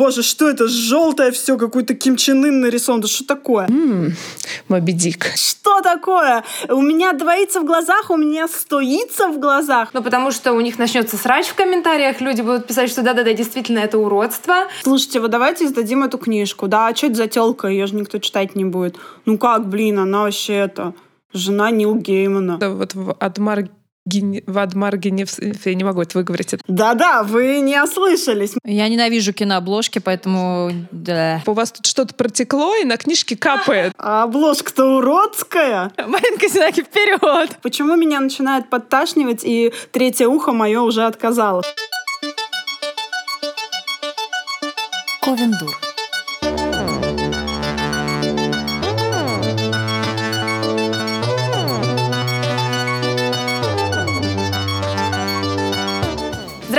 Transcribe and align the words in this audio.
Боже, 0.00 0.22
что 0.22 0.48
это? 0.48 0.66
Желтое 0.66 1.30
все, 1.30 1.58
какой-то 1.58 1.94
Ким 1.94 2.16
Чен 2.16 2.42
Ын 2.42 2.60
нарисован. 2.60 3.02
Да 3.02 3.06
что 3.06 3.22
такое? 3.26 3.66
М-м, 3.68 4.14
Моби 4.66 4.94
Дик. 4.94 5.26
Что 5.36 5.82
такое? 5.82 6.42
У 6.70 6.80
меня 6.80 7.12
двоится 7.12 7.60
в 7.60 7.66
глазах, 7.66 8.08
у 8.08 8.16
меня 8.16 8.48
стоится 8.48 9.28
в 9.28 9.38
глазах. 9.38 9.90
Ну, 9.92 10.02
потому 10.02 10.30
что 10.30 10.54
у 10.54 10.60
них 10.62 10.78
начнется 10.78 11.18
срач 11.18 11.48
в 11.48 11.54
комментариях, 11.54 12.22
люди 12.22 12.40
будут 12.40 12.66
писать, 12.66 12.88
что 12.88 13.02
да-да-да, 13.02 13.34
действительно, 13.34 13.80
это 13.80 13.98
уродство. 13.98 14.68
Слушайте, 14.82 15.20
вот 15.20 15.32
давайте 15.32 15.66
издадим 15.66 16.02
эту 16.02 16.16
книжку. 16.16 16.66
Да, 16.66 16.86
а 16.86 16.96
что 16.96 17.08
это 17.08 17.16
за 17.16 17.26
телка? 17.26 17.68
Ее 17.68 17.86
же 17.86 17.94
никто 17.94 18.18
читать 18.18 18.56
не 18.56 18.64
будет. 18.64 18.96
Ну 19.26 19.36
как, 19.36 19.68
блин, 19.68 19.98
она 19.98 20.22
вообще 20.22 20.54
это... 20.54 20.94
Жена 21.32 21.70
Нил 21.70 21.94
Геймана. 21.94 22.58
Да, 22.58 22.70
вот 22.70 22.94
в 22.94 23.12
Адмар 23.20 23.68
в 24.46 24.58
Адмаргене, 24.58 25.26
я 25.64 25.74
не 25.74 25.84
могу 25.84 26.02
это 26.02 26.18
выговорить. 26.18 26.54
Да-да, 26.66 27.22
вы 27.22 27.60
не 27.60 27.80
ослышались. 27.80 28.54
Я 28.64 28.88
ненавижу 28.88 29.32
кинообложки, 29.32 29.98
поэтому 29.98 30.70
да. 30.90 31.42
У 31.46 31.52
вас 31.52 31.72
тут 31.72 31.86
что-то 31.86 32.14
протекло, 32.14 32.76
и 32.76 32.84
на 32.84 32.96
книжке 32.96 33.36
капает. 33.36 33.92
А 33.98 34.24
обложка-то 34.24 34.98
уродская. 34.98 35.92
Маринка 35.96 36.48
Зинаки, 36.48 36.82
вперед! 36.82 37.58
Почему 37.62 37.96
меня 37.96 38.20
начинает 38.20 38.68
подташнивать, 38.70 39.44
и 39.44 39.72
третье 39.92 40.26
ухо 40.26 40.52
мое 40.52 40.80
уже 40.80 41.04
отказало? 41.04 41.62
Ковендур. 45.22 45.89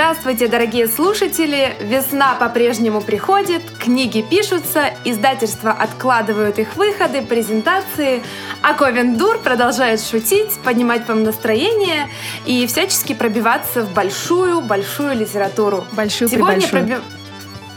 Здравствуйте, 0.02 0.48
дорогие 0.48 0.88
слушатели! 0.88 1.76
Весна 1.80 2.34
по-прежнему 2.34 3.02
приходит, 3.02 3.62
книги 3.78 4.20
пишутся, 4.20 4.92
издательства 5.04 5.70
откладывают 5.70 6.58
их 6.58 6.74
выходы, 6.74 7.22
презентации, 7.22 8.20
а 8.62 8.74
Ковендур 8.74 9.38
продолжает 9.38 10.00
шутить, 10.00 10.58
поднимать 10.64 11.06
вам 11.06 11.22
настроение 11.22 12.08
и 12.46 12.66
всячески 12.66 13.12
пробиваться 13.14 13.84
в 13.84 13.94
большую-большую 13.94 15.14
литературу. 15.14 15.84
Большую 15.92 16.28
сегодня 16.28 16.66
проби... 16.66 16.98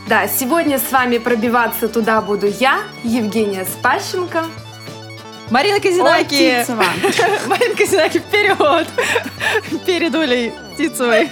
Да, 0.08 0.28
сегодня 0.28 0.80
с 0.80 0.92
вами 0.92 1.20
пробиваться 1.20 1.88
туда 1.88 2.20
буду 2.22 2.48
я, 2.48 2.80
Евгения 3.04 3.66
Спащенко. 3.66 4.46
Марина 5.52 5.80
Казинаки! 5.80 6.66
Марина 7.48 7.76
Казинаки, 7.76 8.20
вперед! 8.20 8.88
Перед 9.86 10.16
Олей 10.16 10.52
Птицевой. 10.74 11.30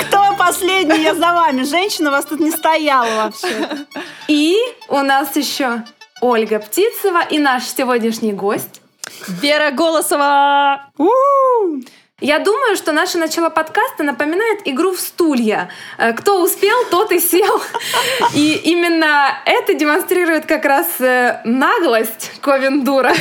Кто 0.00 0.34
последний? 0.38 1.02
Я 1.02 1.14
за 1.14 1.32
вами. 1.32 1.64
Женщина 1.64 2.10
у 2.10 2.12
вас 2.12 2.26
тут 2.26 2.40
не 2.40 2.50
стояла 2.50 3.24
вообще. 3.24 3.86
И 4.28 4.56
у 4.88 4.98
нас 4.98 5.34
еще 5.36 5.82
Ольга 6.20 6.58
Птицева 6.58 7.22
и 7.30 7.38
наш 7.38 7.64
сегодняшний 7.64 8.32
гость. 8.32 8.80
Вера 9.28 9.70
Голосова! 9.70 10.90
У-у-у! 10.98 11.80
Я 12.20 12.38
думаю, 12.38 12.76
что 12.76 12.92
наше 12.92 13.18
начало 13.18 13.50
подкаста 13.50 14.04
напоминает 14.04 14.60
игру 14.66 14.92
в 14.92 15.00
стулья. 15.00 15.68
Э, 15.98 16.12
кто 16.12 16.44
успел, 16.44 16.76
тот 16.88 17.10
и 17.10 17.18
сел. 17.18 17.60
И 18.34 18.54
именно 18.64 19.36
это 19.44 19.74
демонстрирует 19.74 20.46
как 20.46 20.64
раз 20.64 20.86
э, 21.00 21.40
наглость 21.44 22.30
Ковендура. 22.40 23.12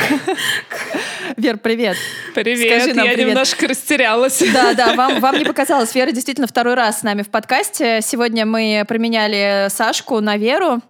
Вер, 1.37 1.57
привет. 1.57 1.97
Привет, 2.35 2.81
Скажи 2.81 2.93
нам 2.93 3.07
я 3.07 3.13
привет. 3.13 3.29
немножко 3.29 3.67
растерялась. 3.67 4.43
Да, 4.53 4.75
да, 4.75 4.93
вам, 4.95 5.19
вам 5.19 5.39
не 5.39 5.45
показалось. 5.45 5.95
Вера 5.95 6.11
действительно 6.11 6.45
второй 6.45 6.75
раз 6.75 6.99
с 6.99 7.03
нами 7.03 7.23
в 7.23 7.29
подкасте. 7.29 7.99
Сегодня 8.03 8.45
мы 8.45 8.85
променяли 8.87 9.69
Сашку 9.69 10.19
на 10.19 10.37
Веру. 10.37 10.83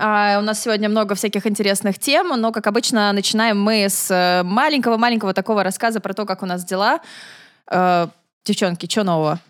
А, 0.00 0.38
у 0.38 0.42
нас 0.42 0.62
сегодня 0.62 0.88
много 0.88 1.14
всяких 1.14 1.46
интересных 1.46 1.98
тем, 1.98 2.28
но, 2.40 2.52
как 2.52 2.66
обычно, 2.66 3.12
начинаем 3.12 3.60
мы 3.60 3.84
с 3.88 4.10
э, 4.10 4.42
маленького-маленького 4.44 5.34
такого 5.34 5.64
рассказа 5.64 6.00
про 6.00 6.14
то, 6.14 6.24
как 6.24 6.42
у 6.42 6.46
нас 6.46 6.64
дела. 6.64 7.00
Э, 7.70 8.06
девчонки, 8.44 8.88
что 8.88 9.02
нового? 9.02 9.40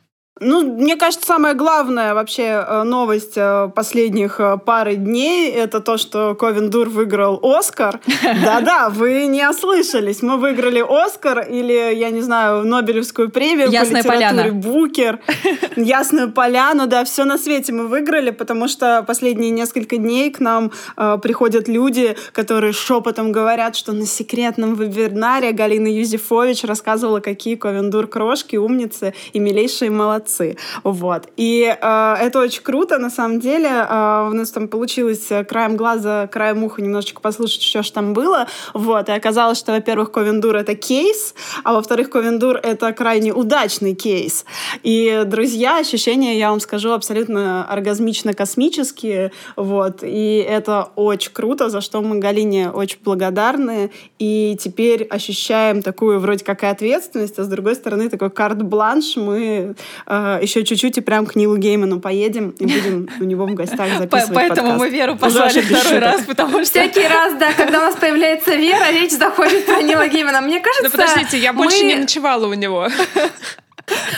Ну, 0.41 0.63
мне 0.63 0.97
кажется, 0.97 1.27
самая 1.27 1.55
главная 1.55 2.15
вообще 2.15 2.65
э, 2.67 2.83
новость 2.85 3.37
э, 3.37 3.71
последних 3.75 4.39
э, 4.39 4.57
пары 4.59 4.95
дней 4.95 5.51
это 5.51 5.81
то, 5.81 5.99
что 5.99 6.37
Ковен 6.37 6.71
Дур 6.71 6.89
выиграл 6.89 7.41
Оскар. 7.43 8.01
Да-да, 8.23 8.89
вы 8.89 9.27
не 9.27 9.49
ослышались. 9.49 10.23
Мы 10.23 10.37
выиграли 10.37 10.85
Оскар 10.87 11.41
или, 11.41 11.95
я 11.95 12.11
не 12.11 12.21
знаю, 12.21 12.65
Нобелевскую 12.65 13.31
премию 13.31 13.69
Ясная 13.71 14.05
по 14.05 14.15
литературе 14.15 14.51
поляна. 14.53 14.53
Букер. 14.53 15.19
Ясную 15.77 16.31
поляну, 16.31 16.87
да, 16.87 17.05
все 17.05 17.25
на 17.25 17.37
свете 17.37 17.73
мы 17.73 17.89
выиграли, 17.89 18.31
потому 18.31 18.69
что 18.69 19.03
последние 19.03 19.51
несколько 19.51 19.97
дней 19.97 20.31
к 20.31 20.39
нам 20.39 20.71
э, 20.97 21.19
приходят 21.21 21.67
люди, 21.67 22.17
которые 22.33 22.73
шепотом 22.73 23.33
говорят, 23.33 23.75
что 23.75 23.93
на 23.93 24.07
секретном 24.07 24.75
вебинаре 24.75 25.51
Галина 25.51 25.89
Юзефович 25.89 26.63
рассказывала, 26.63 27.19
какие 27.19 27.57
Ковен 27.57 27.91
Дур 27.91 28.07
крошки, 28.07 28.55
умницы 28.55 29.15
и 29.33 29.41
милейшие 29.41 29.91
молодцы 29.91 30.28
молодцы. 30.29 30.57
Вот. 30.85 31.29
И 31.37 31.65
э, 31.81 32.15
это 32.21 32.41
очень 32.41 32.63
круто, 32.63 32.99
на 32.99 33.11
самом 33.11 33.41
деле. 33.41 33.69
Э, 33.69 34.29
у 34.31 34.35
нас 34.35 34.51
там 34.51 34.69
получилось 34.69 35.27
э, 35.31 35.45
краем 35.45 35.77
глаза, 35.77 36.27
краем 36.27 36.65
уха 36.65 36.83
немножечко 36.83 37.21
послушать, 37.21 37.63
что 37.63 37.83
же 37.83 37.93
там 37.93 38.13
было. 38.13 38.47
Вот. 38.75 39.09
И 39.09 39.13
оказалось, 39.13 39.59
что, 39.59 39.73
во-первых, 39.73 40.13
Ковендур— 40.13 40.57
это 40.57 40.75
кейс, 40.75 41.35
а 41.65 41.75
во-вторых, 41.75 42.11
Ковендур— 42.11 42.57
это 42.63 42.93
крайне 42.93 43.33
удачный 43.33 43.95
кейс. 43.95 44.45
И, 44.83 45.23
друзья, 45.27 45.79
ощущения, 45.79 46.39
я 46.39 46.51
вам 46.51 46.61
скажу, 46.61 46.93
абсолютно 46.93 47.67
оргазмично-космические. 47.71 49.33
Вот. 49.57 50.03
И 50.03 50.47
это 50.49 50.89
очень 50.97 51.33
круто, 51.33 51.69
за 51.69 51.81
что 51.81 52.03
мы 52.03 52.19
Галине 52.19 52.71
очень 52.71 52.99
благодарны. 53.05 53.91
И 54.19 54.57
теперь 54.61 55.05
ощущаем 55.05 55.83
такую 55.83 56.21
вроде 56.21 56.45
как 56.45 56.63
и 56.63 56.67
ответственность, 56.67 57.39
а 57.39 57.45
с 57.45 57.49
другой 57.49 57.75
стороны 57.75 58.09
такой 58.09 58.31
карт-бланш. 58.31 59.17
Мы 59.17 59.75
э, 60.09 60.39
э, 60.41 60.43
еще 60.43 60.65
чуть-чуть 60.65 60.99
и 60.99 61.01
прям 61.01 61.27
к 61.27 61.37
Нилу 61.37 61.57
Гейману 61.57 62.01
поедем 62.01 62.51
и 62.59 62.65
будем 62.65 63.09
у 63.21 63.25
него 63.25 63.47
в 63.47 63.55
гостях 63.55 63.89
записывать 63.99 64.35
Поэтому 64.35 64.73
подкаст. 64.73 64.79
мы 64.81 64.89
Веру 64.91 65.17
позвали 65.17 65.61
второй 65.61 65.99
раз, 65.99 66.23
потому 66.23 66.65
что... 66.65 66.81
Всякий 66.81 67.07
раз, 67.07 67.35
да, 67.39 67.53
когда 67.53 67.79
у 67.79 67.83
нас 67.83 67.97
появляется 67.97 68.55
Вера, 68.55 68.91
речь 68.93 69.13
заходит 69.13 69.67
про 69.67 69.83
Нила 69.83 70.09
Геймана. 70.09 70.41
Мне 70.41 70.61
кажется, 70.61 70.85
Ну 70.85 70.91
подождите, 70.91 71.39
я 71.39 71.53
больше 71.53 71.85
не 71.85 71.97
ночевала 71.97 72.47
у 72.47 72.55
него. 72.55 72.89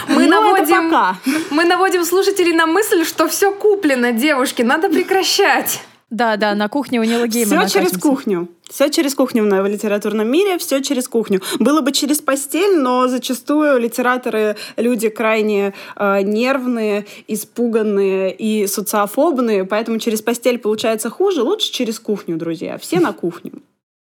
Мы 0.08 0.26
ну, 0.26 0.30
наводим, 0.30 0.92
мы 1.50 1.64
наводим 1.64 2.04
слушателей 2.04 2.52
на 2.52 2.66
мысль, 2.66 3.04
что 3.04 3.28
все 3.28 3.52
куплено, 3.52 4.12
девушки, 4.12 4.62
надо 4.62 4.88
прекращать. 4.88 5.80
Да, 6.10 6.36
да, 6.36 6.54
на 6.56 6.68
кухне 6.68 7.00
у 7.00 7.04
Нила 7.04 7.28
Геймана. 7.28 7.66
Все 7.66 7.80
через 7.80 7.96
кухню. 7.96 8.48
Все 8.68 8.90
через 8.90 9.14
кухню 9.14 9.44
в 9.44 9.66
литературном 9.66 10.28
мире, 10.28 10.58
все 10.58 10.80
через 10.82 11.08
кухню. 11.08 11.40
Было 11.58 11.80
бы 11.80 11.92
через 11.92 12.20
постель, 12.20 12.78
но 12.78 13.06
зачастую 13.08 13.78
литераторы 13.78 14.56
люди 14.76 15.08
крайне 15.08 15.72
э, 15.96 16.22
нервные, 16.22 17.06
испуганные 17.28 18.32
и 18.32 18.66
социофобные, 18.66 19.64
поэтому 19.64 19.98
через 19.98 20.20
постель 20.20 20.58
получается 20.58 21.10
хуже. 21.10 21.42
Лучше 21.42 21.72
через 21.72 21.98
кухню, 22.00 22.36
друзья. 22.36 22.76
Все 22.78 23.00
на 23.00 23.12
кухню. 23.12 23.62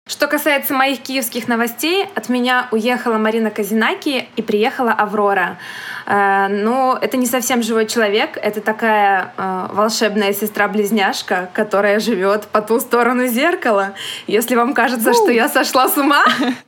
Что 0.07 0.27
касается 0.27 0.75
моих 0.75 1.01
киевских 1.01 1.49
новостей, 1.49 2.07
от 2.15 2.29
меня 2.29 2.69
уехала 2.73 3.17
Марина 3.17 3.51
Казинаки 3.51 4.29
и 4.37 4.43
приехала 4.43 4.93
Аврора. 4.93 5.57
Э, 6.05 6.49
но 6.49 6.99
это 7.01 7.17
не 7.17 7.25
совсем 7.25 7.63
живой 7.63 7.87
человек, 7.87 8.37
это 8.37 8.61
такая 8.61 9.33
э, 9.39 9.67
волшебная 9.73 10.35
сестра-близняшка, 10.35 11.49
которая 11.55 12.01
живет 12.01 12.49
по 12.49 12.61
ту 12.61 12.81
сторону 12.81 13.27
зеркала. 13.29 13.95
Если 14.27 14.57
вам 14.57 14.75
кажется, 14.75 15.15
что 15.15 15.31
я 15.31 15.49
сошла 15.49 15.89
с 15.89 15.97
ума, 15.97 16.23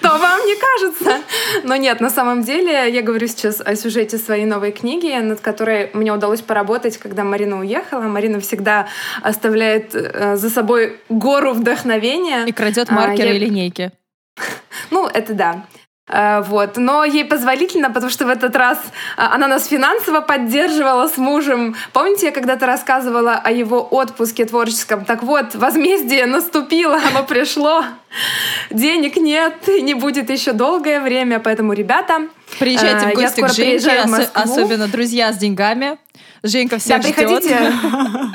то 0.00 0.08
вам 0.08 0.40
не 0.46 0.54
кажется. 0.56 1.24
Но 1.64 1.76
нет, 1.76 2.00
на 2.00 2.10
самом 2.10 2.42
деле 2.42 2.90
я 2.90 3.02
говорю 3.02 3.26
сейчас 3.26 3.60
о 3.60 3.76
сюжете 3.76 4.18
своей 4.18 4.44
новой 4.44 4.72
книги, 4.72 5.14
над 5.20 5.40
которой 5.40 5.90
мне 5.92 6.12
удалось 6.12 6.40
поработать, 6.40 6.98
когда 6.98 7.24
Марина 7.24 7.60
уехала. 7.60 8.02
Марина 8.02 8.40
всегда 8.40 8.88
оставляет 9.22 9.94
э, 9.94 10.36
за 10.36 10.50
собой 10.50 11.00
гору 11.08 11.52
вдохновения. 11.52 12.44
И 12.46 12.52
крадет 12.52 12.90
маркеры 12.90 13.28
а, 13.28 13.32
я... 13.32 13.36
и 13.36 13.38
линейки. 13.38 13.92
Ну, 14.90 15.06
это 15.06 15.34
да. 15.34 15.66
А, 16.08 16.42
вот. 16.42 16.76
Но 16.76 17.04
ей 17.04 17.24
позволительно, 17.24 17.90
потому 17.90 18.10
что 18.10 18.26
в 18.26 18.28
этот 18.28 18.56
раз 18.56 18.78
а, 19.16 19.34
она 19.34 19.46
нас 19.46 19.66
финансово 19.66 20.20
поддерживала 20.20 21.08
с 21.08 21.16
мужем. 21.16 21.76
Помните, 21.92 22.26
я 22.26 22.32
когда-то 22.32 22.66
рассказывала 22.66 23.34
о 23.34 23.50
его 23.50 23.80
отпуске 23.80 24.44
творческом? 24.44 25.04
Так 25.04 25.22
вот, 25.22 25.54
возмездие 25.54 26.26
наступило, 26.26 26.98
оно 27.10 27.24
пришло. 27.24 27.84
Денег 28.70 29.16
нет, 29.16 29.54
и 29.68 29.82
не 29.82 29.94
будет 29.94 30.30
еще 30.30 30.52
долгое 30.52 31.00
время, 31.00 31.40
поэтому, 31.40 31.72
ребята, 31.72 32.28
Приезжайте 32.58 33.06
в 33.06 33.08
э, 33.10 33.14
гости 33.14 33.40
к 33.40 34.06
Москву. 34.06 34.42
особенно 34.42 34.88
друзья 34.88 35.32
с 35.32 35.36
деньгами. 35.36 35.98
Женька 36.42 36.78
всех 36.78 37.00
Да, 37.00 37.02
ждет. 37.02 37.16
приходите, 37.16 37.72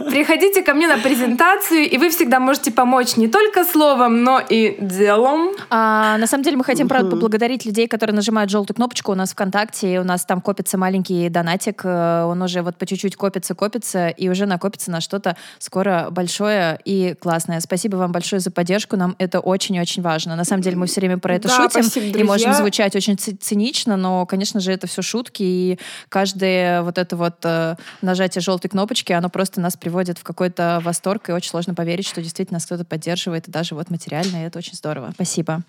приходите 0.09 0.61
ко 0.63 0.73
мне 0.73 0.87
на 0.87 0.97
презентацию, 0.97 1.89
и 1.89 1.97
вы 1.97 2.09
всегда 2.09 2.39
можете 2.39 2.71
помочь 2.71 3.15
не 3.17 3.27
только 3.27 3.63
словом, 3.63 4.23
но 4.23 4.39
и 4.39 4.77
делом. 4.79 5.51
А, 5.69 6.17
на 6.17 6.27
самом 6.27 6.43
деле 6.43 6.57
мы 6.57 6.63
хотим, 6.63 6.87
правда, 6.87 7.11
поблагодарить 7.11 7.65
людей, 7.65 7.87
которые 7.87 8.15
нажимают 8.15 8.49
желтую 8.49 8.75
кнопочку 8.75 9.11
у 9.11 9.15
нас 9.15 9.31
ВКонтакте. 9.31 9.93
И 9.93 9.97
у 9.97 10.03
нас 10.03 10.25
там 10.25 10.41
копится 10.41 10.77
маленький 10.77 11.29
донатик. 11.29 11.81
э, 11.85 12.23
Он 12.23 12.41
уже 12.41 12.61
вот 12.61 12.75
по 12.77 12.85
чуть-чуть 12.85 13.15
копится, 13.15 13.55
копится, 13.55 14.09
и 14.09 14.29
уже 14.29 14.45
накопится 14.45 14.91
на 14.91 15.01
что-то 15.01 15.35
скоро 15.59 16.07
большое 16.11 16.79
и 16.85 17.15
классное. 17.19 17.59
Спасибо 17.59 17.95
вам 17.97 18.11
большое 18.11 18.39
за 18.39 18.51
поддержку. 18.51 18.97
Нам 18.97 19.15
это 19.17 19.39
очень-очень 19.39 20.01
важно. 20.01 20.35
На 20.35 20.43
самом 20.43 20.61
деле 20.61 20.75
мы 20.75 20.87
все 20.87 20.99
время 21.01 21.17
про 21.17 21.35
это 21.35 21.47
Да, 21.47 21.55
шутим 21.55 21.83
спасибо, 21.83 22.17
и 22.19 22.23
можем 22.23 22.53
звучать 22.53 22.95
очень 22.95 23.17
ци- 23.17 23.35
цинично, 23.35 23.97
но, 23.97 24.25
конечно 24.25 24.59
же, 24.59 24.71
это 24.71 24.87
все 24.87 25.01
шутки. 25.01 25.43
И 25.43 25.79
каждое 26.09 26.81
вот 26.83 26.97
это 26.97 27.15
вот 27.15 27.35
э, 27.43 27.75
нажатие 28.01 28.41
желтой 28.41 28.69
кнопочки, 28.69 29.11
оно 29.13 29.29
просто 29.29 29.61
нас 29.61 29.77
приводит 29.77 30.17
в 30.17 30.23
какой-то 30.23 30.79
восторг, 30.83 31.29
и 31.29 31.31
очень 31.33 31.49
сложно 31.49 31.73
поверить, 31.73 32.07
что 32.07 32.21
действительно 32.21 32.55
нас 32.57 32.65
кто-то 32.65 32.85
поддерживает, 32.85 33.47
и 33.47 33.51
даже 33.51 33.75
вот 33.75 33.89
материально, 33.89 34.43
и 34.43 34.47
это 34.47 34.59
очень 34.59 34.73
здорово. 34.75 35.11
Спасибо. 35.13 35.61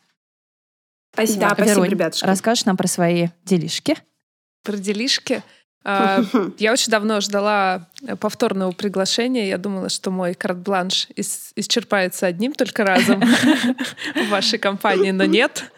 Спасибо. 1.13 1.41
Да, 1.41 1.51
спасибо, 1.55 1.85
ребятушки. 1.87 2.25
расскажешь 2.27 2.65
нам 2.65 2.77
про 2.77 2.89
свои 2.89 3.29
делишки? 3.45 3.97
Про 4.65 4.77
делишки. 4.77 5.43
А, 5.87 6.23
Я 6.59 6.73
очень 6.73 6.91
давно 6.91 7.21
ждала 7.21 7.89
э, 8.03 8.17
повторного 8.17 8.73
приглашения. 8.73 9.47
Я 9.47 9.59
думала, 9.59 9.91
что 9.91 10.11
мой 10.11 10.33
карт-бланш 10.35 11.09
ис- 11.15 11.53
исчерпается 11.57 12.27
одним 12.27 12.55
только 12.55 12.85
разом 12.85 13.21
в 14.15 14.29
вашей 14.31 14.59
компании, 14.59 15.11
но 15.11 15.25
нет. 15.25 15.71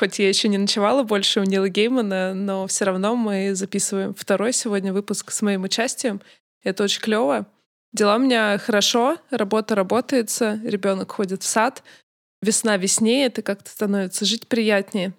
Хоть 0.00 0.18
я 0.18 0.30
еще 0.30 0.48
не 0.48 0.56
ночевала 0.56 1.02
больше 1.02 1.40
у 1.40 1.44
Нила 1.44 1.68
Геймана, 1.68 2.32
но 2.32 2.66
все 2.66 2.86
равно 2.86 3.16
мы 3.16 3.54
записываем 3.54 4.14
второй 4.14 4.54
сегодня 4.54 4.94
выпуск 4.94 5.30
с 5.30 5.42
моим 5.42 5.64
участием. 5.64 6.22
Это 6.64 6.84
очень 6.84 7.02
клево. 7.02 7.46
Дела 7.92 8.16
у 8.16 8.18
меня 8.18 8.56
хорошо, 8.56 9.18
работа 9.28 9.74
работается, 9.74 10.58
ребенок 10.64 11.12
ходит 11.12 11.42
в 11.42 11.46
сад, 11.46 11.82
весна 12.40 12.78
веснеет, 12.78 13.40
и 13.40 13.42
как-то 13.42 13.68
становится 13.68 14.24
жить 14.24 14.48
приятнее. 14.48 15.12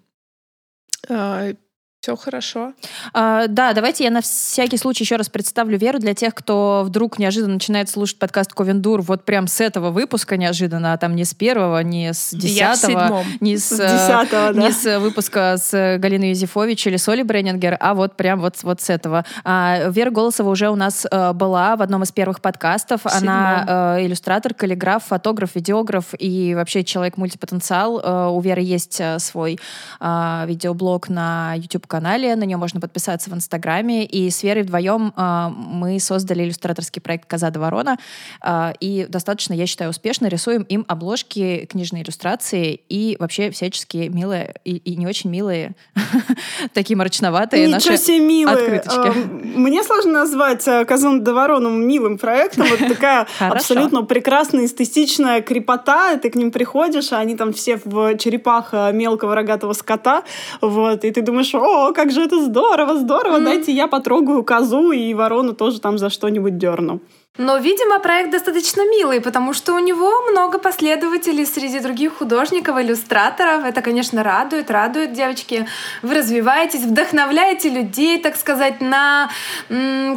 Все 2.02 2.16
хорошо. 2.16 2.74
А, 3.14 3.46
да, 3.46 3.74
давайте 3.74 4.04
я 4.06 4.10
на 4.10 4.22
всякий 4.22 4.78
случай 4.78 5.04
еще 5.04 5.18
раз 5.18 5.30
представлю 5.30 5.78
Веру 5.78 6.00
для 6.00 6.16
тех, 6.16 6.34
кто 6.34 6.82
вдруг 6.84 7.20
неожиданно 7.20 7.54
начинает 7.54 7.92
слушать 7.92 8.18
подкаст 8.18 8.54
Ковендур 8.54 9.04
вот 9.04 9.24
прям 9.24 9.46
с 9.46 9.62
этого 9.62 9.92
выпуска 9.92 10.36
неожиданно, 10.36 10.94
а 10.94 10.98
там 10.98 11.16
не 11.16 11.26
с 11.26 11.36
первого, 11.36 11.84
не 11.84 12.12
с 12.12 12.34
десятого, 12.34 13.04
седьмом. 13.04 13.26
не 13.40 13.56
с, 13.56 13.68
С 13.68 13.80
э, 13.80 13.88
десятого, 13.88 14.52
да. 14.52 14.62
не 14.64 14.72
с 14.72 15.00
выпуска 15.00 15.58
с 15.58 15.98
Галиной 16.00 16.30
Юзефович 16.30 16.88
или 16.88 16.98
Соли 16.98 17.22
Бреннингер, 17.22 17.78
а 17.80 17.94
вот 17.94 18.18
прям 18.18 18.40
вот, 18.40 18.56
вот 18.64 18.82
с 18.82 18.90
этого. 18.90 19.24
А, 19.44 19.90
Вера 19.90 20.10
Голосова 20.10 20.50
уже 20.50 20.72
у 20.72 20.76
нас 20.76 21.06
э, 21.06 21.34
была 21.34 21.76
в 21.76 21.84
одном 21.84 22.02
из 22.02 22.12
первых 22.12 22.42
подкастов. 22.42 23.02
В 23.02 23.16
Она 23.16 23.98
э, 24.00 24.06
иллюстратор, 24.08 24.56
каллиграф, 24.56 25.04
фотограф, 25.04 25.54
видеограф 25.54 26.16
и 26.18 26.56
вообще 26.56 26.84
человек-мультипотенциал. 26.84 28.00
Э, 28.00 28.28
у 28.32 28.42
Веры 28.42 28.62
есть 28.64 29.00
свой 29.20 29.60
э, 30.00 30.44
видеоблог 30.48 31.08
на 31.08 31.54
YouTube-канале, 31.92 32.36
на 32.36 32.44
нее 32.44 32.58
можно 32.58 32.80
подписаться 32.80 33.30
в 33.30 33.34
Инстаграме. 33.34 34.06
И 34.06 34.30
с 34.30 34.44
Верой 34.44 34.64
вдвоем 34.64 35.14
э, 35.16 35.50
мы 35.50 36.00
создали 36.00 36.44
иллюстраторский 36.44 37.02
проект 37.02 37.30
«Коза 37.30 37.50
до 37.50 37.60
ворона». 37.60 37.98
Э, 38.44 38.74
и 38.80 39.06
достаточно, 39.10 39.54
я 39.54 39.66
считаю, 39.68 39.90
успешно 39.90 40.28
рисуем 40.28 40.64
им 40.64 40.86
обложки, 40.88 41.68
книжные 41.70 42.04
иллюстрации 42.04 42.82
и 42.90 43.18
вообще 43.20 43.52
всяческие 43.52 44.10
милые 44.10 44.56
и, 44.66 44.78
и 44.78 44.96
не 44.96 45.08
очень 45.08 45.30
милые, 45.30 45.76
такие 46.74 46.98
мрачноватые 46.98 47.68
наши 47.68 47.90
открыточки. 47.94 49.58
Мне 49.58 49.84
сложно 49.84 50.12
назвать 50.12 50.68
э, 50.68 50.86
«Казон 50.86 51.24
до 51.24 51.34
Вороном» 51.34 51.86
милым 51.88 52.18
проектом. 52.18 52.68
Вот 52.68 52.80
такая 52.88 53.28
абсолютно 53.40 54.04
прекрасная, 54.04 54.66
эстетичная 54.66 55.42
крепота. 55.42 56.18
Ты 56.18 56.30
к 56.30 56.36
ним 56.36 56.52
приходишь, 56.52 57.12
а 57.12 57.20
они 57.20 57.36
там 57.36 57.54
все 57.54 57.80
в 57.84 58.18
черепах 58.18 58.70
э, 58.72 58.92
мелкого 58.94 59.36
рогатого 59.36 59.74
скота. 59.74 60.24
Вот. 60.62 61.04
И 61.04 61.12
ты 61.12 61.22
думаешь, 61.22 61.54
о, 61.54 61.81
как 61.94 62.12
же 62.12 62.22
это 62.22 62.42
здорово, 62.42 62.98
здорово. 62.98 63.40
Дайте 63.40 63.72
я 63.72 63.88
потрогаю 63.88 64.44
козу 64.44 64.92
и 64.92 65.14
ворону 65.14 65.54
тоже 65.54 65.80
там 65.80 65.98
за 65.98 66.10
что-нибудь 66.10 66.58
дерну. 66.58 67.00
Но, 67.38 67.58
видимо, 67.58 68.00
проект 68.00 68.30
достаточно 68.32 68.82
милый, 68.82 69.22
потому 69.22 69.54
что 69.54 69.74
у 69.74 69.80
него 69.80 70.30
много 70.30 70.58
последователей 70.60 71.46
среди 71.46 71.80
других 71.80 72.18
художников, 72.18 72.78
иллюстраторов. 72.78 73.64
Это, 73.64 73.82
конечно, 73.82 74.22
радует, 74.22 74.70
радует, 74.70 75.14
девочки. 75.14 75.66
Вы 76.02 76.16
развиваетесь, 76.16 76.82
вдохновляете 76.82 77.70
людей, 77.70 78.20
так 78.20 78.36
сказать, 78.36 78.82
на... 78.82 79.30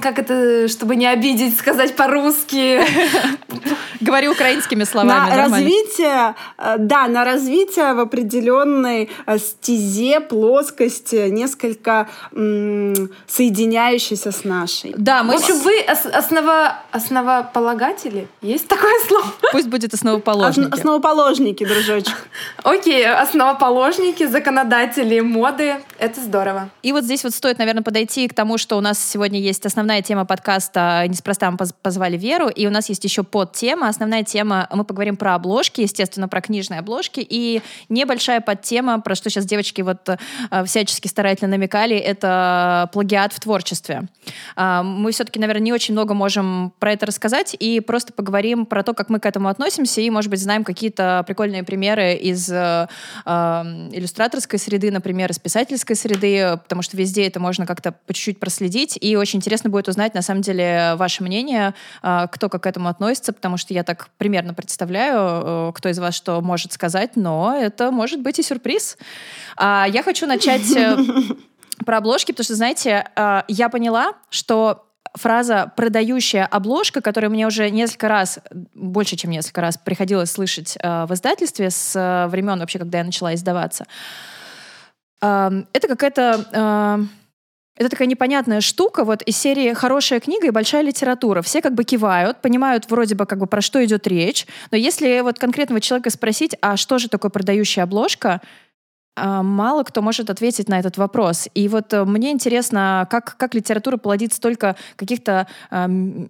Как 0.03 0.19
это, 0.19 0.67
чтобы 0.67 0.97
не 0.97 1.07
обидеть, 1.07 1.57
сказать 1.57 1.95
по-русски. 1.95 2.83
Говорю 4.01 4.33
украинскими 4.33 4.83
словами. 4.83 5.31
на 5.31 5.37
развитие, 5.37 6.35
э, 6.59 6.75
да, 6.79 7.07
на 7.07 7.25
развитие 7.25 7.95
в 7.95 8.01
определенной 8.01 9.09
э, 9.27 9.39
стезе, 9.39 10.19
плоскости, 10.21 11.29
несколько 11.31 12.09
соединяющейся 13.27 14.33
с 14.33 14.45
нашей. 14.45 14.95
Да, 14.99 15.23
В 15.23 15.27
мы 15.27 15.35
общем, 15.35 15.59
вы 15.61 15.81
ос- 15.89 16.07
основа- 16.07 16.83
основополагатели? 17.19 18.27
Есть 18.43 18.69
такое 18.69 18.93
слово? 19.07 19.25
пусть 19.53 19.69
будет 19.69 19.93
Основ- 19.95 19.95
основоположники. 19.95 20.75
Основоположники, 20.75 21.65
дружочек. 21.65 22.29
Окей, 22.63 23.07
основоположники, 23.07 24.27
законодатели 24.27 25.21
моды. 25.21 25.77
Это 25.99 26.21
здорово. 26.21 26.71
И 26.83 26.93
вот 26.93 27.05
здесь 27.05 27.23
вот 27.25 27.33
стоит, 27.35 27.59
наверное, 27.59 27.83
подойти 27.83 28.27
к 28.29 28.35
тому, 28.35 28.59
что 28.59 28.77
у 28.77 28.81
нас 28.81 28.99
сегодня 28.99 29.41
есть 29.41 29.65
основная 29.67 30.03
тема 30.03 30.25
подкаста 30.25 31.05
«Неспроста 31.09 31.51
мы 31.51 31.57
поз- 31.57 31.73
позвали 31.83 32.17
Веру», 32.17 32.49
и 32.49 32.67
у 32.67 32.71
нас 32.71 32.89
есть 32.89 33.05
еще 33.05 33.23
подтема. 33.23 33.89
Основная 33.89 34.25
тема, 34.25 34.69
мы 34.73 34.85
поговорим 34.85 35.17
про 35.17 35.35
обложки, 35.35 35.81
естественно, 35.83 36.29
про 36.29 36.41
книжные 36.41 36.81
обложки, 36.81 37.21
и 37.29 37.63
небольшая 37.89 38.41
подтема, 38.41 39.01
про 39.01 39.15
что 39.15 39.31
сейчас 39.31 39.45
девочки 39.47 39.83
вот 39.83 40.09
э, 40.09 40.65
всячески 40.65 41.09
старательно 41.09 41.51
намекали, 41.53 41.97
это 41.97 42.89
плагиат 42.93 43.33
в 43.33 43.41
творчестве. 43.41 44.09
А, 44.57 44.83
Мы 44.83 45.13
все-таки, 45.13 45.39
наверное, 45.39 45.63
не 45.63 45.73
очень 45.73 45.95
много 45.95 46.15
можем 46.15 46.73
про 46.79 46.94
это 46.95 47.07
рассказать, 47.07 47.55
и 47.59 47.81
просто 47.81 48.13
поговорим 48.13 48.67
про 48.67 48.83
то, 48.83 48.95
как 48.95 49.09
мы 49.09 49.21
к 49.21 49.27
этому 49.27 49.49
относимся, 49.49 50.01
и, 50.01 50.11
может 50.11 50.31
быть, 50.31 50.41
знаем 50.41 50.65
какие-то 50.65 51.23
прикольные 51.27 51.63
примеры 51.63 52.15
из 52.15 52.51
э, 52.51 52.89
э, 53.25 53.31
иллюстраторской 53.93 54.59
среды, 54.59 54.91
например, 54.91 55.31
из 55.31 55.39
писательской 55.39 55.97
среды, 55.97 56.59
потому 56.63 56.83
что 56.83 56.97
везде 56.97 57.27
это 57.27 57.39
можно 57.39 57.67
как-то 57.67 57.93
по 57.93 58.15
чуть-чуть 58.15 58.41
проследить, 58.41 58.99
и 59.01 59.17
очень 59.17 59.39
интересно 59.39 59.71
будет 59.71 59.89
узнать, 59.89 60.15
на 60.15 60.23
самом 60.23 60.41
деле, 60.41 60.95
ваше 60.97 61.23
мнение, 61.23 61.75
э, 62.03 62.27
кто 62.33 62.49
как 62.49 62.65
к 62.65 62.67
этому 62.67 62.89
относится, 62.89 63.33
потому 63.35 63.59
что 63.59 63.75
я 63.75 63.85
так 63.85 64.09
примерно 64.17 64.55
представляю, 64.55 65.69
э, 65.69 65.73
кто 65.75 65.91
из 65.91 65.99
вас 65.99 66.15
что 66.15 66.41
может 66.41 66.73
сказать, 66.73 67.17
но 67.17 67.55
это 67.55 67.91
может 67.91 68.21
быть 68.21 68.39
и 68.39 68.43
сюрприз. 68.43 68.97
А, 69.57 69.87
Я 69.89 70.03
хочу 70.03 70.27
начать 70.27 70.75
э, 70.75 70.97
про 71.85 71.99
обложки, 71.99 72.33
потому 72.33 72.45
что, 72.45 72.55
знаете, 72.55 73.07
э, 73.15 73.43
я 73.49 73.69
поняла, 73.69 74.13
что 74.31 74.87
фраза 75.15 75.73
«продающая 75.77 76.45
обложка», 76.45 77.01
которую 77.01 77.31
мне 77.31 77.47
уже 77.47 77.71
несколько 77.71 78.09
раз, 78.09 78.41
больше, 78.75 79.17
чем 79.17 79.31
несколько 79.31 79.61
раз, 79.61 79.79
приходилось 79.79 80.31
слышать 80.31 80.77
э, 80.81 81.07
в 81.07 81.15
издательстве 81.15 81.71
с 81.71 81.95
э, 81.95 82.29
времен 82.29 82.59
вообще, 82.59 82.79
когда 82.79 82.99
я 82.99 83.05
начала 83.05 83.35
издаваться, 83.35 83.87
эм, 85.23 85.67
это 85.73 85.89
какая-то... 85.89 86.47
э, 86.53 87.07
это 87.77 87.89
такая 87.89 88.07
непонятная 88.07 88.61
штука 88.61 89.03
вот 89.03 89.23
из 89.23 89.37
серии 89.37 89.73
«Хорошая 89.73 90.21
книга 90.21 90.47
и 90.47 90.51
большая 90.51 90.83
литература». 90.83 91.43
Все 91.43 91.61
как 91.61 91.75
бы 91.75 91.83
кивают, 91.83 92.41
понимают 92.41 92.89
вроде 92.89 93.17
бы 93.17 93.27
как 93.27 93.41
бы 93.41 93.49
про 93.49 93.61
что 93.61 93.85
идет 93.85 94.07
речь, 94.07 94.47
но 94.71 94.77
если 94.77 95.21
вот 95.23 95.41
конкретного 95.41 95.81
человека 95.81 96.11
спросить, 96.11 96.55
а 96.61 96.77
что 96.77 96.99
же 96.99 97.09
такое 97.09 97.33
продающая 97.33 97.83
обложка, 97.83 98.41
мало 99.17 99.83
кто 99.85 100.03
может 100.03 100.31
ответить 100.31 100.69
на 100.69 100.79
этот 100.79 100.97
вопрос. 100.97 101.49
И 101.55 101.69
вот 101.69 101.93
э, 101.93 102.05
мне 102.05 102.33
интересно, 102.33 103.07
как, 103.11 103.37
как 103.37 103.55
литература 103.55 103.97
плодит 103.97 104.33
столько 104.33 104.77
каких-то 104.97 105.47
а, 105.71 105.85
м- 105.85 106.29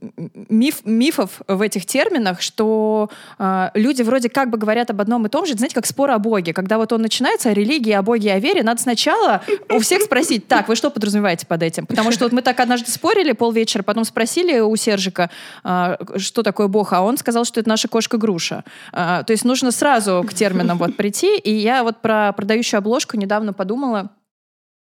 миф, 0.49 0.81
мифов 0.85 1.41
в 1.49 1.61
этих 1.62 1.87
терминах, 1.87 2.41
что 2.43 3.11
а, 3.38 3.71
люди 3.75 4.03
вроде 4.03 4.29
как 4.29 4.50
бы 4.50 4.59
говорят 4.59 4.91
об 4.91 5.00
одном 5.00 5.25
и 5.26 5.29
том 5.29 5.47
же, 5.47 5.55
знаете, 5.55 5.75
как 5.75 5.87
спор 5.87 6.11
о 6.11 6.19
Боге. 6.19 6.53
Когда 6.53 6.76
вот 6.76 6.93
он 6.93 7.03
начинается 7.03 7.50
о 7.50 7.55
религии, 7.55 7.93
о 7.93 8.03
Боге, 8.03 8.33
о 8.33 8.38
вере, 8.38 8.62
надо 8.62 8.83
сначала 8.83 9.41
у 9.71 9.79
всех 9.79 10.03
спросить, 10.03 10.47
так, 10.47 10.69
вы 10.69 10.76
что 10.76 10.91
подразумеваете 10.91 11.47
под 11.47 11.62
этим? 11.62 11.87
Потому 11.87 12.12
что 12.12 12.25
вот 12.25 12.33
мы 12.33 12.43
так 12.43 12.61
однажды 12.61 12.91
спорили 12.91 13.33
полвечера, 13.33 13.83
потом 13.83 14.05
спросили 14.05 14.61
у 14.61 14.76
Сержика, 14.76 15.31
а, 15.62 15.99
что 16.19 16.43
такое 16.43 16.69
Бог, 16.69 16.93
а 16.93 17.00
он 17.03 17.17
сказал, 17.17 17.45
что 17.45 17.61
это 17.61 17.69
наша 17.69 17.88
кошка-груша. 17.88 18.64
А, 18.93 19.23
То 19.23 19.33
есть 19.33 19.45
нужно 19.45 19.71
сразу 19.71 20.25
к 20.29 20.35
терминам 20.35 20.79
вот 20.79 20.97
прийти. 20.97 21.38
И 21.38 21.50
я 21.50 21.83
вот 21.83 22.03
про 22.03 22.33
продающую 22.33 22.74
обложку 22.75 23.16
недавно 23.16 23.52
подумала, 23.52 24.11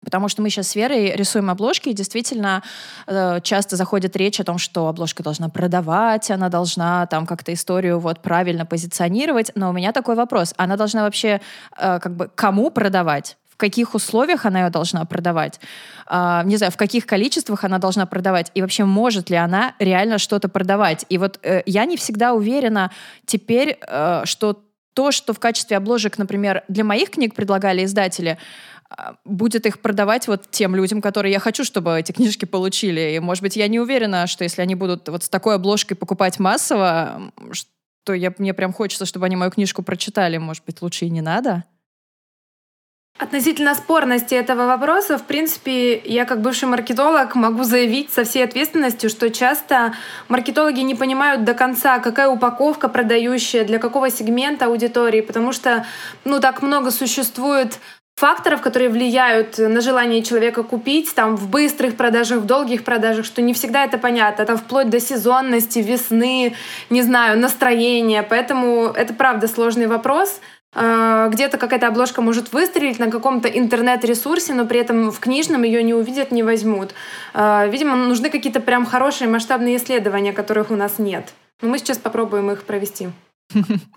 Потому 0.05 0.29
что 0.29 0.43
мы 0.43 0.51
сейчас 0.51 0.69
с 0.69 0.75
Верой 0.75 1.15
рисуем 1.15 1.49
обложки, 1.51 1.89
и 1.89 1.95
действительно 1.95 2.63
э, 3.07 3.41
часто 3.43 3.77
заходит 3.77 4.17
речь 4.17 4.41
о 4.41 4.45
том, 4.45 4.59
что 4.59 4.89
обложка 4.89 5.23
должна 5.23 5.49
продавать, 5.49 6.31
она 6.31 6.49
должна 6.49 7.07
там 7.07 7.25
как-то 7.25 7.53
историю 7.53 8.01
вот 8.01 8.21
правильно 8.21 8.67
позиционировать. 8.67 9.53
Но 9.55 9.71
у 9.71 9.73
меня 9.73 9.93
такой 9.93 10.17
вопрос. 10.17 10.55
Она 10.57 10.77
должна 10.77 11.03
вообще 11.03 11.41
э, 11.79 12.01
как 12.01 12.17
бы 12.17 12.31
кому 12.35 12.71
продавать? 12.71 13.37
В 13.49 13.57
каких 13.57 13.95
условиях 13.95 14.45
она 14.45 14.65
ее 14.65 14.71
должна 14.71 15.05
продавать? 15.05 15.61
Uh, 16.09 16.45
не 16.47 16.57
знаю, 16.57 16.73
в 16.73 16.77
каких 16.77 17.07
количествах 17.07 17.63
она 17.63 17.79
должна 17.79 18.07
продавать? 18.07 18.51
И 18.55 18.63
вообще, 18.63 18.85
может 18.85 19.31
ли 19.31 19.37
она 19.37 19.75
реально 19.79 20.19
что-то 20.19 20.49
продавать? 20.49 21.07
И 21.11 21.19
вот 21.19 21.39
э, 21.43 21.63
я 21.67 21.85
не 21.85 21.97
всегда 21.97 22.33
уверена 22.33 22.91
теперь, 23.25 23.79
э, 23.87 24.23
что 24.25 24.65
то, 24.95 25.11
что 25.13 25.33
в 25.33 25.39
качестве 25.39 25.77
обложек, 25.77 26.19
например, 26.19 26.65
для 26.69 26.85
моих 26.85 27.11
книг 27.11 27.35
предлагали 27.35 27.85
издатели, 27.85 28.39
а, 28.89 29.17
будет 29.25 29.67
их 29.67 29.81
продавать 29.81 30.29
вот 30.29 30.51
тем 30.51 30.77
людям, 30.77 31.01
которые 31.01 31.33
я 31.33 31.39
хочу, 31.39 31.65
чтобы 31.65 31.99
эти 31.99 32.13
книжки 32.13 32.45
получили. 32.45 33.15
И, 33.15 33.21
может 33.21 33.43
быть, 33.43 33.57
я 33.57 33.69
не 33.69 33.81
уверена, 33.81 34.27
что 34.27 34.45
если 34.45 34.63
они 34.63 34.75
будут 34.75 35.09
вот 35.09 35.25
с 35.25 35.29
такой 35.29 35.55
обложкой 35.55 35.97
покупать 35.97 36.39
массово, 36.39 37.33
что 37.53 38.13
я, 38.13 38.33
мне 38.39 38.53
прям 38.55 38.73
хочется, 38.73 39.07
чтобы 39.07 39.27
они 39.27 39.37
мою 39.37 39.51
книжку 39.51 39.83
прочитали. 39.83 40.37
Может 40.37 40.65
быть, 40.65 40.83
лучше 40.83 41.07
и 41.07 41.11
не 41.11 41.21
надо? 41.21 41.65
Относительно 43.23 43.77
спорности 43.77 44.35
этого 44.35 44.67
вопроса, 44.67 45.17
в 45.17 45.23
принципе, 45.23 45.97
я 45.97 46.25
как 46.25 46.41
бывший 46.41 46.65
маркетолог 46.65 47.37
могу 47.37 47.63
заявить 47.63 48.13
со 48.13 48.25
всей 48.25 48.43
ответственностью, 48.43 49.09
что 49.09 49.31
часто 49.31 49.95
маркетологи 50.27 50.81
не 50.81 50.97
понимают 50.97 51.45
до 51.45 51.55
конца, 51.55 52.01
какая 52.01 52.29
упаковка 52.29 52.89
продающая, 52.89 53.63
для 53.65 53.79
какого 53.79 54.11
сегмента 54.11 54.67
аудитории, 54.67 55.21
потому 55.21 55.53
что 55.53 55.87
ну, 56.25 56.41
так 56.41 56.63
много 56.63 56.91
существует 56.91 57.79
факторов, 58.17 58.61
которые 58.61 58.91
влияют 58.91 59.57
на 59.57 59.81
желание 59.81 60.23
человека 60.23 60.65
купить, 60.65 61.15
там, 61.15 61.37
в 61.37 61.49
быстрых 61.49 61.97
продажах, 61.97 62.41
в 62.41 62.47
долгих 62.47 62.83
продажах, 62.83 63.25
что 63.25 63.41
не 63.41 63.55
всегда 63.55 63.85
это 63.85 63.99
понятно, 63.99 64.45
там, 64.45 64.59
вплоть 64.59 64.91
до 64.91 64.99
сезонности, 64.99 65.79
весны, 65.79 66.57
не 66.91 67.03
знаю, 67.03 67.39
настроения. 67.39 68.25
Поэтому 68.25 68.87
это, 68.87 69.15
правда, 69.15 69.47
сложный 69.47 69.87
вопрос. 69.87 70.41
А, 70.75 71.29
где-то 71.29 71.59
какая-то 71.59 71.89
обложка 71.89 72.23
может 72.23 72.53
выстрелить 72.53 72.99
на 72.99 73.11
каком-то 73.11 73.49
интернет-ресурсе, 73.49 74.55
но 74.55 74.65
при 74.67 74.81
этом 74.81 75.11
в 75.11 75.21
книжном 75.21 75.63
ее 75.65 75.83
не 75.83 75.95
увидят, 75.95 76.31
не 76.31 76.43
возьмут. 76.43 76.95
А, 77.35 77.67
видимо, 77.67 77.97
нужны 77.97 78.31
какие-то 78.31 78.61
прям 78.61 78.87
хорошие 78.87 79.29
масштабные 79.29 79.77
исследования, 79.77 80.33
которых 80.33 80.71
у 80.71 80.77
нас 80.77 80.99
нет. 80.99 81.33
Но 81.61 81.69
мы 81.69 81.79
сейчас 81.79 81.99
попробуем 81.99 82.51
их 82.51 82.65
провести. 82.65 83.11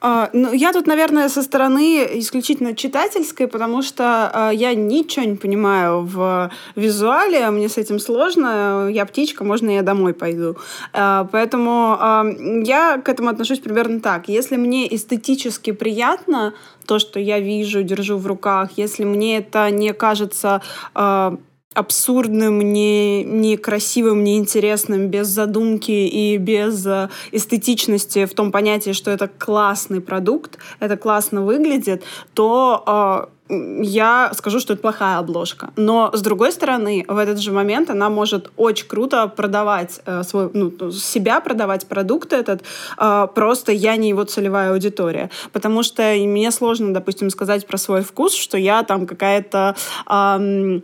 А, 0.02 0.30
ну, 0.34 0.54
я 0.54 0.72
тут, 0.74 0.88
наверное, 0.88 1.30
со 1.30 1.42
стороны 1.42 2.08
исключительно 2.20 2.76
читательской, 2.76 3.48
потому 3.48 3.82
что 3.82 4.32
а, 4.34 4.50
я 4.52 4.76
ничего 4.76 5.26
не 5.26 5.36
понимаю 5.36 6.02
в 6.02 6.52
визуале, 6.76 7.50
мне 7.50 7.70
с 7.70 7.78
этим 7.78 8.00
сложно. 8.00 8.90
Я 8.92 9.06
птичка, 9.06 9.44
можно 9.44 9.70
я 9.72 9.82
домой 9.82 10.14
пойду. 10.14 10.58
А, 10.94 11.28
поэтому 11.32 11.98
а, 12.00 12.26
я 12.64 12.98
к 12.98 13.10
этому 13.10 13.30
отношусь 13.30 13.60
примерно 13.60 14.00
так. 14.00 14.30
Если 14.30 14.58
мне 14.58 14.94
эстетически 14.94 15.72
приятно 15.72 16.54
то, 16.86 17.00
что 17.00 17.20
я 17.20 17.40
вижу, 17.40 17.84
держу 17.84 18.18
в 18.18 18.28
руках, 18.28 18.72
если 18.78 19.04
мне 19.04 19.38
это 19.38 19.72
не 19.72 19.94
кажется 19.94 20.62
а, 20.94 21.38
абсурдным, 21.76 22.60
не, 22.60 23.24
некрасивым, 23.24 24.24
неинтересным, 24.24 25.10
без 25.10 25.28
задумки 25.28 25.92
и 25.92 26.38
без 26.38 26.86
э, 26.88 27.10
эстетичности 27.32 28.26
в 28.26 28.34
том 28.34 28.52
понятии, 28.52 28.94
что 28.94 29.12
это 29.12 29.28
классный 29.28 30.02
продукт, 30.02 30.58
это 30.80 30.98
классно 30.98 31.42
выглядит, 31.42 32.04
то 32.34 33.28
э, 33.28 33.36
я 33.50 34.32
скажу, 34.34 34.60
что 34.60 34.74
это 34.74 34.82
плохая 34.82 35.20
обложка. 35.20 35.72
Но, 35.76 36.10
с 36.14 36.22
другой 36.22 36.52
стороны, 36.52 37.06
в 37.08 37.18
этот 37.18 37.40
же 37.40 37.52
момент 37.52 37.90
она 37.90 38.10
может 38.10 38.52
очень 38.58 38.88
круто 38.88 39.28
продавать 39.28 40.02
э, 40.06 40.24
свой, 40.24 40.50
ну, 40.54 40.92
себя, 40.92 41.40
продавать 41.42 41.86
продукт 41.86 42.34
этот, 42.34 42.64
э, 42.98 43.28
просто 43.36 43.72
я 43.72 43.98
не 43.98 44.10
его 44.10 44.24
целевая 44.24 44.72
аудитория. 44.72 45.30
Потому 45.52 45.84
что 45.84 46.02
мне 46.02 46.50
сложно, 46.52 46.94
допустим, 46.94 47.30
сказать 47.30 47.68
про 47.68 47.78
свой 47.78 48.02
вкус, 48.02 48.34
что 48.34 48.58
я 48.58 48.84
там 48.84 49.06
какая-то... 49.06 49.76
Э, 50.10 50.80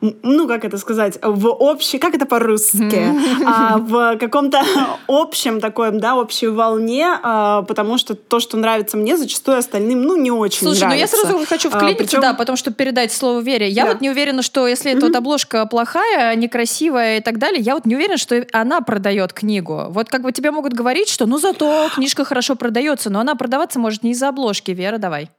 ну, 0.00 0.48
как 0.48 0.64
это 0.64 0.78
сказать, 0.78 1.18
в 1.22 1.48
общей, 1.48 1.98
как 1.98 2.14
это 2.14 2.26
по-русски, 2.26 3.02
а, 3.46 3.78
в 3.78 4.16
каком-то 4.18 4.62
общем 5.08 5.60
таком, 5.60 6.00
да, 6.00 6.16
общей 6.16 6.48
волне, 6.48 7.06
а, 7.22 7.62
потому 7.62 7.98
что 7.98 8.14
то, 8.14 8.40
что 8.40 8.56
нравится 8.56 8.96
мне, 8.96 9.16
зачастую 9.16 9.58
остальным, 9.58 10.02
ну, 10.02 10.16
не 10.16 10.30
очень 10.30 10.60
Слушай, 10.66 10.80
нравится. 10.80 11.16
ну 11.16 11.22
я 11.22 11.28
сразу 11.28 11.46
хочу 11.46 11.68
а, 11.68 11.76
вклиниться, 11.76 12.02
а, 12.02 12.06
причем... 12.06 12.20
да, 12.20 12.34
потому 12.34 12.56
что 12.56 12.72
передать 12.72 13.12
слово 13.12 13.40
Вере. 13.40 13.68
Я 13.68 13.84
да. 13.84 13.92
вот 13.92 14.00
не 14.00 14.10
уверена, 14.10 14.42
что 14.42 14.66
если 14.66 14.92
mm-hmm. 14.92 14.96
эта 14.96 15.06
вот 15.06 15.16
обложка 15.16 15.66
плохая, 15.66 16.34
некрасивая 16.36 17.18
и 17.18 17.20
так 17.20 17.38
далее, 17.38 17.60
я 17.60 17.74
вот 17.74 17.86
не 17.86 17.96
уверена, 17.96 18.16
что 18.16 18.46
она 18.52 18.80
продает 18.80 19.32
книгу. 19.32 19.86
Вот 19.90 20.08
как 20.08 20.22
бы 20.22 20.32
тебе 20.32 20.50
могут 20.50 20.72
говорить, 20.72 21.08
что 21.08 21.26
ну 21.26 21.38
зато 21.38 21.88
книжка 21.94 22.24
хорошо 22.24 22.56
продается, 22.56 23.10
но 23.10 23.20
она 23.20 23.34
продаваться 23.34 23.78
может 23.78 24.02
не 24.02 24.12
из-за 24.12 24.28
обложки. 24.28 24.70
Вера, 24.70 24.98
давай. 24.98 25.30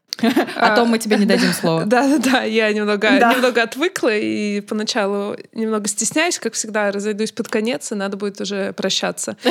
А 0.56 0.76
то 0.76 0.86
мы 0.86 0.98
тебе 1.00 1.18
не 1.18 1.26
дадим 1.26 1.54
слово. 1.54 1.84
Да-да-да, 1.86 2.44
я 2.44 2.72
немного, 2.74 3.12
немного 3.12 3.62
отвыкла 3.62 4.16
и 4.16 4.62
поначалу 4.62 5.36
немного 5.54 5.88
стесняюсь, 5.88 6.40
как 6.40 6.54
всегда, 6.54 6.92
разойдусь 6.92 7.32
под 7.32 7.48
конец, 7.48 7.92
и 7.92 7.96
надо 7.96 8.18
будет 8.18 8.42
уже 8.42 8.74
прощаться. 8.74 9.38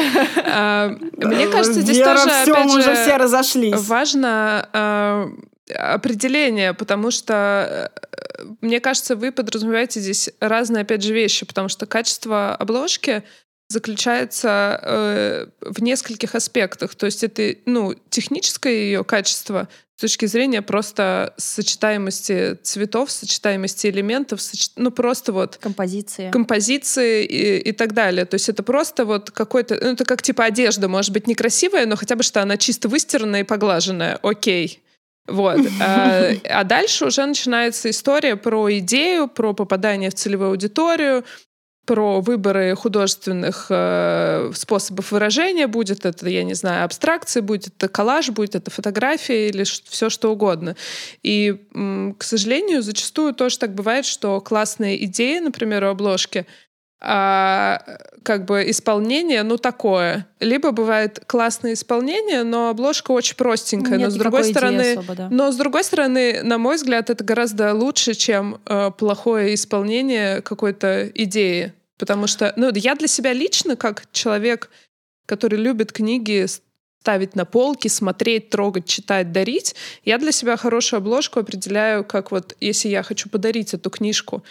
А, 0.48 0.88
мне 1.16 1.48
кажется, 1.48 1.80
здесь 1.82 1.98
тоже, 1.98 2.30
опять 2.30 2.70
же, 2.70 2.94
все 2.94 3.16
разошлись. 3.16 3.74
важно 3.74 4.68
а, 4.72 5.28
определение, 5.74 6.72
потому 6.72 7.10
что 7.10 7.90
э, 8.38 8.44
мне 8.60 8.80
кажется, 8.80 9.16
вы 9.16 9.32
подразумеваете 9.32 10.00
здесь 10.00 10.30
разные, 10.40 10.82
опять 10.82 11.02
же, 11.02 11.12
вещи, 11.12 11.44
потому 11.44 11.68
что 11.68 11.86
качество 11.86 12.54
обложки 12.54 13.22
заключается 13.68 14.80
э, 14.82 15.46
в 15.60 15.82
нескольких 15.82 16.34
аспектах. 16.34 16.94
То 16.94 17.06
есть 17.06 17.24
это 17.24 17.56
ну, 17.66 17.94
техническое 18.10 18.72
ее 18.72 19.04
качество 19.04 19.68
с 19.96 20.00
точки 20.00 20.26
зрения 20.26 20.60
просто 20.60 21.32
сочетаемости 21.38 22.58
цветов, 22.62 23.10
сочетаемости 23.10 23.86
элементов, 23.86 24.42
соч... 24.42 24.68
ну 24.76 24.90
просто 24.90 25.32
вот... 25.32 25.56
Композиции. 25.56 26.30
Композиции 26.30 27.24
и, 27.24 27.58
и 27.70 27.72
так 27.72 27.94
далее. 27.94 28.26
То 28.26 28.34
есть 28.34 28.50
это 28.50 28.62
просто 28.62 29.06
вот 29.06 29.30
какой-то... 29.30 29.78
Ну 29.80 29.92
это 29.92 30.04
как 30.04 30.20
типа 30.20 30.44
одежда, 30.44 30.88
может 30.88 31.12
быть, 31.12 31.26
некрасивая, 31.26 31.86
но 31.86 31.96
хотя 31.96 32.14
бы 32.14 32.22
что 32.22 32.42
она 32.42 32.58
чисто 32.58 32.90
выстиранная 32.90 33.40
и 33.40 33.44
поглаженная. 33.44 34.18
Окей. 34.22 34.82
Вот. 35.26 35.60
А, 35.80 36.30
а 36.44 36.64
дальше 36.64 37.06
уже 37.06 37.24
начинается 37.24 37.88
история 37.88 38.36
про 38.36 38.78
идею, 38.78 39.28
про 39.28 39.54
попадание 39.54 40.10
в 40.10 40.14
целевую 40.14 40.50
аудиторию, 40.50 41.24
про 41.86 42.20
выборы 42.20 42.74
художественных 42.74 43.66
э, 43.70 44.50
способов 44.54 45.12
выражения, 45.12 45.68
будет 45.68 46.04
это, 46.04 46.28
я 46.28 46.42
не 46.42 46.54
знаю, 46.54 46.84
абстракция, 46.84 47.42
будет 47.42 47.68
это 47.68 47.88
коллаж, 47.88 48.30
будет 48.30 48.56
это 48.56 48.70
фотография 48.70 49.48
или 49.48 49.64
все 49.64 50.10
что 50.10 50.32
угодно. 50.32 50.76
И, 51.22 51.56
к 52.18 52.22
сожалению, 52.22 52.82
зачастую 52.82 53.34
тоже 53.34 53.58
так 53.58 53.74
бывает, 53.74 54.04
что 54.04 54.40
классные 54.40 55.04
идеи, 55.04 55.38
например, 55.38 55.84
у 55.84 55.88
обложки, 55.88 56.46
а 57.00 57.82
как 58.22 58.44
бы 58.44 58.68
исполнение, 58.70 59.42
ну, 59.42 59.58
такое. 59.58 60.26
Либо 60.40 60.72
бывает 60.72 61.22
классное 61.26 61.74
исполнение, 61.74 62.42
но 62.42 62.70
обложка 62.70 63.12
очень 63.12 63.36
простенькая. 63.36 63.98
Нет 63.98 64.08
но 64.08 64.10
с 64.10 64.16
другой 64.16 64.44
стороны, 64.44 64.92
особо, 64.92 65.14
да. 65.14 65.28
но 65.30 65.52
с 65.52 65.56
другой 65.56 65.84
стороны, 65.84 66.42
на 66.42 66.58
мой 66.58 66.76
взгляд, 66.76 67.10
это 67.10 67.22
гораздо 67.22 67.74
лучше, 67.74 68.14
чем 68.14 68.60
э, 68.66 68.90
плохое 68.96 69.54
исполнение 69.54 70.40
какой-то 70.40 71.10
идеи. 71.14 71.72
Потому 71.98 72.26
что, 72.26 72.52
ну, 72.56 72.70
я 72.74 72.94
для 72.94 73.08
себя 73.08 73.32
лично, 73.32 73.76
как 73.76 74.04
человек, 74.12 74.70
который 75.26 75.58
любит 75.58 75.92
книги 75.92 76.46
ставить 77.06 77.36
на 77.36 77.44
полки, 77.44 77.86
смотреть, 77.86 78.50
трогать, 78.50 78.86
читать, 78.86 79.30
дарить, 79.30 79.76
я 80.04 80.18
для 80.18 80.32
себя 80.32 80.56
хорошую 80.56 80.98
обложку 80.98 81.38
определяю, 81.38 82.04
как 82.04 82.32
вот, 82.32 82.56
если 82.60 82.88
я 82.88 83.04
хочу 83.04 83.28
подарить 83.28 83.74
эту 83.74 83.90
книжку, 83.90 84.42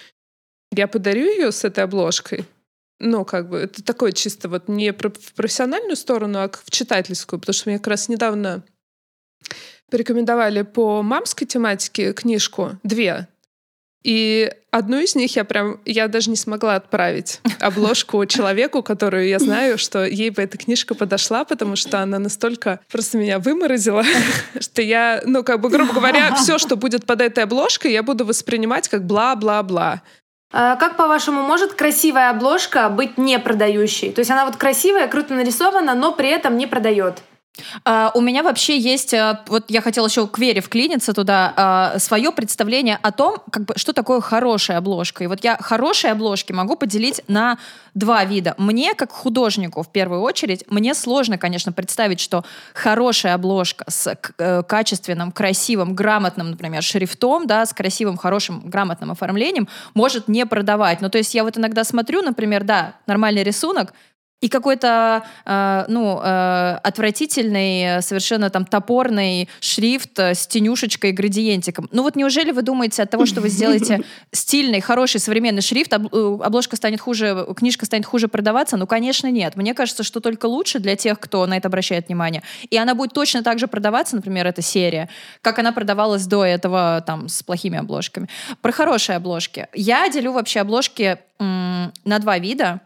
я 0.75 0.87
подарю 0.87 1.25
ее 1.25 1.51
с 1.51 1.63
этой 1.63 1.83
обложкой, 1.83 2.45
ну, 2.99 3.25
как 3.25 3.49
бы, 3.49 3.57
это 3.57 3.83
такое 3.83 4.11
чисто 4.11 4.47
вот 4.47 4.67
не 4.67 4.91
в 4.91 5.33
профессиональную 5.35 5.95
сторону, 5.95 6.39
а 6.39 6.49
в 6.49 6.71
читательскую, 6.71 7.39
потому 7.39 7.53
что 7.53 7.69
мне 7.69 7.77
как 7.77 7.87
раз 7.87 8.07
недавно 8.07 8.63
порекомендовали 9.89 10.61
по 10.61 11.01
мамской 11.03 11.45
тематике 11.45 12.13
книжку, 12.13 12.79
две. 12.83 13.27
И 14.03 14.51
одну 14.69 14.99
из 14.99 15.15
них 15.15 15.35
я 15.35 15.43
прям, 15.43 15.81
я 15.83 16.07
даже 16.07 16.29
не 16.29 16.35
смогла 16.35 16.75
отправить 16.75 17.41
обложку 17.59 18.23
человеку, 18.27 18.83
которую 18.83 19.27
я 19.27 19.39
знаю, 19.39 19.79
что 19.79 20.05
ей 20.05 20.29
бы 20.29 20.43
эта 20.43 20.59
книжка 20.59 20.93
подошла, 20.93 21.43
потому 21.43 21.75
что 21.75 21.99
она 22.01 22.19
настолько 22.19 22.79
просто 22.91 23.17
меня 23.17 23.39
выморозила, 23.39 24.03
что 24.59 24.83
я, 24.83 25.23
ну, 25.25 25.43
как 25.43 25.59
бы, 25.59 25.69
грубо 25.69 25.91
говоря, 25.91 26.35
все, 26.35 26.59
что 26.59 26.75
будет 26.75 27.05
под 27.07 27.21
этой 27.21 27.45
обложкой, 27.45 27.93
я 27.93 28.03
буду 28.03 28.25
воспринимать 28.25 28.87
как 28.89 29.05
бла-бла-бла. 29.05 30.03
А 30.57 30.77
как, 30.77 30.95
по-вашему, 30.95 31.41
может 31.41 31.73
красивая 31.73 32.29
обложка 32.29 32.87
быть 32.87 33.17
не 33.17 33.39
продающей? 33.39 34.09
То 34.09 34.19
есть 34.19 34.31
она 34.31 34.45
вот 34.45 34.55
красивая, 34.55 35.09
круто 35.09 35.33
нарисована, 35.33 35.95
но 35.95 36.13
при 36.13 36.29
этом 36.29 36.57
не 36.57 36.65
продает? 36.65 37.23
Uh, 37.85 38.11
у 38.13 38.21
меня 38.21 38.43
вообще 38.43 38.77
есть, 38.77 39.13
uh, 39.13 39.37
вот 39.47 39.65
я 39.69 39.81
хотела 39.81 40.07
еще 40.07 40.27
к 40.27 40.37
Вере 40.37 40.61
вклиниться 40.61 41.13
туда, 41.13 41.53
uh, 41.95 41.99
свое 41.99 42.31
представление 42.31 42.99
о 43.01 43.11
том, 43.11 43.37
как 43.51 43.65
бы, 43.65 43.73
что 43.77 43.93
такое 43.93 44.21
хорошая 44.21 44.77
обложка. 44.77 45.23
И 45.23 45.27
вот 45.27 45.43
я 45.43 45.57
хорошие 45.57 46.11
обложки 46.11 46.51
могу 46.51 46.75
поделить 46.75 47.21
на 47.27 47.57
два 47.95 48.25
вида. 48.25 48.53
Мне, 48.57 48.93
как 48.93 49.11
художнику, 49.11 49.81
в 49.81 49.91
первую 49.91 50.21
очередь, 50.21 50.65
мне 50.69 50.93
сложно, 50.93 51.37
конечно, 51.37 51.71
представить, 51.71 52.19
что 52.19 52.43
хорошая 52.73 53.33
обложка 53.33 53.85
с 53.87 54.15
э, 54.37 54.63
качественным, 54.63 55.31
красивым, 55.31 55.95
грамотным, 55.95 56.51
например, 56.51 56.83
шрифтом, 56.83 57.47
да, 57.47 57.65
с 57.65 57.73
красивым, 57.73 58.17
хорошим, 58.17 58.69
грамотным 58.69 59.11
оформлением 59.11 59.67
может 59.93 60.27
не 60.27 60.45
продавать. 60.45 61.01
Ну, 61.01 61.09
то 61.09 61.17
есть 61.17 61.33
я 61.33 61.43
вот 61.43 61.57
иногда 61.57 61.83
смотрю, 61.83 62.21
например, 62.21 62.63
да, 62.65 62.95
нормальный 63.07 63.43
рисунок, 63.43 63.93
и 64.45 64.47
какой-то, 64.47 65.23
э, 65.43 65.85
ну, 65.87 66.21
э, 66.23 66.79
отвратительный, 66.83 67.99
совершенно 68.03 68.51
там 68.51 68.63
топорный 68.65 69.49
шрифт 69.59 70.19
с 70.19 70.45
тенюшечкой 70.45 71.09
и 71.09 71.13
градиентиком. 71.13 71.89
Ну 71.91 72.03
вот 72.03 72.15
неужели 72.15 72.51
вы 72.51 72.61
думаете 72.61 73.01
от 73.01 73.09
того, 73.09 73.25
что 73.25 73.41
вы 73.41 73.49
сделаете 73.49 74.01
стильный, 74.31 74.81
хороший, 74.81 75.19
современный 75.19 75.63
шрифт, 75.63 75.91
э, 75.93 75.95
обложка 75.95 76.75
станет 76.75 77.01
хуже, 77.01 77.47
книжка 77.57 77.87
станет 77.87 78.05
хуже 78.05 78.27
продаваться? 78.27 78.77
Ну, 78.77 78.85
конечно, 78.85 79.31
нет. 79.31 79.55
Мне 79.55 79.73
кажется, 79.73 80.03
что 80.03 80.19
только 80.19 80.45
лучше 80.45 80.77
для 80.77 80.95
тех, 80.95 81.19
кто 81.19 81.47
на 81.47 81.57
это 81.57 81.67
обращает 81.67 82.07
внимание. 82.07 82.43
И 82.69 82.77
она 82.77 82.93
будет 82.93 83.13
точно 83.13 83.41
так 83.41 83.57
же 83.57 83.67
продаваться, 83.67 84.15
например, 84.15 84.45
эта 84.45 84.61
серия, 84.61 85.09
как 85.41 85.57
она 85.57 85.71
продавалась 85.71 86.27
до 86.27 86.45
этого 86.45 87.03
там 87.07 87.29
с 87.29 87.41
плохими 87.41 87.79
обложками. 87.79 88.29
Про 88.61 88.71
хорошие 88.71 89.15
обложки. 89.15 89.69
Я 89.73 90.07
делю 90.09 90.33
вообще 90.33 90.59
обложки 90.59 91.17
м- 91.39 91.91
на 92.03 92.19
два 92.19 92.37
вида. 92.37 92.81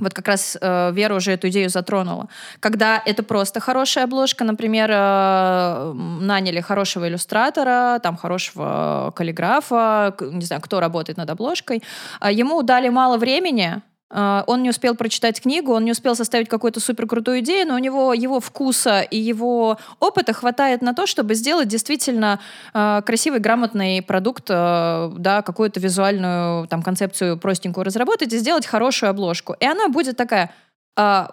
Вот 0.00 0.14
как 0.14 0.28
раз 0.28 0.58
э, 0.60 0.92
Вера 0.92 1.14
уже 1.14 1.32
эту 1.32 1.48
идею 1.48 1.70
затронула. 1.70 2.28
Когда 2.60 3.02
это 3.04 3.22
просто 3.22 3.60
хорошая 3.60 4.04
обложка, 4.04 4.44
например, 4.44 4.90
э, 4.92 5.92
наняли 6.20 6.60
хорошего 6.60 7.08
иллюстратора, 7.08 8.00
там 8.02 8.16
хорошего 8.16 9.12
каллиграфа, 9.14 10.14
не 10.20 10.44
знаю, 10.44 10.62
кто 10.62 10.80
работает 10.80 11.18
над 11.18 11.30
обложкой, 11.30 11.82
э, 12.20 12.32
ему 12.32 12.62
дали 12.62 12.88
мало 12.88 13.18
времени, 13.18 13.82
он 14.12 14.62
не 14.62 14.70
успел 14.70 14.96
прочитать 14.96 15.40
книгу, 15.40 15.72
он 15.72 15.84
не 15.84 15.92
успел 15.92 16.16
составить 16.16 16.48
какую-то 16.48 16.80
суперкрутую 16.80 17.40
идею, 17.40 17.68
но 17.68 17.74
у 17.76 17.78
него 17.78 18.12
его 18.12 18.40
вкуса 18.40 19.02
и 19.02 19.16
его 19.16 19.78
опыта 20.00 20.32
хватает 20.32 20.82
на 20.82 20.94
то, 20.94 21.06
чтобы 21.06 21.34
сделать 21.34 21.68
действительно 21.68 22.40
э, 22.74 23.02
красивый, 23.06 23.40
грамотный 23.40 24.02
продукт, 24.02 24.46
э, 24.48 25.12
да, 25.16 25.42
какую-то 25.42 25.78
визуальную 25.80 26.66
там 26.66 26.82
концепцию 26.82 27.38
простенькую 27.38 27.84
разработать 27.84 28.32
и 28.32 28.38
сделать 28.38 28.66
хорошую 28.66 29.10
обложку. 29.10 29.54
И 29.60 29.64
она 29.64 29.88
будет 29.88 30.16
такая 30.16 30.52
э, 30.96 31.26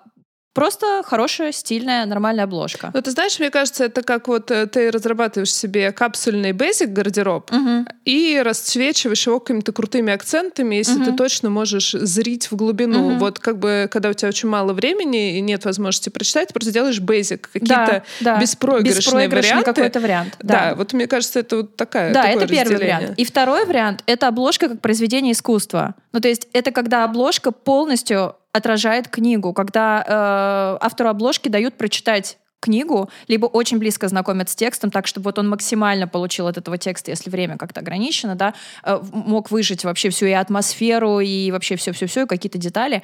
Просто 0.57 1.03
хорошая, 1.05 1.51
стильная, 1.51 2.03
нормальная 2.07 2.45
обложка. 2.45 2.89
Ну, 2.91 2.99
ты 2.99 3.11
знаешь, 3.11 3.37
мне 3.37 3.51
кажется, 3.51 3.83
это 3.83 4.01
как 4.01 4.27
вот 4.27 4.49
э, 4.49 4.65
ты 4.65 4.89
разрабатываешь 4.89 5.53
себе 5.53 5.91
капсульный 5.91 6.51
бейзик 6.51 6.89
гардероб 6.89 7.51
угу. 7.51 7.85
и 8.05 8.41
расцвечиваешь 8.43 9.27
его 9.27 9.39
какими-то 9.39 9.71
крутыми 9.71 10.11
акцентами, 10.11 10.73
если 10.73 10.95
угу. 10.95 11.05
ты 11.05 11.11
точно 11.11 11.51
можешь 11.51 11.91
зрить 11.91 12.49
в 12.49 12.55
глубину. 12.55 13.09
Угу. 13.09 13.17
Вот 13.17 13.37
как 13.37 13.59
бы, 13.59 13.87
когда 13.91 14.09
у 14.09 14.13
тебя 14.13 14.29
очень 14.29 14.49
мало 14.49 14.73
времени 14.73 15.37
и 15.37 15.41
нет 15.41 15.63
возможности 15.63 16.09
прочитать, 16.09 16.51
просто 16.51 16.71
делаешь 16.71 17.01
бейзик, 17.01 17.51
какие-то 17.53 18.03
да, 18.19 18.33
да. 18.37 18.41
беспроигрышные, 18.41 18.97
беспроигрышный 18.97 19.51
варианты. 19.51 19.73
какой-то 19.73 19.99
вариант. 19.99 20.37
Да. 20.41 20.53
да, 20.69 20.75
вот 20.75 20.91
мне 20.93 21.05
кажется, 21.05 21.39
это 21.39 21.57
вот 21.57 21.75
такая 21.75 22.11
Да, 22.11 22.23
это 22.23 22.47
первый 22.47 22.77
вариант. 22.77 23.13
И 23.15 23.25
второй 23.25 23.63
вариант— 23.65 24.01
это 24.07 24.27
обложка 24.27 24.69
как 24.69 24.81
произведение 24.81 25.33
искусства. 25.33 25.93
Ну, 26.13 26.19
то 26.19 26.27
есть 26.27 26.47
это 26.53 26.71
когда 26.71 27.03
обложка 27.03 27.51
полностью 27.51 28.33
отражает 28.57 29.07
книгу, 29.07 29.53
когда 29.53 30.03
э, 30.05 30.85
автору 30.85 31.09
обложки 31.09 31.49
дают 31.49 31.75
прочитать 31.75 32.37
книгу, 32.59 33.09
либо 33.27 33.45
очень 33.45 33.77
близко 33.77 34.07
знакомят 34.07 34.49
с 34.49 34.55
текстом, 34.55 34.91
так 34.91 35.07
чтобы 35.07 35.25
вот 35.25 35.39
он 35.39 35.47
максимально 35.47 36.07
получил 36.07 36.47
от 36.47 36.57
этого 36.57 36.77
текста, 36.77 37.11
если 37.11 37.29
время 37.29 37.57
как-то 37.57 37.81
ограничено, 37.81 38.35
да, 38.35 38.53
э, 38.83 38.99
мог 39.11 39.51
выжить 39.51 39.83
вообще 39.83 40.09
всю 40.09 40.25
и 40.25 40.31
атмосферу, 40.31 41.19
и 41.19 41.51
вообще 41.51 41.75
все-все-все, 41.75 42.23
и 42.23 42.27
какие-то 42.27 42.57
детали. 42.57 43.03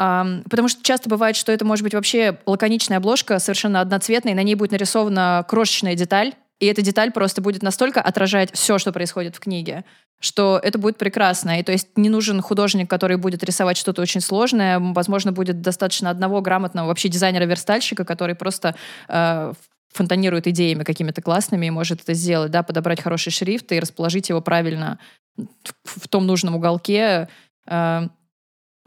Um, 0.00 0.42
потому 0.48 0.68
что 0.68 0.82
часто 0.82 1.08
бывает, 1.08 1.36
что 1.36 1.52
это 1.52 1.64
может 1.64 1.84
быть 1.84 1.94
вообще 1.94 2.38
лаконичная 2.46 2.96
обложка, 2.96 3.38
совершенно 3.38 3.80
одноцветная, 3.80 4.32
и 4.32 4.34
на 4.34 4.42
ней 4.42 4.56
будет 4.56 4.72
нарисована 4.72 5.44
крошечная 5.46 5.94
деталь, 5.94 6.32
и 6.62 6.66
эта 6.66 6.80
деталь 6.80 7.10
просто 7.10 7.42
будет 7.42 7.64
настолько 7.64 8.00
отражать 8.00 8.52
все, 8.52 8.78
что 8.78 8.92
происходит 8.92 9.34
в 9.34 9.40
книге, 9.40 9.84
что 10.20 10.60
это 10.62 10.78
будет 10.78 10.96
прекрасно. 10.96 11.58
И 11.58 11.64
то 11.64 11.72
есть 11.72 11.88
не 11.98 12.08
нужен 12.08 12.40
художник, 12.40 12.88
который 12.88 13.16
будет 13.16 13.42
рисовать 13.42 13.76
что-то 13.76 14.00
очень 14.00 14.20
сложное. 14.20 14.78
Возможно, 14.78 15.32
будет 15.32 15.60
достаточно 15.60 16.08
одного 16.08 16.40
грамотного 16.40 16.86
вообще 16.86 17.08
дизайнера-верстальщика, 17.08 18.04
который 18.04 18.36
просто 18.36 18.76
э, 19.08 19.52
фонтанирует 19.92 20.46
идеями 20.46 20.84
какими-то 20.84 21.20
классными 21.20 21.66
и 21.66 21.70
может 21.70 22.02
это 22.02 22.14
сделать, 22.14 22.52
да, 22.52 22.62
подобрать 22.62 23.02
хороший 23.02 23.32
шрифт 23.32 23.72
и 23.72 23.80
расположить 23.80 24.28
его 24.28 24.40
правильно 24.40 25.00
в, 25.36 25.46
в 25.84 26.06
том 26.06 26.28
нужном 26.28 26.54
уголке. 26.54 27.28
Э, 27.66 28.06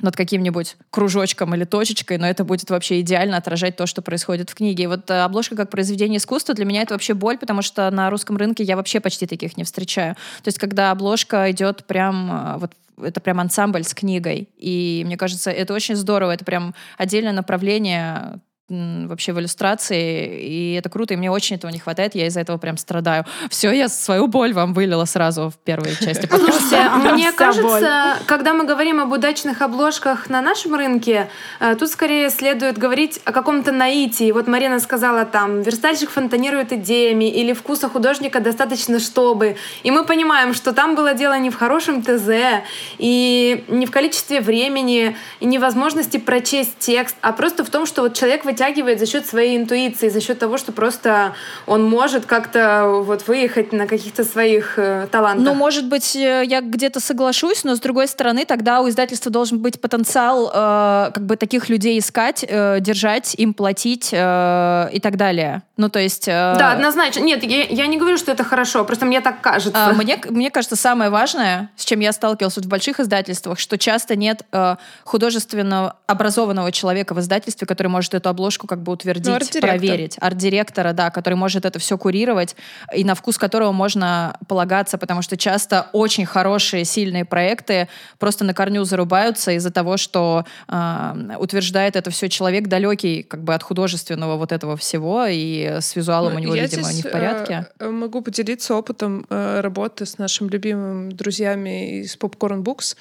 над 0.01 0.15
каким-нибудь 0.15 0.75
кружочком 0.89 1.55
или 1.55 1.63
точечкой, 1.63 2.17
но 2.17 2.27
это 2.27 2.43
будет 2.43 2.69
вообще 2.69 2.99
идеально 2.99 3.37
отражать 3.37 3.77
то, 3.77 3.85
что 3.85 4.01
происходит 4.01 4.49
в 4.49 4.55
книге. 4.55 4.83
И 4.83 4.87
вот 4.87 5.09
э, 5.09 5.21
обложка 5.21 5.55
как 5.55 5.69
произведение 5.69 6.17
искусства 6.17 6.53
для 6.53 6.65
меня 6.65 6.81
это 6.81 6.93
вообще 6.93 7.13
боль, 7.13 7.37
потому 7.37 7.61
что 7.61 7.89
на 7.91 8.09
русском 8.09 8.35
рынке 8.35 8.63
я 8.63 8.75
вообще 8.75 8.99
почти 8.99 9.25
таких 9.25 9.55
не 9.55 9.63
встречаю. 9.63 10.15
То 10.15 10.47
есть 10.47 10.59
когда 10.59 10.91
обложка 10.91 11.49
идет 11.51 11.85
прям 11.85 12.31
э, 12.31 12.57
вот 12.57 12.71
это 13.01 13.19
прям 13.19 13.39
ансамбль 13.39 13.83
с 13.83 13.93
книгой. 13.93 14.49
И 14.57 15.03
мне 15.05 15.17
кажется, 15.17 15.51
это 15.51 15.73
очень 15.73 15.95
здорово. 15.95 16.31
Это 16.31 16.45
прям 16.45 16.73
отдельное 16.97 17.33
направление 17.33 18.39
вообще 18.67 19.31
в 19.31 19.39
иллюстрации, 19.39 20.43
и 20.43 20.73
это 20.73 20.89
круто, 20.89 21.13
и 21.13 21.17
мне 21.17 21.29
очень 21.29 21.55
этого 21.55 21.69
не 21.69 21.77
хватает, 21.77 22.15
я 22.15 22.25
из-за 22.27 22.39
этого 22.39 22.57
прям 22.57 22.77
страдаю. 22.77 23.23
Все, 23.49 23.71
я 23.71 23.87
свою 23.89 24.27
боль 24.27 24.53
вам 24.53 24.73
вылила 24.73 25.05
сразу 25.05 25.51
в 25.51 25.57
первой 25.57 25.95
части 25.95 26.27
Слушайте, 26.27 26.89
мне 27.13 27.31
кажется, 27.31 28.17
когда 28.25 28.53
мы 28.53 28.65
говорим 28.65 28.99
об 28.99 29.11
удачных 29.11 29.61
обложках 29.61 30.29
на 30.29 30.41
нашем 30.41 30.73
рынке, 30.73 31.29
э, 31.59 31.75
тут 31.75 31.89
скорее 31.89 32.29
следует 32.31 32.79
говорить 32.79 33.21
о 33.23 33.31
каком-то 33.31 33.71
наитии. 33.71 34.31
Вот 34.31 34.47
Марина 34.47 34.79
сказала 34.79 35.25
там, 35.25 35.61
верстальщик 35.61 36.09
фонтанирует 36.09 36.73
идеями, 36.73 37.25
или 37.25 37.53
вкуса 37.53 37.87
художника 37.87 38.39
достаточно, 38.39 38.99
чтобы. 38.99 39.57
И 39.83 39.91
мы 39.91 40.05
понимаем, 40.05 40.55
что 40.55 40.73
там 40.73 40.95
было 40.95 41.13
дело 41.13 41.37
не 41.37 41.51
в 41.51 41.55
хорошем 41.55 42.01
ТЗ, 42.01 42.63
и 42.97 43.63
не 43.67 43.85
в 43.85 43.91
количестве 43.91 44.41
времени, 44.41 45.15
и 45.39 45.45
невозможности 45.45 46.17
прочесть 46.17 46.79
текст, 46.79 47.15
а 47.21 47.31
просто 47.31 47.63
в 47.63 47.69
том, 47.69 47.85
что 47.85 48.01
вот 48.01 48.15
человек 48.15 48.43
в 48.43 48.54
вытягивает 48.55 48.99
за 48.99 49.05
счет 49.05 49.25
своей 49.25 49.57
интуиции, 49.57 50.09
за 50.09 50.21
счет 50.21 50.39
того, 50.39 50.57
что 50.57 50.71
просто 50.71 51.33
он 51.67 51.83
может 51.83 52.25
как-то 52.25 53.01
вот 53.05 53.27
выехать 53.27 53.73
на 53.73 53.85
каких-то 53.85 54.23
своих 54.23 54.79
э, 54.79 55.07
талантах. 55.11 55.45
Ну, 55.45 55.53
может 55.53 55.89
быть, 55.89 56.15
э, 56.15 56.43
я 56.45 56.61
где-то 56.61 57.01
соглашусь, 57.01 57.65
но 57.65 57.75
с 57.75 57.79
другой 57.79 58.07
стороны, 58.07 58.45
тогда 58.45 58.81
у 58.81 58.87
издательства 58.87 59.29
должен 59.29 59.59
быть 59.59 59.81
потенциал 59.81 60.49
э, 60.53 61.11
как 61.13 61.25
бы 61.25 61.35
таких 61.35 61.67
людей 61.69 61.99
искать, 61.99 62.45
э, 62.47 62.79
держать, 62.79 63.35
им 63.35 63.53
платить 63.53 64.09
э, 64.13 64.89
и 64.93 64.99
так 65.01 65.17
далее. 65.17 65.61
Ну, 65.77 65.89
то 65.89 65.99
есть... 65.99 66.27
Э, 66.27 66.55
да, 66.57 66.71
однозначно. 66.71 67.19
Нет, 67.19 67.43
я, 67.43 67.63
я 67.63 67.87
не 67.87 67.97
говорю, 67.97 68.17
что 68.17 68.31
это 68.31 68.45
хорошо, 68.45 68.85
просто 68.85 69.05
мне 69.05 69.19
так 69.19 69.41
кажется. 69.41 69.89
Э, 69.91 69.93
мне, 69.93 70.21
мне 70.29 70.49
кажется, 70.49 70.77
самое 70.77 71.09
важное, 71.09 71.69
с 71.75 71.83
чем 71.83 71.99
я 71.99 72.13
сталкивалась 72.13 72.55
вот 72.55 72.65
в 72.65 72.69
больших 72.69 73.01
издательствах, 73.01 73.59
что 73.59 73.77
часто 73.77 74.15
нет 74.15 74.43
э, 74.53 74.77
художественно 75.03 75.95
образованного 76.07 76.71
человека 76.71 77.13
в 77.13 77.19
издательстве, 77.19 77.67
который 77.67 77.87
может 77.87 78.13
эту 78.13 78.29
обложку 78.29 78.67
как 78.67 78.83
бы 78.83 78.93
утвердить, 78.93 79.53
ну, 79.53 79.61
проверить. 79.61 80.17
Арт-директора, 80.21 80.93
да, 80.93 81.09
который 81.09 81.35
может 81.35 81.65
это 81.65 81.77
все 81.79 81.97
курировать 81.97 82.55
и 82.93 83.03
на 83.03 83.13
вкус 83.13 83.37
которого 83.37 83.73
можно 83.73 84.37
полагаться, 84.47 84.97
потому 84.97 85.21
что 85.21 85.35
часто 85.35 85.87
очень 85.91 86.25
хорошие, 86.25 86.85
сильные 86.85 87.25
проекты 87.25 87.89
просто 88.17 88.45
на 88.45 88.53
корню 88.53 88.85
зарубаются 88.85 89.51
из-за 89.51 89.71
того, 89.71 89.97
что 89.97 90.45
э, 90.69 91.35
утверждает 91.37 91.97
это 91.97 92.11
все 92.11 92.29
человек 92.29 92.67
далекий 92.67 93.23
как 93.23 93.43
бы 93.43 93.53
от 93.53 93.61
художественного 93.61 94.37
вот 94.37 94.53
этого 94.53 94.77
всего, 94.77 95.25
и 95.25 95.64
с 95.67 95.95
визуалом 95.95 96.33
ну, 96.33 96.39
у 96.39 96.41
него, 96.41 96.55
видимо, 96.55 96.91
не 96.91 97.01
в 97.01 97.11
порядке. 97.11 97.67
Э, 97.79 97.89
могу 97.89 98.21
поделиться 98.21 98.75
опытом 98.75 99.25
э, 99.29 99.61
работы 99.61 100.05
с 100.05 100.17
нашим 100.17 100.49
любимым 100.49 101.11
друзьями 101.11 102.01
из 102.01 102.17
Popcorn 102.17 102.63
Books, 102.63 102.95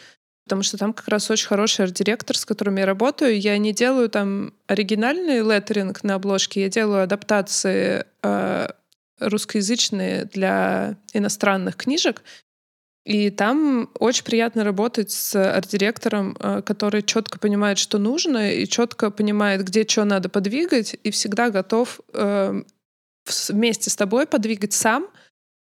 потому 0.44 0.62
что 0.62 0.76
там 0.76 0.92
как 0.92 1.08
раз 1.08 1.30
очень 1.30 1.46
хороший 1.46 1.84
арт-директор, 1.84 2.36
с 2.36 2.44
которым 2.44 2.76
я 2.76 2.86
работаю. 2.86 3.38
Я 3.38 3.56
не 3.58 3.72
делаю 3.72 4.08
там 4.08 4.52
оригинальный 4.66 5.40
леттеринг 5.40 6.02
на 6.04 6.14
обложке, 6.14 6.62
я 6.62 6.68
делаю 6.68 7.02
адаптации 7.02 8.04
э, 8.22 8.68
русскоязычные 9.20 10.24
для 10.26 10.96
иностранных 11.12 11.76
книжек. 11.76 12.22
И 13.04 13.30
там 13.30 13.90
очень 13.98 14.24
приятно 14.24 14.64
работать 14.64 15.10
с 15.10 15.34
арт-директором, 15.34 16.36
э, 16.40 16.62
который 16.62 17.02
четко 17.02 17.38
понимает, 17.38 17.78
что 17.78 17.98
нужно, 17.98 18.52
и 18.52 18.66
четко 18.66 19.10
понимает, 19.10 19.64
где 19.64 19.86
что 19.86 20.04
надо 20.04 20.28
подвигать, 20.28 20.96
и 21.02 21.10
всегда 21.10 21.50
готов 21.50 22.00
э, 22.14 22.62
вместе 23.48 23.90
с 23.90 23.96
тобой 23.96 24.26
подвигать 24.26 24.72
сам— 24.72 25.08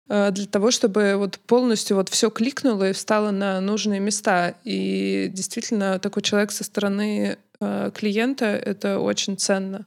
Э, 0.10 0.32
для 0.32 0.46
того, 0.46 0.72
чтобы 0.72 1.16
вот 1.18 1.40
полностью 1.40 1.98
вот 1.98 2.10
все 2.10 2.30
кликнуло 2.30 2.90
и 2.90 2.94
встало 2.94 3.32
на 3.32 3.60
нужные 3.62 4.00
места. 4.00 4.56
И 4.64 5.30
действительно 5.32 6.00
такой 6.00 6.22
человек 6.22 6.52
со 6.52 6.64
стороны 6.64 7.38
э, 7.38 7.38
клиента 7.94 8.46
это 8.46 9.00
очень 9.00 9.38
ценно. 9.38 9.86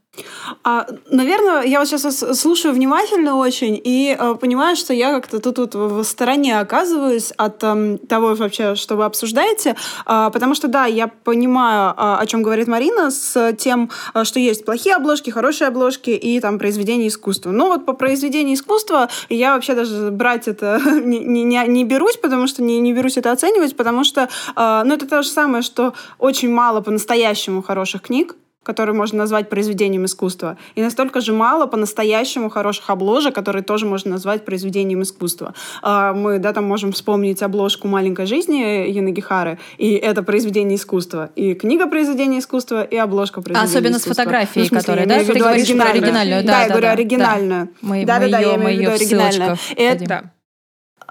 А, 0.64 0.86
наверное, 1.10 1.62
я 1.62 1.78
вот 1.80 1.88
сейчас 1.88 2.38
слушаю 2.38 2.74
внимательно 2.74 3.36
очень 3.36 3.80
и 3.82 4.16
э, 4.18 4.34
понимаю, 4.40 4.76
что 4.76 4.92
я 4.92 5.12
как-то 5.12 5.40
тут, 5.40 5.56
тут 5.56 5.74
в 5.74 6.04
стороне 6.04 6.58
оказываюсь 6.58 7.32
от 7.36 7.62
э, 7.62 7.98
того 8.08 8.34
вообще, 8.34 8.74
что 8.74 8.96
вы 8.96 9.04
обсуждаете, 9.04 9.76
э, 10.06 10.30
потому 10.32 10.54
что, 10.54 10.68
да, 10.68 10.86
я 10.86 11.08
понимаю, 11.08 11.90
э, 11.90 11.94
о 11.96 12.26
чем 12.26 12.42
говорит 12.42 12.66
Марина, 12.66 13.10
с 13.10 13.52
тем, 13.58 13.90
э, 14.14 14.24
что 14.24 14.40
есть 14.40 14.64
плохие 14.64 14.96
обложки, 14.96 15.30
хорошие 15.30 15.68
обложки 15.68 16.10
и 16.10 16.40
там 16.40 16.58
произведения 16.58 17.08
искусства. 17.08 17.50
Ну 17.50 17.68
вот 17.68 17.86
по 17.86 17.92
произведению 17.92 18.54
искусства 18.54 19.08
я 19.28 19.54
вообще 19.54 19.74
даже 19.74 20.10
брать 20.10 20.48
это 20.48 20.80
не, 21.04 21.20
не, 21.20 21.66
не 21.68 21.84
берусь, 21.84 22.16
потому 22.16 22.46
что 22.46 22.62
не, 22.62 22.80
не 22.80 22.92
берусь 22.92 23.16
это 23.16 23.32
оценивать, 23.32 23.76
потому 23.76 24.04
что, 24.04 24.28
э, 24.56 24.82
ну 24.84 24.94
это 24.94 25.06
то 25.06 25.22
же 25.22 25.28
самое, 25.28 25.62
что 25.62 25.94
очень 26.18 26.50
мало 26.50 26.80
по-настоящему 26.80 27.62
хороших 27.66 28.02
книг, 28.02 28.36
которые 28.66 28.96
можно 28.96 29.18
назвать 29.18 29.48
произведением 29.48 30.04
искусства, 30.04 30.58
и 30.74 30.82
настолько 30.82 31.20
же 31.20 31.32
мало 31.32 31.66
по-настоящему 31.66 32.50
хороших 32.50 32.90
обложек, 32.90 33.32
которые 33.34 33.62
тоже 33.62 33.86
можно 33.86 34.10
назвать 34.10 34.44
произведением 34.44 35.02
искусства. 35.02 35.54
А, 35.82 36.12
мы, 36.12 36.40
да, 36.40 36.52
там 36.52 36.64
можем 36.64 36.90
вспомнить 36.90 37.42
обложку 37.42 37.86
«Маленькой 37.86 38.26
жизни» 38.26 38.90
Янагихары, 38.90 39.58
и 39.78 39.92
это 39.92 40.24
произведение 40.24 40.76
искусства. 40.76 41.30
И 41.36 41.54
книга 41.54 41.86
произведения 41.86 42.40
искусства, 42.40 42.82
и 42.82 42.96
обложка 42.96 43.40
произведения 43.40 43.70
Особенно 43.70 43.96
искусства. 43.98 44.14
с 44.14 44.16
фотографией, 44.16 44.68
ну, 44.68 44.78
которая, 44.78 45.06
да? 45.06 45.24
Ты 45.24 45.38
говоришь 45.38 45.72
про 45.72 45.90
оригинальную. 45.90 46.42
Да, 46.42 46.52
да, 46.52 46.62
я 46.62 46.68
говорю 46.68 46.88
оригинальную. 46.88 47.66
Да. 47.66 47.72
Мы, 47.82 48.04
да, 48.04 48.18
мы 48.18 48.30
да, 48.30 48.38
ее, 48.40 48.48
я 48.48 48.56
имею 48.56 48.78
в 48.78 48.80
виду 48.80 48.90
оригинальную. 48.90 49.56
Это, 49.76 50.04
да. 50.06 50.22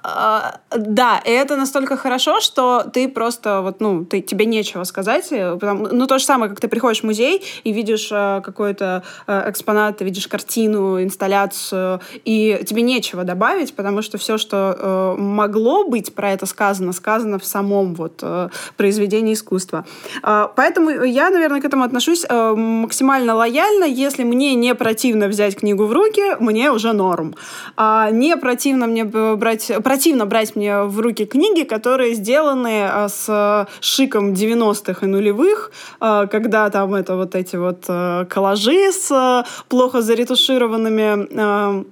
А, 0.08 0.60
да, 0.70 1.20
и 1.26 1.32
это 1.32 1.56
настолько 1.56 1.98
хорошо, 1.98 2.40
что 2.40 2.84
ты 2.94 3.10
просто 3.10 3.62
вот, 3.62 3.82
ну, 3.82 4.06
ты, 4.06 4.22
тебе 4.22 4.46
нечего 4.46 4.84
сказать. 4.84 5.32
Э, 5.32 5.58
потому, 5.60 5.88
ну, 5.92 6.06
то 6.06 6.20
же 6.20 6.26
самое, 6.26 6.50
как 6.50 6.60
ты 6.60 6.68
приходишь 6.68 7.02
в 7.02 7.06
музей 7.06 7.44
и 7.64 7.72
видишь 7.72 8.10
э, 8.12 8.42
какой-то 8.46 9.04
э, 9.26 9.50
экспонат, 9.50 9.98
ты 9.98 10.06
видишь 10.06 10.28
картину, 10.28 11.02
инсталляцию, 11.02 12.02
и 12.24 12.62
тебе 12.68 12.84
нечего 12.84 13.24
добавить, 13.24 13.76
потому 13.76 14.04
что 14.04 14.20
все, 14.20 14.38
что 14.38 14.76
э, 14.78 15.20
могло 15.20 15.86
быть 15.86 16.14
про 16.14 16.32
это 16.32 16.46
сказано, 16.46 16.94
сказано 16.94 17.40
в 17.40 17.46
самом 17.46 17.96
вот 17.96 18.20
э, 18.22 18.50
произведении 18.78 19.34
искусства. 19.34 19.86
Э, 20.22 20.48
поэтому 20.56 20.92
я, 20.92 21.32
наверное, 21.32 21.62
к 21.62 21.66
этому 21.66 21.84
отношусь 21.84 22.26
э, 22.30 22.54
максимально 22.56 23.34
лояльно. 23.34 23.86
Если 23.86 24.24
мне 24.24 24.54
не 24.54 24.76
противно 24.76 25.28
взять 25.28 25.56
книгу 25.56 25.86
в 25.86 25.94
руки, 25.94 26.36
мне 26.40 26.72
уже 26.72 26.94
норм. 26.94 27.34
А 27.76 28.12
не 28.12 28.38
противно 28.38 28.86
мне 28.86 29.04
брать 29.04 29.72
противно 29.96 30.26
брать 30.26 30.58
мне 30.58 30.82
в 30.82 31.00
руки 31.00 31.26
книги, 31.26 31.64
которые 31.64 32.16
сделаны 32.16 32.84
а, 32.84 33.08
с 33.08 33.66
шиком 33.80 34.34
90-х 34.34 35.06
и 35.06 35.10
нулевых, 35.10 35.72
а, 36.02 36.28
когда 36.28 36.70
там 36.70 36.94
это 36.96 37.16
вот 37.16 37.34
эти 37.34 37.56
вот 37.56 37.86
а, 37.88 38.26
коллажи 38.26 38.92
с 38.92 39.46
плохо 39.70 40.02
заретушированными 40.02 41.86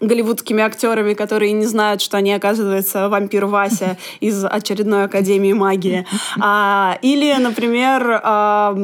голливудскими 0.00 0.62
актерами, 0.62 1.14
которые 1.14 1.52
не 1.52 1.66
знают, 1.66 2.00
что 2.00 2.16
они, 2.16 2.32
оказывается, 2.32 3.08
вампир 3.08 3.46
Вася 3.46 3.96
из 4.20 4.44
очередной 4.44 5.04
Академии 5.04 5.52
магии. 5.52 6.06
А, 6.40 6.98
или, 7.02 7.34
например, 7.38 8.20
а, 8.22 8.76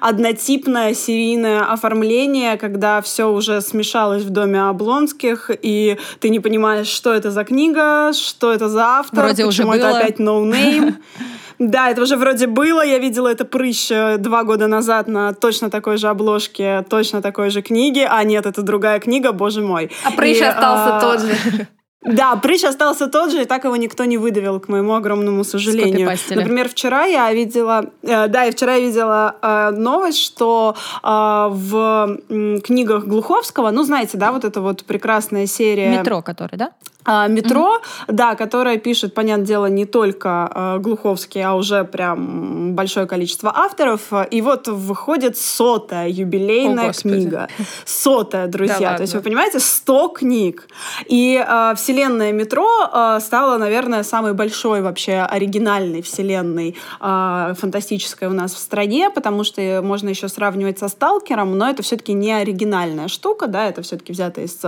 однотипное 0.00 0.94
серийное 0.94 1.60
оформление, 1.60 2.56
когда 2.56 3.00
все 3.00 3.30
уже 3.30 3.60
смешалось 3.60 4.22
в 4.22 4.30
доме 4.30 4.60
Облонских, 4.62 5.50
и 5.62 5.98
ты 6.20 6.28
не 6.30 6.40
понимаешь, 6.40 6.88
что 6.88 7.14
это 7.14 7.30
за 7.30 7.44
книга, 7.44 8.12
что 8.12 8.52
это 8.52 8.68
за 8.68 8.84
автор, 8.98 9.24
Вроде 9.24 9.46
почему 9.46 9.68
уже 9.70 9.78
это 9.78 9.88
было. 9.88 9.98
опять 9.98 10.18
no 10.18 10.44
name. 10.50 10.94
Да, 11.58 11.90
это 11.90 12.02
уже 12.02 12.16
вроде 12.16 12.46
было. 12.46 12.84
Я 12.84 12.98
видела 12.98 13.28
это 13.28 13.44
прыщ 13.44 13.90
э, 13.90 14.18
два 14.18 14.44
года 14.44 14.66
назад 14.66 15.08
на 15.08 15.32
точно 15.32 15.70
такой 15.70 15.96
же 15.96 16.08
обложке, 16.08 16.84
точно 16.88 17.22
такой 17.22 17.50
же 17.50 17.62
книги. 17.62 18.06
А 18.08 18.22
нет, 18.24 18.46
это 18.46 18.62
другая 18.62 19.00
книга, 19.00 19.32
боже 19.32 19.62
мой. 19.62 19.90
А 20.04 20.10
прыщ 20.10 20.40
И, 20.40 20.44
остался 20.44 20.96
а, 20.96 21.00
тот 21.00 21.20
же. 21.20 21.66
Да, 22.06 22.36
прыщ 22.36 22.64
остался 22.64 23.08
тот 23.08 23.32
же, 23.32 23.42
и 23.42 23.44
так 23.46 23.64
его 23.64 23.74
никто 23.76 24.04
не 24.04 24.16
выдавил, 24.16 24.60
к 24.60 24.68
моему 24.68 24.94
огромному 24.94 25.42
сожалению. 25.42 26.08
Например, 26.30 26.68
вчера 26.68 27.04
я 27.04 27.32
видела, 27.32 27.86
э, 28.02 28.28
да, 28.28 28.46
и 28.46 28.52
вчера 28.52 28.74
я 28.74 28.80
видела 28.80 29.34
э, 29.42 29.70
новость, 29.70 30.20
что 30.20 30.76
э, 31.02 31.08
в 31.50 32.18
м, 32.28 32.60
книгах 32.60 33.06
Глуховского, 33.06 33.72
ну, 33.72 33.82
знаете, 33.82 34.18
да, 34.18 34.30
вот 34.30 34.44
эта 34.44 34.60
вот 34.60 34.84
прекрасная 34.84 35.46
серия... 35.46 35.98
Метро, 35.98 36.22
который, 36.22 36.56
да? 36.56 36.70
А, 37.06 37.28
метро, 37.28 37.80
да, 38.08 38.34
которая 38.34 38.78
пишет, 38.78 39.14
понятное 39.14 39.46
дело, 39.46 39.66
не 39.66 39.86
только 39.86 40.50
э, 40.52 40.78
Глуховский, 40.78 41.42
а 41.42 41.54
уже 41.54 41.84
прям 41.84 42.74
большое 42.74 43.06
количество 43.06 43.52
авторов. 43.54 44.12
И 44.30 44.42
вот 44.42 44.68
выходит 44.68 45.36
сотая 45.36 46.08
юбилейная 46.08 46.84
О, 46.84 46.86
Господи. 46.88 47.14
книга. 47.14 47.48
Сотая, 47.84 48.48
друзья. 48.48 48.90
Да 48.90 48.96
То 48.96 49.02
есть 49.02 49.14
вы 49.14 49.20
понимаете, 49.20 49.60
100 49.60 50.08
книг. 50.08 50.68
И 51.06 51.42
э, 51.46 51.74
вселенная 51.76 52.32
метро 52.32 52.68
э, 52.92 53.18
стала, 53.20 53.56
наверное, 53.58 54.02
самой 54.02 54.34
большой 54.34 54.82
вообще 54.82 55.20
оригинальной 55.20 56.02
вселенной 56.02 56.76
э, 57.00 57.54
фантастической 57.56 58.28
у 58.28 58.32
нас 58.32 58.52
в 58.52 58.58
стране, 58.58 59.10
потому 59.10 59.44
что 59.44 59.80
можно 59.82 60.08
еще 60.08 60.28
сравнивать 60.28 60.78
со 60.78 60.88
Сталкером, 60.88 61.56
но 61.56 61.70
это 61.70 61.82
все-таки 61.82 62.12
не 62.12 62.32
оригинальная 62.32 63.08
штука, 63.08 63.46
да, 63.46 63.68
это 63.68 63.82
все-таки 63.82 64.12
взято 64.12 64.40
из 64.40 64.58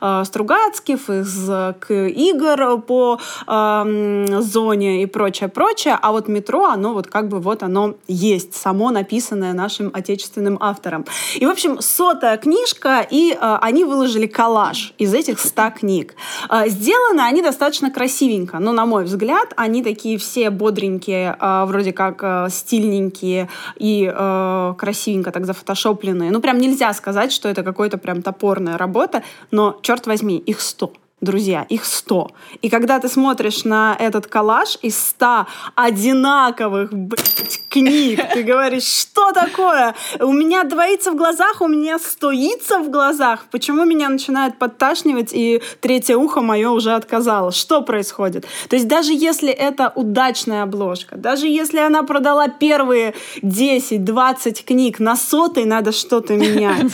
э, 0.00 0.24
Стругацких, 0.24 1.10
из 1.10 1.50
э, 1.90 2.08
игр 2.08 2.80
по 2.80 3.18
эм, 3.46 4.42
зоне 4.42 5.02
и 5.02 5.06
прочее, 5.06 5.48
прочее, 5.48 5.98
а 6.00 6.12
вот 6.12 6.28
метро, 6.28 6.66
оно 6.66 6.94
вот 6.94 7.06
как 7.06 7.28
бы 7.28 7.40
вот 7.40 7.62
оно 7.62 7.94
есть, 8.06 8.54
само 8.54 8.90
написанное 8.90 9.52
нашим 9.52 9.90
отечественным 9.92 10.58
автором. 10.60 11.04
И, 11.34 11.46
в 11.46 11.50
общем, 11.50 11.80
сотая 11.80 12.36
книжка, 12.36 13.06
и 13.08 13.32
э, 13.32 13.58
они 13.60 13.84
выложили 13.84 14.26
коллаж 14.26 14.94
из 14.98 15.14
этих 15.14 15.38
ста 15.38 15.70
книг. 15.70 16.14
Э, 16.50 16.68
сделаны 16.68 17.20
они 17.20 17.42
достаточно 17.42 17.90
красивенько, 17.90 18.58
но, 18.58 18.72
на 18.72 18.86
мой 18.86 19.04
взгляд, 19.04 19.52
они 19.56 19.82
такие 19.82 20.18
все 20.18 20.50
бодренькие, 20.50 21.36
э, 21.38 21.64
вроде 21.66 21.92
как 21.92 22.22
э, 22.22 22.48
стильненькие 22.50 23.48
и 23.76 24.12
э, 24.12 24.74
красивенько 24.78 25.30
так 25.30 25.46
зафотошопленные. 25.46 26.30
Ну, 26.30 26.40
прям 26.40 26.58
нельзя 26.58 26.92
сказать, 26.92 27.32
что 27.32 27.48
это 27.48 27.62
какая-то 27.62 27.98
прям 27.98 28.22
топорная 28.22 28.78
работа, 28.78 29.22
но, 29.50 29.78
черт 29.82 30.06
возьми, 30.06 30.38
их 30.38 30.60
сто. 30.60 30.92
Друзья, 31.20 31.66
их 31.68 31.84
100. 31.84 32.30
И 32.62 32.70
когда 32.70 33.00
ты 33.00 33.08
смотришь 33.08 33.64
на 33.64 33.96
этот 33.98 34.28
коллаж 34.28 34.78
из 34.82 34.96
100 34.98 35.46
одинаковых 35.74 36.92
блядь, 36.92 37.60
книг, 37.68 38.20
ты 38.32 38.44
говоришь, 38.44 38.84
что 38.84 39.32
такое? 39.32 39.96
У 40.20 40.32
меня 40.32 40.62
двоится 40.62 41.10
в 41.10 41.16
глазах, 41.16 41.60
у 41.60 41.66
меня 41.66 41.98
стоится 41.98 42.78
в 42.78 42.90
глазах. 42.90 43.46
Почему 43.50 43.84
меня 43.84 44.08
начинает 44.08 44.58
подташнивать, 44.58 45.30
и 45.32 45.60
третье 45.80 46.16
ухо 46.16 46.40
мое 46.40 46.70
уже 46.70 46.92
отказало? 46.94 47.50
Что 47.50 47.82
происходит? 47.82 48.46
То 48.68 48.76
есть 48.76 48.86
даже 48.86 49.12
если 49.12 49.50
это 49.50 49.92
удачная 49.96 50.62
обложка, 50.62 51.16
даже 51.16 51.48
если 51.48 51.78
она 51.78 52.04
продала 52.04 52.46
первые 52.46 53.14
10-20 53.42 54.64
книг, 54.64 55.00
на 55.00 55.16
сотый 55.16 55.64
надо 55.64 55.90
что-то 55.90 56.34
менять. 56.34 56.92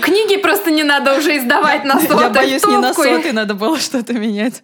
Книги 0.00 0.36
просто 0.36 0.70
не 0.70 0.84
надо 0.84 1.18
уже 1.18 1.38
издавать 1.38 1.84
на 1.84 1.98
сотый. 2.00 2.20
Я 2.20 2.30
боюсь, 2.30 2.64
не 2.64 2.76
на 2.76 2.90
и- 2.90 2.94
сотый 2.94 3.32
надо 3.48 3.58
было 3.58 3.78
что-то 3.78 4.12
менять. 4.12 4.62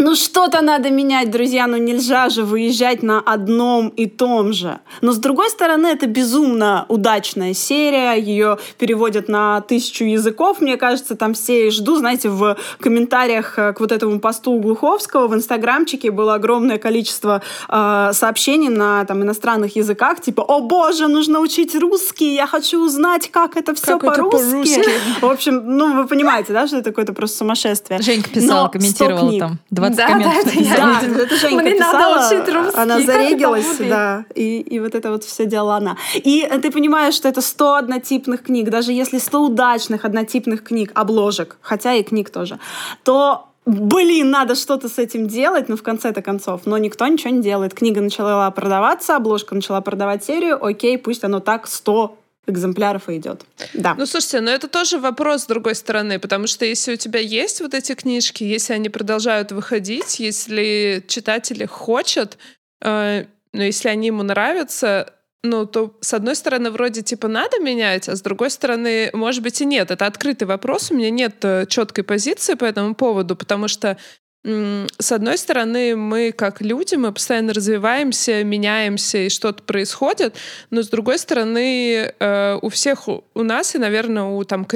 Ну 0.00 0.14
что-то 0.14 0.62
надо 0.62 0.88
менять, 0.88 1.30
друзья, 1.30 1.66
ну 1.66 1.76
нельзя 1.76 2.30
же 2.30 2.42
выезжать 2.42 3.02
на 3.02 3.20
одном 3.20 3.88
и 3.88 4.06
том 4.06 4.54
же. 4.54 4.80
Но 5.02 5.12
с 5.12 5.18
другой 5.18 5.50
стороны, 5.50 5.88
это 5.88 6.06
безумно 6.06 6.86
удачная 6.88 7.52
серия, 7.52 8.14
ее 8.14 8.58
переводят 8.78 9.28
на 9.28 9.60
тысячу 9.60 10.04
языков, 10.04 10.62
мне 10.62 10.78
кажется, 10.78 11.16
там 11.16 11.34
все 11.34 11.68
и 11.68 11.70
жду, 11.70 11.96
знаете, 11.96 12.30
в 12.30 12.56
комментариях 12.78 13.58
э, 13.58 13.74
к 13.74 13.80
вот 13.80 13.92
этому 13.92 14.20
посту 14.20 14.58
Глуховского 14.58 15.28
в 15.28 15.34
инстаграмчике 15.34 16.10
было 16.10 16.34
огромное 16.34 16.78
количество 16.78 17.42
э, 17.68 18.10
сообщений 18.14 18.70
на 18.70 19.04
там 19.04 19.22
иностранных 19.22 19.76
языках, 19.76 20.22
типа, 20.22 20.40
о 20.40 20.60
боже, 20.60 21.08
нужно 21.08 21.40
учить 21.40 21.74
русский, 21.74 22.34
я 22.34 22.46
хочу 22.46 22.82
узнать, 22.82 23.30
как 23.30 23.58
это 23.58 23.74
все 23.74 23.98
по-русски. 23.98 24.50
по-русски? 24.50 24.90
В 25.20 25.30
общем, 25.30 25.62
ну 25.66 25.94
вы 25.94 26.06
понимаете, 26.06 26.54
да, 26.54 26.66
что 26.66 26.78
это 26.78 26.90
какое-то 26.90 27.12
просто 27.12 27.36
сумасшествие. 27.38 28.00
Женька 28.00 28.30
писала, 28.30 28.70
Но 28.72 28.80
100 29.20 29.28
комментировала 29.28 29.30
книг. 29.30 29.40
там. 29.40 29.58
20 29.70 29.96
Да, 29.96 30.06
комментов 30.06 30.32
да, 30.34 30.40
это 30.40 30.50
я 30.50 30.60
написала. 30.60 30.92
Да, 30.92 31.00
видела. 31.00 31.22
это 31.22 31.36
Женька 31.36 31.62
Мне 31.62 31.74
надо 31.74 31.98
писала, 31.98 32.26
учить 32.26 32.54
русский, 32.54 32.80
она 32.80 33.00
зарегилась, 33.00 33.76
да, 33.78 34.24
и, 34.34 34.60
и 34.60 34.80
вот 34.80 34.94
это 34.94 35.10
вот 35.10 35.24
все 35.24 35.46
делала 35.46 35.76
она. 35.76 35.96
И 36.14 36.46
э, 36.48 36.58
ты 36.58 36.70
понимаешь, 36.70 37.14
что 37.14 37.28
это 37.28 37.40
100 37.40 37.74
однотипных 37.74 38.42
книг, 38.42 38.70
даже 38.70 38.92
если 38.92 39.18
100 39.18 39.40
удачных 39.40 40.04
однотипных 40.04 40.62
книг, 40.62 40.92
обложек, 40.94 41.58
хотя 41.60 41.94
и 41.94 42.02
книг 42.02 42.30
тоже, 42.30 42.58
то 43.04 43.46
Блин, 43.66 44.30
надо 44.30 44.54
что-то 44.54 44.88
с 44.88 44.98
этим 44.98 45.28
делать, 45.28 45.68
ну, 45.68 45.76
в 45.76 45.82
конце-то 45.82 46.22
концов. 46.22 46.62
Но 46.64 46.78
никто 46.78 47.06
ничего 47.06 47.30
не 47.30 47.42
делает. 47.42 47.74
Книга 47.74 48.00
начала 48.00 48.50
продаваться, 48.50 49.16
обложка 49.16 49.54
начала 49.54 49.80
продавать 49.82 50.24
серию. 50.24 50.64
Окей, 50.64 50.96
пусть 50.96 51.22
оно 51.24 51.40
так 51.40 51.66
100 51.66 52.16
экземпляров 52.46 53.08
и 53.08 53.16
идет. 53.16 53.44
Да. 53.74 53.94
Ну, 53.96 54.06
слушайте, 54.06 54.40
но 54.40 54.50
это 54.50 54.68
тоже 54.68 54.98
вопрос 54.98 55.42
с 55.42 55.46
другой 55.46 55.74
стороны, 55.74 56.18
потому 56.18 56.46
что 56.46 56.64
если 56.64 56.94
у 56.94 56.96
тебя 56.96 57.20
есть 57.20 57.60
вот 57.60 57.74
эти 57.74 57.94
книжки, 57.94 58.44
если 58.44 58.72
они 58.72 58.88
продолжают 58.88 59.52
выходить, 59.52 60.20
если 60.20 61.04
читатели 61.06 61.66
хотят, 61.66 62.38
э, 62.82 63.26
но 63.52 63.62
если 63.62 63.88
они 63.88 64.08
ему 64.08 64.22
нравятся, 64.22 65.12
ну, 65.42 65.64
то, 65.64 65.96
с 66.00 66.12
одной 66.12 66.36
стороны, 66.36 66.70
вроде, 66.70 67.02
типа, 67.02 67.26
надо 67.28 67.58
менять, 67.60 68.08
а 68.08 68.16
с 68.16 68.20
другой 68.20 68.50
стороны, 68.50 69.10
может 69.14 69.42
быть, 69.42 69.60
и 69.60 69.64
нет. 69.64 69.90
Это 69.90 70.06
открытый 70.06 70.46
вопрос, 70.46 70.90
у 70.90 70.94
меня 70.94 71.10
нет 71.10 71.36
э, 71.42 71.66
четкой 71.66 72.04
позиции 72.04 72.54
по 72.54 72.64
этому 72.64 72.94
поводу, 72.94 73.36
потому 73.36 73.68
что 73.68 73.96
с 74.42 75.12
одной 75.12 75.36
стороны, 75.36 75.96
мы 75.96 76.32
как 76.32 76.62
люди, 76.62 76.94
мы 76.94 77.12
постоянно 77.12 77.52
развиваемся, 77.52 78.42
меняемся, 78.42 79.18
и 79.18 79.28
что-то 79.28 79.62
происходит, 79.62 80.34
но 80.70 80.82
с 80.82 80.88
другой 80.88 81.18
стороны, 81.18 82.10
э, 82.18 82.58
у 82.62 82.70
всех 82.70 83.06
у 83.08 83.22
нас, 83.34 83.74
и, 83.74 83.78
наверное, 83.78 84.22
у 84.22 84.42
там 84.44 84.66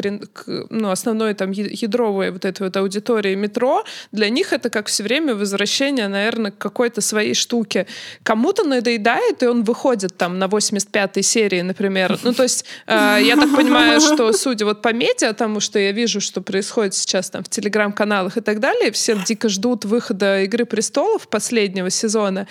ну, 0.69 0.91
основной 0.91 1.33
там 1.33 1.51
ядровой 1.53 2.31
вот 2.31 2.45
этой 2.45 2.65
вот 2.65 2.77
аудитории 2.77 3.35
метро, 3.35 3.85
для 4.13 4.29
них 4.29 4.53
это 4.53 4.69
как 4.69 4.89
все 4.89 5.03
время 5.03 5.35
возвращение, 5.35 6.09
наверное, 6.09 6.51
к 6.51 6.59
какой-то 6.59 7.01
своей 7.01 7.33
штуке. 7.33 7.87
Кому-то 8.23 8.65
надоедает, 8.65 9.43
и 9.43 9.47
он 9.47 9.65
выходит 9.65 10.15
там 10.19 10.39
на 10.39 10.45
85-й 10.45 11.23
серии, 11.23 11.63
например. 11.63 12.19
Ну, 12.23 12.35
то 12.35 12.43
есть, 12.43 12.67
э, 12.87 13.19
я 13.23 13.37
так 13.37 13.55
понимаю, 13.57 14.01
что, 14.03 14.31
судя 14.35 14.67
вот 14.67 14.83
по 14.83 14.93
медиа, 14.93 15.33
тому, 15.33 15.61
что 15.61 15.79
я 15.79 15.93
вижу, 15.93 16.21
что 16.21 16.43
происходит 16.43 16.95
сейчас 16.95 17.31
там 17.31 17.43
в 17.43 17.49
телеграм-каналах 17.49 18.37
и 18.37 18.41
так 18.43 18.61
далее, 18.61 18.93
все 18.93 19.17
дико 19.27 19.49
ждут 19.55 19.85
выхода 19.85 20.43
«Игры 20.43 20.65
престолов» 20.65 21.29
последнего 21.29 21.91
сезона. 21.91 22.47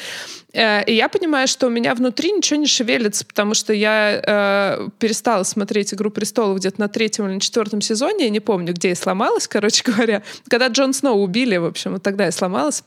Э, 0.53 0.83
и 0.85 0.93
я 0.95 1.09
понимаю, 1.09 1.47
что 1.47 1.67
у 1.67 1.69
меня 1.69 1.93
внутри 1.93 2.31
ничего 2.31 2.59
не 2.59 2.67
шевелится, 2.67 3.25
потому 3.25 3.53
что 3.53 3.73
я 3.73 4.21
э, 4.25 4.89
перестала 4.99 5.43
смотреть 5.43 5.93
«Игру 5.93 6.09
престолов» 6.09 6.57
где-то 6.57 6.79
на 6.79 6.87
третьем 6.87 7.27
или 7.27 7.35
на 7.35 7.39
четвертом 7.39 7.81
сезоне, 7.81 8.25
я 8.25 8.29
не 8.29 8.39
помню, 8.39 8.73
где 8.73 8.89
я 8.89 8.95
сломалась, 8.95 9.47
короче 9.47 9.83
говоря. 9.91 10.23
Когда 10.47 10.67
Джон 10.67 10.93
Сноу 10.93 11.21
убили, 11.21 11.57
в 11.57 11.65
общем, 11.65 11.93
вот 11.93 12.03
тогда 12.03 12.25
я 12.25 12.31
сломалась. 12.31 12.83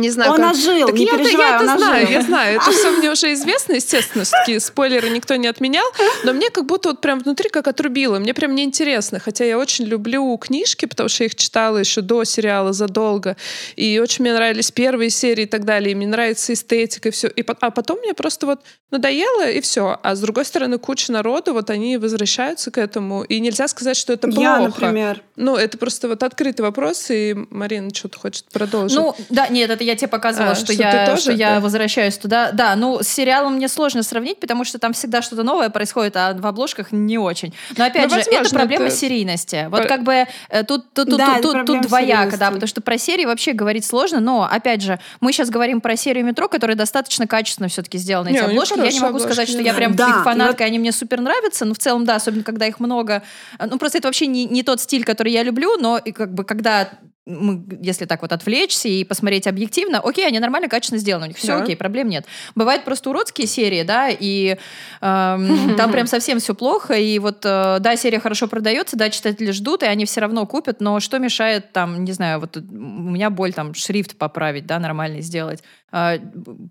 Не 0.00 0.10
знаю, 0.10 0.32
он 0.32 0.36
как... 0.38 0.52
ожил, 0.52 0.86
так 0.86 0.94
не 0.96 1.04
я, 1.04 1.16
переживай, 1.16 1.50
я 1.50 1.58
он 1.58 1.68
это 1.68 1.78
знаю, 1.78 2.02
ожил. 2.02 2.12
я 2.12 2.22
знаю. 2.22 2.56
Это 2.56 2.70
все 2.70 2.90
мне 2.92 3.10
уже 3.10 3.32
известно, 3.32 3.72
естественно. 3.74 4.24
Такие 4.24 4.60
спойлеры 4.66 5.08
никто 5.10 5.36
не 5.36 5.46
отменял. 5.46 5.86
Но 6.24 6.32
мне 6.32 6.50
как 6.50 6.66
будто 6.66 6.90
вот 6.90 7.00
прям 7.00 7.20
внутри 7.20 7.48
как 7.48 7.68
отрубило. 7.68 8.18
Мне 8.18 8.34
прям 8.34 8.54
неинтересно. 8.54 9.20
Хотя 9.20 9.44
я 9.44 9.58
очень 9.58 9.84
люблю 9.86 10.36
книжки, 10.36 10.86
потому 10.86 11.08
что 11.08 11.24
я 11.24 11.26
их 11.26 11.34
читала 11.34 11.78
еще 11.78 12.00
до 12.00 12.24
сериала 12.24 12.72
задолго. 12.72 13.36
И 13.76 13.98
очень 13.98 14.22
мне 14.22 14.34
нравились 14.34 14.70
первые 14.70 15.10
серии 15.10 15.44
и 15.44 15.46
так 15.46 15.64
далее. 15.64 15.92
И 15.92 15.94
мне 15.94 16.06
нравится 16.06 16.52
эстетика 16.52 17.08
и 17.08 17.12
все. 17.12 17.28
И, 17.28 17.44
а 17.46 17.70
потом 17.70 17.98
мне 18.00 18.14
просто 18.14 18.46
вот 18.46 18.60
надоело, 18.90 19.48
и 19.48 19.60
все. 19.60 19.98
А 20.02 20.14
с 20.14 20.20
другой 20.20 20.44
стороны, 20.44 20.78
куча 20.78 21.12
народу, 21.12 21.52
вот 21.52 21.70
они 21.70 21.96
возвращаются 21.96 22.70
к 22.70 22.78
этому. 22.78 23.24
И 23.24 23.40
нельзя 23.40 23.68
сказать, 23.68 23.96
что 23.96 24.12
это 24.12 24.28
плохо. 24.28 24.40
Я, 24.42 24.58
например. 24.60 25.22
Ну, 25.36 25.56
это 25.56 25.76
просто 25.78 26.08
вот 26.08 26.22
открытый 26.22 26.64
вопрос. 26.64 27.10
И 27.10 27.34
Марина 27.50 27.90
что-то 27.92 28.18
хочет 28.18 28.44
продолжить. 28.52 28.96
Ну, 28.96 29.14
да, 29.30 29.48
нет, 29.48 29.70
это 29.70 29.84
я 29.86 29.96
тебе 29.96 30.08
показывала, 30.08 30.52
а, 30.52 30.54
что, 30.54 30.72
что, 30.72 30.82
я, 30.82 31.06
тоже, 31.06 31.22
что 31.22 31.30
да? 31.32 31.36
я 31.36 31.60
возвращаюсь 31.60 32.18
туда. 32.18 32.50
Да, 32.52 32.76
ну, 32.76 33.02
с 33.02 33.08
сериалом 33.08 33.54
мне 33.54 33.68
сложно 33.68 34.02
сравнить, 34.02 34.40
потому 34.40 34.64
что 34.64 34.78
там 34.78 34.92
всегда 34.92 35.22
что-то 35.22 35.42
новое 35.42 35.70
происходит, 35.70 36.16
а 36.16 36.34
в 36.34 36.46
обложках 36.46 36.92
не 36.92 37.18
очень. 37.18 37.54
Но 37.76 37.84
опять 37.84 38.04
ну, 38.04 38.10
же, 38.10 38.16
возможно, 38.16 38.46
это 38.46 38.54
проблема 38.54 38.86
это... 38.86 38.96
серийности. 38.96 39.66
Вот 39.70 39.86
как 39.86 40.02
бы 40.02 40.26
э, 40.48 40.64
тут, 40.64 40.92
тут, 40.92 41.08
тут, 41.08 41.18
да, 41.18 41.40
тут, 41.40 41.52
тут, 41.52 41.66
тут 41.66 41.80
двояко, 41.82 42.36
да, 42.36 42.50
потому 42.50 42.66
что 42.66 42.80
про 42.80 42.98
серии 42.98 43.24
вообще 43.24 43.52
говорить 43.52 43.84
сложно, 43.84 44.20
но, 44.20 44.48
опять 44.50 44.82
же, 44.82 44.98
мы 45.20 45.32
сейчас 45.32 45.50
говорим 45.50 45.80
про 45.80 45.96
серию 45.96 46.24
«Метро», 46.24 46.48
которая 46.48 46.76
достаточно 46.76 47.26
качественно 47.26 47.68
все-таки 47.68 47.98
сделана, 47.98 48.28
эти 48.28 48.36
не, 48.36 48.40
обложки. 48.40 48.78
Я 48.78 48.90
не 48.90 49.00
могу 49.00 49.16
обложки, 49.16 49.32
сказать, 49.32 49.48
что 49.48 49.60
я 49.60 49.74
прям 49.74 49.94
да, 49.94 50.08
их 50.08 50.24
фанатка, 50.24 50.62
вот... 50.62 50.68
они 50.68 50.78
мне 50.78 50.92
супер 50.92 51.20
нравятся, 51.20 51.64
но 51.64 51.74
в 51.74 51.78
целом, 51.78 52.04
да, 52.04 52.16
особенно 52.16 52.42
когда 52.42 52.66
их 52.66 52.80
много. 52.80 53.22
Ну, 53.58 53.78
просто 53.78 53.98
это 53.98 54.08
вообще 54.08 54.26
не, 54.26 54.44
не 54.44 54.62
тот 54.62 54.80
стиль, 54.80 55.04
который 55.04 55.32
я 55.32 55.42
люблю, 55.42 55.76
но 55.78 55.98
и 55.98 56.12
как 56.12 56.34
бы 56.34 56.44
когда 56.44 56.88
мы, 57.26 57.64
если 57.80 58.04
так 58.04 58.22
вот 58.22 58.32
отвлечься 58.32 58.88
и 58.88 59.02
посмотреть 59.02 59.48
объективно, 59.48 59.98
окей, 59.98 60.26
они 60.26 60.38
нормально, 60.38 60.68
качественно 60.68 61.00
сделаны, 61.00 61.26
у 61.26 61.28
них 61.28 61.36
все 61.36 61.48
да. 61.48 61.62
окей, 61.62 61.76
проблем 61.76 62.08
нет. 62.08 62.24
Бывают 62.54 62.84
просто 62.84 63.10
уродские 63.10 63.48
серии, 63.48 63.82
да, 63.82 64.08
и 64.08 64.52
э, 64.54 64.56
там 65.76 65.92
прям 65.92 66.06
совсем 66.06 66.38
все 66.38 66.54
плохо, 66.54 66.94
и 66.94 67.18
вот, 67.18 67.44
э, 67.44 67.78
да, 67.80 67.96
серия 67.96 68.20
хорошо 68.20 68.46
продается, 68.46 68.96
да, 68.96 69.10
читатели 69.10 69.50
ждут, 69.50 69.82
и 69.82 69.86
они 69.86 70.04
все 70.04 70.20
равно 70.20 70.46
купят, 70.46 70.80
но 70.80 71.00
что 71.00 71.18
мешает 71.18 71.72
там, 71.72 72.04
не 72.04 72.12
знаю, 72.12 72.38
вот 72.38 72.56
у 72.56 72.60
меня 72.60 73.28
боль 73.30 73.52
там 73.52 73.74
шрифт 73.74 74.16
поправить, 74.16 74.66
да, 74.66 74.78
нормальный 74.78 75.20
сделать, 75.20 75.64
э, 75.92 76.18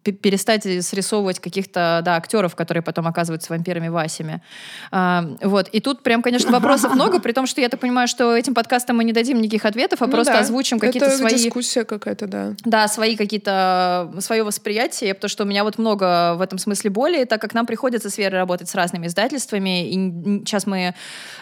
перестать 0.04 0.64
срисовывать 0.86 1.40
каких-то, 1.40 2.02
да, 2.06 2.16
актеров, 2.16 2.56
которые 2.56 2.82
потом 2.82 3.08
оказываются 3.08 3.52
вампирами 3.52 3.90
Васями. 3.90 4.42
Э, 4.94 5.24
вот, 5.42 5.68
и 5.68 5.82
тут 5.82 6.02
прям, 6.02 6.22
конечно, 6.22 6.52
вопросов 6.52 6.94
много, 6.96 7.20
при 7.20 7.34
том, 7.34 7.46
что 7.46 7.60
я 7.60 7.68
так 7.68 7.82
понимаю, 7.82 8.08
что 8.08 8.34
этим 8.34 8.54
подкастом 8.54 8.96
мы 8.96 9.04
не 9.04 9.12
дадим 9.12 9.42
никаких 9.42 9.66
ответов, 9.66 10.02
а 10.02 10.06
ну, 10.06 10.14
просто 10.14 10.34
да 10.34 10.45
озвучим 10.46 10.80
какие-то 10.80 11.10
свои... 11.12 11.36
дискуссия 11.36 11.84
какая-то, 11.84 12.28
да. 12.28 12.54
Да, 12.64 12.88
свои 12.88 13.16
какие-то... 13.16 14.14
свое 14.20 14.44
восприятие, 14.44 15.14
потому 15.14 15.30
что 15.30 15.44
у 15.44 15.48
меня 15.48 15.64
вот 15.64 15.78
много 15.78 16.36
в 16.36 16.42
этом 16.42 16.58
смысле 16.58 16.90
боли, 16.90 17.24
так 17.26 17.42
как 17.42 17.54
нам 17.54 17.66
приходится 17.66 18.10
с 18.10 18.18
Верой 18.18 18.40
работать 18.40 18.70
с 18.70 18.76
разными 18.76 19.08
издательствами, 19.08 19.90
и 19.90 19.94
сейчас 20.46 20.66
мы 20.66 20.96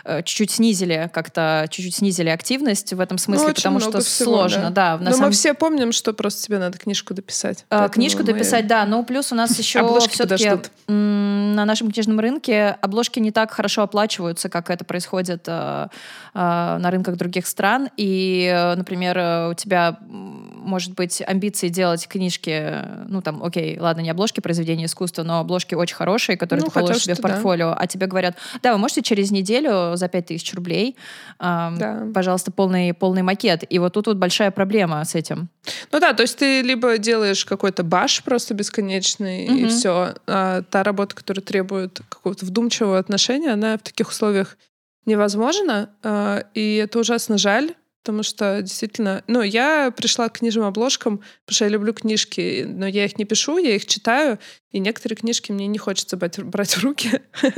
э, 0.06 0.24
чуть-чуть 0.24 0.52
снизили 0.52 1.10
как-то, 1.14 1.68
чуть-чуть 1.70 1.96
снизили 1.96 2.30
активность 2.30 2.94
в 2.94 3.00
этом 3.00 3.18
смысле, 3.18 3.48
ну, 3.48 3.54
потому 3.54 3.80
что 3.80 4.00
всего, 4.02 4.34
сложно, 4.34 4.72
да. 4.72 4.98
да 4.98 5.04
Но 5.04 5.12
самом... 5.12 5.28
мы 5.28 5.32
все 5.32 5.54
помним, 5.54 5.92
что 5.92 6.14
просто 6.14 6.44
тебе 6.44 6.60
надо 6.60 6.78
книжку 6.78 7.14
дописать. 7.14 7.66
А, 7.70 7.90
книжку 7.90 8.20
мы... 8.20 8.26
дописать, 8.26 8.68
да, 8.68 8.86
но 8.86 9.04
плюс 9.04 9.32
у 9.32 9.36
нас 9.36 9.58
еще 9.58 10.00
все-таки 10.10 10.52
на 10.88 11.66
нашем 11.66 11.92
книжном 11.92 12.20
рынке 12.20 12.78
обложки 12.82 13.20
не 13.20 13.32
так 13.32 13.52
хорошо 13.52 13.84
оплачиваются, 13.84 14.50
как 14.50 14.70
это 14.70 14.86
происходит 14.86 15.44
э, 15.48 15.88
э, 16.34 16.78
на 16.80 16.92
рынках 16.92 17.18
других 17.18 17.48
стран, 17.48 17.90
и, 17.98 18.74
например, 18.76 18.93
например, 18.94 19.18
э, 19.18 19.50
у 19.50 19.54
тебя 19.56 19.98
может 20.10 20.94
быть 20.94 21.22
амбиции 21.26 21.68
делать 21.68 22.08
книжки, 22.08 22.74
ну 23.08 23.22
там, 23.22 23.44
окей, 23.44 23.78
ладно, 23.80 24.02
не 24.02 24.10
обложки 24.10 24.40
произведения 24.40 24.86
искусства, 24.86 25.24
но 25.24 25.40
обложки 25.40 25.76
очень 25.76 25.96
хорошие, 25.96 26.38
которые 26.38 26.64
ну, 26.64 26.70
ты 26.70 26.80
положишь 26.80 27.04
себе 27.04 27.16
в 27.16 27.22
портфолио, 27.22 27.72
да. 27.72 27.76
а 27.76 27.88
тебе 27.88 28.08
говорят, 28.08 28.38
да, 28.62 28.72
вы 28.72 28.78
можете 28.78 29.02
через 29.02 29.32
неделю 29.32 29.96
за 29.96 30.08
5000 30.08 30.54
рублей, 30.54 30.96
эм, 31.40 31.78
да. 31.78 32.08
пожалуйста, 32.14 32.52
полный, 32.52 32.94
полный 32.94 33.24
макет. 33.24 33.64
И 33.70 33.80
вот 33.80 33.94
тут 33.94 34.08
вот 34.08 34.18
большая 34.18 34.52
проблема 34.52 35.04
с 35.04 35.16
этим. 35.16 35.50
Ну 35.92 36.00
да, 36.00 36.14
то 36.14 36.22
есть 36.22 36.38
ты 36.38 36.62
либо 36.62 36.98
делаешь 36.98 37.44
какой-то 37.46 37.84
баш 37.84 38.24
просто 38.24 38.54
бесконечный, 38.54 39.46
угу. 39.46 39.56
и 39.56 39.66
все. 39.68 40.14
А 40.28 40.62
та 40.62 40.84
работа, 40.84 41.16
которая 41.16 41.44
требует 41.44 42.00
какого-то 42.08 42.46
вдумчивого 42.46 42.98
отношения, 42.98 43.52
она 43.52 43.78
в 43.78 43.82
таких 43.82 44.10
условиях 44.10 44.58
невозможна, 45.06 45.90
а, 46.04 46.44
и 46.54 46.76
это 46.76 47.00
ужасно 47.00 47.38
жаль, 47.38 47.74
Потому 48.04 48.24
что 48.24 48.62
действительно, 48.62 49.24
ну, 49.28 49.42
я 49.42 49.90
пришла 49.96 50.28
к 50.28 50.40
книжным 50.40 50.66
обложкам, 50.66 51.20
потому 51.46 51.56
что 51.56 51.66
я 51.66 51.72
люблю 51.72 51.94
книжки, 51.94 52.66
но 52.68 52.86
я 52.86 53.06
их 53.06 53.18
не 53.18 53.24
пишу, 53.24 53.58
я 53.58 53.76
их 53.76 53.86
читаю, 53.86 54.40
и 54.72 54.80
некоторые 54.80 55.16
книжки 55.16 55.54
мне 55.54 55.68
не 55.68 55.78
хочется 55.78 56.18
брать, 56.18 56.38
брать 56.44 56.78
в 56.78 56.84
руки. 56.84 57.22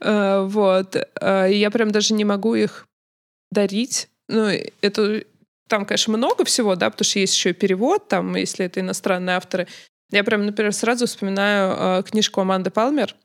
Э, 0.00 0.44
вот. 0.46 0.96
Э, 1.20 1.50
и 1.50 1.56
я 1.56 1.70
прям 1.70 1.90
даже 1.90 2.12
не 2.14 2.24
могу 2.24 2.54
их 2.54 2.86
дарить. 3.50 4.08
Ну, 4.28 4.50
это 4.82 5.24
там, 5.68 5.86
конечно, 5.86 6.16
много 6.16 6.44
всего, 6.44 6.76
да, 6.76 6.90
потому 6.90 7.04
что 7.04 7.18
есть 7.18 7.34
еще 7.34 7.52
перевод, 7.52 8.08
там, 8.08 8.36
если 8.36 8.66
это 8.66 8.80
иностранные 8.80 9.36
авторы. 9.36 9.66
Я 10.10 10.22
прям, 10.22 10.44
например, 10.44 10.72
сразу 10.72 11.06
вспоминаю 11.06 11.76
э, 11.76 12.02
книжку 12.04 12.40
Аманды 12.40 12.70
Палмер 12.70 13.16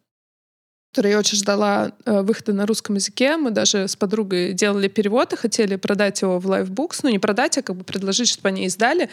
которую 0.91 1.13
я 1.13 1.19
очень 1.19 1.37
ждала 1.37 1.93
э, 2.05 2.21
выхода 2.21 2.51
на 2.51 2.65
русском 2.65 2.95
языке. 2.95 3.37
Мы 3.37 3.51
даже 3.51 3.87
с 3.87 3.95
подругой 3.95 4.51
делали 4.51 4.89
перевод 4.89 5.31
и 5.31 5.37
хотели 5.37 5.77
продать 5.77 6.21
его 6.21 6.37
в 6.37 6.51
Livebooks. 6.51 6.99
Ну, 7.03 7.09
не 7.09 7.19
продать, 7.19 7.57
а 7.57 7.61
как 7.61 7.77
бы 7.77 7.85
предложить, 7.85 8.27
чтобы 8.27 8.49
они 8.49 8.65
издали. 8.65 9.09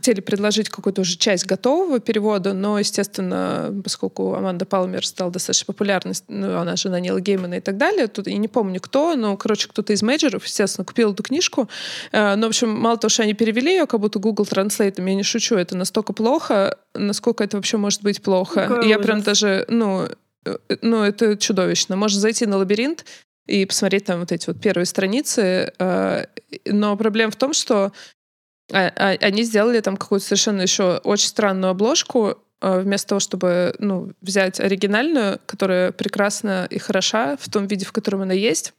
Хотели 0.00 0.20
предложить 0.20 0.68
какую-то 0.68 1.00
уже 1.00 1.16
часть 1.16 1.46
готового 1.46 1.98
перевода, 1.98 2.52
но, 2.52 2.78
естественно, 2.78 3.74
поскольку 3.82 4.34
Аманда 4.34 4.64
Палмер 4.64 5.04
стала 5.04 5.32
достаточно 5.32 5.72
популярной, 5.72 6.14
ну, 6.28 6.58
она 6.58 6.76
жена 6.76 7.00
Нила 7.00 7.20
Геймана 7.20 7.54
и 7.54 7.60
так 7.60 7.78
далее, 7.78 8.06
тут 8.06 8.28
я 8.28 8.36
не 8.36 8.46
помню 8.46 8.80
кто, 8.80 9.16
но, 9.16 9.36
короче, 9.36 9.66
кто-то 9.66 9.92
из 9.92 10.02
менеджеров, 10.02 10.44
естественно, 10.44 10.84
купил 10.84 11.14
эту 11.14 11.24
книжку. 11.24 11.68
Э, 12.12 12.36
но, 12.36 12.46
в 12.46 12.50
общем, 12.50 12.70
мало 12.70 12.98
того, 12.98 13.08
что 13.08 13.22
они 13.22 13.32
перевели 13.32 13.72
ее, 13.72 13.86
как 13.86 13.98
будто 13.98 14.20
Google 14.20 14.44
Translate, 14.44 14.94
я 15.04 15.14
не 15.14 15.24
шучу, 15.24 15.56
это 15.56 15.76
настолько 15.76 16.12
плохо, 16.12 16.78
насколько 16.94 17.42
это 17.42 17.56
вообще 17.56 17.78
может 17.78 18.02
быть 18.02 18.22
плохо. 18.22 18.68
Какой 18.68 18.88
я 18.88 18.98
ужас. 18.98 19.06
прям 19.06 19.22
даже, 19.22 19.64
ну, 19.68 20.06
ну, 20.82 21.02
это 21.02 21.36
чудовищно. 21.36 21.96
Можно 21.96 22.20
зайти 22.20 22.46
на 22.46 22.56
лабиринт 22.56 23.04
и 23.46 23.64
посмотреть 23.64 24.04
там 24.04 24.20
вот 24.20 24.32
эти 24.32 24.46
вот 24.46 24.60
первые 24.60 24.86
страницы, 24.86 25.72
э, 25.78 26.24
но 26.66 26.96
проблема 26.96 27.32
в 27.32 27.36
том, 27.36 27.52
что 27.54 27.92
а, 28.72 28.92
а, 28.94 29.16
они 29.20 29.42
сделали 29.42 29.80
там 29.80 29.96
какую-то 29.96 30.26
совершенно 30.26 30.60
еще 30.60 30.98
очень 30.98 31.28
странную 31.28 31.70
обложку, 31.70 32.38
э, 32.60 32.80
вместо 32.80 33.08
того, 33.08 33.20
чтобы 33.20 33.74
ну, 33.78 34.12
взять 34.20 34.60
оригинальную, 34.60 35.40
которая 35.46 35.92
прекрасна 35.92 36.66
и 36.68 36.78
хороша 36.78 37.36
в 37.40 37.48
том 37.48 37.66
виде, 37.66 37.86
в 37.86 37.92
котором 37.92 38.22
она 38.22 38.34
есть, 38.34 38.74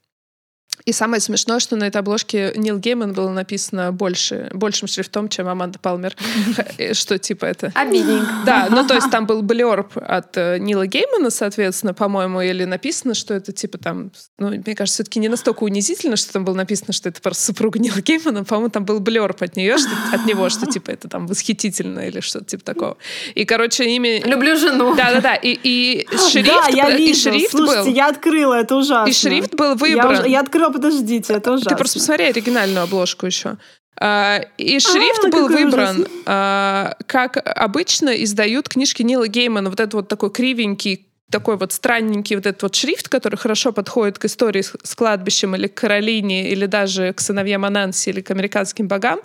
И 0.85 0.91
самое 0.91 1.19
смешное, 1.21 1.59
что 1.59 1.75
на 1.75 1.85
этой 1.85 1.97
обложке 1.97 2.53
Нил 2.55 2.77
Гейман 2.79 3.13
было 3.13 3.29
написано 3.29 3.91
больше, 3.91 4.49
большим 4.53 4.87
шрифтом, 4.87 5.29
чем 5.29 5.47
Аманда 5.47 5.77
Палмер. 5.79 6.15
Что 6.93 7.17
типа 7.19 7.45
это? 7.45 7.71
Обидненько. 7.75 8.29
Да, 8.45 8.67
ну 8.69 8.85
то 8.87 8.95
есть 8.95 9.11
там 9.11 9.25
был 9.25 9.41
блерб 9.41 9.91
от 9.95 10.37
э, 10.37 10.57
Нила 10.59 10.87
Геймана, 10.87 11.29
соответственно, 11.29 11.93
по-моему, 11.93 12.41
или 12.41 12.63
написано, 12.65 13.13
что 13.13 13.33
это 13.33 13.51
типа 13.51 13.77
там, 13.77 14.11
ну, 14.37 14.49
мне 14.49 14.75
кажется, 14.75 15.03
все-таки 15.03 15.19
не 15.19 15.27
настолько 15.29 15.63
унизительно, 15.63 16.15
что 16.15 16.33
там 16.33 16.45
было 16.45 16.55
написано, 16.55 16.93
что 16.93 17.09
это 17.09 17.21
просто 17.21 17.43
супруга 17.43 17.79
Нила 17.79 18.01
Геймана, 18.01 18.43
по-моему, 18.43 18.69
там 18.69 18.85
был 18.85 18.99
блерб 18.99 19.41
от 19.41 19.55
нее, 19.55 19.77
что, 19.77 19.89
от 20.13 20.25
него, 20.25 20.49
что 20.49 20.65
типа 20.65 20.91
это 20.91 21.07
там 21.07 21.27
восхитительно 21.27 21.99
или 22.07 22.19
что-то 22.21 22.45
типа 22.45 22.63
такого. 22.63 22.97
И, 23.35 23.45
короче, 23.45 23.85
ими... 23.93 24.21
Люблю 24.25 24.55
жену. 24.57 24.95
Да-да-да, 24.95 25.35
и, 25.35 25.57
и 25.63 26.07
шрифт, 26.31 26.47
Да, 26.47 26.67
я 26.69 26.89
и 26.89 26.97
вижу. 26.97 27.29
шрифт 27.31 27.51
Слушайте, 27.51 27.83
был... 27.89 27.93
я 27.95 28.07
открыла, 28.07 28.53
это 28.55 28.75
ужасно. 28.75 29.09
И 29.09 29.13
шрифт 29.13 29.53
был 29.55 29.69
Я, 29.71 29.75
выбран. 29.75 30.19
уже- 30.21 30.29
я 30.29 30.39
открыла, 30.41 30.68
подождите, 30.71 31.33
это 31.33 31.51
ужасно. 31.51 31.69
Ты 31.71 31.75
просто 31.75 31.99
посмотри 31.99 32.25
оригинальную 32.25 32.83
обложку 32.83 33.25
еще. 33.25 33.57
А, 34.01 34.39
И 34.57 34.79
шрифт 34.79 35.25
А, 35.25 35.29
был 35.29 35.47
выбран, 35.49 35.97
ужас. 36.01 36.07
а, 36.25 36.95
как 37.05 37.37
обычно 37.43 38.09
издают 38.23 38.69
книжки 38.69 39.03
Нила 39.03 39.27
Геймана, 39.27 39.69
вот 39.69 39.79
этот 39.79 39.93
вот 39.93 40.07
такой 40.07 40.31
кривенький, 40.31 41.05
такой 41.29 41.57
вот 41.57 41.71
странненький 41.73 42.35
вот 42.37 42.45
этот 42.47 42.63
вот 42.63 42.73
шрифт, 42.75 43.07
который 43.09 43.35
хорошо 43.35 43.71
подходит 43.71 44.17
к 44.17 44.25
истории 44.25 44.61
с, 44.61 44.95
кладбищем 44.95 45.53
или 45.55 45.67
к 45.67 45.75
Каролине, 45.75 46.49
или 46.49 46.65
даже 46.65 47.13
к 47.13 47.19
сыновьям 47.21 47.65
Ананси 47.65 48.09
или 48.09 48.21
к 48.21 48.31
американским 48.31 48.87
богам. 48.87 49.19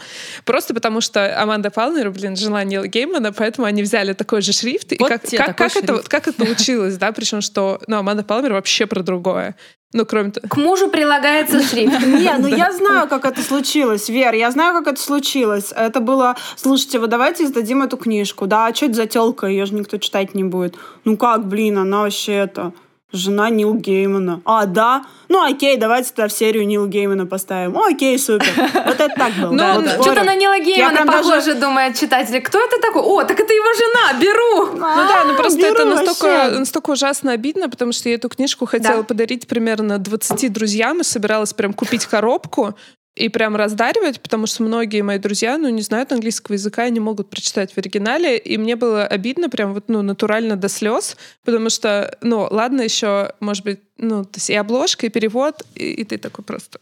Просто 0.44 0.74
потому 0.74 1.00
что 1.00 1.40
Аманда 1.40 1.70
Палмер, 1.70 2.10
блин, 2.10 2.36
жена 2.36 2.62
Нила 2.64 2.86
Геймана, 2.88 3.32
поэтому 3.32 3.66
они 3.66 3.82
взяли 3.82 4.12
такой 4.12 4.42
же 4.42 4.52
шрифт. 4.52 4.92
И 4.92 4.96
Вот 4.98 5.08
как, 5.08 5.22
тебе 5.22 5.38
как, 5.38 5.56
как, 5.56 5.70
это, 5.70 5.78
шрифт. 5.78 5.90
вот- 5.92 6.08
как 6.08 6.28
это 6.28 6.36
получилось, 6.44 6.96
да? 6.98 7.12
Причем, 7.12 7.40
что 7.40 7.80
ну, 7.86 7.96
Аманда 7.98 8.22
Палмер 8.24 8.52
вообще 8.52 8.86
про 8.86 9.02
другое. 9.02 9.54
Ну, 9.94 10.04
кроме 10.04 10.32
того... 10.32 10.48
К 10.48 10.56
мужу 10.56 10.88
прилагается 10.88 11.62
шрифт. 11.62 12.04
Не, 12.06 12.36
ну 12.38 12.48
я 12.48 12.72
знаю, 12.72 13.06
как 13.06 13.24
это 13.24 13.40
случилось, 13.42 14.08
Вер, 14.08 14.34
я 14.34 14.50
знаю, 14.50 14.74
как 14.74 14.94
это 14.94 15.00
случилось. 15.00 15.72
Это 15.72 16.00
было, 16.00 16.34
слушайте, 16.56 16.98
вот 16.98 17.10
давайте 17.10 17.44
издадим 17.44 17.80
эту 17.80 17.96
книжку. 17.96 18.48
Да, 18.48 18.66
а 18.66 18.74
что 18.74 18.86
это 18.86 18.94
за 18.96 19.06
телка, 19.06 19.46
ее 19.46 19.66
же 19.66 19.74
никто 19.74 19.96
читать 19.98 20.34
не 20.34 20.42
будет. 20.42 20.74
Ну 21.04 21.16
как, 21.16 21.46
блин, 21.46 21.78
она 21.78 22.02
вообще 22.02 22.32
это, 22.32 22.72
жена 23.14 23.48
Нил 23.50 23.74
Геймана. 23.74 24.40
А, 24.44 24.66
да? 24.66 25.04
Ну 25.28 25.42
окей, 25.42 25.76
давайте 25.76 26.10
тогда 26.12 26.28
в 26.28 26.32
серию 26.32 26.66
Нил 26.66 26.86
Геймана 26.86 27.26
поставим. 27.26 27.76
О, 27.76 27.86
окей, 27.86 28.18
супер. 28.18 28.46
Вот 28.86 29.00
это 29.00 29.08
так 29.16 29.32
было. 29.34 29.50
Ну, 29.50 29.74
вот 29.80 29.88
Что-то 30.02 30.24
на 30.24 30.34
Нила 30.34 30.58
Геймана 30.58 30.94
прям 30.96 31.06
даже- 31.08 31.28
похоже, 31.30 31.54
думает 31.54 31.98
читатель. 31.98 32.40
Кто 32.42 32.58
это 32.60 32.78
такой? 32.80 33.02
О, 33.02 33.22
так 33.24 33.38
это 33.40 33.52
его 33.52 33.66
жена, 33.74 34.20
беру! 34.20 34.76
Ну 34.78 35.08
да, 35.08 35.24
ну 35.26 35.34
просто 35.36 35.60
это 35.66 35.84
настолько, 35.84 36.24
вообще. 36.26 36.58
настолько 36.58 36.90
ужасно 36.90 37.32
обидно, 37.32 37.68
потому 37.70 37.92
что 37.92 38.08
я 38.08 38.16
эту 38.16 38.28
книжку 38.28 38.66
хотела 38.66 38.98
Да. 38.98 39.02
подарить 39.04 39.46
примерно 39.46 39.98
20 39.98 40.52
друзьям 40.52 41.00
и 41.00 41.04
собиралась 41.04 41.52
прям 41.54 41.72
купить 41.72 42.06
коробку 42.06 42.74
и 43.16 43.28
прям 43.28 43.54
раздаривать, 43.54 44.20
потому 44.20 44.46
что 44.46 44.62
многие 44.64 45.02
мои 45.02 45.18
друзья, 45.18 45.56
ну, 45.56 45.68
не 45.68 45.82
знают 45.82 46.10
английского 46.12 46.54
языка 46.54 46.86
и 46.86 46.90
не 46.90 46.98
могут 47.00 47.30
прочитать 47.30 47.72
в 47.72 47.78
оригинале, 47.78 48.36
и 48.36 48.58
мне 48.58 48.74
было 48.74 49.06
обидно 49.06 49.48
прям 49.48 49.72
вот, 49.72 49.84
ну, 49.88 50.02
натурально 50.02 50.56
до 50.56 50.68
слез, 50.68 51.16
потому 51.44 51.70
что, 51.70 52.16
ну, 52.22 52.48
ладно 52.50 52.82
еще, 52.82 53.32
может 53.40 53.64
быть, 53.64 53.80
ну, 53.98 54.24
то 54.24 54.36
есть 54.38 54.50
и 54.50 54.54
обложка, 54.54 55.06
и 55.06 55.10
перевод, 55.10 55.62
и, 55.76 55.92
и 55.92 56.04
ты 56.04 56.18
такой 56.18 56.44
просто... 56.44 56.80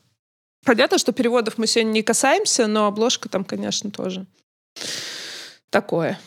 Понятно, 0.64 0.96
что 0.98 1.12
переводов 1.12 1.58
мы 1.58 1.66
сегодня 1.66 1.90
не 1.90 2.02
касаемся, 2.02 2.66
но 2.66 2.86
обложка 2.86 3.28
там, 3.28 3.44
конечно, 3.44 3.90
тоже 3.90 4.24
такое. 5.70 6.18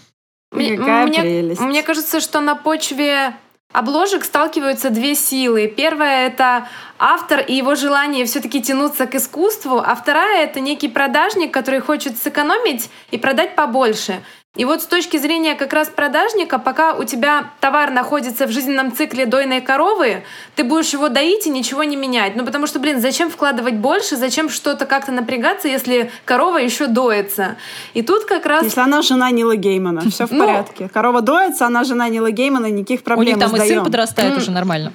Мне, 0.51 0.77
мне- 1.07 1.21
мне 1.67 1.83
кажется, 1.83 2.19
что 2.19 2.41
на 2.41 2.55
почве 2.55 3.35
обложек 3.73 4.23
сталкиваются 4.23 4.89
две 4.89 5.15
силы. 5.15 5.67
Первая— 5.67 6.27
это 6.29 6.67
автор 6.97 7.39
и 7.41 7.53
его 7.53 7.75
желание 7.75 8.25
все-таки 8.25 8.61
тянуться 8.61 9.05
к 9.05 9.15
искусству, 9.15 9.77
а 9.77 9.95
вторая— 9.95 10.43
это 10.45 10.59
некий 10.59 10.87
продажник, 10.87 11.53
который 11.53 11.81
хочет 11.81 12.17
сэкономить 12.17 12.89
и 13.11 13.17
продать 13.17 13.55
побольше. 13.55 14.21
И 14.55 14.63
вот 14.63 14.81
с 14.81 14.85
точки 14.85 15.17
зрения 15.17 15.55
как 15.55 15.73
раз 15.73 15.89
продажника, 15.89 16.59
пока 16.59 16.93
у 16.93 17.03
тебя 17.03 17.51
товар 17.59 17.91
находится 17.91 18.47
в 18.47 18.51
жизненном 18.51 18.95
цикле 18.95 19.25
дойной 19.25 19.61
коровы, 19.61 20.23
ты 20.55 20.63
будешь 20.63 20.93
его 20.93 21.09
доить 21.09 21.45
и 21.45 21.49
ничего 21.49 21.83
не 21.83 21.95
менять. 21.95 22.35
Ну 22.35 22.45
потому 22.45 22.65
что, 22.65 22.79
блин, 22.79 23.01
зачем 23.01 23.29
вкладывать 23.29 23.75
больше, 23.75 24.15
зачем 24.15 24.49
что-то 24.49 24.85
как-то 24.85 25.11
напрягаться, 25.11 25.67
если 25.67 26.09
корова 26.23 26.57
еще 26.57 26.87
доится? 26.87 27.57
И 27.93 28.01
тут 28.01 28.25
как 28.25 28.45
раз... 28.45 28.63
Если 28.63 28.79
она 28.79 29.01
жена 29.01 29.29
Нила 29.31 29.55
Геймана, 29.55 30.09
все 30.09 30.25
в 30.25 30.31
Ну. 30.31 30.45
порядке. 30.45 30.89
Корова 30.89 31.21
доится, 31.21 31.65
она 31.65 31.83
жена 31.83 32.07
Нила 32.07 32.31
Геймана, 32.31 32.67
никаких 32.67 33.01
У 33.01 33.03
проблем 33.03 33.37
них 33.37 33.39
там 33.39 33.55
и 33.55 33.59
сын 33.59 33.83
подрастает 33.83 34.37
уже 34.37 34.51
нормально. 34.51 34.93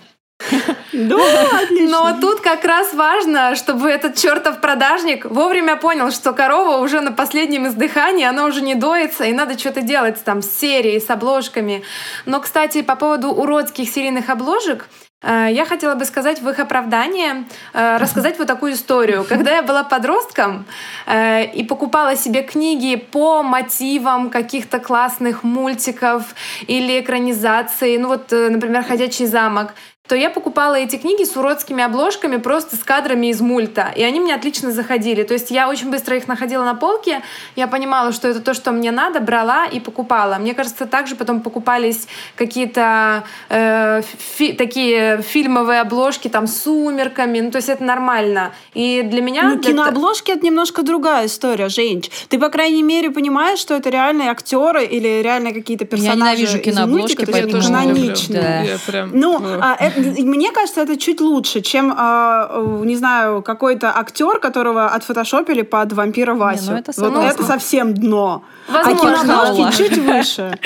Да, 0.93 1.17
отлично. 1.63 1.89
Но 1.89 2.21
тут 2.21 2.41
как 2.41 2.65
раз 2.65 2.95
важно, 2.95 3.55
чтобы 3.55 3.89
этот 3.89 4.17
чертов 4.17 4.61
продажник 4.61 5.25
вовремя 5.25 5.77
понял, 5.77 6.11
что 6.11 6.33
корова 6.33 6.79
уже 6.79 7.01
на 7.01 7.13
последнем 7.13 7.69
издыхании, 7.69 8.25
она 8.25 8.47
уже 8.47 8.61
не 8.61 8.75
доится, 8.75 9.25
и 9.25 9.33
надо 9.33 9.59
что-то 9.59 9.83
делать 9.83 10.23
там 10.25 10.43
с 10.43 10.51
серией, 10.51 11.01
с 11.01 11.09
обложками. 11.11 11.83
Но, 12.27 12.41
кстати, 12.41 12.83
по 12.83 12.97
поводу 12.97 13.29
уродских 13.29 13.89
серийных 13.89 14.31
обложек, 14.31 14.89
э, 15.23 15.49
я 15.51 15.65
хотела 15.65 15.95
бы 15.95 16.05
сказать 16.05 16.41
в 16.41 16.49
их 16.49 16.59
оправдание, 16.59 17.45
э, 17.73 17.99
рассказать 17.99 18.39
вот 18.39 18.49
такую 18.49 18.73
историю. 18.73 19.25
Когда 19.29 19.53
я 19.53 19.63
была 19.63 19.85
подростком 19.85 20.65
э, 21.07 21.45
и 21.45 21.65
покупала 21.65 22.17
себе 22.17 22.43
книги 22.43 22.97
по 22.97 23.43
мотивам 23.43 24.31
каких-то 24.31 24.81
классных 24.81 25.45
мультиков 25.45 26.35
или 26.67 27.01
экранизаций, 27.01 27.99
ну 27.99 28.09
вот, 28.09 28.31
например, 28.31 28.83
«Ходячий 28.83 29.27
замок», 29.27 29.75
то 30.11 30.17
я 30.17 30.29
покупала 30.29 30.75
эти 30.75 30.97
книги 30.97 31.23
с 31.23 31.37
уродскими 31.37 31.85
обложками, 31.85 32.37
просто 32.39 32.75
с 32.75 32.81
кадрами 32.81 33.29
из 33.29 33.41
мульта. 33.41 33.93
И 33.95 34.03
они 34.03 34.19
мне 34.19 34.35
отлично 34.35 34.73
заходили. 34.73 35.23
То 35.23 35.35
есть 35.35 35.53
я 35.53 35.69
очень 35.69 35.89
быстро 35.89 36.17
их 36.17 36.27
находила 36.27 36.65
на 36.65 36.75
полке, 36.75 37.23
я 37.55 37.69
понимала, 37.69 38.11
что 38.13 38.27
это 38.27 38.41
то, 38.41 38.53
что 38.53 38.73
мне 38.73 38.91
надо, 38.91 39.21
брала 39.21 39.67
и 39.67 39.79
покупала. 39.79 40.35
Мне 40.41 40.53
кажется, 40.55 40.87
также 40.87 41.15
потом 41.15 41.43
покупались 41.43 42.09
какие-то 42.35 43.23
э, 43.51 44.03
фи- 44.37 44.53
такие 44.55 45.23
фильмовые 45.23 45.81
обложки 45.81 46.27
там 46.27 46.49
с 46.49 46.63
сумерками. 46.63 47.39
Ну, 47.39 47.53
то 47.53 47.59
есть 47.59 47.69
это 47.69 47.85
нормально. 47.85 48.51
И 48.75 49.03
для 49.05 49.23
меня... 49.23 49.45
Ну, 49.51 49.59
для- 49.61 49.71
кинообложки 49.71 50.33
это 50.33 50.45
немножко 50.45 50.83
другая 50.83 51.27
история, 51.27 51.69
Женщ. 51.69 52.11
Ты, 52.29 52.41
по 52.41 52.49
крайней 52.49 52.83
мере, 52.83 53.13
понимаешь, 53.13 53.61
что 53.61 53.75
это 53.77 53.91
реальные 53.91 54.31
актеры 54.31 54.85
или 54.87 55.23
реальные 55.23 55.55
какие-то 55.55 55.85
персонажи. 55.85 56.17
ненавижу 56.19 56.59
из 56.59 56.63
кинообложки, 56.65 57.01
мультика, 57.01 57.27
поэтому- 57.31 57.49
это 57.49 57.57
Я 57.57 57.63
тоже 57.63 57.71
не 57.71 57.77
каноничные. 57.95 58.43
Да. 58.43 58.61
Я 58.63 58.79
прям... 58.85 59.11
Ну, 59.13 59.41
а, 59.61 59.77
это- 59.79 60.00
мне 60.01 60.51
кажется, 60.53 60.81
это 60.83 60.97
чуть 60.97 61.21
лучше, 61.21 61.61
чем, 61.61 61.95
а, 61.97 62.49
э, 62.51 62.85
не 62.85 62.97
знаю, 62.97 63.43
какой-то 63.43 63.97
актер, 63.97 64.39
которого 64.39 64.87
отфотошопили 64.87 65.63
под 65.63 65.93
вампира 65.93 66.35
Васю. 66.35 66.73
ну 66.73 66.77
это 66.77 66.93
вот 66.97 67.25
это 67.25 67.45
совсем 67.45 67.95
дно. 67.95 68.43
Возможно. 68.69 69.43
А 69.43 69.47
Хаула. 69.47 69.73
чуть 69.73 69.99
выше. 69.99 70.59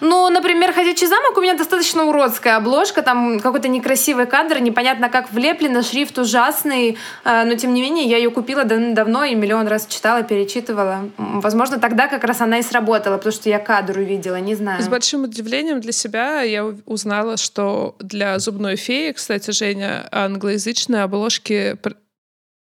Ну, 0.00 0.28
например, 0.28 0.72
«Ходячий 0.72 1.06
замок» 1.06 1.38
у 1.38 1.40
меня 1.40 1.54
достаточно 1.54 2.04
уродская 2.04 2.56
обложка, 2.56 3.02
там 3.02 3.40
какой-то 3.40 3.68
некрасивый 3.68 4.26
кадр, 4.26 4.58
непонятно 4.58 5.08
как 5.08 5.32
влеплено, 5.32 5.82
шрифт 5.82 6.18
ужасный, 6.18 6.98
э, 7.24 7.44
но 7.44 7.54
тем 7.54 7.72
не 7.72 7.80
менее 7.80 8.04
я 8.04 8.18
ее 8.18 8.30
купила 8.30 8.64
давно 8.64 9.24
и 9.24 9.34
миллион 9.34 9.68
раз 9.68 9.86
читала, 9.86 10.22
перечитывала. 10.22 11.08
Возможно, 11.16 11.78
тогда 11.78 12.08
как 12.08 12.24
раз 12.24 12.42
она 12.42 12.58
и 12.58 12.62
сработала, 12.62 13.16
потому 13.16 13.32
что 13.32 13.48
я 13.48 13.58
кадр 13.58 13.98
увидела, 13.98 14.38
не 14.38 14.54
знаю. 14.54 14.82
С 14.82 14.88
большим 14.88 15.24
удивлением 15.24 15.80
для 15.80 15.92
себя 15.92 16.42
я 16.42 16.64
узнала, 16.84 17.38
что 17.38 17.96
для 17.98 18.38
зубной 18.38 18.76
феи, 18.76 19.12
кстати, 19.12 19.50
Женя, 19.50 20.06
англоязычные 20.12 21.02
обложки 21.04 21.78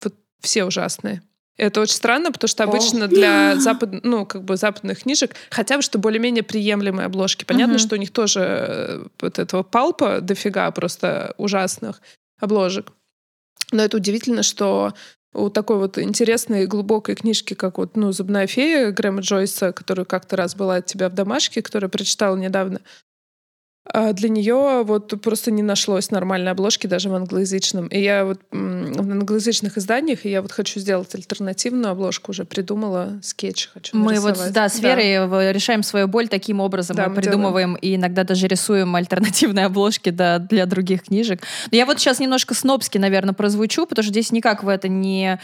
вот 0.02 0.14
все 0.40 0.64
ужасные. 0.64 1.22
Это 1.56 1.80
очень 1.80 1.94
странно, 1.94 2.32
потому 2.32 2.48
что 2.48 2.64
обычно 2.64 3.08
для 3.08 3.56
запад, 3.56 4.04
ну, 4.04 4.26
как 4.26 4.44
бы 4.44 4.56
западных 4.56 5.02
книжек 5.02 5.34
хотя 5.50 5.76
бы 5.76 5.82
что 5.82 5.98
более-менее 5.98 6.42
приемлемые 6.42 7.06
обложки. 7.06 7.44
Понятно, 7.44 7.74
Мгм. 7.74 7.78
что 7.78 7.94
у 7.94 7.98
них 7.98 8.10
тоже 8.12 8.40
э, 8.40 9.04
вот 9.20 9.38
этого 9.38 9.62
палпа 9.62 10.20
дофига 10.20 10.70
просто 10.70 11.34
ужасных 11.38 12.02
обложек. 12.40 12.92
Но 13.72 13.82
это 13.82 13.96
удивительно, 13.96 14.42
что 14.42 14.92
у 15.32 15.50
такой 15.50 15.78
вот 15.78 15.98
интересной 15.98 16.66
глубокой 16.66 17.14
книжки, 17.14 17.54
как 17.54 17.78
вот, 17.78 17.96
ну, 17.96 18.12
«Зубная 18.12 18.46
фея» 18.46 18.90
Грэма 18.90 19.20
Джойса, 19.20 19.72
которую 19.72 20.06
как-то 20.06 20.36
раз 20.36 20.54
была 20.54 20.76
от 20.76 20.86
тебя 20.86 21.08
в 21.08 21.14
домашке, 21.14 21.62
которую 21.62 21.90
прочитала 21.90 22.36
недавно, 22.36 22.80
для 24.12 24.28
нее 24.28 24.82
вот 24.84 25.20
просто 25.22 25.50
не 25.50 25.62
нашлось 25.62 26.10
нормальной 26.10 26.52
обложки 26.52 26.86
даже 26.86 27.08
в 27.08 27.14
англоязычном. 27.14 27.86
И 27.88 28.00
я 28.00 28.24
вот 28.24 28.40
в 28.50 28.56
англоязычных 29.00 29.78
изданиях, 29.78 30.26
и 30.26 30.30
я 30.30 30.42
вот 30.42 30.52
хочу 30.52 30.80
сделать 30.80 31.14
альтернативную 31.14 31.92
обложку, 31.92 32.32
уже 32.32 32.44
придумала 32.44 33.18
скетч 33.22 33.68
хочу 33.72 33.96
Мы 33.96 34.14
вот, 34.20 34.28
нарисовать. 34.28 34.52
да, 34.52 34.68
с 34.68 34.80
Верой 34.80 35.26
в- 35.26 35.52
решаем 35.52 35.82
свою 35.82 36.08
боль 36.08 36.28
таким 36.28 36.60
образом. 36.60 36.96
Да, 36.96 37.04
мы 37.04 37.10
мы 37.10 37.22
придумываем 37.22 37.74
и 37.76 37.96
иногда 37.96 38.24
даже 38.24 38.46
рисуем 38.46 38.94
альтернативные 38.94 39.66
обложки 39.66 40.10
да, 40.10 40.38
для 40.38 40.66
других 40.66 41.04
книжек. 41.04 41.42
Но 41.70 41.76
я 41.76 41.86
вот 41.86 41.98
сейчас 41.98 42.20
немножко 42.20 42.54
снобски, 42.54 42.98
наверное, 42.98 43.34
прозвучу, 43.34 43.86
потому 43.86 44.02
что 44.02 44.12
здесь 44.12 44.32
никак 44.32 44.62
в 44.62 44.68
это 44.68 44.88
не, 44.88 45.38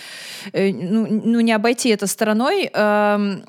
э, 0.52 0.72
ну, 0.72 1.06
ну, 1.24 1.40
не 1.40 1.52
обойти 1.52 1.88
это 1.90 2.06
стороной. 2.06 2.70
Эм, 2.72 3.44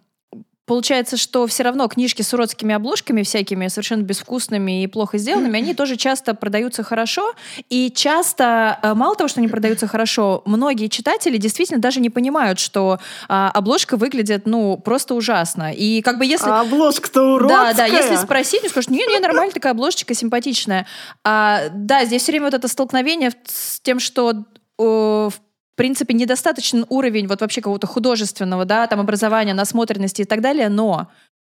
получается, 0.66 1.18
что 1.18 1.46
все 1.48 1.64
равно 1.64 1.88
книжки 1.88 2.22
с 2.22 2.34
уродскими 2.34 2.74
обложками 2.74 3.24
всякими, 3.24 3.68
совершенно 3.68 4.04
безвкусными 4.04 4.84
и 4.84 4.88
плохо 4.88 5.18
сделанными, 5.18 5.58
они 5.58 5.74
тоже 5.74 5.98
часто 5.98 6.34
продаются 6.34 6.84
хорошо. 6.84 7.34
И 7.70 7.92
часто, 7.92 8.80
э, 8.82 8.94
мало 8.94 9.16
того, 9.16 9.28
что 9.28 9.40
они 9.42 9.48
продаются 9.48 9.88
хорошо, 9.88 10.42
многие 10.46 10.88
читатели 10.88 11.38
действительно 11.38 11.80
даже 11.80 12.00
не 12.00 12.10
понимают, 12.10 12.60
что 12.60 13.00
а, 13.28 13.50
обложка 13.54 13.98
выглядит, 13.98 14.46
ну, 14.46 14.78
просто 14.78 15.16
ужасно. 15.16 15.74
И 15.74 16.02
как 16.02 16.18
бы 16.18 16.26
если... 16.26 16.50
А 16.50 16.62
обложка-то 16.62 17.36
уродская. 17.36 17.74
Да, 17.74 17.78
да, 17.78 17.86
если 17.86 18.16
спросить, 18.16 18.68
скажут, 18.70 18.90
нет, 18.90 19.10
нормально, 19.22 19.52
такая 19.54 19.74
обложечка 19.74 20.14
симпатичная. 20.14 20.88
А, 21.24 21.70
да, 21.74 22.06
здесь 22.06 22.24
все 22.24 22.32
время 22.32 22.46
вот 22.46 22.54
это 22.54 22.68
столкновение 22.68 23.32
с 23.46 23.80
тем, 23.82 24.00
что 24.00 24.46
в 24.78 25.34
в 25.74 25.76
принципе, 25.76 26.14
недостаточный 26.14 26.86
уровень 26.90 27.28
вот 27.28 27.42
вообще 27.42 27.62
какого-то 27.62 27.88
художественного, 27.88 28.64
да, 28.64 28.86
там 28.86 29.00
образования, 29.00 29.56
насмотренности 29.56 30.22
и 30.22 30.26
так 30.26 30.42
далее, 30.42 30.70
но 30.70 31.12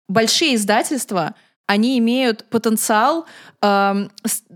большие 0.08 0.56
издательства, 0.56 1.36
они 1.68 1.98
имеют 1.98 2.46
потенциал 2.46 3.26
э, 3.62 4.08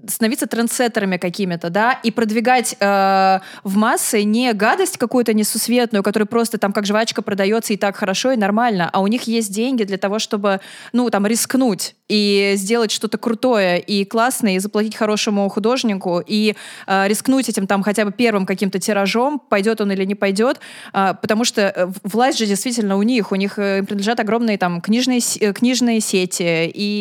становиться 0.08 0.48
трендсеттерами 0.48 1.18
какими-то, 1.18 1.70
да, 1.70 1.94
и 2.04 2.12
продвигать 2.12 2.76
э, 2.80 3.40
в 3.64 3.78
массы 3.78 4.24
не 4.24 4.54
гадость 4.54 4.98
какую-то 4.98 5.34
несусветную, 5.34 6.04
которая 6.04 6.28
просто 6.28 6.58
там 6.58 6.72
как 6.72 6.86
жвачка 6.86 7.22
продается 7.22 7.74
и 7.74 7.78
так 7.78 7.96
хорошо 7.96 8.32
и 8.32 8.38
нормально, 8.38 8.90
а 8.92 9.02
у 9.02 9.08
них 9.08 9.24
есть 9.24 9.52
деньги 9.52 9.84
для 9.84 9.98
того, 9.98 10.20
чтобы, 10.20 10.60
ну, 10.94 11.10
там, 11.10 11.26
рискнуть 11.26 11.96
и 12.08 12.54
сделать 12.56 12.92
что-то 12.92 13.18
крутое 13.18 13.80
и 13.80 14.04
классное, 14.06 14.56
и 14.56 14.60
заплатить 14.60 14.96
хорошему 14.96 15.48
художнику, 15.50 16.22
и 16.26 16.56
э, 16.88 17.08
рискнуть 17.08 17.50
этим 17.50 17.68
там 17.68 17.84
хотя 17.84 18.06
бы 18.06 18.12
первым 18.12 18.46
каким-то 18.46 18.80
тиражом, 18.80 19.40
пойдет 19.40 19.82
он 19.82 19.92
или 19.92 20.06
не 20.06 20.16
пойдет, 20.16 20.60
э, 20.94 21.14
потому 21.22 21.44
что 21.44 21.62
э, 21.62 21.88
власть 22.04 22.38
же 22.38 22.46
действительно 22.46 22.98
у 22.98 23.04
них, 23.04 23.32
у 23.32 23.36
них 23.36 23.58
э, 23.58 23.84
принадлежат 23.84 24.20
огромные 24.20 24.58
там 24.58 24.82
книжные, 24.82 25.22
э, 25.40 25.54
книжные 25.54 26.02
сети, 26.02 26.72
и, 26.74 26.99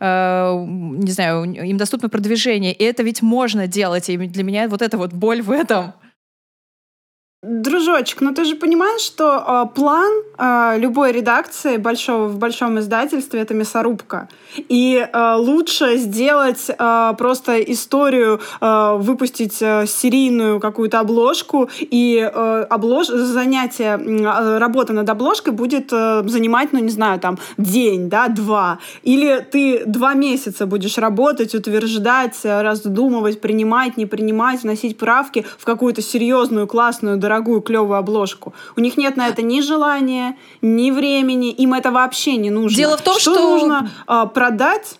э, 0.00 0.64
не 0.66 1.12
знаю, 1.12 1.44
им 1.52 1.76
доступно 1.76 2.08
продвижение, 2.08 2.72
и 2.72 2.84
это 2.84 3.02
ведь 3.02 3.22
можно 3.22 3.66
делать, 3.66 4.08
и 4.08 4.16
для 4.16 4.44
меня 4.44 4.68
вот 4.68 4.82
эта 4.82 4.98
вот 4.98 5.12
боль 5.12 5.42
в 5.42 5.50
этом. 5.50 5.92
Дружочек, 7.44 8.20
ну 8.20 8.32
ты 8.32 8.44
же 8.44 8.54
понимаешь, 8.54 9.00
что 9.00 9.66
э, 9.66 9.74
план 9.74 10.12
э, 10.38 10.78
любой 10.78 11.10
редакции 11.10 11.76
большого 11.76 12.28
в 12.28 12.38
большом 12.38 12.78
издательстве 12.78 13.40
это 13.40 13.52
мясорубка. 13.52 14.28
И 14.56 15.04
э, 15.12 15.34
лучше 15.38 15.96
сделать 15.96 16.70
э, 16.70 17.14
просто 17.18 17.60
историю, 17.62 18.40
э, 18.60 18.96
выпустить 18.96 19.60
э, 19.60 19.86
серийную 19.88 20.60
какую-то 20.60 21.00
обложку, 21.00 21.68
и 21.80 22.20
э, 22.32 22.66
облож... 22.70 23.08
занятие, 23.08 23.98
э, 23.98 24.58
работа 24.58 24.92
над 24.92 25.10
обложкой 25.10 25.52
будет 25.52 25.92
э, 25.92 26.22
занимать, 26.24 26.72
ну 26.72 26.78
не 26.78 26.90
знаю, 26.90 27.18
там 27.18 27.40
день, 27.58 28.08
да, 28.08 28.28
два. 28.28 28.78
Или 29.02 29.44
ты 29.50 29.82
два 29.84 30.14
месяца 30.14 30.66
будешь 30.66 30.96
работать, 30.96 31.56
утверждать, 31.56 32.38
раздумывать, 32.44 33.40
принимать, 33.40 33.96
не 33.96 34.06
принимать, 34.06 34.62
вносить 34.62 34.96
правки 34.96 35.44
в 35.58 35.64
какую-то 35.64 36.02
серьезную, 36.02 36.68
классную, 36.68 37.18
дорогую, 37.32 37.60
клевую 37.62 37.98
обложку. 37.98 38.52
У 38.76 38.80
них 38.80 38.96
нет 38.96 39.16
на 39.16 39.28
это 39.28 39.42
ни 39.42 39.60
желания, 39.60 40.36
ни 40.60 40.90
времени, 40.90 41.50
им 41.50 41.74
это 41.74 41.90
вообще 41.90 42.36
не 42.36 42.50
нужно. 42.50 42.76
Дело 42.76 42.96
в 42.96 43.02
том, 43.02 43.18
что, 43.18 43.34
что 43.34 43.50
нужно 43.50 43.90
э, 44.06 44.26
продать 44.34 44.98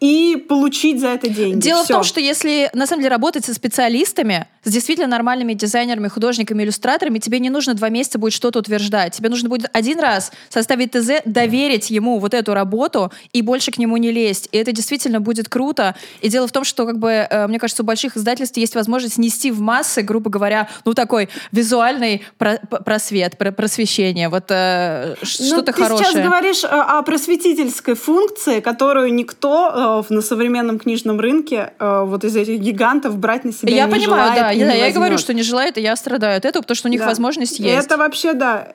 и 0.00 0.36
получить 0.48 1.00
за 1.00 1.08
это 1.08 1.28
деньги. 1.30 1.60
Дело 1.60 1.82
Всё. 1.82 1.94
в 1.94 1.96
том, 1.96 2.04
что 2.04 2.20
если 2.20 2.68
на 2.74 2.86
самом 2.86 3.00
деле 3.02 3.12
работать 3.12 3.46
со 3.46 3.54
специалистами, 3.54 4.46
с 4.62 4.70
действительно 4.70 5.06
нормальными 5.06 5.54
дизайнерами, 5.54 6.08
художниками, 6.08 6.64
иллюстраторами, 6.64 7.18
тебе 7.18 7.38
не 7.38 7.48
нужно 7.48 7.72
два 7.72 7.88
месяца 7.88 8.18
будет 8.18 8.34
что-то 8.34 8.58
утверждать. 8.58 9.14
Тебе 9.14 9.30
нужно 9.30 9.48
будет 9.48 9.70
один 9.72 9.98
раз 9.98 10.32
составить 10.50 10.90
ТЗ, 10.92 11.22
доверить 11.24 11.88
ему 11.90 12.18
вот 12.18 12.34
эту 12.34 12.52
работу 12.52 13.10
и 13.32 13.40
больше 13.40 13.70
к 13.70 13.78
нему 13.78 13.96
не 13.96 14.10
лезть. 14.12 14.50
И 14.52 14.58
это 14.58 14.72
действительно 14.72 15.20
будет 15.20 15.48
круто. 15.48 15.94
И 16.20 16.28
дело 16.28 16.46
в 16.46 16.52
том, 16.52 16.64
что, 16.64 16.84
как 16.84 16.98
бы, 16.98 17.10
э, 17.10 17.46
мне 17.46 17.58
кажется, 17.58 17.82
у 17.82 17.86
больших 17.86 18.18
издательств 18.18 18.58
есть 18.58 18.74
возможность 18.74 19.16
нести 19.16 19.50
в 19.50 19.60
массы, 19.60 20.02
грубо 20.02 20.28
говоря, 20.28 20.68
ну 20.84 20.92
такой 20.92 21.30
визуальный 21.52 22.22
про 22.36 22.58
просвет, 22.84 23.38
про 23.38 23.50
просвещение, 23.50 24.28
вот 24.28 24.44
э, 24.50 25.14
Ну, 25.20 25.26
что-то 25.26 25.72
ты 25.72 25.82
хорошее. 25.82 26.10
сейчас 26.10 26.22
говоришь 26.22 26.64
э, 26.64 26.66
о 26.66 27.00
просветительской 27.02 27.94
функции, 27.94 28.60
которую 28.60 29.14
никто 29.14 29.70
э, 29.74 29.85
на 30.08 30.20
современном 30.22 30.78
книжном 30.78 31.20
рынке 31.20 31.72
э, 31.78 32.02
вот 32.04 32.24
из 32.24 32.36
этих 32.36 32.58
гигантов 32.60 33.16
брать 33.18 33.44
на 33.44 33.52
себя 33.52 33.74
Я 33.74 33.86
не 33.86 33.92
понимаю, 33.92 34.22
желает 34.24 34.40
да, 34.40 34.54
не 34.54 34.64
да, 34.64 34.72
я 34.72 34.92
говорю, 34.92 35.18
что 35.18 35.34
не 35.34 35.42
желает, 35.42 35.78
и 35.78 35.80
я 35.80 35.96
страдаю 35.96 36.36
от 36.38 36.44
этого, 36.44 36.62
потому 36.62 36.76
что 36.76 36.88
у 36.88 36.90
них 36.90 37.00
Да. 37.00 37.06
возможность 37.06 37.58
есть. 37.58 37.86
Это 37.86 37.96
вообще, 37.96 38.32
да. 38.32 38.72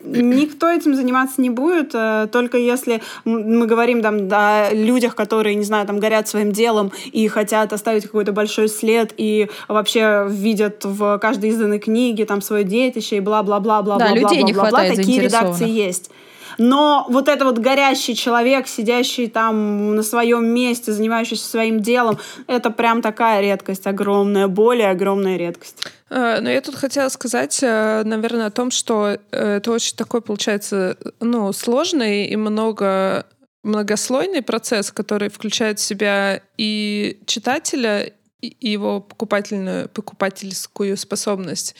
Никто 0.00 0.70
этим 0.70 0.94
заниматься 0.94 1.42
не 1.42 1.50
будет, 1.50 1.90
э, 1.92 2.28
только 2.32 2.56
если 2.56 3.02
мы 3.24 3.66
говорим 3.66 4.00
там 4.00 4.28
о 4.30 4.70
людях, 4.72 5.14
которые, 5.14 5.56
не 5.56 5.64
знаю, 5.64 5.86
там 5.86 5.98
горят 5.98 6.28
своим 6.28 6.52
делом 6.52 6.92
и 7.12 7.26
хотят 7.28 7.72
оставить 7.72 8.04
какой-то 8.04 8.32
большой 8.32 8.68
след 8.68 9.12
и 9.16 9.50
вообще 9.66 10.26
видят 10.30 10.84
в 10.84 11.18
каждой 11.18 11.50
изданной 11.50 11.80
книге 11.80 12.24
там 12.26 12.40
свое 12.40 12.64
детище 12.64 13.16
и 13.16 13.20
бла-бла-бла-бла. 13.20 13.98
Да, 13.98 14.14
людей 14.14 14.42
не 14.44 14.52
бла-бла-бла-бла. 14.52 14.68
хватает 14.68 14.96
Такие 14.96 15.20
редакции 15.20 15.68
есть. 15.68 16.10
Но 16.56 17.06
вот 17.08 17.28
это 17.28 17.44
вот 17.44 17.58
горящий 17.58 18.14
человек, 18.14 18.68
сидящий 18.68 19.28
там 19.28 19.94
на 19.94 20.02
своем 20.02 20.46
месте, 20.46 20.92
занимающийся 20.92 21.46
своим 21.46 21.80
делом, 21.80 22.18
это 22.46 22.70
прям 22.70 23.02
такая 23.02 23.40
редкость 23.40 23.86
огромная, 23.86 24.48
более 24.48 24.90
огромная 24.90 25.36
редкость. 25.36 25.84
Э, 26.10 26.40
Но 26.40 26.48
я 26.50 26.60
тут 26.60 26.74
хотела 26.74 27.08
сказать, 27.08 27.58
э, 27.62 28.02
наверное, 28.04 28.46
о 28.46 28.50
том, 28.50 28.70
что 28.70 29.18
э, 29.30 29.56
это 29.56 29.70
очень 29.70 29.96
такой, 29.96 30.22
получается, 30.22 30.96
ну, 31.20 31.52
сложный 31.52 32.26
и 32.26 32.36
много 32.36 33.26
многослойный 33.64 34.40
процесс, 34.40 34.92
который 34.92 35.28
включает 35.28 35.78
в 35.78 35.82
себя 35.82 36.40
и 36.56 37.18
читателя, 37.26 38.04
и 38.04 38.12
и 38.40 38.70
его 38.70 39.00
покупательную, 39.00 39.88
покупательскую 39.88 40.96
способность, 40.96 41.74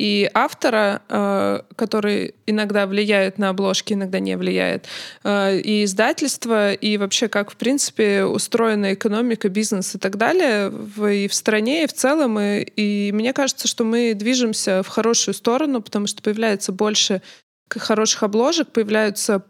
и 0.00 0.30
автора, 0.32 1.02
э, 1.10 1.60
который 1.76 2.34
иногда 2.46 2.86
влияет 2.86 3.36
на 3.36 3.50
обложки, 3.50 3.92
иногда 3.92 4.18
не 4.18 4.34
влияет, 4.38 4.86
э, 5.24 5.58
и 5.58 5.84
издательство, 5.84 6.72
и 6.72 6.96
вообще 6.96 7.28
как, 7.28 7.50
в 7.50 7.56
принципе, 7.56 8.24
устроена 8.24 8.94
экономика, 8.94 9.50
бизнес 9.50 9.94
и 9.94 9.98
так 9.98 10.16
далее 10.16 10.72
и 11.12 11.28
в 11.28 11.34
стране, 11.34 11.84
и 11.84 11.86
в 11.86 11.92
целом. 11.92 12.40
И, 12.40 12.62
и 12.76 13.12
мне 13.12 13.34
кажется, 13.34 13.68
что 13.68 13.84
мы 13.84 14.14
движемся 14.14 14.82
в 14.82 14.88
хорошую 14.88 15.34
сторону, 15.34 15.82
потому 15.82 16.06
что 16.06 16.22
появляется 16.22 16.72
больше 16.72 17.20
хороших 17.68 18.22
обложек, 18.22 18.68
появляются, 18.68 19.42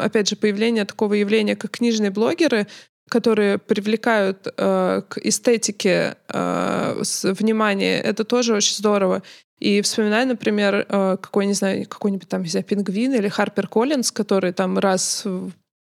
опять 0.00 0.28
же, 0.28 0.36
появление 0.36 0.86
такого 0.86 1.14
явления, 1.14 1.54
как 1.54 1.70
книжные 1.70 2.10
блогеры, 2.10 2.66
которые 3.10 3.58
привлекают 3.58 4.46
э, 4.46 5.02
к 5.06 5.18
эстетике 5.18 6.16
э, 6.28 7.02
внимание, 7.24 8.00
это 8.00 8.24
тоже 8.24 8.54
очень 8.54 8.74
здорово. 8.74 9.22
И 9.62 9.80
вспоминаю, 9.80 10.26
например, 10.26 10.86
э, 10.88 11.16
какой, 11.20 11.46
не 11.46 11.52
знаю, 11.52 11.86
какой-нибудь 11.86 12.28
там, 12.28 12.42
не 12.42 12.48
знаю, 12.48 12.64
Пингвин 12.64 13.14
или 13.14 13.28
Харпер 13.28 13.68
Коллинз, 13.68 14.10
который 14.10 14.52
там 14.52 14.76
раз 14.76 15.24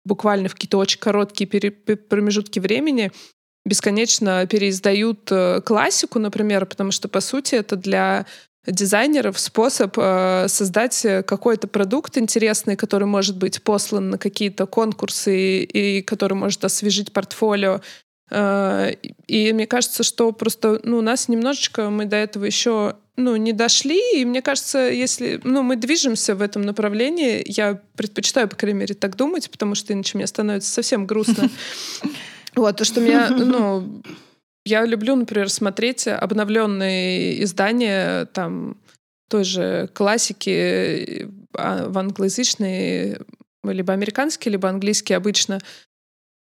буквально 0.06 0.48
в 0.48 0.54
какие-то 0.54 0.78
очень 0.78 1.00
короткие 1.00 1.50
промежутки 1.50 2.60
времени 2.60 3.12
бесконечно 3.66 4.48
переиздают 4.48 5.30
э, 5.30 5.60
классику, 5.60 6.20
например, 6.20 6.66
потому 6.66 6.92
что, 6.92 7.10
по 7.10 7.20
сути, 7.20 7.56
это 7.56 7.76
для 7.76 8.26
дизайнеров 8.66 9.38
способ 9.38 9.98
э, 9.98 10.46
создать 10.48 11.06
какой-то 11.28 11.68
продукт 11.68 12.18
интересный, 12.18 12.78
который 12.78 13.08
может 13.08 13.36
быть 13.36 13.62
послан 13.62 14.12
на 14.12 14.18
какие-то 14.18 14.68
конкурсы 14.68 15.64
и, 15.64 15.98
и 15.98 16.02
который 16.02 16.36
может 16.36 16.64
освежить 16.64 17.12
портфолио. 17.12 17.82
Э, 18.32 18.92
и 19.28 19.54
мне 19.54 19.68
кажется, 19.68 20.04
что 20.04 20.32
просто 20.32 20.80
ну, 20.84 20.98
у 20.98 21.02
нас 21.02 21.28
немножечко 21.28 21.90
мы 21.90 22.06
до 22.06 22.16
этого 22.16 22.46
еще 22.46 22.96
ну, 23.18 23.36
не 23.38 23.54
дошли, 23.54 24.20
и 24.20 24.26
мне 24.26 24.42
кажется, 24.42 24.80
если 24.80 25.40
ну, 25.44 25.64
мы 25.64 25.78
движемся 25.78 26.36
в 26.36 26.42
этом 26.42 26.64
направлении, 26.64 27.44
я 27.46 27.80
предпочитаю, 27.96 28.50
по 28.50 28.56
крайней 28.56 28.80
мере, 28.80 28.94
так 28.94 29.16
думать, 29.16 29.50
потому 29.50 29.76
что 29.76 29.94
иначе 29.94 30.18
мне 30.18 30.28
становится 30.28 30.72
совсем 30.72 31.06
грустно. 31.06 31.50
Вот, 32.56 32.78
то, 32.78 32.86
что 32.86 33.02
меня, 33.02 33.32
ну, 33.32 34.02
я 34.66 34.86
люблю, 34.86 35.18
например, 35.18 35.50
смотреть 35.50 36.08
обновленные 36.08 37.44
издания 37.44 38.28
там 38.28 38.78
той 39.30 39.44
же 39.44 39.90
классики 39.94 41.28
а, 41.54 41.90
в 41.90 41.98
англоязычной, 41.98 43.18
либо 43.64 43.94
американские, 43.94 44.54
либо 44.54 44.70
английские 44.70 45.18
обычно. 45.18 45.60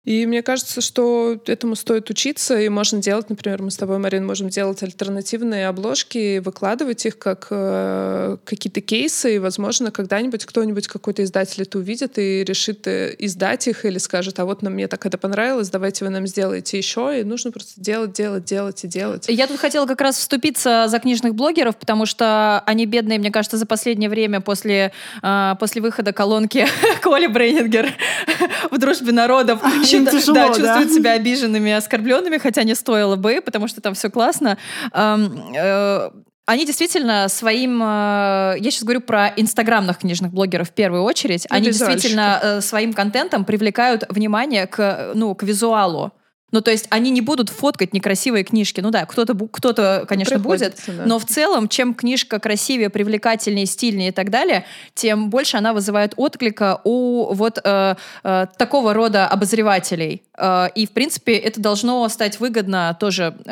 И 0.04 0.26
мне 0.26 0.41
кажется, 0.41 0.82
что 0.82 1.39
этому 1.45 1.76
стоит 1.76 2.10
учиться, 2.10 2.60
и 2.60 2.70
можно 2.70 2.99
делать, 2.99 3.30
например, 3.30 3.62
мы 3.62 3.70
с 3.70 3.78
тобой, 3.78 3.99
Марин, 3.99 4.26
можем 4.26 4.49
делать 4.49 4.82
альтернативные 4.82 5.68
обложки, 5.68 6.39
выкладывать 6.39 7.06
их 7.06 7.20
как 7.20 7.47
э, 7.52 8.38
какие-то 8.43 8.82
кейсы, 8.82 9.36
и, 9.36 9.39
возможно, 9.39 9.91
когда-нибудь 9.91 10.45
кто-нибудь, 10.45 10.88
какой-то 10.88 11.24
издатель 11.24 11.62
это 11.62 11.78
увидит 11.78 12.18
и 12.18 12.43
решит 12.43 12.88
э, 12.88 13.16
издать 13.20 13.68
их 13.68 13.86
или 13.86 13.99
скажет, 13.99 14.39
а 14.39 14.45
вот 14.45 14.64
нам 14.64 14.74
мне 14.74 14.88
так 14.88 15.06
это 15.06 15.20
понравилось, 15.20 15.70
давайте 15.70 16.04
вы 16.04 16.10
нам 16.10 16.26
сделаете 16.26 16.80
еще, 16.80 17.20
и 17.20 17.24
нужно 17.24 17.52
просто 17.52 17.80
делать, 17.80 18.14
делать, 18.14 18.43
делать 18.43 18.84
и 18.84 18.88
делать. 18.88 19.26
Я 19.28 19.45
тут 19.45 19.60
хотела 19.60 19.86
как 19.86 20.02
раз 20.02 20.18
вступиться 20.18 20.86
за 20.88 20.97
книжных 20.97 21.36
блогеров, 21.36 21.78
потому 21.78 22.08
что 22.08 22.62
они 22.66 22.88
бедные, 22.88 23.20
мне 23.20 23.30
кажется, 23.30 23.58
за 23.58 23.68
последнее 23.68 24.10
время 24.10 24.41
после, 24.41 24.93
э, 25.22 25.56
после 25.60 25.80
выхода 25.80 26.12
колонки 26.12 26.66
Коли 27.04 27.28
Брейнингер 27.28 27.93
в 28.72 28.80
«Дружбе 28.80 29.12
народов» 29.12 29.62
Очень 29.98 30.08
тяжело, 30.08 30.36
да, 30.36 30.48
да. 30.48 30.54
чувствуют 30.54 30.92
себя 30.92 31.12
обиженными, 31.14 31.72
оскорбленными, 31.72 32.38
хотя 32.38 32.64
не 32.64 32.76
стоило 32.76 33.16
бы, 33.16 33.42
потому 33.44 33.68
что 33.68 33.82
там 33.82 33.94
все 33.94 34.10
классно. 34.10 34.58
Э, 34.94 36.10
Они 36.46 36.66
действительно 36.66 37.28
своим, 37.30 37.82
э, 37.82 38.56
я 38.60 38.72
сейчас 38.72 38.84
говорю 38.84 39.02
про 39.02 39.28
инстаграмных 39.38 40.00
книжных 40.00 40.32
блогеров 40.34 40.70
в 40.70 40.74
первую 40.74 41.04
очередь, 41.04 41.46
они 41.50 41.68
действительно 41.68 42.39
э, 42.42 42.62
своим 42.62 42.94
контентом 42.94 43.46
привлекают 43.46 44.04
внимание 44.10 44.68
к, 44.68 45.12
ну, 45.14 45.34
к 45.36 45.44
визуалу. 45.44 46.12
Ну, 46.52 46.62
то 46.62 46.72
есть 46.72 46.88
они 46.89 47.12
не 47.12 47.22
будут 47.22 47.49
фоткать 47.49 47.93
некрасивые 47.93 48.43
книжки. 48.43 48.82
Ну 48.82 48.91
да, 48.91 49.06
кто-то, 49.06 49.36
кто-то 49.52 50.06
конечно, 50.08 50.39
будет, 50.39 50.78
да. 50.88 51.04
но 51.06 51.20
в 51.20 51.26
целом, 51.26 51.68
чем 51.68 51.93
книжка 51.93 52.39
красивее, 52.39 52.89
привлекательнее, 52.89 53.66
стильнее 53.66 54.10
и 54.10 54.12
так 54.12 54.30
далее, 54.30 54.66
тем 54.93 55.30
больше 55.30 55.58
она 55.58 55.74
вызывает 55.74 56.14
отклика 56.18 56.82
у 56.84 57.34
вот 57.34 57.60
э, 57.64 57.95
э, 58.24 58.47
такого 58.58 58.93
рода 58.93 59.28
обозревателей. 59.28 60.24
Э, 60.38 60.68
и, 60.76 60.86
в 60.86 60.91
принципе, 60.91 61.36
это 61.38 61.62
должно 61.62 62.08
стать 62.10 62.39
выгодно 62.39 62.95
тоже 62.99 63.36
э, 63.45 63.52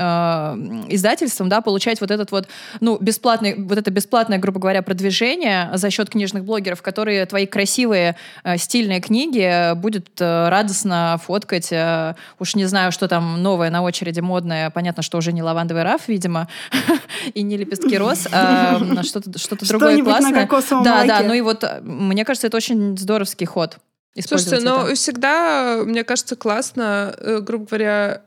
издательствам, 0.90 1.50
да, 1.50 1.62
получать 1.62 2.02
вот 2.02 2.12
этот 2.12 2.32
вот, 2.32 2.48
ну, 2.80 2.98
бесплатный, 3.00 3.56
вот 3.56 3.78
это 3.78 3.92
бесплатное, 3.92 4.38
грубо 4.38 4.60
говоря, 4.60 4.82
продвижение 4.82 5.70
за 5.74 5.90
счет 5.90 6.10
книжных 6.10 6.44
блогеров, 6.44 6.82
которые 6.82 7.26
твои 7.26 7.46
красивые, 7.46 8.16
э, 8.44 8.58
стильные 8.58 9.00
книги 9.00 9.42
э, 9.42 9.76
будет 9.76 10.10
э, 10.20 10.50
радостно 10.50 11.20
фоткать. 11.24 11.70
э, 11.72 12.16
уж 12.40 12.56
не 12.56 12.66
знаю, 12.66 12.89
что 12.92 13.08
там 13.08 13.42
новое 13.42 13.70
на 13.70 13.82
очереди, 13.82 14.20
модное. 14.20 14.70
Понятно, 14.70 15.04
что 15.04 15.18
уже 15.18 15.32
не 15.34 15.44
лавандовый 15.44 15.84
раф, 15.84 16.08
видимо, 16.08 16.48
и 17.34 17.42
не 17.42 17.58
лепестки 17.58 17.98
роз, 17.98 18.28
а 18.32 18.78
м, 18.80 19.04
что-то 19.04 19.38
что 19.38 19.56
другое 19.56 20.04
классное. 20.04 20.44
кокосовом 20.44 20.84
Да, 20.84 21.06
да, 21.06 21.22
ну 21.22 21.34
и 21.34 21.42
вот 21.42 21.64
э, 21.64 21.80
мне 21.82 22.26
кажется, 22.26 22.48
это 22.48 22.58
очень 22.58 22.98
здоровский 22.98 23.46
ход. 23.46 23.78
Слушайте, 24.20 24.60
но 24.60 24.88
это. 24.88 24.96
всегда, 24.96 25.82
мне 25.86 26.04
кажется, 26.04 26.36
классно, 26.36 27.14
э, 27.18 27.40
грубо 27.40 27.66
говоря, 27.66 28.24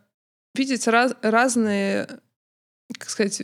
видеть 0.55 0.87
раз- 0.87 1.15
разные, 1.23 2.09
как 2.99 3.11
сказать, 3.11 3.43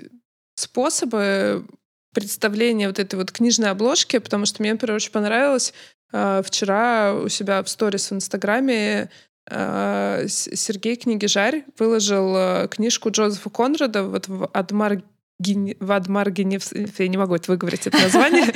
способы 0.54 1.66
представления 2.14 2.86
вот 2.88 2.98
этой 2.98 3.16
вот 3.16 3.30
книжной 3.32 3.70
обложки, 3.70 4.18
потому 4.18 4.46
что 4.46 4.62
мне, 4.62 4.72
например, 4.72 4.96
очень 4.96 5.12
понравилось 5.12 5.74
э, 6.12 6.42
вчера 6.44 7.14
у 7.14 7.28
себя 7.28 7.62
в 7.62 7.68
сторис 7.68 8.10
в 8.10 8.14
Инстаграме 8.14 9.10
Сергей 9.50 10.96
Книгижарь 10.96 11.64
выложил 11.78 12.36
э, 12.36 12.68
книжку 12.68 13.10
Джозефа 13.10 13.50
Конрада 13.50 14.04
вот 14.04 14.28
в 14.28 14.46
Адмар 14.52 15.02
в 15.38 15.92
Адмаргенев... 15.92 16.64
Я 16.98 17.08
не 17.08 17.16
могу 17.16 17.36
это 17.36 17.52
выговорить, 17.52 17.86
это 17.86 17.96
название. 17.98 18.46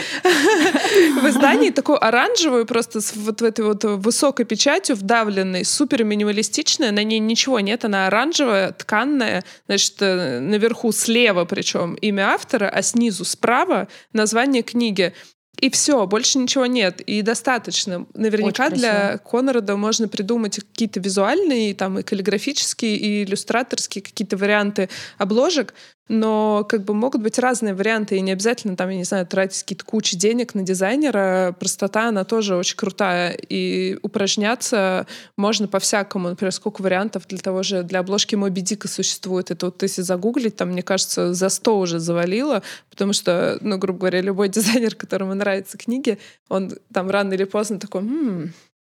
В 1.22 1.28
издании 1.28 1.70
такую 1.70 2.04
оранжевую, 2.04 2.66
просто 2.66 3.00
с 3.00 3.14
вот 3.14 3.40
этой 3.40 3.64
вот 3.64 3.84
высокой 3.84 4.44
печатью, 4.44 4.96
вдавленной, 4.96 5.64
супер 5.64 6.02
минималистичная. 6.02 6.90
На 6.90 7.04
ней 7.04 7.20
ничего 7.20 7.60
нет, 7.60 7.84
она 7.84 8.08
оранжевая, 8.08 8.72
тканная. 8.72 9.44
Значит, 9.66 9.94
э, 10.00 10.40
наверху 10.40 10.90
слева 10.90 11.44
причем 11.44 11.94
имя 11.94 12.30
автора, 12.32 12.68
а 12.68 12.82
снизу 12.82 13.24
справа 13.24 13.86
название 14.12 14.64
книги. 14.64 15.14
И 15.60 15.70
все, 15.70 16.06
больше 16.06 16.38
ничего 16.38 16.66
нет. 16.66 17.00
И 17.02 17.22
достаточно. 17.22 18.06
Наверняка 18.14 18.66
Очень 18.66 18.76
для 18.78 19.18
Конрада 19.18 19.76
можно 19.76 20.08
придумать 20.08 20.56
какие-то 20.56 20.98
визуальные, 20.98 21.74
там, 21.74 21.98
и 21.98 22.02
каллиграфические, 22.02 22.96
и 22.96 23.24
иллюстраторские 23.24 24.02
какие-то 24.02 24.36
варианты 24.36 24.88
обложек, 25.18 25.74
но 26.08 26.64
как 26.68 26.84
бы 26.84 26.94
могут 26.94 27.22
быть 27.22 27.38
разные 27.38 27.74
варианты, 27.74 28.16
и 28.16 28.20
не 28.20 28.32
обязательно 28.32 28.76
там, 28.76 28.90
я 28.90 28.96
не 28.96 29.04
знаю, 29.04 29.26
тратить 29.26 29.62
какие-то 29.62 29.84
кучи 29.84 30.16
денег 30.16 30.54
на 30.54 30.62
дизайнера. 30.62 31.54
Простота, 31.58 32.08
она 32.08 32.24
тоже 32.24 32.56
очень 32.56 32.76
крутая, 32.76 33.32
и 33.32 33.98
упражняться 34.02 35.06
можно 35.36 35.68
по-всякому. 35.68 36.30
Например, 36.30 36.52
сколько 36.52 36.82
вариантов 36.82 37.26
для 37.28 37.38
того 37.38 37.62
же, 37.62 37.82
для 37.82 38.00
обложки 38.00 38.34
Моби 38.34 38.62
Дика 38.62 38.88
существует. 38.88 39.50
Это 39.50 39.66
вот 39.66 39.82
если 39.82 40.02
загуглить, 40.02 40.56
там, 40.56 40.70
мне 40.70 40.82
кажется, 40.82 41.32
за 41.34 41.48
100 41.48 41.78
уже 41.78 41.98
завалило, 41.98 42.62
потому 42.90 43.12
что, 43.12 43.58
ну, 43.60 43.78
грубо 43.78 44.00
говоря, 44.00 44.20
любой 44.20 44.48
дизайнер, 44.50 44.94
которому 44.94 45.34
нравятся 45.34 45.78
книги, 45.78 46.18
он 46.48 46.72
там 46.92 47.10
рано 47.10 47.32
или 47.34 47.44
поздно 47.44 47.78
такой, 47.78 48.02
«М, 48.02 48.52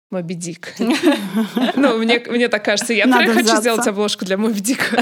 Моби 0.10 0.36
Дик. 0.36 0.74
Ну, 1.76 1.98
мне, 1.98 2.24
мне 2.28 2.48
так 2.48 2.64
кажется. 2.64 2.94
Я 2.94 3.06
прям 3.06 3.34
хочу 3.34 3.58
сделать 3.58 3.88
обложку 3.88 4.26
для 4.26 4.38
Моби 4.38 4.60
Дика. 4.60 5.02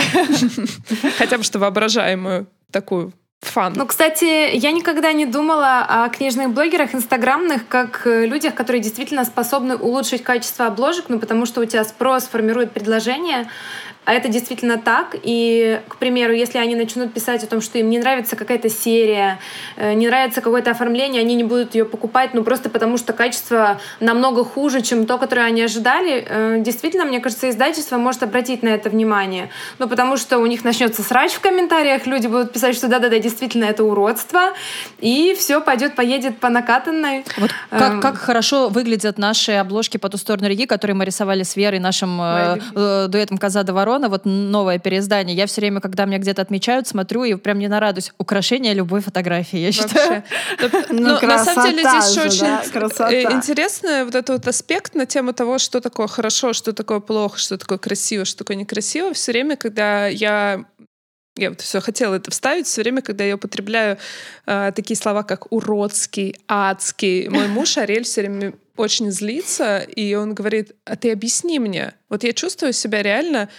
Хотя 1.18 1.38
бы 1.38 1.44
что 1.44 1.60
воображаемую 1.60 2.48
такую 2.72 3.14
фан. 3.42 3.74
Ну, 3.76 3.86
кстати, 3.86 4.56
я 4.56 4.72
никогда 4.72 5.14
не 5.14 5.26
думала 5.26 5.86
о 5.88 6.10
книжных 6.10 6.50
блогерах 6.50 6.96
инстаграмных 6.96 7.68
как 7.68 8.08
э, 8.08 8.26
людях, 8.26 8.56
которые 8.56 8.82
действительно 8.82 9.24
способны 9.26 9.76
улучшить 9.76 10.24
качество 10.24 10.66
обложек, 10.66 11.06
ну, 11.10 11.20
потому 11.20 11.46
что 11.46 11.62
у 11.62 11.66
тебя 11.66 11.84
спрос 11.84 12.24
формирует 12.24 12.72
предложение, 12.72 13.48
а 14.06 14.14
это 14.14 14.30
действительно 14.30 14.78
так. 14.78 15.16
И, 15.22 15.82
к 15.88 15.98
примеру, 15.98 16.34
если 16.34 16.58
они 16.58 16.76
начнут 16.76 17.14
писать 17.14 17.44
о 17.44 17.48
том, 17.48 17.62
что 17.62 17.78
им 17.78 17.90
не 17.90 18.00
нравится 18.00 18.36
какая-то 18.36 18.70
серия, 18.70 19.40
э, 19.76 19.94
не 19.94 20.08
нравится 20.08 20.42
какое-то 20.42 20.72
оформление, 20.72 21.22
они 21.22 21.36
не 21.36 21.44
будут 21.44 21.76
ее 21.76 21.86
покупать, 21.86 22.34
ну 22.34 22.44
просто 22.44 22.70
потому 22.70 22.98
что 22.98 23.14
качество 23.14 23.80
намного 24.00 24.44
хуже, 24.44 24.82
чем 24.82 25.06
то, 25.06 25.18
которое 25.18 25.46
они 25.48 25.64
ожидали. 25.64 26.26
Э, 26.28 26.56
Действительно, 26.60 27.06
мне 27.06 27.20
кажется, 27.20 27.50
издательство 27.50 27.98
может 27.98 28.24
обратить 28.24 28.64
на 28.64 28.70
это 28.70 28.90
внимание. 28.90 29.50
Ну, 29.80 29.88
потому 29.88 30.18
что 30.18 30.40
у 30.40 30.46
них 30.46 30.64
начнется 30.64 31.04
срач 31.04 31.34
в 31.34 31.40
комментариях, 31.40 32.06
люди 32.06 32.28
будут 32.28 32.54
писать, 32.54 32.76
что 32.76 32.88
да-да-да, 32.88 33.20
действительно, 33.20 33.66
это 33.66 33.84
уродство, 33.84 34.54
и 35.00 35.36
все 35.38 35.62
пойдет, 35.62 35.96
поедет 35.96 36.38
по 36.38 36.50
накатанной. 36.50 37.26
Вот 37.38 37.52
как, 37.70 37.94
Эм. 37.94 38.02
как 38.02 38.18
хорошо 38.18 38.70
выглядят 38.70 39.18
наши 39.18 39.54
обложки 39.54 39.98
по 39.98 40.10
ту 40.10 40.18
сторону 40.18 40.48
реки, 40.48 40.66
которые 40.66 40.96
мы 40.96 41.06
рисовали 41.06 41.44
с 41.44 41.56
Верой, 41.56 41.80
нашим 41.80 42.22
э, 42.22 42.58
э, 42.76 43.08
дуэтом 43.08 43.38
Коза 43.38 43.64
до 43.64 43.74
Ворона, 43.96 44.10
вот 44.10 44.26
новое 44.26 44.80
переиздание. 44.80 45.36
Я 45.36 45.46
все 45.46 45.62
время, 45.62 45.80
когда 45.80 46.06
меня 46.06 46.18
где-то 46.18 46.42
отмечают, 46.42 46.88
смотрю 46.88 47.24
и 47.24 47.36
прям 47.36 47.60
не 47.60 47.68
нарадуюсь. 47.68 48.12
Украшение 48.18 48.74
любой 48.74 49.02
фотографии, 49.02 49.58
я 49.58 49.72
считаю. 49.72 50.24
Ну, 50.90 51.20
Но 51.20 51.22
на 51.22 51.44
самом 51.44 51.70
деле 51.70 51.84
здесь 51.84 52.12
еще 52.12 52.22
очень 52.28 53.14
э, 53.14 53.34
интересный 53.34 54.04
вот 54.06 54.16
этот 54.16 54.30
вот 54.30 54.48
аспект 54.48 54.96
на 54.96 55.06
тему 55.06 55.34
того, 55.34 55.58
что 55.58 55.82
такое 55.82 56.08
хорошо, 56.08 56.54
что 56.54 56.74
такое 56.74 57.00
плохо, 57.00 57.38
что 57.38 57.58
такое 57.58 57.78
красиво, 57.78 58.26
что 58.26 58.40
такое 58.40 58.58
некрасиво. 58.58 59.14
Все 59.14 59.32
время, 59.32 59.56
когда 59.56 60.08
я 60.08 60.66
я 61.38 61.50
вот 61.50 61.62
все 61.62 61.82
хотела 61.82 62.16
это 62.16 62.32
вставить, 62.32 62.66
все 62.66 62.82
время, 62.82 63.02
когда 63.02 63.26
я 63.26 63.36
употребляю 63.36 63.98
э, 64.46 64.72
такие 64.74 64.96
слова, 64.96 65.24
как 65.24 65.52
уродский, 65.52 66.36
адский, 66.48 67.28
мой 67.28 67.48
муж 67.48 67.78
Ариэль 67.78 68.06
все 68.06 68.22
время 68.22 68.54
очень 68.78 69.12
злится, 69.12 69.80
и 69.80 70.16
он 70.16 70.34
говорит, 70.34 70.76
а 70.86 70.96
ты 70.96 71.12
объясни 71.12 71.60
мне. 71.60 71.94
Вот 72.10 72.24
я 72.24 72.34
чувствую 72.34 72.74
себя 72.74 73.02
реально 73.02 73.50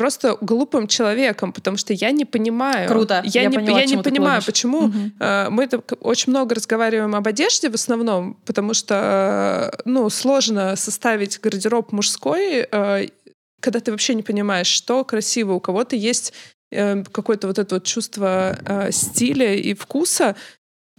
просто 0.00 0.36
глупым 0.40 0.86
человеком, 0.86 1.52
потому 1.52 1.76
что 1.76 1.92
я 1.92 2.10
не 2.10 2.24
понимаю. 2.24 2.88
Круто. 2.88 3.22
Я, 3.24 3.42
Я 3.42 3.48
не, 3.48 3.56
поняла, 3.56 3.80
я 3.80 3.86
не 3.86 4.02
понимаю, 4.02 4.42
почему. 4.44 4.90
Э, 5.20 5.48
Мы 5.50 5.66
так 5.68 5.92
очень 6.00 6.30
много 6.32 6.54
разговариваем 6.54 7.14
об 7.14 7.26
одежде 7.26 7.68
в 7.70 7.74
основном, 7.74 8.34
потому 8.44 8.74
что 8.74 8.94
э, 8.94 9.82
ну, 9.84 10.10
сложно 10.10 10.76
составить 10.76 11.40
гардероб 11.40 11.92
мужской, 11.92 12.66
э, 12.70 13.08
когда 13.60 13.80
ты 13.80 13.90
вообще 13.90 14.14
не 14.14 14.22
понимаешь, 14.22 14.66
что 14.66 15.04
красиво. 15.04 15.54
У 15.54 15.60
кого-то 15.60 15.96
есть 15.96 16.32
э, 16.70 17.02
какое-то 17.12 17.46
вот 17.46 17.58
это 17.58 17.76
вот 17.76 17.84
чувство 17.84 18.58
э, 18.66 18.92
стиля 18.92 19.54
и 19.54 19.74
вкуса, 19.74 20.36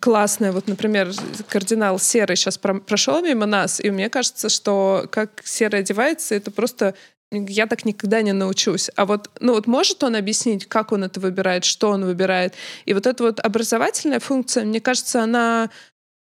классное. 0.02 0.52
Вот, 0.52 0.68
например, 0.68 1.12
кардинал 1.50 2.00
серый 2.00 2.36
сейчас 2.36 2.58
прошел 2.58 3.22
мимо 3.22 3.46
нас, 3.46 3.80
и 3.80 3.92
мне 3.92 4.10
кажется, 4.10 4.50
что 4.50 5.06
как 5.12 5.42
серый 5.44 5.80
одевается, 5.80 6.36
это 6.36 6.52
просто 6.52 6.94
я 7.32 7.68
так 7.68 7.86
никогда 7.86 8.22
не 8.22 8.34
научусь. 8.34 8.90
А 8.96 9.06
вот, 9.06 9.30
ну 9.40 9.54
вот 9.54 9.68
может 9.68 10.04
он 10.04 10.16
объяснить, 10.16 10.66
как 10.66 10.92
он 10.92 11.04
это 11.04 11.20
выбирает, 11.20 11.66
что 11.66 11.90
он 11.90 12.06
выбирает. 12.06 12.54
И 12.86 12.94
вот 12.94 13.06
эта 13.06 13.24
вот 13.24 13.40
образовательная 13.40 14.20
функция, 14.20 14.64
мне 14.64 14.80
кажется, 14.80 15.22
она 15.22 15.70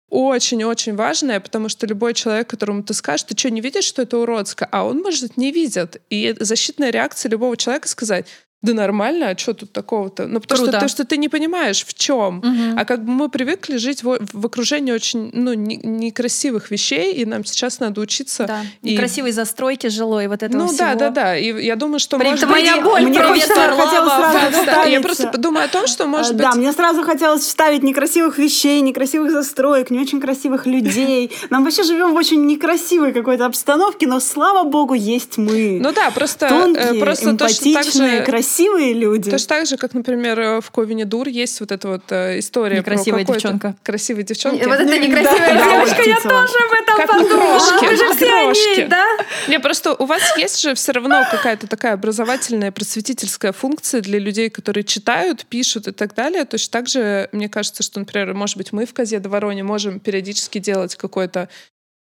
очень-очень 0.09 0.95
важная, 0.95 1.39
потому 1.39 1.69
что 1.69 1.85
любой 1.85 2.13
человек, 2.13 2.49
которому 2.49 2.81
ты 2.81 2.93
скажешь, 2.93 3.23
ты 3.23 3.37
что, 3.37 3.51
не 3.51 3.61
видишь, 3.61 3.83
что 3.83 4.01
это 4.01 4.17
уродско? 4.17 4.67
А 4.71 4.85
он, 4.85 4.99
может, 4.99 5.37
не 5.37 5.51
видит. 5.51 6.01
И 6.09 6.33
защитная 6.39 6.91
реакция 6.91 7.29
любого 7.29 7.57
человека 7.57 7.87
сказать, 7.89 8.27
да 8.63 8.73
нормально, 8.73 9.29
а 9.29 9.37
что 9.37 9.53
тут 9.53 9.71
такого-то? 9.71 10.25
Ну, 10.25 10.39
потому 10.39 10.63
Круто. 10.63 10.71
что, 10.77 10.81
то, 10.81 10.87
что 10.87 11.05
ты 11.05 11.17
не 11.17 11.29
понимаешь, 11.29 11.85
в 11.85 11.93
чем. 11.93 12.37
Мгм. 12.43 12.77
А 12.79 12.85
как 12.85 13.05
бы 13.05 13.11
мы 13.11 13.29
привыкли 13.29 13.77
жить 13.77 14.01
в, 14.03 14.17
в 14.33 14.45
окружении 14.45 14.91
очень 14.91 15.29
ну, 15.31 15.53
не- 15.53 15.77
некрасивых 15.77 16.71
вещей, 16.71 17.13
и 17.13 17.25
нам 17.25 17.45
сейчас 17.45 17.79
надо 17.79 18.01
учиться. 18.01 18.45
Да. 18.47 18.61
И- 18.81 18.97
Красивой 18.97 19.31
застройки 19.31 19.87
жилой, 19.87 20.27
вот 20.27 20.41
этого 20.41 20.63
Ну 20.63 20.67
всего. 20.67 20.79
да, 20.79 20.95
да, 20.95 21.09
да. 21.11 21.37
И 21.37 21.65
я 21.65 21.75
думаю, 21.75 21.99
что 21.99 22.17
При- 22.17 22.25
может 22.29 22.43
это 22.43 22.51
моя 22.51 22.81
боль, 22.81 23.03
Мне 23.03 23.19
Варлама. 23.19 23.35
хотелось 23.39 24.11
сразу 24.11 24.65
Да. 24.65 24.83
Я 24.85 25.01
просто 25.01 25.31
думаю 25.37 25.65
о 25.65 25.67
том, 25.67 25.85
что 25.85 26.07
может 26.07 26.31
А, 26.31 26.33
быть... 26.33 26.41
Да, 26.43 26.51
мне 26.55 26.71
сразу 26.73 27.03
хотелось 27.03 27.41
вставить 27.43 27.83
некрасивых 27.83 28.39
вещей, 28.39 28.81
некрасивых 28.81 29.31
застроек, 29.31 29.91
не 29.91 29.99
очень 29.99 30.19
красивых 30.19 30.65
людей. 30.65 31.31
Нам 31.51 31.63
вообще 31.63 31.83
живем 31.83 32.11
в 32.13 32.15
очень 32.15 32.43
некрасивой 32.47 33.13
какой-то 33.13 33.45
обстановке, 33.45 34.07
но 34.07 34.19
слава 34.19 34.63
богу, 34.67 34.95
есть 34.95 35.37
мы. 35.37 35.79
Ну 35.79 35.91
да, 35.93 36.09
просто, 36.09 36.47
э, 36.47 36.49
Тонкие, 36.49 36.99
просто 37.03 37.29
эмпатичные, 37.29 38.19
же... 38.19 38.23
красивые 38.47 38.93
люди. 38.93 39.29
Точно 39.29 39.47
так 39.47 39.67
же, 39.67 39.77
как, 39.77 39.93
например, 39.93 40.39
э, 40.39 40.61
в 40.61 40.71
Ковине 40.71 41.05
Дур 41.05 41.27
есть 41.27 41.59
вот 41.59 41.71
эта 41.71 41.87
вот 41.89 42.03
э, 42.11 42.39
история 42.39 42.77
Некрасивая 42.77 43.25
про 43.25 43.33
девчонка. 43.33 43.75
Красивой 43.83 44.23
девчонки. 44.23 44.63
Вот 44.63 44.79
это 44.79 44.99
некрасивая 44.99 45.53
да, 45.53 45.71
девочка, 45.71 46.01
я 46.03 46.15
тоже 46.15 46.53
об 46.65 46.81
этом 46.81 46.97
Как 46.97 47.07
подумала. 47.07 47.57
крошки, 47.59 47.85
Мы 47.85 47.95
же 47.97 48.03
как 48.03 48.15
все 48.15 48.27
крошки. 48.27 48.79
они, 48.79 48.89
да? 48.89 49.05
Не, 49.49 49.59
просто 49.59 49.93
у 49.93 50.05
вас 50.05 50.21
есть 50.37 50.61
же 50.61 50.75
все 50.75 50.93
равно 50.93 51.25
какая-то 51.29 51.67
такая 51.67 51.93
образовательная, 51.93 52.71
просветительская 52.71 53.51
функция 53.51 54.01
для 54.01 54.17
людей, 54.17 54.49
которые 54.49 54.85
читают, 54.85 55.45
пишут 55.45 55.87
и 55.89 55.91
так 55.91 56.15
далее. 56.15 56.45
Точно 56.45 56.71
так 56.71 56.87
же, 56.87 57.27
мне 57.33 57.49
кажется, 57.49 57.83
что, 57.83 57.99
например, 57.99 58.33
может 58.33 58.55
быть, 58.55 58.71
мы 58.71 58.85
в 58.85 58.93
Козе 58.93 59.19
до 59.19 59.27
Вороне 59.29 59.63
можем 59.63 59.99
периодически 59.99 60.59
делать 60.59 60.95
какой-то 60.95 61.49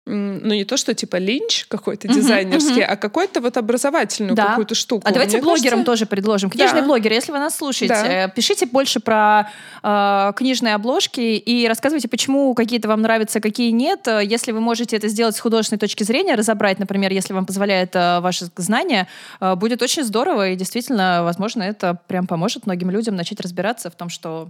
ну, 0.05 0.53
не 0.53 0.65
то, 0.65 0.75
что 0.75 0.93
типа 0.93 1.15
линч 1.15 1.65
какой-то 1.69 2.07
Мгм, 2.07 2.17
дизайнерский, 2.17 2.81
мгм. 2.83 2.87
а 2.89 2.95
какой-то 2.97 3.39
вот 3.39 3.55
образовательную 3.55 4.35
Да. 4.35 4.47
какую-то 4.47 4.75
штуку. 4.75 5.03
А 5.07 5.11
давайте 5.11 5.37
Мне 5.37 5.43
блогерам 5.43 5.79
кажется, 5.79 5.85
тоже 5.85 6.05
предложим. 6.05 6.49
Книжные 6.49 6.81
Да. 6.81 6.87
блогеры, 6.87 7.15
если 7.15 7.31
вы 7.31 7.39
нас 7.39 7.55
слушаете, 7.55 7.93
Да. 7.93 8.25
э, 8.25 8.29
пишите 8.35 8.65
больше 8.65 8.99
про 8.99 9.49
э, 9.81 10.33
книжные 10.35 10.75
обложки 10.75 11.21
и 11.21 11.67
рассказывайте, 11.67 12.07
почему 12.09 12.53
какие-то 12.53 12.87
вам 12.89 13.01
нравятся, 13.01 13.39
какие 13.39 13.71
нет. 13.71 14.07
Э, 14.07 14.21
Если 14.23 14.51
вы 14.51 14.59
можете 14.61 14.97
это 14.97 15.07
сделать 15.07 15.35
с 15.35 15.39
художественной 15.39 15.79
точки 15.79 16.03
зрения, 16.03 16.35
разобрать, 16.35 16.79
например, 16.79 17.11
если 17.11 17.33
вам 17.33 17.45
позволяет 17.45 17.95
э, 17.95 18.19
ваше 18.19 18.47
знание, 18.57 19.07
э, 19.39 19.55
будет 19.55 19.81
очень 19.81 20.03
здорово. 20.03 20.49
И 20.49 20.55
действительно, 20.55 21.21
возможно, 21.23 21.63
это 21.63 21.97
прям 22.07 22.27
поможет 22.27 22.65
многим 22.65 22.89
людям 22.89 23.15
начать 23.15 23.39
разбираться 23.39 23.89
в 23.89 23.95
том, 23.95 24.09
что 24.09 24.49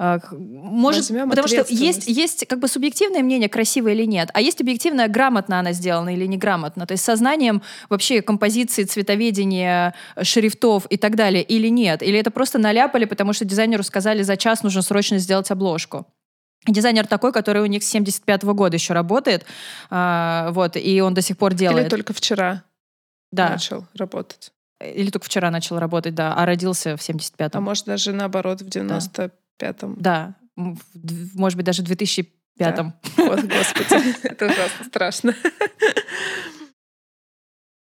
может, 0.00 1.10
Возьмем 1.10 1.28
потому 1.28 1.46
что 1.46 1.66
есть, 1.68 2.08
есть 2.08 2.46
как 2.46 2.58
бы 2.58 2.68
субъективное 2.68 3.22
мнение, 3.22 3.50
красиво 3.50 3.88
или 3.88 4.06
нет, 4.06 4.30
а 4.32 4.40
есть 4.40 4.58
объективное, 4.58 5.08
грамотно 5.08 5.58
она 5.58 5.72
сделана 5.72 6.14
или 6.14 6.24
неграмотно. 6.24 6.86
То 6.86 6.92
есть 6.92 7.04
сознанием 7.04 7.60
вообще 7.90 8.22
композиции, 8.22 8.84
цветоведения, 8.84 9.94
э, 10.16 10.24
шрифтов 10.24 10.86
и 10.86 10.96
так 10.96 11.16
далее 11.16 11.42
или 11.42 11.68
нет. 11.68 12.02
Или 12.02 12.18
это 12.18 12.30
просто 12.30 12.58
наляпали, 12.58 13.04
потому 13.04 13.34
что 13.34 13.44
дизайнеру 13.44 13.82
сказали, 13.82 14.22
за 14.22 14.38
час 14.38 14.62
нужно 14.62 14.80
срочно 14.80 15.18
сделать 15.18 15.50
обложку. 15.50 16.06
Дизайнер 16.66 17.06
такой, 17.06 17.32
который 17.32 17.60
у 17.60 17.66
них 17.66 17.82
с 17.82 17.88
75 17.88 18.54
года 18.54 18.76
еще 18.76 18.94
работает, 18.94 19.44
а, 19.90 20.50
вот, 20.52 20.76
и 20.76 21.00
он 21.02 21.12
до 21.12 21.20
сих 21.20 21.36
пор 21.36 21.52
делает. 21.52 21.84
Или 21.84 21.90
только 21.90 22.14
вчера 22.14 22.64
да. 23.32 23.50
начал 23.50 23.86
работать. 23.94 24.52
Или 24.82 25.10
только 25.10 25.26
вчера 25.26 25.50
начал 25.50 25.78
работать, 25.78 26.14
да, 26.14 26.34
а 26.34 26.46
родился 26.46 26.96
в 26.96 27.00
75-м. 27.00 27.50
А 27.52 27.60
может, 27.60 27.84
даже 27.84 28.12
наоборот, 28.12 28.62
в 28.62 28.66
95-м. 28.66 29.12
Да, 29.14 29.30
м, 30.56 30.74
в 30.76 30.80
д- 30.94 31.30
может 31.34 31.56
быть, 31.56 31.66
даже 31.66 31.82
в 31.82 31.86
2005-м. 31.86 32.94
Вот, 33.16 33.40
господи, 33.44 34.16
это 34.26 34.46
ужасно 34.46 34.84
страшно. 34.86 35.34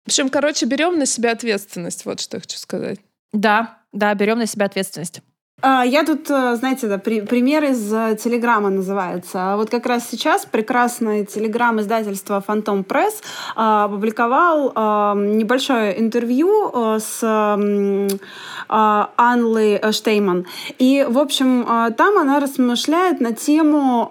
В 0.06 0.10
общем, 0.10 0.30
короче, 0.30 0.66
берем 0.66 0.98
на 1.00 1.06
себя 1.06 1.32
ответственность, 1.32 2.06
вот 2.06 2.20
что 2.20 2.38
я 2.38 2.42
хочу 2.42 2.58
сказать. 2.58 3.00
Да, 3.32 3.80
да, 3.92 4.14
берем 4.14 4.38
на 4.38 4.46
себя 4.46 4.66
ответственность. 4.66 5.22
А, 5.62 5.84
Я 5.86 6.04
тут, 6.04 6.30
э, 6.30 6.56
знаете, 6.56 6.88
да, 6.88 6.98
при- 6.98 7.22
пример 7.22 7.64
из 7.64 7.94
э, 7.94 8.18
Телеграма 8.22 8.70
называется. 8.70 9.54
А 9.54 9.56
Вот 9.58 9.70
как 9.70 9.86
раз 9.86 10.10
сейчас 10.10 10.46
прекрасное 10.46 11.26
Телеграм 11.26 11.80
издательства 11.80 12.42
Фантом 12.42 12.84
Пресс 12.84 13.22
а, 13.56 13.86
опубликовал 13.86 14.72
небольшое 15.16 16.00
интервью 16.02 16.72
э, 16.74 17.00
с 17.00 17.24
Анлой 18.68 19.92
Штейман. 19.92 20.46
И, 20.80 21.06
в 21.08 21.18
общем, 21.20 21.66
там 21.96 22.18
она 22.18 22.40
размышляет 22.40 23.22
на 23.22 23.34
тему, 23.34 24.10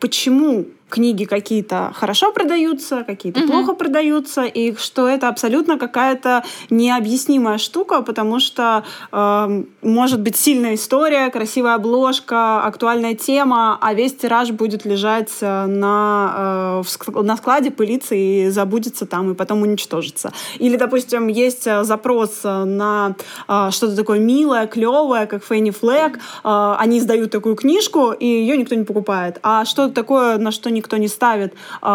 почему 0.00 0.66
книги 0.92 1.24
какие-то 1.24 1.90
хорошо 1.94 2.32
продаются, 2.32 3.02
какие-то 3.06 3.40
Мгм. 3.40 3.48
плохо 3.50 3.72
продаются, 3.74 4.42
и 4.44 4.76
что 4.76 5.08
это 5.08 5.28
абсолютно 5.28 5.78
какая-то 5.78 6.44
необъяснимая 6.70 7.58
штука, 7.58 8.02
потому 8.02 8.40
что 8.40 8.84
э, 9.12 9.62
может 9.82 10.20
быть 10.20 10.36
сильная 10.36 10.74
история, 10.74 11.30
красивая 11.30 11.74
обложка, 11.76 12.62
актуальная 12.64 13.14
тема, 13.14 13.78
а 13.80 13.94
весь 13.94 14.14
тираж 14.14 14.50
будет 14.50 14.84
лежать 14.84 15.32
э, 15.40 15.66
на, 15.66 16.82
э, 17.06 17.22
на 17.22 17.36
складе, 17.36 17.70
пылиться 17.70 18.14
и 18.14 18.50
забудется 18.50 19.06
там, 19.06 19.30
и 19.30 19.34
потом 19.34 19.62
уничтожится. 19.62 20.32
Или, 20.58 20.76
допустим, 20.76 21.28
есть 21.28 21.66
э, 21.66 21.84
запрос 21.84 22.40
э, 22.44 22.64
на 22.64 23.14
э, 23.48 23.70
что-то 23.70 23.96
такое 23.96 24.18
милое, 24.18 24.66
клевое, 24.66 25.26
как 25.26 25.42
Фенни 25.44 25.70
Флэг, 25.70 26.18
э, 26.44 26.74
они 26.78 26.98
издают 26.98 27.30
такую 27.30 27.54
книжку, 27.56 28.12
и 28.12 28.26
ее 28.26 28.56
никто 28.58 28.74
не 28.74 28.84
покупает. 28.84 29.38
А 29.42 29.64
что-то 29.64 29.94
такое, 29.94 30.36
на 30.38 30.50
что 30.52 30.70
никто 30.82 30.96
не 30.96 31.08
ставит, 31.08 31.54
э, 31.82 31.86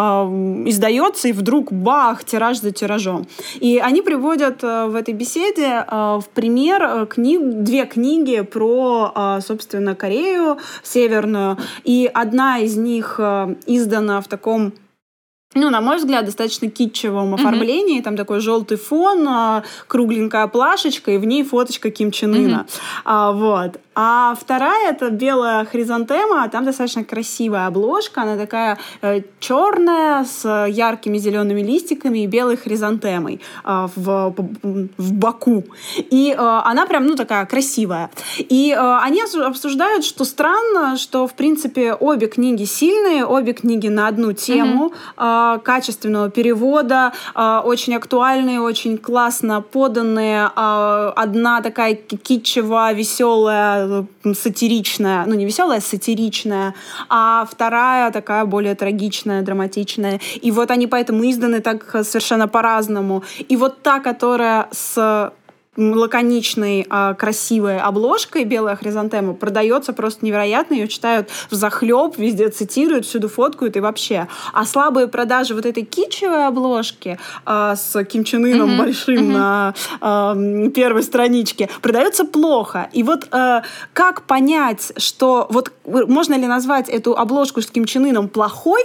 издается, 0.66 1.28
и 1.28 1.34
вдруг 1.34 1.72
бах, 1.72 2.24
тираж 2.24 2.60
за 2.60 2.72
тиражом. 2.72 3.28
И 3.60 3.80
они 3.80 4.02
приводят 4.02 4.64
э, 4.64 4.86
в 4.88 4.96
этой 4.96 5.14
беседе 5.14 5.86
э, 5.86 6.20
в 6.20 6.26
пример 6.34 6.84
э, 6.84 7.06
книг, 7.06 7.42
две 7.64 7.86
книги 7.86 8.42
про, 8.42 9.12
э, 9.16 9.40
собственно, 9.42 9.96
Корею 9.96 10.58
Северную. 10.84 11.58
И 11.84 12.10
одна 12.14 12.60
из 12.60 12.78
них 12.78 13.20
издана 13.68 14.22
в 14.22 14.28
таком 14.28 14.74
ну, 15.56 15.70
на 15.70 15.82
мой 15.82 15.98
взгляд, 15.98 16.26
достаточно 16.26 16.70
китчевом 16.70 17.34
оформлении. 17.34 18.02
Там 18.02 18.16
такой 18.16 18.42
желтый 18.42 18.78
фон, 18.78 19.28
а, 19.28 19.64
кругленькая 19.88 20.48
плашечка, 20.48 21.12
и 21.12 21.18
в 21.18 21.26
ней 21.26 21.44
фоточка 21.44 21.90
Ким 21.90 22.12
Чен 22.12 22.36
Ына. 22.36 22.66
А, 23.06 23.32
вот. 23.32 23.80
А 24.00 24.36
вторая 24.39 24.91
это 24.91 25.10
белая 25.10 25.66
хризантема, 25.66 26.48
там 26.50 26.66
достаточно 26.66 27.04
красивая 27.04 27.66
обложка, 27.66 28.22
она 28.22 28.38
такая 28.38 28.78
э, 29.02 29.22
черная 29.39 30.24
с 30.24 30.68
яркими 30.68 31.18
зелеными 31.18 31.62
листиками 31.62 32.20
и 32.20 32.28
белой 32.28 32.58
хризантемой 32.58 33.41
а, 33.64 33.89
в, 33.95 34.36
в 34.98 35.14
боку. 35.14 35.64
И 35.95 36.32
э, 36.32 36.36
она 36.38 36.86
прям, 36.86 37.08
ну, 37.08 37.16
такая 37.16 37.48
красивая. 37.48 38.12
И 38.38 38.72
э, 38.72 38.98
они 39.02 39.24
обсуждают, 39.43 40.06
что 40.06 40.26
странно, 40.26 40.98
что, 40.98 41.26
в 41.26 41.34
принципе, 41.34 41.93
обе 41.93 42.28
книги 42.28 42.66
сильные, 42.66 43.26
обе 43.26 43.54
книги 43.54 43.88
на 43.88 44.08
одну 44.08 44.32
тему, 44.32 44.93
э, 45.18 45.60
качественного 45.64 46.30
перевода, 46.30 47.14
э, 47.34 47.62
очень 47.66 47.95
актуальные, 47.95 48.62
очень 48.62 49.00
классно 49.00 49.62
поданные. 49.62 50.52
Э, 50.56 51.14
одна 51.16 51.62
такая 51.62 51.95
ки- 51.95 52.18
китчевая, 52.18 52.93
э, 54.24 54.34
сатиричная, 54.34 55.26
ну 55.26 55.36
не 55.36 55.46
веселая, 55.46 55.80
а 55.80 55.82
сатиричная, 55.82 56.74
а 57.10 57.46
вторая 57.52 58.12
такая 58.12 58.46
более 58.46 58.76
трагичная, 58.76 59.42
драматичная. 59.42 60.20
И 60.42 60.52
вот 60.52 60.72
они 60.72 60.88
поэтому 60.88 61.24
изданы 61.24 61.60
так 61.60 61.96
э, 61.96 62.04
совершенно 62.04 62.48
по-разному. 62.48 63.24
И 63.50 63.58
вот 63.58 63.82
та, 63.84 64.00
которая 64.00 64.68
с 64.72 65.32
лаконичной, 65.78 66.86
а, 66.89 67.13
красивой 67.13 67.80
обложкой 67.80 68.43
белая 68.43 68.75
хризантема 68.75 69.34
продается 69.34 69.93
просто 69.93 70.25
невероятно. 70.25 70.73
Ее 70.73 70.88
читают 70.88 71.30
в 71.49 71.55
захлеб, 71.55 72.17
везде 72.17 72.49
цитируют, 72.49 73.05
всюду 73.05 73.30
фоткают 73.30 73.78
и 73.78 73.80
вообще. 73.80 74.28
А 74.53 74.65
слабые 74.65 75.07
продажи 75.07 75.53
вот 75.53 75.65
этой 75.65 75.84
китчевой 75.84 76.47
обложки 76.47 77.19
а, 77.45 77.75
с 77.75 78.03
Ким 78.05 78.23
Чен 78.23 78.45
Ыном 78.45 78.69
Мгм, 78.69 78.78
большим 78.78 79.15
мгм. 79.15 79.34
на 79.34 79.73
а, 80.01 80.36
первой 80.75 81.03
страничке 81.03 81.69
продается 81.82 82.25
плохо. 82.25 82.89
И 82.91 83.03
вот 83.03 83.28
э, 83.32 83.61
как 83.93 84.23
понять, 84.23 84.93
что 84.97 85.47
вот 85.49 85.71
э, 85.86 86.05
можно 86.07 86.34
ли 86.34 86.47
назвать 86.47 86.89
эту 86.89 87.15
обложку 87.17 87.61
с 87.61 87.67
Ким 87.67 87.86
Чен 87.86 88.05
Ыном 88.05 88.30
плохой, 88.30 88.84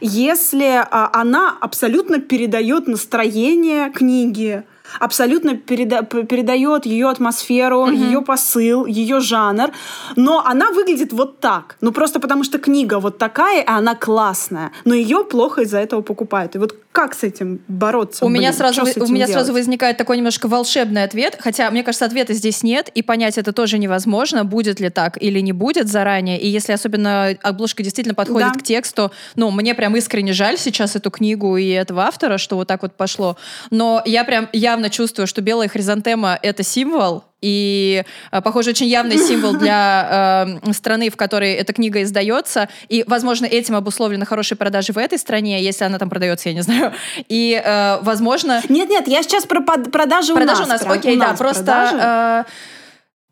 если 0.00 0.84
а, 0.90 1.10
она 1.12 1.56
абсолютно 1.60 2.20
передает 2.20 2.86
настроение 2.86 3.90
книги, 3.90 4.64
абсолютно 5.00 5.50
переда- 5.50 6.04
передает 6.26 6.86
ее 6.86 7.08
атмосферу, 7.08 7.90
ее 7.90 8.22
посыл, 8.22 8.86
ее 8.86 9.20
жанр, 9.20 9.70
но 10.16 10.44
она 10.44 10.70
выглядит 10.70 11.12
вот 11.12 11.40
так. 11.40 11.76
Ну 11.80 11.92
просто 11.92 12.20
потому 12.20 12.44
что 12.44 12.58
книга 12.58 12.98
вот 13.00 13.18
такая, 13.18 13.62
и 13.62 13.66
она 13.66 13.94
классная, 13.94 14.72
но 14.84 14.94
ее 14.94 15.24
плохо 15.24 15.62
из-за 15.62 15.78
этого 15.78 16.02
покупают. 16.02 16.54
И 16.54 16.58
вот 16.58 16.76
как 16.92 17.14
с 17.14 17.22
этим 17.22 17.60
бороться? 17.68 18.24
У 18.24 18.28
блин? 18.28 18.40
меня 18.40 18.52
сразу, 18.52 18.82
у 18.82 18.84
меня 19.06 19.26
делать? 19.26 19.32
сразу 19.32 19.52
возникает 19.52 19.96
такой 19.96 20.18
немножко 20.18 20.46
волшебный 20.46 21.04
ответ, 21.04 21.36
хотя 21.40 21.70
мне 21.70 21.82
кажется 21.82 22.04
ответа 22.04 22.34
здесь 22.34 22.62
нет 22.62 22.90
и 22.94 23.02
понять 23.02 23.38
это 23.38 23.52
тоже 23.52 23.78
невозможно, 23.78 24.44
будет 24.44 24.78
ли 24.80 24.90
так 24.90 25.16
или 25.22 25.40
не 25.40 25.52
будет 25.52 25.88
заранее. 25.88 26.38
И 26.38 26.48
если 26.48 26.72
особенно 26.72 27.28
обложка 27.42 27.82
действительно 27.82 28.14
подходит 28.14 28.52
Да. 28.52 28.58
к 28.58 28.62
тексту, 28.62 29.10
ну 29.36 29.50
мне 29.50 29.74
прям 29.74 29.96
искренне 29.96 30.32
жаль 30.32 30.58
сейчас 30.58 30.94
эту 30.96 31.10
книгу 31.10 31.56
и 31.56 31.68
этого 31.68 32.02
автора, 32.02 32.36
что 32.38 32.56
вот 32.56 32.68
так 32.68 32.82
вот 32.82 32.92
пошло. 32.94 33.36
Но 33.70 34.02
я 34.04 34.24
прям 34.24 34.48
явно 34.52 34.81
чувствую, 34.90 35.26
что 35.26 35.40
белая 35.40 35.68
хризантема 35.68 36.38
это 36.42 36.62
символ. 36.62 37.24
И, 37.40 38.04
э, 38.30 38.40
похоже, 38.40 38.70
очень 38.70 38.86
явный 38.86 39.18
символ 39.18 39.54
для 39.56 40.46
э, 40.64 40.72
страны, 40.72 41.10
в 41.10 41.16
которой 41.16 41.52
эта 41.54 41.72
книга 41.72 42.02
издается. 42.02 42.68
И, 42.88 43.04
возможно, 43.06 43.46
этим 43.46 43.74
обусловлены 43.74 44.24
хорошие 44.24 44.56
продажи 44.56 44.92
в 44.92 44.98
этой 44.98 45.18
стране, 45.18 45.60
если 45.62 45.84
она 45.84 45.98
там 45.98 46.08
продается, 46.08 46.48
я 46.50 46.54
не 46.54 46.62
знаю. 46.62 46.92
И, 47.28 47.60
э, 47.64 47.98
возможно, 48.02 48.62
Нет, 48.68 48.88
нет, 48.88 49.08
я 49.08 49.22
сейчас 49.22 49.44
про 49.46 49.60
под- 49.60 49.90
продажи, 49.90 50.34
Продажи 50.34 50.62
у 50.62 50.66
нас. 50.66 50.80
прям, 50.82 50.92
окей, 50.92 51.16
у 51.16 51.20
да, 51.20 51.28
нас 51.28 51.38
просто... 51.38 51.64
продажи. 51.64 51.96
э, 52.00 52.44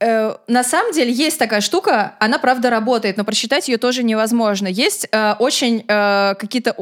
э, 0.01 0.34
на 0.48 0.64
самом 0.64 0.92
деле 0.92 1.12
есть 1.12 1.38
такая 1.38 1.61
штука, 1.61 2.14
она 2.18 2.38
правда 2.38 2.70
работает, 2.70 3.16
но 3.16 3.24
просчитать 3.24 3.68
ее 3.68 3.78
тоже 3.78 4.03
невозможно. 4.03 4.66
Есть 4.66 5.09
э, 5.12 5.34
очень 5.38 5.84
э, 5.86 6.34
какие-то 6.34 6.74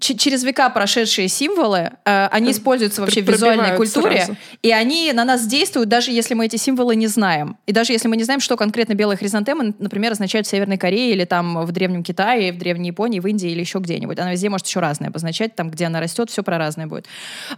через 0.00 0.42
века 0.42 0.68
прошедшие 0.70 1.28
символы, 1.28 1.92
э, 2.04 2.26
они 2.26 2.48
Э, 2.48 2.52
используются 2.52 3.00
вообще 3.00 3.22
в 3.22 3.28
визуальной 3.28 3.76
культуре, 3.76 4.24
сразу. 4.24 4.36
и 4.62 4.72
они 4.72 5.12
на 5.12 5.24
нас 5.24 5.46
действуют, 5.46 5.88
даже 5.88 6.10
если 6.10 6.34
мы 6.34 6.46
эти 6.46 6.56
символы 6.56 6.96
не 6.96 7.06
знаем. 7.06 7.56
И 7.66 7.72
даже 7.72 7.92
если 7.92 8.08
мы 8.08 8.16
не 8.16 8.24
знаем, 8.24 8.40
что 8.40 8.56
конкретно 8.56 8.94
белая 8.94 9.16
хризантема, 9.16 9.74
например, 9.78 10.12
означает 10.12 10.46
в 10.46 10.50
Северной 10.50 10.78
Корее 10.78 11.12
или 11.12 11.24
там 11.24 11.64
в 11.64 11.72
Древнем 11.72 12.02
Китае, 12.02 12.52
в 12.52 12.58
Древней 12.58 12.88
Японии, 12.88 13.20
в 13.20 13.26
Индии 13.26 13.50
или 13.50 13.60
еще 13.60 13.78
где-нибудь. 13.78 14.18
Она 14.18 14.32
везде 14.32 14.48
может 14.48 14.66
еще 14.66 14.80
разное 14.80 15.08
обозначать, 15.08 15.54
там, 15.54 15.70
где 15.70 15.86
она 15.86 16.00
растет, 16.00 16.30
все 16.30 16.42
про 16.42 16.58
разное 16.58 16.86
будет. 16.86 17.06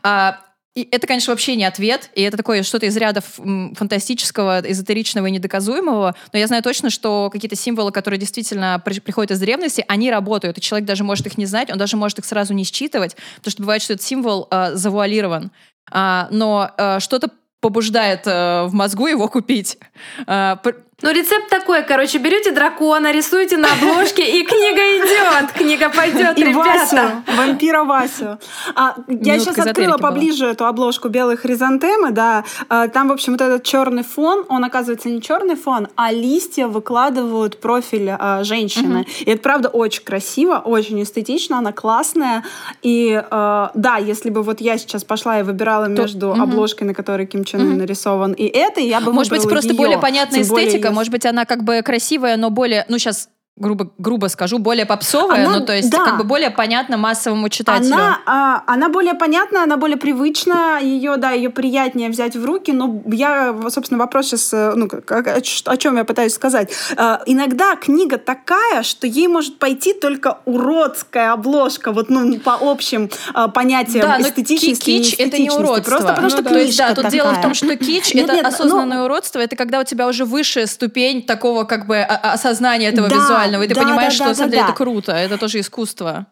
А, 0.02 0.40
и 0.74 0.88
это, 0.90 1.06
конечно, 1.06 1.32
вообще 1.32 1.54
не 1.54 1.64
ответ, 1.64 2.10
и 2.14 2.22
это 2.22 2.36
такое 2.36 2.62
что-то 2.64 2.86
из 2.86 2.96
ряда 2.96 3.20
фантастического, 3.20 4.60
эзотеричного 4.60 5.26
и 5.26 5.30
недоказуемого, 5.30 6.14
но 6.32 6.38
я 6.38 6.46
знаю 6.46 6.62
точно, 6.62 6.90
что 6.90 7.30
какие-то 7.32 7.56
символы, 7.56 7.92
которые 7.92 8.18
действительно 8.18 8.82
при- 8.84 9.00
приходят 9.00 9.30
из 9.30 9.40
древности, 9.40 9.84
они 9.88 10.10
работают, 10.10 10.58
и 10.58 10.60
человек 10.60 10.86
даже 10.86 11.04
может 11.04 11.26
их 11.26 11.38
не 11.38 11.46
знать, 11.46 11.70
он 11.70 11.78
даже 11.78 11.96
может 11.96 12.18
их 12.18 12.24
сразу 12.24 12.54
не 12.54 12.64
считывать, 12.64 13.16
потому 13.36 13.52
что 13.52 13.62
бывает, 13.62 13.82
что 13.82 13.92
этот 13.92 14.04
символ 14.04 14.48
э, 14.50 14.74
завуалирован, 14.74 15.50
А, 15.90 16.28
но 16.30 16.70
э, 16.76 16.98
что-то 17.00 17.30
побуждает 17.60 18.26
э, 18.26 18.64
в 18.64 18.74
мозгу 18.74 19.06
его 19.06 19.28
купить. 19.28 19.78
Пр- 20.26 20.84
Ну, 21.02 21.10
рецепт 21.10 21.48
такой, 21.50 21.82
короче, 21.82 22.18
берете 22.18 22.52
дракона, 22.52 23.12
рисуете 23.12 23.56
на 23.56 23.68
обложке, 23.72 24.22
и 24.40 24.44
книга 24.44 24.80
идет. 24.96 25.52
Книга 25.52 25.90
пойдет, 25.90 26.38
И 26.38 26.44
ребята. 26.44 27.22
Васю, 27.26 27.36
вампира 27.36 27.82
Васю. 27.84 28.38
А, 28.76 28.94
я 29.08 29.38
сейчас 29.40 29.58
открыла 29.58 29.98
была. 29.98 30.10
поближе 30.10 30.46
эту 30.46 30.66
обложку 30.66 31.08
белой 31.08 31.36
хризантемы, 31.36 32.12
да. 32.12 32.44
А, 32.68 32.88
Там, 32.88 33.08
в 33.08 33.12
общем, 33.12 33.32
вот 33.32 33.40
этот 33.40 33.64
черный 33.64 34.04
фон, 34.04 34.44
он 34.48 34.64
оказывается 34.64 35.08
не 35.08 35.20
черный 35.20 35.56
фон, 35.56 35.88
а 35.96 36.12
листья 36.12 36.68
выкладывают 36.68 37.60
профиль 37.60 38.10
а, 38.16 38.44
женщины. 38.44 39.04
И 39.20 39.30
это 39.30 39.42
правда 39.42 39.68
очень 39.68 40.04
красиво, 40.04 40.62
очень 40.64 41.02
эстетично, 41.02 41.58
она 41.58 41.72
классная. 41.72 42.44
И 42.82 43.20
а, 43.30 43.72
да, 43.74 43.96
если 43.96 44.30
бы 44.30 44.42
вот 44.42 44.60
я 44.60 44.78
сейчас 44.78 45.02
пошла 45.04 45.40
и 45.40 45.42
выбирала 45.42 45.86
между 45.86 46.28
мгм. 46.30 46.42
обложкой, 46.42 46.86
на 46.86 46.94
которой 46.94 47.26
Ким 47.26 47.44
Чен 47.44 47.60
Ын 47.60 47.78
нарисован, 47.78 48.32
и 48.32 48.44
этой, 48.44 48.86
я 48.86 49.00
бы 49.00 49.12
Может 49.12 49.32
быть, 49.32 49.42
просто 49.48 49.70
её. 49.70 49.76
более 49.76 49.98
понятная 49.98 50.42
эстетика, 50.42 50.93
может 50.94 51.12
быть, 51.12 51.26
она 51.26 51.44
как 51.44 51.64
бы 51.64 51.82
красивая, 51.82 52.36
но 52.36 52.50
более, 52.50 52.86
ну, 52.88 52.98
сейчас 52.98 53.28
грубо, 53.56 53.88
грубо 53.98 54.26
скажу, 54.26 54.58
более 54.58 54.84
попсовая, 54.84 55.46
Она- 55.46 55.58
ну, 55.60 55.64
то 55.64 55.72
есть 55.72 55.88
да. 55.88 56.04
как 56.04 56.18
бы 56.18 56.24
более 56.24 56.50
понятно 56.50 56.96
массовому 56.96 57.48
читателю. 57.48 57.94
Она, 57.94 58.18
а, 58.26 58.64
она 58.66 58.88
более 58.88 59.14
понятная, 59.14 59.62
она 59.62 59.76
более 59.76 59.96
привычна, 59.96 60.80
ее, 60.82 61.16
да, 61.18 61.30
ее 61.30 61.50
приятнее 61.50 62.10
взять 62.10 62.34
в 62.34 62.44
руки, 62.44 62.72
но 62.72 63.00
я, 63.06 63.54
собственно, 63.70 63.98
вопрос 64.00 64.26
сейчас, 64.26 64.50
ну, 64.74 64.88
как- 64.88 65.28
о, 65.28 65.76
чем 65.76 65.96
я 65.96 66.04
пытаюсь 66.04 66.34
сказать. 66.34 66.72
А, 66.96 67.22
иногда 67.26 67.76
книга 67.76 68.18
такая, 68.18 68.82
что 68.82 69.06
ей 69.06 69.28
может 69.28 69.58
пойти 69.60 69.92
только 69.94 70.38
уродская 70.46 71.32
обложка, 71.32 71.92
вот, 71.92 72.10
ну, 72.10 72.36
по 72.40 72.56
общим 72.60 73.08
а, 73.34 73.46
понятиям 73.46 74.02
Да, 74.08 74.18
но 74.18 74.26
эстетичности 74.28 74.84
ки- 74.84 74.90
и 74.90 75.02
кич— 75.04 75.14
это 75.18 75.38
не 75.40 75.48
уродство. 75.50 75.90
Просто 75.90 76.08
потому 76.08 76.22
Ну 76.24 76.30
что 76.30 76.42
да. 76.42 76.50
То 76.50 76.56
есть, 76.58 76.76
книжка 76.76 76.88
да, 76.88 76.94
тут 76.96 77.04
такая. 77.04 77.12
дело 77.12 77.32
в 77.34 77.40
том, 77.40 77.54
что 77.54 77.76
кич 77.76 78.14
это 78.16 78.34
нет, 78.34 78.42
ну- 78.42 78.48
осознанное 78.48 79.04
уродство, 79.04 79.38
это 79.38 79.54
когда 79.54 79.78
у 79.78 79.84
тебя 79.84 80.08
уже 80.08 80.24
высшая 80.24 80.66
ступень 80.66 81.22
такого 81.22 81.62
как 81.62 81.86
бы 81.86 81.98
о- 81.98 82.32
осознания 82.32 82.88
этого 82.88 83.08
Да, 83.08 83.14
визуального, 83.14 83.43
и 83.62 83.68
ты 83.68 83.74
да, 83.74 83.82
понимаешь, 83.82 84.12
да, 84.12 84.16
что 84.16 84.24
да, 84.24 84.28
на 84.30 84.34
самом 84.34 84.50
да, 84.50 84.56
деле 84.56 84.62
да. 84.62 84.68
это 84.68 84.76
круто, 84.76 85.12
это 85.12 85.38
тоже 85.38 85.60
искусство. 85.60 86.26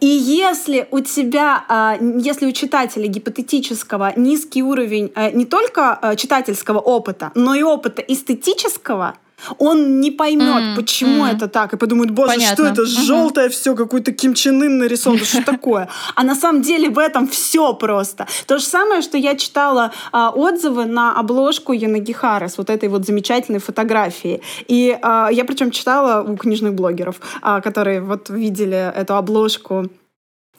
И 0.00 0.06
если 0.06 0.86
у 0.90 1.00
тебя, 1.00 1.64
а, 1.68 1.96
если 2.00 2.46
у 2.46 2.52
читателя 2.52 3.06
гипотетического 3.06 4.12
низкий 4.16 4.62
уровень 4.62 5.10
а, 5.14 5.30
не 5.30 5.46
только 5.46 5.94
а, 5.94 6.16
читательского 6.16 6.80
опыта, 6.80 7.32
но 7.34 7.54
и 7.54 7.62
опыта 7.62 8.02
эстетического, 8.02 9.16
он 9.58 10.00
не 10.00 10.10
поймет, 10.10 10.62
М, 10.62 10.74
почему 10.76 11.24
м. 11.26 11.30
это 11.36 11.48
так, 11.48 11.72
и 11.72 11.76
подумает, 11.76 12.10
боже, 12.10 12.32
Понятно. 12.34 12.54
что 12.54 12.66
это 12.66 12.82
Мгм. 12.82 12.88
желтое 13.04 13.48
все, 13.48 13.74
какой-то 13.74 14.12
Ким 14.12 14.34
Чен 14.34 14.62
Ын 14.62 14.78
нарисован, 14.78 15.18
что 15.18 15.42
такое? 15.44 15.88
А 16.14 16.22
на 16.24 16.34
самом 16.34 16.62
деле 16.62 16.88
в 16.90 16.98
этом 16.98 17.28
все 17.28 17.72
просто. 17.74 18.26
То 18.46 18.58
же 18.58 18.64
самое, 18.64 19.02
что 19.02 19.18
я 19.18 19.34
читала 19.36 19.92
а, 20.12 20.30
отзывы 20.30 20.86
на 20.86 21.12
обложку 21.18 21.72
Янагихары 21.72 22.48
с 22.48 22.58
вот 22.58 22.70
этой 22.70 22.88
вот 22.88 23.06
замечательной 23.06 23.60
фотографией. 23.60 24.40
И 24.68 24.96
а, 25.02 25.28
я 25.30 25.44
причем 25.44 25.70
читала 25.70 26.22
у 26.22 26.36
книжных 26.36 26.74
блогеров, 26.74 27.16
а, 27.42 27.60
которые 27.60 28.00
вот 28.00 28.30
видели 28.30 28.92
эту 28.94 29.14
обложку 29.16 29.88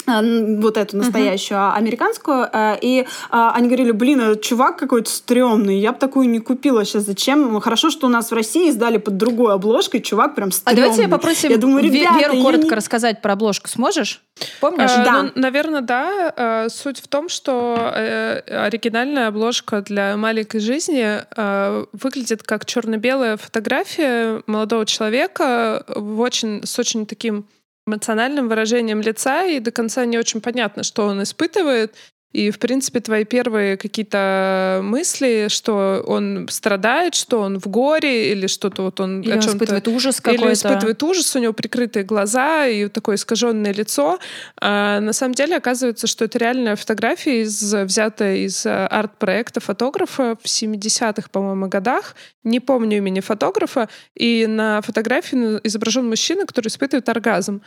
а, 0.07 0.21
н- 0.21 0.61
вот 0.61 0.77
эту 0.77 0.97
настоящую 0.97 1.59
а, 1.59 1.75
американскую, 1.75 2.47
э, 2.51 2.77
и 2.81 3.05
а, 3.29 3.51
они 3.53 3.67
говорили, 3.67 3.91
блин, 3.91 4.21
этот 4.21 4.41
чувак 4.41 4.77
какой-то 4.77 5.09
стрёмный, 5.11 5.77
я 5.79 5.91
бы 5.91 5.99
такую 5.99 6.29
не 6.29 6.39
купила 6.39 6.85
сейчас, 6.85 7.03
зачем? 7.03 7.59
Хорошо, 7.61 7.89
что 7.89 8.07
у 8.07 8.09
нас 8.09 8.31
в 8.31 8.33
России 8.33 8.69
издали 8.69 8.97
под 8.97 9.17
другой 9.17 9.53
обложкой, 9.53 10.01
чувак 10.01 10.33
прям 10.35 10.49
А 10.49 10.51
стрёмный. 10.51 10.81
давайте 10.81 11.07
попросим 11.09 11.49
Я 11.51 11.57
думаю, 11.57 11.83
ребята, 11.83 12.17
Веру 12.19 12.33
я 12.35 12.41
коротко 12.43 12.67
не- 12.69 12.75
рассказать 12.75 13.21
про 13.21 13.33
обложку. 13.33 13.67
Сможешь? 13.67 14.21
Помнишь? 14.61 14.91
Э, 14.95 15.03
Да. 15.03 15.23
ну, 15.23 15.31
наверное, 15.35 15.81
да. 15.81 16.33
Э, 16.35 16.69
Суть 16.69 16.99
в 16.99 17.07
том, 17.07 17.27
что 17.29 17.75
э, 17.95 18.39
оригинальная 18.65 19.27
обложка 19.29 19.81
для 19.81 20.15
маленькой 20.15 20.59
жизни 20.59 21.19
э, 21.35 21.85
выглядит 21.93 22.43
как 22.43 22.65
черно-белая 22.65 23.37
фотография 23.37 24.41
молодого 24.47 24.85
человека 24.85 25.83
в 25.87 26.19
очень, 26.21 26.61
с 26.65 26.77
очень 26.79 27.05
таким 27.05 27.45
эмоциональным 27.87 28.49
выражением 28.49 29.01
лица, 29.01 29.45
и 29.45 29.59
до 29.59 29.71
конца 29.71 30.05
не 30.05 30.17
очень 30.17 30.41
понятно, 30.41 30.83
что 30.83 31.05
он 31.05 31.23
испытывает. 31.23 31.95
И, 32.37 32.51
в 32.51 32.59
принципе, 32.59 32.99
твои 32.99 33.25
первые 33.25 33.77
какие-то 33.77 34.81
мысли, 34.83 35.47
что 35.49 36.03
он 36.05 36.47
страдает, 36.51 37.15
что 37.15 37.39
он 37.39 37.59
в 37.59 37.65
горе, 37.65 38.31
или 38.31 38.45
что-то 38.45 38.83
вот 38.83 38.99
он 38.99 39.21
Или 39.21 39.31
он 39.31 39.39
испытывает 39.39 39.87
ужас 39.87 40.21
какой-то. 40.21 40.45
или 40.45 40.53
испытывает 40.53 41.01
ужас, 41.01 41.35
у 41.35 41.39
него 41.39 41.53
прикрытые 41.53 42.03
глаза 42.03 42.67
и 42.67 42.89
такое 42.89 43.15
искаженное 43.15 43.73
лицо. 43.73 44.19
А 44.61 44.99
на 44.99 45.13
самом 45.13 45.33
деле 45.33 45.57
оказывается, 45.57 46.05
что 46.05 46.25
это 46.25 46.37
реальная 46.37 46.75
фотография, 46.75 47.41
из, 47.41 47.73
взятая 47.73 48.35
из 48.35 48.67
э, 48.67 48.85
арт-проекта 48.85 49.59
фотографа 49.59 50.37
в 50.39 50.45
70-х, 50.45 51.29
по-моему, 51.31 51.67
годах. 51.67 52.15
Не 52.43 52.59
помню 52.59 52.97
имени 52.97 53.21
фотографа. 53.21 53.89
И 54.13 54.45
на 54.45 54.83
фотографии 54.83 55.59
изображен 55.63 56.07
мужчина, 56.07 56.45
который 56.45 56.67
испытывает 56.67 57.09
оргазм. 57.09 57.63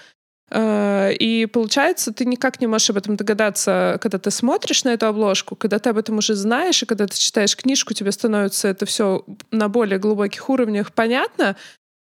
Э, 0.50 1.12
И 1.20 1.46
получается, 1.46 2.12
ты 2.12 2.24
никак 2.24 2.60
не 2.60 2.66
можешь 2.66 2.90
об 2.90 2.96
этом 2.96 3.16
догадаться, 3.16 3.98
когда 4.00 4.18
ты 4.18 4.30
смотришь 4.30 4.84
на 4.84 4.90
эту 4.90 5.06
обложку, 5.06 5.56
когда 5.56 5.78
ты 5.78 5.90
об 5.90 5.96
этом 5.98 6.18
уже 6.18 6.34
знаешь, 6.34 6.82
и 6.82 6.86
когда 6.86 7.06
ты 7.06 7.16
читаешь 7.18 7.56
книжку, 7.56 7.94
тебе 7.94 8.12
становится 8.12 8.68
это 8.68 8.84
все 8.86 9.24
на 9.50 9.68
более 9.68 9.98
глубоких 9.98 10.48
уровнях 10.50 10.92
понятно. 10.92 11.56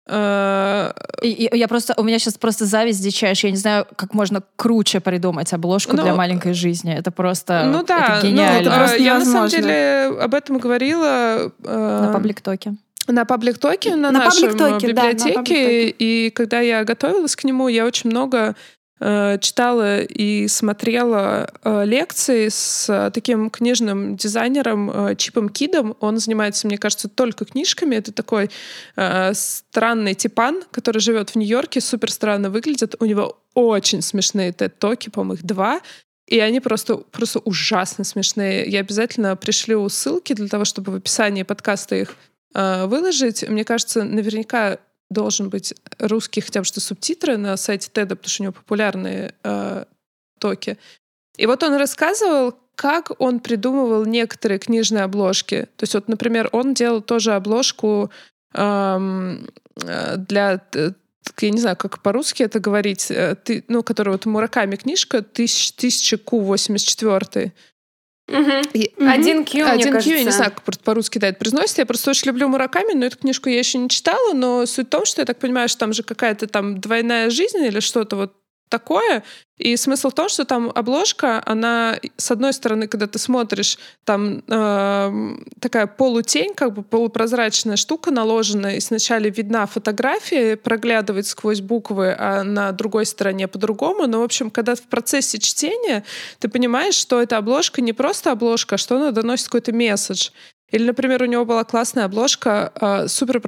Э, 0.09 0.93
И- 1.21 1.47
и 1.47 1.57
я 1.57 1.67
просто, 1.67 1.93
у 1.97 2.03
меня 2.03 2.19
сейчас 2.19 2.37
просто 2.37 2.65
зависть 2.65 3.03
дичайшая. 3.03 3.49
Я 3.49 3.55
не 3.55 3.57
знаю, 3.59 3.85
как 3.95 4.13
можно 4.13 4.41
круче 4.55 4.99
придумать 4.99 5.51
обложку 5.53 5.95
Ну, 5.97 6.03
для 6.03 6.13
маленькой 6.15 6.53
жизни. 6.53 6.93
Это 6.95 7.11
просто 7.11 7.63
Ну 7.65 7.83
да, 7.83 8.17
это 8.19 8.25
ну, 8.27 8.31
гениально. 8.31 8.61
это 8.69 8.77
просто 8.77 8.97
я 8.97 9.13
на 9.19 9.25
самом 9.25 9.33
невозможно. 9.49 9.61
деле 9.67 10.21
об 10.21 10.33
этом 10.33 10.57
говорила 10.59 11.51
э, 11.63 12.01
На 12.05 12.13
паблик-токе. 12.13 12.75
На 13.07 13.25
паблик-токе, 13.25 13.95
на, 13.95 14.11
На 14.11 14.25
нашем 14.25 14.51
паблик-токе, 14.51 14.93
да, 14.93 15.03
на 15.03 15.13
библиотеке. 15.13 15.89
и 15.89 16.29
когда 16.31 16.59
я 16.59 16.83
готовилась 16.83 17.35
к 17.35 17.43
нему, 17.43 17.67
я 17.67 17.85
очень 17.85 18.09
много 18.09 18.55
э, 18.99 19.37
читала 19.39 20.01
и 20.01 20.47
смотрела 20.47 21.49
э, 21.63 21.85
лекции 21.85 22.49
с 22.49 22.89
э, 22.89 23.11
таким 23.11 23.49
книжным 23.49 24.15
дизайнером 24.15 24.89
э, 24.91 25.15
Чипом 25.15 25.49
Кидом. 25.49 25.95
Он 25.99 26.17
занимается, 26.17 26.67
мне 26.67 26.77
кажется, 26.77 27.07
только 27.07 27.45
книжками. 27.45 27.95
Это 27.95 28.11
такой 28.11 28.49
э, 28.95 29.33
странный 29.33 30.13
типан, 30.13 30.63
который 30.71 30.99
живет 30.99 31.31
в 31.31 31.35
Нью-Йорке, 31.35 31.81
супер 31.81 32.11
странно 32.11 32.49
выглядит. 32.49 32.95
У 32.99 33.05
него 33.05 33.37
очень 33.53 34.01
смешные 34.01 34.51
тед-токи, 34.51 35.09
по-моему, 35.09 35.33
их 35.33 35.43
два. 35.43 35.81
И 36.27 36.39
они 36.39 36.59
просто, 36.59 36.97
просто 36.97 37.39
ужасно 37.39 38.03
смешные. 38.03 38.67
Я 38.67 38.81
обязательно 38.81 39.35
пришлю 39.37 39.87
ссылки 39.87 40.33
для 40.33 40.49
того, 40.49 40.65
чтобы 40.65 40.91
в 40.91 40.95
описании 40.95 41.43
подкаста 41.43 41.95
их 41.95 42.15
э, 42.57 42.85
выложить. 42.87 43.47
Мне 43.47 43.63
кажется, 43.63 44.03
наверняка 44.03 44.79
должен 45.09 45.49
быть 45.49 45.73
русский 45.99 46.41
хотя 46.41 46.59
бы 46.59 46.65
что 46.65 46.81
субтитры 46.81 47.37
на 47.37 47.55
сайте 47.55 47.89
TED, 47.93 48.09
потому 48.09 48.27
что 48.27 48.41
у 48.41 48.45
него 48.45 48.53
популярные 48.53 49.33
э, 49.43 49.85
токи. 50.39 50.77
И 51.37 51.45
вот 51.45 51.63
он 51.63 51.75
рассказывал, 51.75 52.55
как 52.75 53.11
он 53.19 53.39
придумывал 53.39 54.05
некоторые 54.05 54.59
книжные 54.59 55.03
обложки. 55.03 55.67
То 55.77 55.83
есть 55.83 55.93
вот, 55.93 56.07
например, 56.07 56.49
он 56.51 56.73
делал 56.73 57.01
тоже 57.01 57.33
обложку 57.33 58.11
эм, 58.53 59.47
для 59.75 60.61
я 61.41 61.49
не 61.49 61.59
знаю, 61.59 61.75
как 61.75 62.01
по-русски 62.01 62.43
это 62.43 62.59
говорить, 62.59 63.11
э, 63.11 63.35
ты, 63.35 63.63
ну, 63.67 63.83
которая 63.83 64.13
вот 64.13 64.25
Мураками 64.25 64.75
книжка, 64.75 65.17
1000 65.17 66.15
Q84. 66.17 67.51
Угу. 68.27 69.07
Один 69.07 69.45
Q, 69.45 69.65
Один 69.65 70.01
Q, 70.01 70.09
я 70.09 70.23
не 70.23 70.31
знаю, 70.31 70.51
как 70.51 70.79
по-русски 70.83 71.17
да, 71.17 71.29
это 71.29 71.39
произносится. 71.39 71.81
Я 71.81 71.85
просто 71.85 72.09
очень 72.09 72.27
люблю 72.27 72.49
Мураками, 72.49 72.93
но 72.93 73.05
эту 73.05 73.17
книжку 73.17 73.49
я 73.49 73.59
еще 73.59 73.77
не 73.77 73.89
читала, 73.89 74.33
но 74.33 74.65
суть 74.65 74.87
в 74.87 74.89
том, 74.89 75.05
что 75.05 75.21
я 75.21 75.25
так 75.25 75.39
понимаю, 75.39 75.69
что 75.69 75.79
там 75.79 75.93
же 75.93 76.03
какая-то 76.03 76.47
там 76.47 76.79
двойная 76.79 77.29
жизнь 77.29 77.63
или 77.63 77.79
что-то 77.79 78.15
вот 78.17 78.33
такое. 78.69 79.23
И 79.57 79.75
смысл 79.75 80.09
в 80.09 80.13
том, 80.13 80.29
что 80.29 80.45
там 80.45 80.71
обложка, 80.75 81.41
она, 81.45 81.99
с 82.17 82.29
одной 82.29 82.53
стороны, 82.53 82.87
когда 82.87 83.07
ты 83.07 83.17
смотришь, 83.17 83.79
там 84.03 84.43
э, 84.47 85.35
такая 85.59 85.87
полутень, 85.87 86.53
как 86.53 86.73
бы 86.73 86.83
полупрозрачная 86.83 87.75
штука 87.75 88.11
наложена, 88.11 88.75
и 88.75 88.79
сначала 88.79 89.23
видна 89.23 89.65
фотография, 89.65 90.57
проглядывает 90.57 91.25
сквозь 91.25 91.61
буквы, 91.61 92.15
а 92.17 92.43
на 92.43 92.71
другой 92.71 93.07
стороне 93.07 93.47
по-другому. 93.47 94.05
Но, 94.05 94.19
в 94.19 94.23
общем, 94.23 94.51
когда 94.51 94.75
в 94.75 94.81
процессе 94.81 95.39
чтения 95.39 96.03
ты 96.39 96.49
понимаешь, 96.49 96.95
что 96.95 97.19
эта 97.19 97.37
обложка 97.37 97.81
не 97.81 97.93
просто 97.93 98.31
обложка, 98.31 98.75
а 98.75 98.77
что 98.77 98.97
она 98.97 99.11
доносит 99.11 99.47
какой-то 99.47 99.73
месседж. 99.73 100.29
Или, 100.69 100.83
например, 100.83 101.23
у 101.23 101.25
него 101.27 101.45
была 101.45 101.63
классная 101.63 102.05
обложка, 102.05 102.71
э, 102.79 103.07
супер 103.07 103.41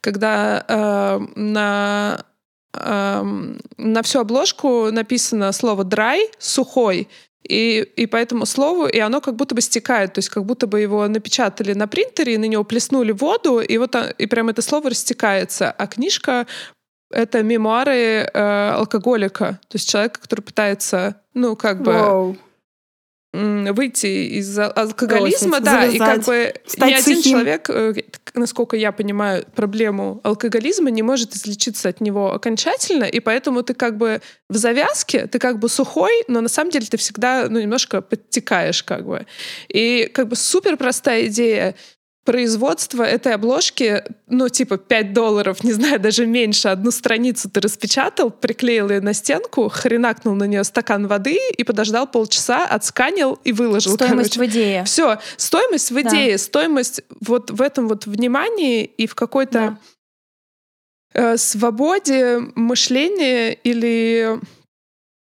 когда 0.00 0.64
э, 0.66 1.18
на 1.36 2.24
на 2.72 4.02
всю 4.02 4.20
обложку 4.20 4.90
написано 4.90 5.52
слово 5.52 5.84
dry, 5.84 6.20
сухой, 6.38 7.08
и, 7.46 7.80
и 7.96 8.06
по 8.06 8.16
этому 8.16 8.46
слову, 8.46 8.86
и 8.86 8.98
оно 8.98 9.20
как 9.20 9.36
будто 9.36 9.54
бы 9.54 9.60
стекает, 9.60 10.14
то 10.14 10.18
есть 10.18 10.28
как 10.28 10.44
будто 10.44 10.66
бы 10.66 10.80
его 10.80 11.06
напечатали 11.08 11.72
на 11.72 11.88
принтере, 11.88 12.34
и 12.34 12.38
на 12.38 12.44
него 12.44 12.64
плеснули 12.64 13.12
воду, 13.12 13.60
и 13.60 13.78
вот 13.78 13.96
и 14.18 14.26
прям 14.26 14.48
это 14.48 14.62
слово 14.62 14.90
растекается. 14.90 15.70
А 15.70 15.86
книжка— 15.86 16.46
это 17.10 17.42
мемуары 17.42 18.30
э, 18.32 18.70
алкоголика, 18.70 19.60
то 19.68 19.76
есть 19.76 19.90
человека, 19.90 20.20
который 20.20 20.42
пытается, 20.42 21.16
ну, 21.34 21.56
как 21.56 21.82
бы... 21.82 21.92
Wow 21.92 22.36
выйти 23.32 24.38
из 24.38 24.58
алкоголизма, 24.58 25.60
да, 25.60 25.82
завязать, 25.82 25.94
и 25.94 25.98
как 25.98 26.24
бы 26.24 26.54
ни 26.76 26.92
один 26.92 27.16
сухим. 27.16 27.32
человек, 27.32 27.70
э, 27.70 27.94
насколько 28.34 28.76
я 28.76 28.92
понимаю, 28.92 29.46
проблему 29.54 30.20
алкоголизма 30.22 30.90
не 30.90 31.02
может 31.02 31.34
излечиться 31.34 31.88
от 31.88 32.02
него 32.02 32.34
окончательно, 32.34 33.04
и 33.04 33.20
поэтому 33.20 33.62
ты 33.62 33.72
как 33.72 33.96
бы 33.96 34.20
в 34.50 34.56
завязке, 34.56 35.26
ты 35.28 35.38
как 35.38 35.58
бы 35.58 35.70
сухой, 35.70 36.12
но 36.28 36.42
на 36.42 36.48
самом 36.48 36.70
деле 36.70 36.86
ты 36.86 36.98
всегда 36.98 37.46
ну, 37.48 37.58
немножко 37.58 38.02
подтекаешь 38.02 38.82
как 38.82 39.06
бы. 39.06 39.26
И 39.68 40.10
как 40.12 40.28
бы 40.28 40.36
супер 40.36 40.76
простая 40.76 41.26
идея 41.26 41.74
производство 42.24 43.02
этой 43.02 43.34
обложки, 43.34 44.04
ну, 44.28 44.48
типа 44.48 44.78
5 44.78 45.12
долларов, 45.12 45.64
не 45.64 45.72
знаю, 45.72 45.98
даже 45.98 46.24
меньше, 46.24 46.68
одну 46.68 46.90
страницу 46.90 47.50
ты 47.50 47.60
распечатал, 47.60 48.30
приклеил 48.30 48.90
ее 48.90 49.00
на 49.00 49.12
стенку, 49.12 49.68
хренакнул 49.68 50.34
на 50.34 50.44
нее 50.44 50.62
стакан 50.62 51.08
воды 51.08 51.38
и 51.56 51.64
подождал 51.64 52.06
полчаса, 52.06 52.64
отсканил 52.64 53.40
и 53.44 53.52
выложил. 53.52 53.94
Стоимость 53.94 54.34
короче. 54.34 54.52
в 54.52 54.54
идее. 54.54 54.84
Все, 54.84 55.18
стоимость 55.36 55.90
в 55.90 56.00
идее, 56.00 56.32
да. 56.32 56.38
стоимость 56.38 57.02
вот 57.20 57.50
в 57.50 57.60
этом 57.60 57.88
вот 57.88 58.06
внимании 58.06 58.84
и 58.84 59.06
в 59.08 59.16
какой-то 59.16 59.78
да. 61.12 61.32
э, 61.32 61.36
свободе 61.36 62.38
мышления 62.54 63.52
или 63.52 64.38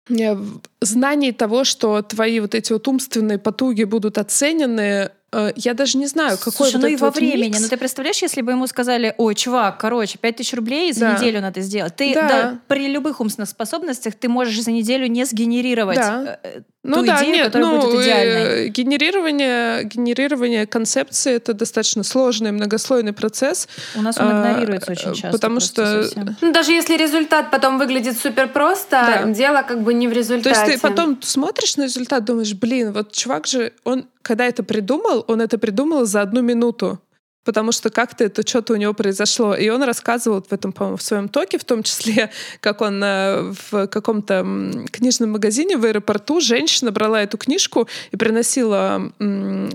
э, 0.09 0.37
знании 0.81 1.31
того, 1.31 1.63
что 1.65 2.01
твои 2.01 2.39
вот 2.39 2.55
эти 2.55 2.73
вот 2.73 2.87
умственные 2.87 3.37
потуги 3.37 3.83
будут 3.83 4.17
оценены 4.17 5.11
я 5.55 5.73
даже 5.73 5.97
не 5.97 6.07
знаю, 6.07 6.37
какой 6.37 6.53
Слушай, 6.53 6.73
вот 6.73 6.81
ну 6.81 6.87
и 6.87 6.95
во 6.95 7.07
вот 7.07 7.15
времени. 7.15 7.47
микс. 7.47 7.61
Ну 7.61 7.67
ты 7.67 7.77
представляешь, 7.77 8.21
если 8.21 8.41
бы 8.41 8.53
ему 8.53 8.65
сказали, 8.67 9.13
ой, 9.17 9.35
чувак, 9.35 9.79
короче, 9.79 10.17
5000 10.17 10.53
рублей 10.53 10.91
за 10.91 11.01
да. 11.01 11.17
неделю 11.17 11.41
надо 11.41 11.61
сделать. 11.61 11.95
Ты 11.95 12.13
да. 12.13 12.27
Да, 12.27 12.59
при 12.67 12.87
любых 12.87 13.19
умственных 13.19 13.49
способностях 13.49 14.15
ты 14.15 14.27
можешь 14.27 14.61
за 14.61 14.71
неделю 14.71 15.07
не 15.07 15.25
сгенерировать 15.25 15.97
да. 15.97 16.39
Ну, 16.81 16.97
ту 16.97 17.05
да, 17.07 17.17
идею, 17.17 17.33
нет, 17.33 17.45
которая 17.47 17.71
ну, 17.71 17.81
будет 17.81 18.01
идеальной. 18.01 18.67
Э, 18.67 18.67
генерирование, 18.69 19.83
генерирование 19.83 20.65
концепции— 20.65 21.33
это 21.35 21.53
достаточно 21.53 22.03
сложный, 22.03 22.53
многослойный 22.53 23.11
процесс. 23.11 23.67
У 23.95 24.01
нас 24.01 24.17
он 24.17 24.27
а, 24.27 24.51
игнорируется 24.53 24.91
очень 24.93 25.13
часто. 25.13 25.31
Потому 25.31 25.59
что... 25.59 26.07
Ну, 26.39 26.53
даже 26.53 26.71
если 26.71 26.95
результат 26.95 27.51
потом 27.51 27.79
выглядит 27.79 28.17
супер 28.17 28.47
просто, 28.47 29.23
да. 29.23 29.23
дело 29.25 29.63
как 29.67 29.83
бы 29.83 29.93
не 29.93 30.07
в 30.07 30.13
результате. 30.13 30.55
То 30.55 30.61
есть 30.61 30.81
ты 30.81 30.87
потом 30.87 31.21
смотришь 31.21 31.75
на 31.75 31.83
результат, 31.83 32.23
думаешь, 32.23 32.53
блин, 32.53 32.93
вот 32.93 33.11
чувак 33.11 33.45
же, 33.45 33.73
он 33.83 34.05
когда 34.21 34.45
это 34.45 34.63
придумал, 34.63 35.25
он 35.27 35.41
это 35.41 35.57
придумал 35.57 36.05
за 36.05 36.21
одну 36.21 36.41
минуту 36.41 37.01
потому 37.43 37.71
что 37.71 37.89
как-то 37.89 38.23
это 38.23 38.47
что-то 38.47 38.73
у 38.73 38.75
него 38.75 38.93
произошло. 38.93 39.55
И 39.55 39.69
он 39.69 39.83
рассказывал 39.83 40.41
в 40.41 40.51
этом, 40.51 40.71
по-моему, 40.71 40.97
в 40.97 41.01
своем 41.01 41.29
токе, 41.29 41.57
в 41.57 41.63
том 41.63 41.83
числе, 41.83 42.31
как 42.59 42.81
он 42.81 43.01
э, 43.03 43.53
в 43.71 43.87
каком-то 43.87 44.45
книжном 44.91 45.31
магазине 45.31 45.77
в 45.77 45.85
аэропорту 45.85 46.41
женщина 46.41 46.91
брала 46.91 47.21
эту 47.21 47.37
книжку 47.37 47.87
и 48.11 48.17
приносила 48.17 49.11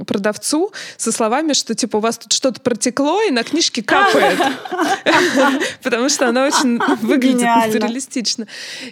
продавцу 0.07 0.73
со 0.97 1.13
словами, 1.13 1.53
что 1.53 1.75
типа 1.75 1.97
у 1.97 2.01
вас 2.01 2.19
тут 2.19 2.33
что-то 2.33 2.61
протекло 2.61 3.23
и 3.23 3.31
на 3.31 3.43
книжке 3.43 3.83
капает, 3.83 4.39
потому 5.83 6.09
что 6.09 6.29
она 6.29 6.47
очень 6.47 6.79
выглядит 7.03 7.75
реалистично. 7.75 8.47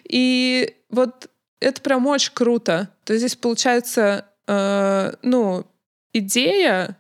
И 0.05 0.75
вот 0.91 1.29
это 1.61 1.81
прям 1.81 2.07
очень 2.07 2.33
круто. 2.35 2.89
То 3.05 3.13
есть 3.13 3.27
здесь 3.27 3.37
получается 3.37 4.27
э, 4.47 5.13
ну, 5.23 5.67
идея 6.13 6.97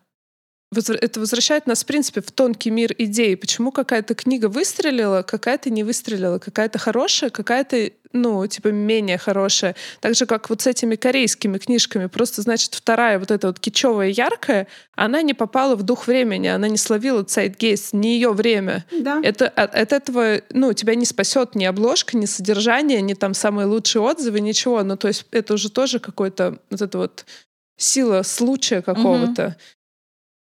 это 0.74 1.20
возвращает 1.20 1.66
нас, 1.66 1.82
в 1.82 1.86
принципе, 1.86 2.20
в 2.20 2.30
тонкий 2.30 2.70
мир 2.70 2.94
идей. 2.98 3.36
Почему 3.36 3.72
какая-то 3.72 4.14
книга 4.14 4.46
выстрелила, 4.46 5.22
какая-то 5.22 5.70
не 5.70 5.84
выстрелила, 5.84 6.38
какая-то 6.38 6.78
хорошая, 6.78 7.30
какая-то, 7.30 7.90
ну, 8.12 8.46
типа, 8.46 8.68
менее 8.68 9.18
хорошая. 9.18 9.76
Так 10.00 10.14
же, 10.14 10.26
как 10.26 10.48
вот 10.50 10.62
с 10.62 10.66
этими 10.66 10.96
корейскими 10.96 11.58
книжками. 11.58 12.06
Просто, 12.06 12.42
значит, 12.42 12.74
вторая 12.74 13.18
вот 13.18 13.30
эта 13.30 13.48
вот 13.48 13.60
кичевая, 13.60 14.08
яркая, 14.08 14.66
она 14.94 15.22
не 15.22 15.34
попала 15.34 15.76
в 15.76 15.82
дух 15.82 16.06
времени, 16.06 16.46
она 16.48 16.68
не 16.68 16.78
словила 16.78 17.22
Zeitgeist, 17.22 17.90
не 17.92 18.14
ее 18.14 18.32
время. 18.32 18.84
Да. 18.90 19.20
Это, 19.22 19.48
от, 19.48 19.74
от 19.74 19.92
этого, 19.92 20.40
ну, 20.50 20.72
тебя 20.72 20.94
не 20.94 21.04
спасет 21.04 21.54
ни 21.54 21.64
обложка, 21.64 22.16
ни 22.16 22.26
содержание, 22.26 23.02
ни 23.02 23.14
там 23.14 23.34
самые 23.34 23.66
лучшие 23.66 24.02
отзывы, 24.02 24.40
ничего. 24.40 24.82
Ну, 24.82 24.96
то 24.96 25.08
есть 25.08 25.26
это 25.30 25.54
уже 25.54 25.70
тоже 25.70 25.98
какой-то 25.98 26.58
вот 26.70 26.80
это 26.80 26.98
вот 26.98 27.26
сила 27.76 28.22
случая 28.22 28.80
какого-то. 28.80 29.46
Угу. 29.46 29.54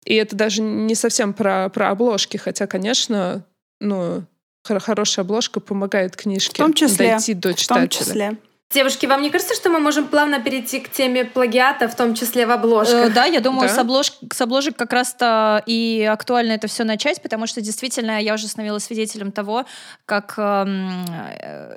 И 0.07 0.15
это 0.15 0.37
даже 0.37 0.63
не 0.63 0.95
совсем 0.95 1.35
про, 1.35 1.69
про 1.69 1.91
обложки, 1.91 2.37
хотя, 2.37 2.67
конечно, 2.67 3.45
ну, 3.81 4.23
хорошая 4.65 5.25
обложка 5.25 5.61
помогает 5.61 6.17
книжке 6.17 6.55
в 6.55 6.57
том 6.57 6.73
числе, 6.73 7.11
дойти 7.11 7.35
до 7.35 7.53
читателя. 7.53 7.87
В 7.87 7.91
том 7.91 8.07
числе. 8.07 8.37
Девушки, 8.73 9.07
вам 9.07 9.23
не 9.23 9.31
кажется, 9.31 9.55
что 9.55 9.71
мы 9.71 9.79
можем 9.79 10.09
плавно 10.09 10.41
перейти 10.41 10.81
к 10.81 10.91
теме 10.91 11.25
плагиата, 11.25 11.89
в 11.89 11.95
том 11.95 12.15
числе 12.15 12.47
в 12.47 12.51
обложках? 12.51 13.11
Э, 13.11 13.11
да, 13.11 13.25
я 13.25 13.41
думаю, 13.41 13.69
да? 13.69 13.75
С, 13.75 13.79
облож... 13.79 14.13
с 14.33 14.41
обложек 14.41 14.77
как 14.77 14.93
раз-то 14.93 15.63
и 15.67 16.09
актуально 16.11 16.53
это 16.53 16.67
все 16.67 16.83
начать, 16.83 17.23
потому 17.23 17.47
что 17.47 17.61
действительно 17.61 18.21
я 18.21 18.35
уже 18.35 18.49
становилась 18.49 18.85
свидетелем 18.85 19.31
того, 19.31 19.67
как 20.05 20.35
Э, 20.37 21.77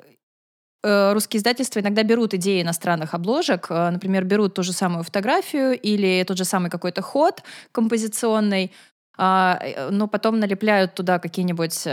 русские 0.82 1.38
издательства 1.38 1.80
иногда 1.80 2.02
берут 2.02 2.32
идеи 2.34 2.62
иностранных 2.62 3.12
обложек, 3.14 3.66
э, 3.70 3.90
например, 3.90 4.24
берут 4.24 4.54
ту 4.54 4.62
же 4.62 4.72
самую 4.72 5.04
фотографию 5.04 5.78
или 5.78 6.24
тот 6.26 6.38
же 6.38 6.44
самый 6.44 6.70
какой-то 6.70 7.02
ход 7.02 7.42
композиционный, 7.70 8.72
а, 9.18 9.58
э, 9.60 9.90
но 9.90 10.08
потом 10.08 10.40
налепляют 10.40 10.94
туда 10.94 11.18
какие-нибудь 11.18 11.84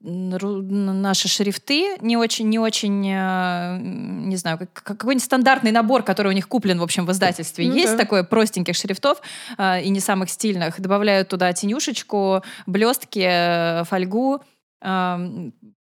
наши 0.00 1.28
шрифты, 1.28 1.98
не 2.00 2.16
очень, 2.16 2.48
не 2.48 2.58
очень, 2.58 3.00
не 3.02 4.36
знаю, 4.36 4.58
какой-нибудь 4.72 5.24
стандартный 5.24 5.70
набор, 5.70 6.02
который 6.02 6.28
у 6.28 6.32
них 6.32 6.48
куплен, 6.48 6.80
в 6.80 6.82
общем, 6.82 7.06
в 7.06 7.12
издательстве. 7.12 7.68
Ну, 7.68 7.74
Есть 7.74 7.92
да. 7.92 7.98
такое 7.98 8.24
простеньких 8.24 8.74
шрифтов 8.74 9.20
и 9.58 9.88
не 9.88 10.00
самых 10.00 10.30
стильных. 10.30 10.80
Добавляют 10.80 11.28
туда 11.28 11.52
тенюшечку, 11.52 12.42
блестки, 12.66 13.84
фольгу, 13.84 14.42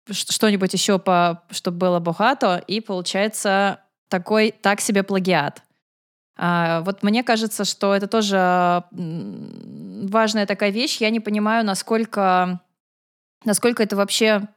что-нибудь 0.09 0.73
еще, 0.73 0.99
по, 0.99 1.43
чтобы 1.49 1.77
было 1.77 1.99
богато, 1.99 2.63
и 2.67 2.79
получается 2.79 3.79
такой 4.07 4.51
так 4.51 4.81
себе 4.81 5.03
плагиат. 5.03 5.63
А, 6.37 6.81
вот 6.81 7.01
мне 7.03 7.23
кажется, 7.23 7.65
что 7.65 7.95
это 7.95 8.07
тоже 8.07 8.83
важная 8.91 10.45
такая 10.45 10.69
вещь. 10.69 10.97
Я 10.97 11.09
не 11.09 11.19
понимаю, 11.19 11.65
насколько, 11.65 12.61
насколько 13.45 13.81
это 13.83 13.95
вообще 13.95 14.47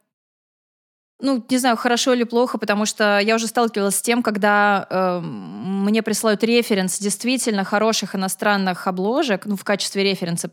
ну, 1.20 1.44
не 1.50 1.58
знаю, 1.58 1.76
хорошо 1.76 2.14
или 2.14 2.22
плохо, 2.22 2.58
потому 2.58 2.86
что 2.86 3.18
я 3.18 3.34
уже 3.34 3.48
сталкивалась 3.48 3.96
с 3.96 4.02
тем, 4.02 4.22
когда 4.22 4.86
э, 4.88 5.20
мне 5.20 6.02
присылают 6.02 6.44
референс 6.44 6.98
действительно 7.00 7.64
хороших 7.64 8.14
иностранных 8.14 8.86
обложек, 8.86 9.44
ну, 9.46 9.56
в 9.56 9.64
качестве 9.64 10.04
референса 10.04 10.50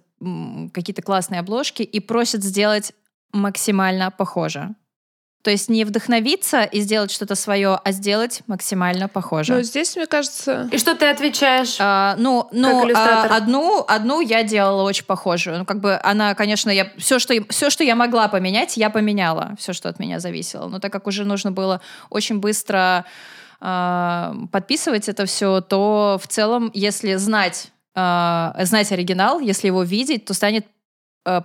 какие-то 0.74 1.04
классные 1.04 1.40
обложки, 1.40 1.84
и 1.84 2.00
просят 2.00 2.44
сделать 2.44 2.94
максимально 3.32 4.10
похоже. 4.10 4.74
То 5.46 5.52
есть 5.52 5.70
не 5.70 5.86
вдохновиться 5.86 6.64
и 6.64 6.80
сделать 6.80 7.12
что-то 7.12 7.36
свое, 7.36 7.80
а 7.84 7.92
сделать 7.92 8.42
максимально 8.48 9.08
похоже. 9.08 9.54
Ну, 9.54 9.62
здесь, 9.62 9.96
мне 9.96 10.08
кажется... 10.08 10.68
И 10.72 10.80
что 10.80 10.96
ты 10.96 11.06
отвечаешь? 11.06 11.78
А, 11.80 12.16
ну, 12.18 12.50
ну 12.52 12.90
а, 12.96 13.26
одну, 13.26 13.86
одну 13.88 14.22
я 14.22 14.42
делала 14.42 14.82
очень 14.82 15.06
похожую. 15.06 15.60
Ну, 15.60 15.66
как 15.66 15.82
бы 15.82 16.00
она, 16.02 16.34
конечно, 16.34 16.72
я 16.72 16.90
все, 16.98 17.20
что, 17.20 17.36
все, 17.50 17.70
что 17.70 17.84
я 17.84 17.96
могла 17.96 18.28
поменять, 18.28 18.76
я 18.76 18.90
поменяла. 18.90 19.52
Все, 19.60 19.74
что 19.74 19.88
от 19.88 20.00
меня 20.00 20.20
зависело. 20.20 20.68
Но 20.68 20.80
так 20.80 20.92
как 20.92 21.06
уже 21.06 21.26
нужно 21.26 21.52
было 21.52 21.80
очень 22.10 22.40
быстро 22.40 23.06
э, 23.62 24.34
подписывать 24.52 25.08
это 25.10 25.28
все, 25.28 25.62
то 25.62 26.20
в 26.20 26.28
целом, 26.28 26.72
если 26.74 27.14
знать, 27.18 27.68
э, 27.94 28.52
знать 28.64 28.92
оригинал, 28.92 29.40
если 29.40 29.68
его 29.68 29.84
видеть, 29.84 30.26
то 30.26 30.34
станет 30.34 30.66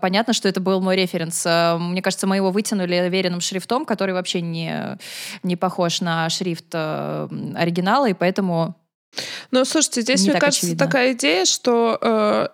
понятно, 0.00 0.32
что 0.32 0.48
это 0.48 0.60
был 0.60 0.80
мой 0.80 0.96
референс. 0.96 1.44
Э, 1.46 1.76
мне 1.78 2.02
кажется, 2.02 2.26
мы 2.26 2.36
его 2.36 2.50
вытянули 2.50 3.08
веренным 3.08 3.40
шрифтом, 3.40 3.84
который 3.84 4.14
вообще 4.14 4.40
не, 4.40 4.98
не 5.42 5.56
похож 5.56 6.00
на 6.00 6.28
шрифт 6.30 6.66
э, 6.72 7.28
оригинала, 7.56 8.08
и 8.08 8.14
поэтому... 8.14 8.76
Ну, 9.50 9.64
слушайте, 9.64 10.02
здесь, 10.02 10.22
мне 10.22 10.38
кажется, 10.38 10.66
очевидно. 10.66 10.86
такая 10.86 11.12
идея, 11.12 11.44
что 11.44 11.98
э, 12.00 12.48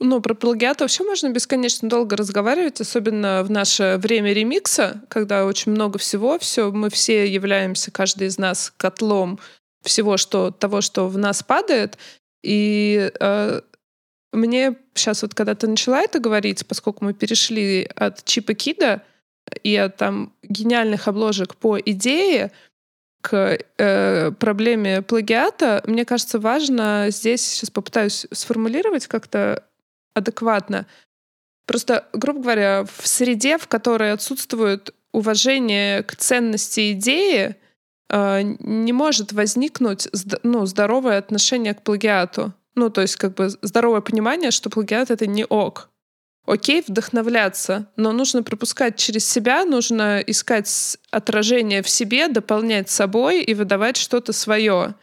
ну, 0.00 0.20
про 0.20 0.34
плагиат 0.34 0.80
вообще 0.80 1.04
можно 1.04 1.28
бесконечно 1.28 1.88
долго 1.88 2.16
разговаривать, 2.16 2.80
особенно 2.80 3.42
в 3.42 3.50
наше 3.50 3.98
время 4.00 4.32
ремикса, 4.32 5.02
когда 5.08 5.44
очень 5.44 5.72
много 5.72 5.98
всего, 5.98 6.38
все, 6.38 6.70
мы 6.70 6.90
все 6.90 7.26
являемся, 7.30 7.90
каждый 7.90 8.28
из 8.28 8.38
нас, 8.38 8.72
котлом 8.76 9.38
всего, 9.82 10.16
что, 10.16 10.50
того, 10.50 10.80
что 10.80 11.08
в 11.08 11.18
нас 11.18 11.42
падает. 11.42 11.98
И 12.42 13.10
э, 13.18 13.60
мне 14.32 14.76
сейчас 14.94 15.22
вот, 15.22 15.34
когда 15.34 15.54
ты 15.54 15.66
начала 15.66 16.00
это 16.00 16.18
говорить, 16.18 16.66
поскольку 16.66 17.04
мы 17.04 17.14
перешли 17.14 17.88
от 17.94 18.24
Чипа 18.24 18.54
Кида 18.54 19.02
и 19.62 19.74
от 19.76 19.96
там 19.96 20.32
гениальных 20.42 21.08
обложек 21.08 21.56
по 21.56 21.78
идее 21.78 22.52
к 23.20 23.58
э, 23.78 24.30
проблеме 24.32 25.02
плагиата, 25.02 25.82
мне 25.86 26.04
кажется, 26.04 26.38
важно 26.38 27.06
здесь, 27.08 27.44
сейчас 27.44 27.70
попытаюсь 27.70 28.26
сформулировать 28.30 29.06
как-то 29.06 29.64
адекватно, 30.14 30.86
просто, 31.66 32.06
грубо 32.12 32.40
говоря, 32.40 32.84
в 32.84 33.06
среде, 33.06 33.58
в 33.58 33.66
которой 33.66 34.12
отсутствует 34.12 34.94
уважение 35.12 36.02
к 36.02 36.16
ценности 36.16 36.92
идеи, 36.92 37.56
э, 38.10 38.42
не 38.42 38.92
может 38.92 39.32
возникнуть 39.32 40.08
ну, 40.42 40.66
здоровое 40.66 41.18
отношение 41.18 41.74
к 41.74 41.82
плагиату. 41.82 42.52
Ну, 42.78 42.90
то 42.90 43.00
есть 43.00 43.16
как 43.16 43.34
бы 43.34 43.48
здоровое 43.60 44.00
понимание, 44.00 44.52
что 44.52 44.70
плагиат— 44.70 45.10
это 45.12 45.26
не 45.26 45.44
ок. 45.44 45.88
Окей, 46.46 46.84
вдохновляться, 46.86 47.90
но 47.96 48.12
нужно 48.12 48.44
пропускать 48.44 48.96
через 48.96 49.28
себя, 49.28 49.64
нужно 49.64 50.20
искать 50.20 50.96
отражение 51.10 51.82
в 51.82 51.88
себе, 51.88 52.28
дополнять 52.28 52.88
собой 52.88 53.42
и 53.42 53.52
выдавать 53.52 53.96
что-то 53.96 54.32
свое. 54.32 54.94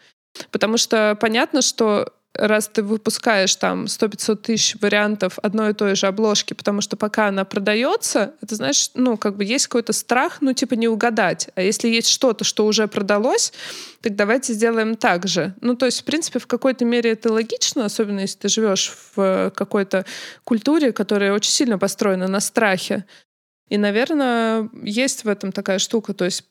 Потому 0.52 0.78
что 0.78 1.18
понятно, 1.20 1.62
что 1.62 2.14
раз 2.38 2.68
ты 2.68 2.84
выпускаешь 2.84 3.56
там 3.56 3.86
100-500 3.86 4.36
тысяч 4.38 4.76
вариантов 4.82 5.40
одной 5.42 5.72
и 5.72 5.74
той 5.74 5.96
же 5.96 6.08
обложки, 6.08 6.54
потому 6.54 6.82
что 6.82 6.98
пока 6.98 7.28
она 7.28 7.46
продается, 7.46 8.34
это 8.42 8.56
значит, 8.56 8.92
ну, 8.96 9.18
как 9.18 9.38
бы 9.38 9.44
есть 9.44 9.68
какой-то 9.68 9.94
страх, 9.94 10.38
ну, 10.42 10.54
типа 10.54 10.74
не 10.74 10.88
угадать. 10.88 11.50
А 11.56 11.62
если 11.62 11.88
есть 11.88 12.10
что-то, 12.10 12.44
что 12.44 12.66
уже 12.66 12.88
продалось, 12.88 13.54
так 14.02 14.16
давайте 14.16 14.54
сделаем 14.54 14.96
так 14.96 15.28
же. 15.28 15.56
Ну, 15.62 15.76
то 15.76 15.86
есть, 15.86 16.02
в 16.02 16.04
принципе, 16.04 16.40
в 16.40 16.48
какой-то 16.48 16.86
мере 16.86 17.12
это 17.12 17.32
логично, 17.32 17.86
особенно 17.86 18.22
если 18.22 18.40
ты 18.40 18.50
живешь 18.50 18.94
в 19.16 19.52
какой-то 19.56 20.06
культуре, 20.44 20.92
которая 20.92 21.34
очень 21.34 21.52
сильно 21.52 21.78
построена 21.78 22.28
на 22.28 22.40
страхе. 22.40 23.06
И, 23.70 23.78
наверное, 23.78 24.70
есть 24.84 25.24
в 25.24 25.28
этом 25.28 25.52
такая 25.52 25.80
штука. 25.80 26.14
То 26.14 26.26
есть, 26.26 26.44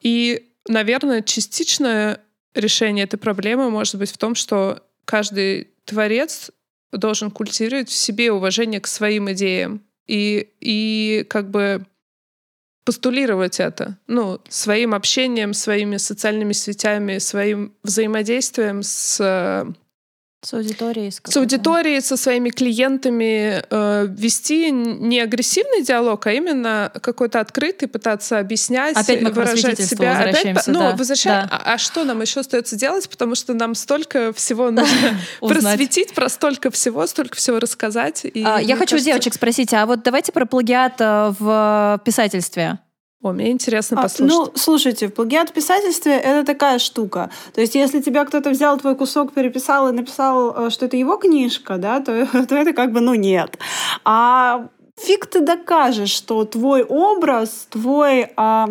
и, 0.00 0.52
наверное, 0.66 1.22
частичное 1.22 2.20
решение 2.54 3.04
этой 3.04 3.18
проблемы 3.18 3.70
может 3.70 3.94
быть 3.96 4.10
в 4.10 4.18
том, 4.18 4.34
что 4.34 4.82
каждый 5.10 5.72
творец 5.86 6.52
должен 6.92 7.32
культивировать 7.32 7.88
в 7.88 7.92
себе 7.92 8.30
уважение 8.30 8.80
к 8.80 8.86
своим 8.86 9.28
идеям 9.32 9.82
и, 10.06 10.50
и 10.60 11.26
как 11.28 11.50
бы 11.50 11.84
постулировать 12.84 13.58
это, 13.58 13.98
ну, 14.06 14.40
своим 14.48 14.94
общением, 14.94 15.52
своими 15.52 15.96
социальными 15.96 16.52
сетями, 16.52 17.18
своим 17.18 17.72
взаимодействием 17.82 18.84
с 18.84 19.66
с 20.42 20.54
аудиторией. 20.54 21.10
С, 21.10 21.20
с 21.22 21.36
аудиторией, 21.36 22.00
со 22.00 22.16
своими 22.16 22.48
клиентами 22.48 23.62
э, 23.68 24.06
вести 24.08 24.70
не 24.70 25.20
агрессивный 25.20 25.82
диалог, 25.82 26.26
а 26.26 26.32
именно 26.32 26.90
какой-то 27.02 27.40
открытый, 27.40 27.88
пытаться 27.88 28.38
объяснять, 28.38 28.96
Опять 28.96 29.20
мы 29.20 29.30
выражать 29.32 29.78
себя. 29.80 30.18
Опять, 30.18 30.66
ну, 30.66 30.78
да, 30.78 30.96
возвращать. 30.96 31.48
Да. 31.50 31.60
А, 31.64 31.74
а 31.74 31.78
что 31.78 32.04
нам 32.04 32.22
еще 32.22 32.40
остается 32.40 32.76
делать? 32.76 33.08
Потому 33.10 33.34
что 33.34 33.52
нам 33.52 33.74
столько 33.74 34.32
всего 34.32 34.70
нужно 34.70 35.20
просветить, 35.40 36.14
про 36.14 36.30
столько 36.30 36.70
всего, 36.70 37.06
столько 37.06 37.36
всего 37.36 37.58
рассказать. 37.58 38.24
И, 38.24 38.42
а, 38.42 38.58
я 38.58 38.76
хочу 38.76 38.92
кажется... 38.92 39.10
девочек 39.10 39.34
спросить, 39.34 39.74
а 39.74 39.84
вот 39.84 40.02
давайте 40.02 40.32
про 40.32 40.46
плагиат 40.46 40.94
э, 41.00 41.34
в 41.38 42.00
писательстве. 42.04 42.78
О, 43.22 43.32
мне 43.32 43.50
интересно 43.50 43.98
послушать. 44.00 44.34
А, 44.34 44.38
ну, 44.38 44.52
слушайте, 44.54 45.08
в 45.08 45.12
плагиат 45.12 45.52
писательстве 45.52 46.12
это 46.12 46.46
такая 46.46 46.78
штука. 46.78 47.30
То 47.52 47.60
есть, 47.60 47.74
если 47.74 48.00
тебя 48.00 48.24
кто-то 48.24 48.48
взял 48.48 48.78
твой 48.78 48.96
кусок, 48.96 49.34
переписал 49.34 49.88
и 49.88 49.92
написал, 49.92 50.66
э, 50.66 50.70
что 50.70 50.86
это 50.86 50.96
его 50.96 51.16
книжка, 51.16 51.76
да, 51.76 52.00
то, 52.00 52.26
то 52.46 52.54
это 52.54 52.72
как 52.72 52.92
бы, 52.92 53.00
ну, 53.00 53.14
нет. 53.14 53.58
А 54.04 54.68
фиг 54.96 55.26
ты 55.26 55.40
докажешь, 55.40 56.10
что 56.10 56.44
твой 56.44 56.82
образ, 56.82 57.66
твой 57.70 58.28
а, 58.36 58.68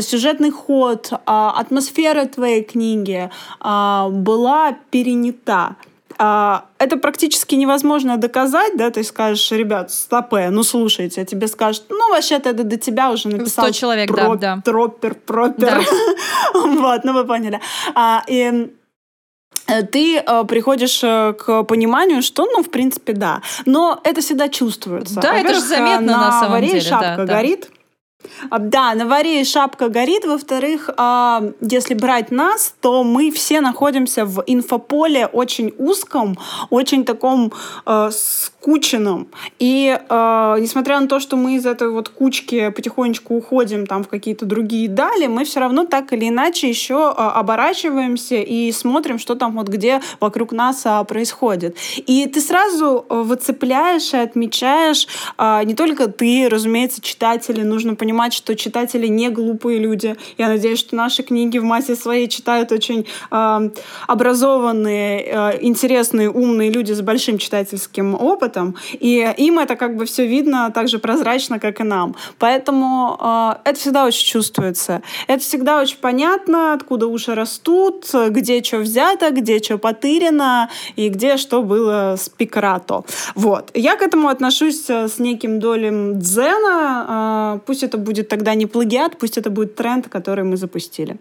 сюжетный 0.00 0.50
ход, 0.50 1.10
а, 1.24 1.58
атмосфера 1.58 2.26
твоей 2.26 2.62
книги 2.64 3.30
а, 3.60 4.08
была 4.10 4.76
перенята. 4.90 5.76
А, 6.20 6.64
это 6.78 6.96
практически 6.96 7.54
невозможно 7.54 8.16
доказать, 8.16 8.76
да, 8.76 8.90
ты 8.90 9.04
скажешь, 9.04 9.52
ребят, 9.52 9.92
стопе, 9.92 10.50
ну 10.50 10.64
слушайте, 10.64 11.22
а 11.22 11.24
тебе 11.24 11.46
скажут, 11.46 11.84
ну 11.90 12.10
вообще-то 12.10 12.50
это 12.50 12.64
до 12.64 12.76
тебя 12.76 13.12
уже 13.12 13.28
написал 13.28 13.66
100 13.66 13.72
человек, 13.72 14.08
про, 14.08 14.34
да, 14.34 14.56
да. 14.56 14.62
Троппер, 14.64 15.14
пропер. 15.14 15.80
Да. 15.80 15.80
вот, 16.54 17.04
ну 17.04 17.12
вы 17.12 17.24
поняли. 17.24 17.60
А, 17.94 18.24
и 18.26 18.68
э, 19.68 19.82
ты 19.84 20.16
э, 20.18 20.44
приходишь 20.44 21.04
э, 21.04 21.34
к 21.34 21.62
пониманию, 21.62 22.22
что, 22.22 22.46
ну, 22.46 22.64
в 22.64 22.70
принципе, 22.70 23.12
да. 23.12 23.40
Но 23.64 24.00
это 24.02 24.20
всегда 24.20 24.48
чувствуется. 24.48 25.20
Да, 25.20 25.36
это 25.36 25.54
же 25.54 25.60
заметно 25.60 26.12
на, 26.12 26.30
на 26.30 26.40
самом 26.40 26.62
деле. 26.62 26.80
шапка 26.80 27.24
да, 27.24 27.34
горит. 27.34 27.70
А, 27.70 27.77
да, 28.58 28.94
на 28.94 29.06
варе 29.06 29.44
шапка 29.44 29.88
горит. 29.88 30.24
Во-вторых, 30.24 30.90
а, 30.96 31.42
если 31.60 31.94
брать 31.94 32.30
нас, 32.30 32.74
то 32.80 33.04
мы 33.04 33.30
все 33.30 33.60
находимся 33.60 34.24
в 34.24 34.42
инфополе 34.46 35.26
очень 35.26 35.72
узком, 35.78 36.36
очень 36.70 37.04
таком 37.04 37.52
э, 38.68 38.78
скученном. 38.78 39.28
И 39.58 39.98
э, 39.98 40.56
несмотря 40.60 41.00
на 41.00 41.08
то, 41.08 41.20
что 41.20 41.36
мы 41.36 41.56
из 41.56 41.66
этой 41.66 41.90
вот 41.90 42.08
кучки 42.08 42.70
потихонечку 42.70 43.36
уходим 43.36 43.86
там 43.86 44.04
в 44.04 44.08
какие-то 44.08 44.46
другие 44.46 44.88
дали, 44.88 45.26
мы 45.26 45.44
все 45.44 45.60
равно 45.60 45.84
так 45.84 46.12
или 46.12 46.28
иначе 46.28 46.68
еще 46.68 47.14
э, 47.16 47.20
оборачиваемся 47.20 48.36
и 48.36 48.72
смотрим, 48.72 49.18
что 49.18 49.34
там 49.34 49.56
вот 49.56 49.68
где 49.68 50.00
вокруг 50.20 50.52
нас 50.52 50.82
э, 50.84 51.04
происходит. 51.04 51.76
И 52.06 52.26
ты 52.26 52.40
сразу 52.40 53.06
выцепляешь 53.08 54.12
и 54.12 54.18
отмечаешь 54.18 55.06
э, 55.38 55.64
не 55.64 55.74
только 55.74 56.08
ты, 56.08 56.48
разумеется, 56.50 57.00
читатели, 57.00 57.62
нужно 57.62 57.94
понимать, 57.94 58.32
что 58.32 58.54
читатели 58.54 59.06
не 59.06 59.30
глупые 59.30 59.78
люди. 59.78 60.16
Я 60.36 60.48
надеюсь, 60.48 60.78
что 60.78 60.96
наши 60.96 61.22
книги 61.22 61.58
в 61.58 61.64
массе 61.64 61.94
своей 61.96 62.28
читают 62.28 62.72
очень 62.72 63.06
э, 63.30 63.70
образованные, 64.06 65.24
э, 65.24 65.58
интересные, 65.62 66.30
умные 66.30 66.70
люди 66.70 66.92
с 66.92 67.00
большим 67.00 67.38
читательским 67.38 68.14
опытом. 68.14 68.57
И 69.00 69.34
им 69.38 69.58
это 69.58 69.76
как 69.76 69.96
бы 69.96 70.04
все 70.04 70.26
видно 70.26 70.70
так 70.74 70.88
же 70.88 70.98
прозрачно, 70.98 71.58
как 71.58 71.80
и 71.80 71.84
нам. 71.84 72.14
Поэтому 72.38 73.16
э, 73.20 73.54
это 73.64 73.78
всегда 73.78 74.04
очень 74.06 74.26
чувствуется. 74.26 75.02
Это 75.26 75.40
всегда 75.40 75.80
очень 75.80 75.98
понятно, 75.98 76.74
откуда 76.74 77.06
уши 77.06 77.34
растут, 77.34 78.06
где 78.28 78.62
что 78.62 78.78
взято, 78.78 79.30
где 79.30 79.58
что 79.58 79.78
потырено 79.78 80.68
и 80.96 81.08
где 81.08 81.36
что 81.36 81.62
было 81.62 82.16
с. 82.16 83.04
Вот. 83.34 83.70
Я 83.74 83.96
к 83.96 84.02
этому 84.02 84.28
отношусь 84.28 84.88
э, 84.88 85.08
с 85.08 85.18
неким 85.18 85.60
долем 85.60 86.18
дзена. 86.18 87.56
Э, 87.56 87.60
пусть 87.66 87.82
это 87.82 87.98
будет 87.98 88.28
тогда 88.28 88.54
не 88.54 88.66
плагиат, 88.66 89.18
пусть 89.18 89.38
это 89.38 89.50
будет 89.50 89.74
тренд, 89.74 90.08
который 90.08 90.44
мы 90.44 90.56
запустили. 90.56 91.18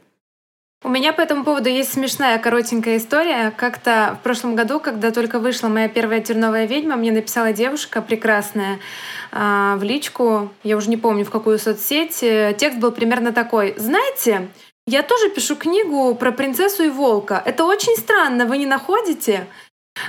У 0.83 0.89
меня 0.89 1.11
по 1.11 1.21
этому 1.21 1.43
поводу 1.43 1.69
есть 1.69 1.93
смешная 1.93 2.37
коротенькая 2.37 2.97
история. 2.97 3.51
Как-то 3.57 4.15
в 4.19 4.23
прошлом 4.23 4.55
году, 4.55 4.79
когда 4.79 5.09
только 5.09 5.39
вышла 5.39 5.69
моя 5.69 5.89
первая 5.89 6.21
терновая 6.21 6.67
ведьма, 6.67 6.95
мне 6.95 7.11
написала 7.11 7.51
девушка 7.51 7.99
прекрасная 7.99 8.79
э, 9.31 9.75
в 9.75 9.81
личку, 9.81 10.53
я 10.63 10.77
уже 10.77 10.89
не 10.91 10.97
помню 10.97 11.25
в 11.25 11.31
какую 11.31 11.57
соцсеть. 11.57 12.19
Текст 12.19 12.77
был 12.77 12.91
примерно 12.91 13.33
такой. 13.33 13.73
Знаете, 13.77 14.49
я 14.85 15.01
тоже 15.01 15.29
пишу 15.29 15.55
книгу 15.55 16.13
про 16.13 16.31
принцессу 16.31 16.83
и 16.83 16.89
волка. 16.89 17.41
Это 17.43 17.65
очень 17.65 17.95
странно, 17.95 18.45
вы 18.45 18.59
не 18.59 18.67
находите? 18.67 19.47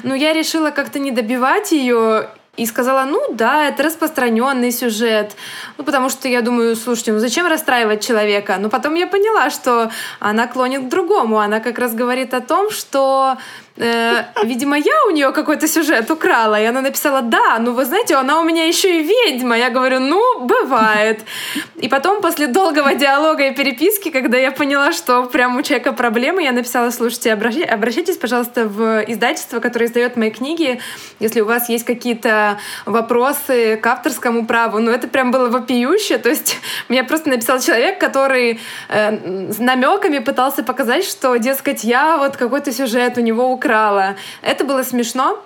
Но 0.02 0.14
я 0.14 0.34
решила 0.34 0.70
как-то 0.70 0.98
не 0.98 1.12
добивать 1.12 1.72
ее 1.72 2.28
и 2.58 2.66
сказала, 2.66 3.04
ну 3.04 3.20
да, 3.32 3.68
это 3.68 3.84
распространенный 3.84 4.72
сюжет. 4.72 5.36
Ну, 5.78 5.84
потому 5.84 6.10
что 6.10 6.28
я 6.28 6.42
думаю, 6.42 6.74
слушайте, 6.76 7.12
ну 7.12 7.20
зачем 7.20 7.46
расстраивать 7.46 8.04
человека? 8.04 8.56
Но 8.58 8.68
потом 8.68 8.94
я 8.94 9.06
поняла, 9.06 9.50
что 9.50 9.90
она 10.18 10.48
клонит 10.48 10.86
к 10.86 10.88
другому. 10.88 11.38
Она 11.38 11.60
как 11.60 11.78
раз 11.78 11.94
говорит 11.94 12.34
о 12.34 12.40
том, 12.40 12.70
что 12.70 13.38
э, 13.78 14.24
видимо, 14.44 14.76
я 14.76 15.04
у 15.08 15.10
нее 15.10 15.32
какой-то 15.32 15.68
сюжет 15.68 16.10
украла, 16.10 16.60
и 16.60 16.64
она 16.64 16.80
написала, 16.80 17.22
да, 17.22 17.58
ну 17.60 17.72
вы 17.72 17.84
знаете, 17.84 18.14
она 18.16 18.40
у 18.40 18.44
меня 18.44 18.66
еще 18.66 19.00
и 19.00 19.02
ведьма. 19.02 19.56
Я 19.56 19.70
говорю, 19.70 20.00
ну, 20.00 20.40
бывает. 20.40 21.20
И 21.76 21.88
потом, 21.88 22.20
после 22.20 22.46
долгого 22.46 22.94
диалога 22.94 23.46
и 23.46 23.54
переписки, 23.54 24.10
когда 24.10 24.36
я 24.38 24.50
поняла, 24.50 24.92
что 24.92 25.24
прям 25.24 25.56
у 25.56 25.62
человека 25.62 25.92
проблемы, 25.92 26.42
я 26.42 26.52
написала, 26.52 26.90
слушайте, 26.90 27.32
обращайтесь, 27.32 28.16
пожалуйста, 28.16 28.64
в 28.64 29.04
издательство, 29.06 29.60
которое 29.60 29.86
издает 29.86 30.16
мои 30.16 30.30
книги, 30.30 30.80
если 31.20 31.40
у 31.40 31.46
вас 31.46 31.68
есть 31.68 31.84
какие-то 31.84 32.58
вопросы 32.86 33.76
к 33.76 33.86
авторскому 33.86 34.46
праву. 34.46 34.78
Ну, 34.78 34.90
это 34.90 35.08
прям 35.08 35.30
было 35.30 35.48
вопиюще. 35.48 36.18
То 36.18 36.28
есть 36.28 36.56
мне 36.88 37.04
просто 37.04 37.28
написал 37.28 37.60
человек, 37.60 38.00
который 38.00 38.60
э, 38.88 39.10
намеками 39.58 40.18
пытался 40.18 40.62
показать, 40.62 41.04
что, 41.04 41.36
дескать, 41.36 41.84
я 41.84 42.16
вот 42.16 42.36
какой-то 42.36 42.72
сюжет 42.72 43.18
у 43.18 43.20
него 43.20 43.52
украла 43.52 43.67
украла. 43.68 44.16
Это 44.40 44.64
было 44.64 44.82
смешно. 44.82 45.38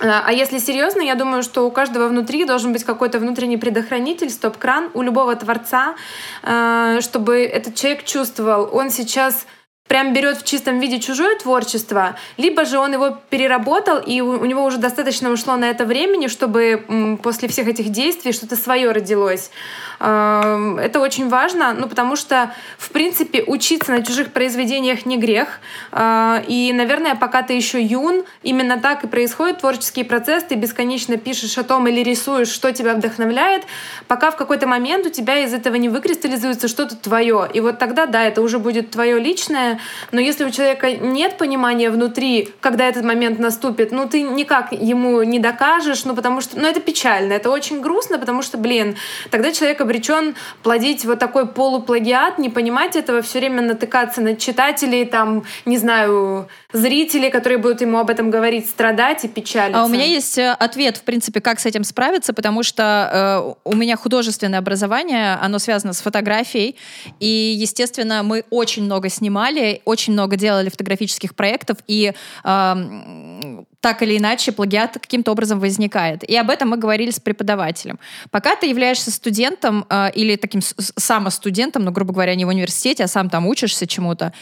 А, 0.00 0.24
а 0.26 0.32
если 0.32 0.58
серьезно, 0.58 1.00
я 1.00 1.14
думаю, 1.14 1.42
что 1.42 1.66
у 1.66 1.70
каждого 1.70 2.08
внутри 2.08 2.44
должен 2.44 2.72
быть 2.72 2.84
какой-то 2.84 3.18
внутренний 3.18 3.56
предохранитель, 3.56 4.28
стоп-кран 4.28 4.90
у 4.92 5.00
любого 5.00 5.34
творца, 5.36 5.94
а, 6.42 7.00
чтобы 7.00 7.44
этот 7.44 7.74
человек 7.74 8.04
чувствовал, 8.04 8.68
он 8.72 8.90
сейчас 8.90 9.46
прям 9.88 10.12
берет 10.12 10.38
в 10.38 10.44
чистом 10.44 10.80
виде 10.80 11.00
чужое 11.00 11.38
творчество, 11.38 12.16
либо 12.36 12.64
же 12.64 12.78
он 12.78 12.92
его 12.92 13.18
переработал, 13.30 13.98
и 13.98 14.20
у, 14.20 14.44
него 14.44 14.64
уже 14.64 14.78
достаточно 14.78 15.30
ушло 15.30 15.56
на 15.56 15.66
это 15.70 15.84
времени, 15.84 16.26
чтобы 16.28 17.18
после 17.22 17.48
всех 17.48 17.68
этих 17.68 17.90
действий 17.90 18.32
что-то 18.32 18.56
свое 18.56 18.90
родилось. 18.90 19.50
Эм, 19.98 20.78
это 20.78 21.00
очень 21.00 21.28
важно, 21.28 21.72
ну, 21.72 21.88
потому 21.88 22.16
что, 22.16 22.52
в 22.78 22.90
принципе, 22.90 23.42
учиться 23.42 23.92
на 23.92 24.04
чужих 24.04 24.32
произведениях 24.32 25.06
не 25.06 25.16
грех. 25.16 25.60
Э, 25.92 26.42
и, 26.46 26.72
наверное, 26.72 27.14
пока 27.14 27.42
ты 27.42 27.54
еще 27.54 27.80
юн, 27.80 28.24
именно 28.42 28.78
так 28.78 29.04
и 29.04 29.06
происходит 29.06 29.58
творческий 29.58 30.04
процесс. 30.04 30.44
Ты 30.44 30.54
бесконечно 30.56 31.16
пишешь 31.16 31.56
о 31.56 31.62
том 31.62 31.86
или 31.86 32.02
рисуешь, 32.02 32.48
что 32.48 32.72
тебя 32.72 32.94
вдохновляет, 32.94 33.62
пока 34.06 34.30
в 34.30 34.36
какой-то 34.36 34.66
момент 34.66 35.06
у 35.06 35.10
тебя 35.10 35.38
из 35.38 35.54
этого 35.54 35.76
не 35.76 35.88
выкристаллизуется 35.88 36.68
что-то 36.68 36.96
твое. 36.96 37.48
И 37.52 37.60
вот 37.60 37.78
тогда, 37.78 38.06
да, 38.06 38.24
это 38.24 38.42
уже 38.42 38.58
будет 38.58 38.90
твое 38.90 39.18
личное. 39.18 39.75
Но 40.12 40.20
если 40.20 40.44
у 40.44 40.50
человека 40.50 40.90
нет 40.92 41.36
понимания 41.38 41.90
внутри, 41.90 42.50
когда 42.60 42.88
этот 42.88 43.04
момент 43.04 43.38
наступит, 43.38 43.92
ну, 43.92 44.08
ты 44.08 44.22
никак 44.22 44.72
ему 44.72 45.22
не 45.22 45.38
докажешь, 45.38 46.04
ну, 46.04 46.14
потому 46.14 46.40
что, 46.40 46.58
ну, 46.58 46.66
это 46.66 46.80
печально, 46.80 47.34
это 47.34 47.50
очень 47.50 47.80
грустно, 47.80 48.18
потому 48.18 48.42
что, 48.42 48.58
блин, 48.58 48.96
тогда 49.30 49.52
человек 49.52 49.80
обречен 49.80 50.34
плодить 50.62 51.04
вот 51.04 51.18
такой 51.18 51.46
полуплагиат, 51.46 52.38
не 52.38 52.50
понимать 52.50 52.96
этого, 52.96 53.22
все 53.22 53.38
время 53.38 53.62
натыкаться 53.62 54.20
на 54.20 54.36
читателей, 54.36 55.04
там, 55.04 55.44
не 55.64 55.78
знаю, 55.78 56.48
зрителей, 56.72 57.30
которые 57.30 57.58
будут 57.58 57.80
ему 57.80 57.98
об 57.98 58.10
этом 58.10 58.30
говорить, 58.30 58.68
страдать 58.68 59.24
и 59.24 59.28
печалиться. 59.28 59.80
А 59.80 59.84
у 59.84 59.88
меня 59.88 60.04
есть 60.04 60.38
э, 60.38 60.52
ответ, 60.52 60.96
в 60.96 61.02
принципе, 61.02 61.40
как 61.40 61.60
с 61.60 61.66
этим 61.66 61.84
справиться, 61.84 62.32
потому 62.32 62.62
что 62.62 63.54
э, 63.64 63.68
у 63.68 63.74
меня 63.74 63.96
художественное 63.96 64.58
образование, 64.58 65.34
оно 65.40 65.58
связано 65.58 65.92
с 65.92 66.00
фотографией, 66.00 66.76
и, 67.20 67.26
естественно, 67.58 68.22
мы 68.22 68.44
очень 68.50 68.84
много 68.84 69.08
снимали, 69.08 69.65
очень 69.84 70.12
много 70.12 70.36
делали 70.36 70.68
фотографических 70.68 71.34
проектов, 71.34 71.78
и 71.86 72.12
э, 72.44 73.64
так 73.80 74.02
или 74.02 74.18
иначе 74.18 74.52
плагиат 74.52 74.94
каким-то 74.94 75.32
образом 75.32 75.60
возникает. 75.60 76.28
И 76.28 76.36
об 76.36 76.50
этом 76.50 76.70
мы 76.70 76.76
говорили 76.76 77.10
с 77.10 77.20
преподавателем. 77.20 77.98
Пока 78.30 78.56
ты 78.56 78.66
являешься 78.66 79.10
студентом 79.10 79.86
э, 79.88 80.10
или 80.14 80.36
таким 80.36 80.60
самостудентом, 80.62 81.84
ну, 81.84 81.92
грубо 81.92 82.12
говоря, 82.12 82.34
не 82.34 82.44
в 82.44 82.48
университете, 82.48 83.04
а 83.04 83.08
сам 83.08 83.30
там 83.30 83.46
учишься 83.46 83.86
чему-то, 83.86 84.32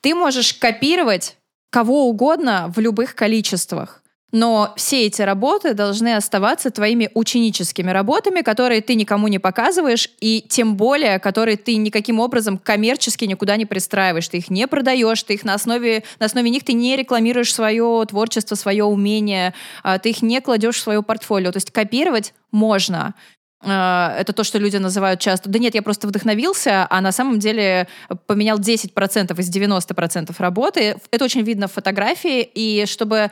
ты 0.00 0.14
можешь 0.14 0.54
копировать 0.54 1.36
кого 1.70 2.08
угодно 2.08 2.72
в 2.74 2.80
любых 2.80 3.14
количествах. 3.14 4.02
Но 4.32 4.74
все 4.76 5.06
эти 5.06 5.22
работы 5.22 5.72
должны 5.72 6.16
оставаться 6.16 6.70
твоими 6.70 7.10
ученическими 7.14 7.90
работами, 7.90 8.40
которые 8.40 8.80
ты 8.80 8.96
никому 8.96 9.28
не 9.28 9.38
показываешь, 9.38 10.10
и 10.20 10.44
тем 10.48 10.76
более, 10.76 11.20
которые 11.20 11.56
ты 11.56 11.76
никаким 11.76 12.18
образом 12.18 12.58
коммерчески 12.58 13.24
никуда 13.24 13.56
не 13.56 13.66
пристраиваешь. 13.66 14.28
Ты 14.28 14.38
их 14.38 14.50
не 14.50 14.66
продаешь, 14.66 15.22
ты 15.22 15.34
их 15.34 15.44
на 15.44 15.54
основе, 15.54 16.02
на 16.18 16.26
основе 16.26 16.50
них 16.50 16.64
ты 16.64 16.72
не 16.72 16.96
рекламируешь 16.96 17.54
свое 17.54 18.04
творчество, 18.08 18.56
свое 18.56 18.84
умение, 18.84 19.54
а, 19.84 19.98
ты 20.00 20.10
их 20.10 20.22
не 20.22 20.40
кладешь 20.40 20.76
в 20.76 20.82
свое 20.82 21.02
портфолио. 21.02 21.52
То 21.52 21.58
есть 21.58 21.70
копировать 21.70 22.34
можно. 22.50 23.14
А, 23.62 24.14
это 24.18 24.32
то, 24.32 24.42
что 24.42 24.58
люди 24.58 24.76
называют 24.76 25.20
часто. 25.20 25.48
Да 25.48 25.60
нет, 25.60 25.74
я 25.76 25.82
просто 25.82 26.08
вдохновился, 26.08 26.86
а 26.90 27.00
на 27.00 27.12
самом 27.12 27.38
деле 27.38 27.86
поменял 28.26 28.58
10% 28.58 29.38
из 29.38 29.50
90% 29.56 30.34
работы. 30.38 30.96
Это 31.12 31.24
очень 31.24 31.42
видно 31.42 31.68
в 31.68 31.72
фотографии. 31.72 32.42
И 32.42 32.86
чтобы 32.86 33.30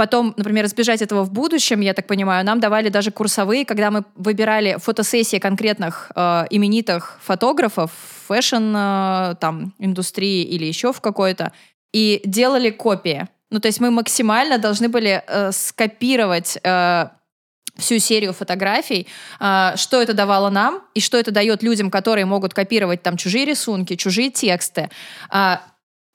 потом, 0.00 0.32
например, 0.38 0.64
избежать 0.64 1.02
этого 1.02 1.24
в 1.24 1.30
будущем, 1.30 1.82
я 1.82 1.92
так 1.92 2.06
понимаю, 2.06 2.42
нам 2.42 2.58
давали 2.58 2.88
даже 2.88 3.10
курсовые, 3.10 3.66
когда 3.66 3.90
мы 3.90 4.04
выбирали 4.14 4.78
фотосессии 4.78 5.38
конкретных 5.38 6.10
э, 6.16 6.46
именитых 6.48 7.18
фотографов, 7.22 7.90
fashion 8.26 8.74
э, 8.74 9.34
там 9.40 9.74
индустрии 9.78 10.42
или 10.42 10.64
еще 10.64 10.94
в 10.94 11.02
какой-то, 11.02 11.52
и 11.92 12.22
делали 12.24 12.70
копии. 12.70 13.28
Ну, 13.50 13.60
то 13.60 13.68
есть 13.68 13.80
мы 13.80 13.90
максимально 13.90 14.56
должны 14.56 14.88
были 14.88 15.22
э, 15.26 15.52
скопировать 15.52 16.56
э, 16.62 17.08
всю 17.76 17.98
серию 17.98 18.32
фотографий, 18.32 19.06
а, 19.38 19.76
что 19.76 20.00
это 20.00 20.14
давало 20.14 20.48
нам 20.48 20.80
и 20.94 21.00
что 21.00 21.18
это 21.18 21.30
дает 21.30 21.62
людям, 21.62 21.90
которые 21.90 22.24
могут 22.24 22.54
копировать 22.54 23.02
там 23.02 23.18
чужие 23.18 23.44
рисунки, 23.44 23.96
чужие 23.96 24.30
тексты. 24.30 24.88
А, 25.28 25.60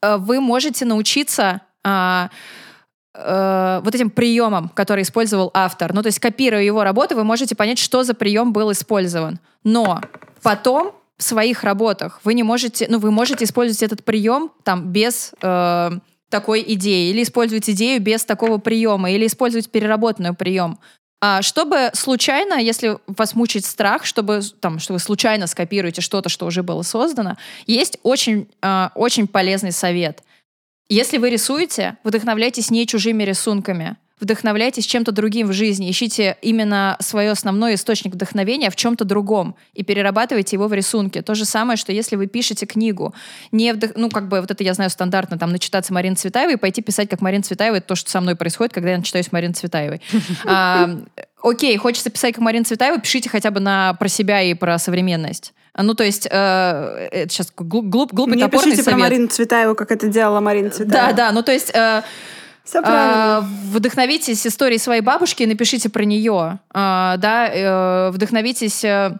а, 0.01 0.17
вы 0.17 0.41
можете 0.41 0.85
научиться 0.85 1.61
э, 1.83 2.29
вот 3.17 3.95
этим 3.95 4.09
приемам, 4.09 4.69
который 4.69 5.03
использовал 5.03 5.51
автор. 5.53 5.93
Ну, 5.93 6.01
то 6.01 6.07
есть, 6.07 6.19
копируя 6.19 6.61
его 6.61 6.83
работы, 6.83 7.15
вы 7.15 7.23
можете 7.23 7.55
понять, 7.55 7.79
что 7.79 8.03
за 8.03 8.13
прием 8.13 8.51
был 8.51 8.71
использован. 8.71 9.39
Но 9.63 10.01
потом 10.41 10.93
в 11.17 11.23
своих 11.23 11.63
работах 11.63 12.19
вы 12.23 12.33
не 12.33 12.43
можете, 12.43 12.87
ну, 12.89 12.99
вы 12.99 13.11
можете 13.11 13.45
использовать 13.45 13.83
этот 13.83 14.03
прием 14.03 14.51
там 14.63 14.91
без 14.91 15.33
э, 15.41 15.91
такой 16.29 16.63
идеи, 16.73 17.11
или 17.11 17.23
использовать 17.23 17.69
идею 17.69 18.01
без 18.01 18.25
такого 18.25 18.57
приема, 18.57 19.11
или 19.11 19.25
использовать 19.25 19.69
переработанный 19.69 20.33
прием. 20.33 20.77
А 21.21 21.41
чтобы 21.41 21.91
случайно, 21.93 22.55
если 22.55 22.97
вас 23.07 23.33
мучает 23.33 23.65
страх, 23.65 24.05
чтобы, 24.05 24.41
там, 24.59 24.79
что 24.79 24.93
вы 24.93 24.99
случайно 24.99 25.47
скопируете 25.47 26.01
что-то, 26.01 26.27
что 26.29 26.45
уже 26.45 26.61
было 26.61 26.81
создано, 26.81 27.37
есть 27.65 27.97
очень, 28.03 28.49
э, 28.61 28.89
очень 28.95 29.27
полезный 29.27 29.71
совет. 29.71 30.21
Если 30.87 31.17
вы 31.17 31.31
рисуете, 31.31 31.97
вдохновляйтесь 32.03 32.69
не 32.69 32.85
чужими 32.85 33.23
рисунками 33.23 33.97
вдохновляйтесь 34.19 34.85
чем-то 34.85 35.11
другим 35.11 35.47
в 35.47 35.53
жизни, 35.53 35.89
ищите 35.89 36.37
именно 36.41 36.95
свой 36.99 37.29
основной 37.29 37.75
источник 37.75 38.13
вдохновения 38.13 38.69
в 38.69 38.75
чем-то 38.75 39.03
другом 39.03 39.55
и 39.73 39.83
перерабатывайте 39.83 40.55
его 40.55 40.67
в 40.67 40.73
рисунке. 40.73 41.21
То 41.21 41.35
же 41.35 41.45
самое, 41.45 41.75
что 41.77 41.91
если 41.91 42.15
вы 42.15 42.27
пишете 42.27 42.65
книгу, 42.65 43.13
не 43.51 43.73
вдох... 43.73 43.91
ну 43.95 44.09
как 44.09 44.29
бы 44.29 44.39
вот 44.39 44.49
это 44.49 44.63
я 44.63 44.73
знаю 44.73 44.89
стандартно, 44.89 45.37
там 45.37 45.51
начитаться 45.51 45.93
Марины 45.93 46.15
Цветаевой 46.15 46.53
и 46.53 46.57
пойти 46.57 46.81
писать 46.81 47.09
как 47.09 47.21
Марина 47.21 47.43
Цветаева, 47.43 47.75
это 47.75 47.87
то, 47.87 47.95
что 47.95 48.09
со 48.09 48.21
мной 48.21 48.35
происходит, 48.35 48.73
когда 48.73 48.91
я 48.91 48.97
начитаюсь 48.97 49.31
Марины 49.31 49.53
Цветаевой. 49.53 50.01
А, 50.47 50.89
окей, 51.41 51.75
хочется 51.77 52.09
писать 52.09 52.35
как 52.35 52.43
Марина 52.43 52.65
Цветаева, 52.65 52.99
пишите 52.99 53.29
хотя 53.29 53.51
бы 53.51 53.59
на 53.59 53.93
про 53.95 54.07
себя 54.07 54.41
и 54.41 54.53
про 54.53 54.77
современность. 54.77 55.53
Ну, 55.77 55.93
то 55.93 56.03
есть, 56.03 56.27
э, 56.29 57.07
это 57.11 57.29
сейчас 57.29 57.51
глуп, 57.55 57.85
глуп, 57.85 58.13
глупый, 58.13 58.37
Не 58.37 58.43
топорный 58.43 58.71
пишите 58.71 58.83
совет. 58.83 58.99
про 58.99 59.09
Марину 59.09 59.27
Цветаеву, 59.27 59.75
как 59.75 59.91
это 59.91 60.07
делала 60.07 60.39
Марина 60.39 60.69
Цветаева. 60.69 61.09
Да, 61.09 61.13
да, 61.13 61.31
ну 61.31 61.43
то 61.43 61.51
есть... 61.51 61.71
Э, 61.73 62.03
все 62.65 62.81
правильно. 62.81 63.37
А, 63.37 63.41
вдохновитесь 63.71 64.45
историей 64.45 64.79
своей 64.79 65.01
бабушки 65.01 65.43
и 65.43 65.45
напишите 65.45 65.87
про 65.89 66.03
нее. 66.03 66.59
А, 66.73 67.17
да, 67.17 67.47
э, 67.47 68.09
вдохновитесь... 68.11 68.83
Э, 68.83 69.17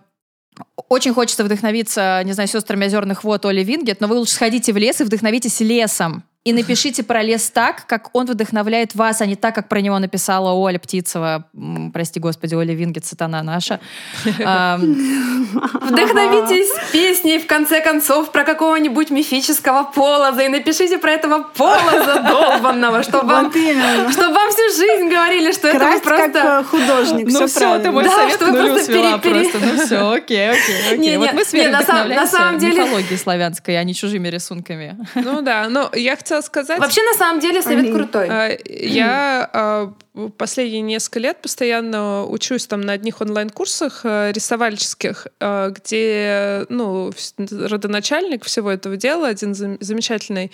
очень 0.89 1.13
хочется 1.13 1.43
вдохновиться, 1.43 2.21
не 2.23 2.33
знаю, 2.33 2.47
сестрами 2.47 2.85
озерных 2.85 3.23
вод 3.23 3.45
Оли 3.45 3.63
Вингет, 3.63 4.01
но 4.01 4.07
вы 4.07 4.15
лучше 4.15 4.33
сходите 4.33 4.73
в 4.73 4.77
лес 4.77 5.01
и 5.01 5.03
вдохновитесь 5.03 5.59
лесом 5.59 6.23
и 6.45 6.53
напишите 6.53 7.03
про 7.03 7.23
лес 7.23 7.49
так, 7.49 7.87
как 7.87 8.11
он 8.13 8.27
вдохновляет 8.27 8.93
вас, 8.93 9.19
а 9.19 9.25
не 9.25 9.35
так, 9.35 9.55
как 9.55 9.67
про 9.67 9.81
него 9.81 9.97
написала 9.97 10.51
Оля 10.51 10.77
Птицева. 10.77 11.45
Прости, 11.91 12.19
господи, 12.19 12.53
Оля 12.53 12.75
Вингет, 12.75 13.03
сатана 13.03 13.41
наша. 13.41 13.79
Вдохновитесь 15.83 16.69
песней, 16.91 17.39
в 17.39 17.47
конце 17.47 17.81
концов, 17.81 18.31
про 18.31 18.43
какого-нибудь 18.43 19.09
мифического 19.09 19.85
полоза 19.85 20.43
и 20.43 20.47
напишите 20.47 20.99
про 20.99 21.13
этого 21.13 21.39
полоза 21.55 22.19
долбанного, 22.21 23.01
чтобы 23.01 23.27
вам, 23.27 23.51
чтобы 23.51 24.33
вам 24.33 24.51
всю 24.51 24.69
жизнь 24.77 25.09
говорили, 25.09 25.51
что 25.51 25.67
это 25.69 25.99
просто... 25.99 26.31
как 26.31 26.45
э, 26.45 26.63
художник, 26.63 27.27
Ну 27.31 27.47
все, 27.47 27.79
ты 27.79 27.89
мой 27.89 28.03
Да, 28.03 28.11
совет 28.11 28.35
что 28.35 28.45
вы 28.45 28.51
нулю 28.51 28.67
просто 28.73 28.85
свела 28.85 29.17
просто. 29.17 29.59
Ну 29.59 29.83
все, 29.83 30.11
окей, 30.11 30.51
окей, 30.51 30.75
окей. 30.91 30.97
Не, 30.99 31.17
Вот 31.17 31.33
мы 31.33 31.43
с 31.43 31.53
Верой 31.53 31.71
на 31.71 31.81
самом- 31.81 32.09
на 32.09 32.27
вдохновляемся 32.27 32.67
мифологией 32.67 33.17
славянской, 33.17 33.79
а 33.79 33.83
не 33.83 33.95
чужими 33.95 34.27
рисунками. 34.27 34.95
Ну 35.15 35.41
да, 35.41 35.67
но 35.69 35.89
я 35.93 36.15
хотела 36.15 36.34
хотела 36.35 36.41
сказать... 36.41 36.79
Вообще, 36.79 37.01
на 37.03 37.13
самом 37.13 37.39
деле, 37.39 37.61
совет 37.61 37.93
крутой. 37.93 38.27
А, 38.29 38.57
я 38.65 39.49
а, 39.53 39.93
последние 40.37 40.81
несколько 40.81 41.19
лет 41.19 41.41
постоянно 41.41 42.25
учусь 42.25 42.67
там 42.67 42.81
на 42.81 42.93
одних 42.93 43.21
онлайн-курсах 43.21 44.01
э, 44.03 44.31
рисовальческих, 44.31 45.27
э, 45.39 45.71
где, 45.75 46.65
ну, 46.69 47.11
родоначальник 47.37 48.43
всего 48.45 48.71
этого 48.71 48.97
дела, 48.97 49.27
один 49.27 49.53
замечательный 49.53 50.51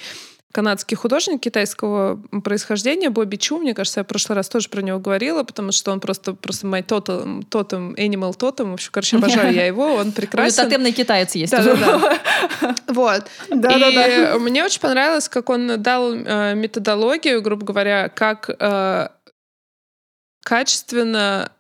канадский 0.52 0.98
художник 0.98 1.42
китайского 1.42 2.22
происхождения 2.44 3.10
Бобби 3.10 3.38
Чу, 3.38 3.58
мне 3.58 3.74
кажется, 3.74 4.02
я 4.02 4.04
в 4.04 4.08
прошлый 4.08 4.36
раз 4.36 4.50
тоже 4.50 4.70
про 4.70 4.82
него 4.82 5.00
говорила, 5.00 5.44
потому 5.44 5.72
что 5.72 5.92
он 5.92 6.00
просто 6.00 6.34
просто 6.34 6.68
мой 6.68 6.84
тотем, 6.84 7.44
тотем, 7.44 7.94
animal 7.94 8.36
тотем, 8.36 8.72
в 8.72 8.74
общем, 8.74 8.90
короче, 8.92 9.18
обожаю 9.18 9.54
я 9.54 9.66
его, 9.66 9.96
он 9.96 10.12
прекрасен. 10.14 10.66
Тотемный 10.66 10.92
китаец 10.92 11.36
есть. 11.36 11.52
Да, 11.52 11.64
да, 11.64 11.76
да. 11.76 12.76
Вот. 12.88 13.26
Да. 13.50 14.38
Мне 14.40 14.64
очень 14.64 14.82
понравилось, 14.82 15.30
как 15.30 15.50
он 15.50 15.82
дал 15.82 16.14
э, 16.14 16.56
методологию, 16.56 17.42
грубо 17.42 17.66
говоря, 17.66 18.10
как 18.10 18.50
э, 18.50 19.08
качественно 20.44 21.52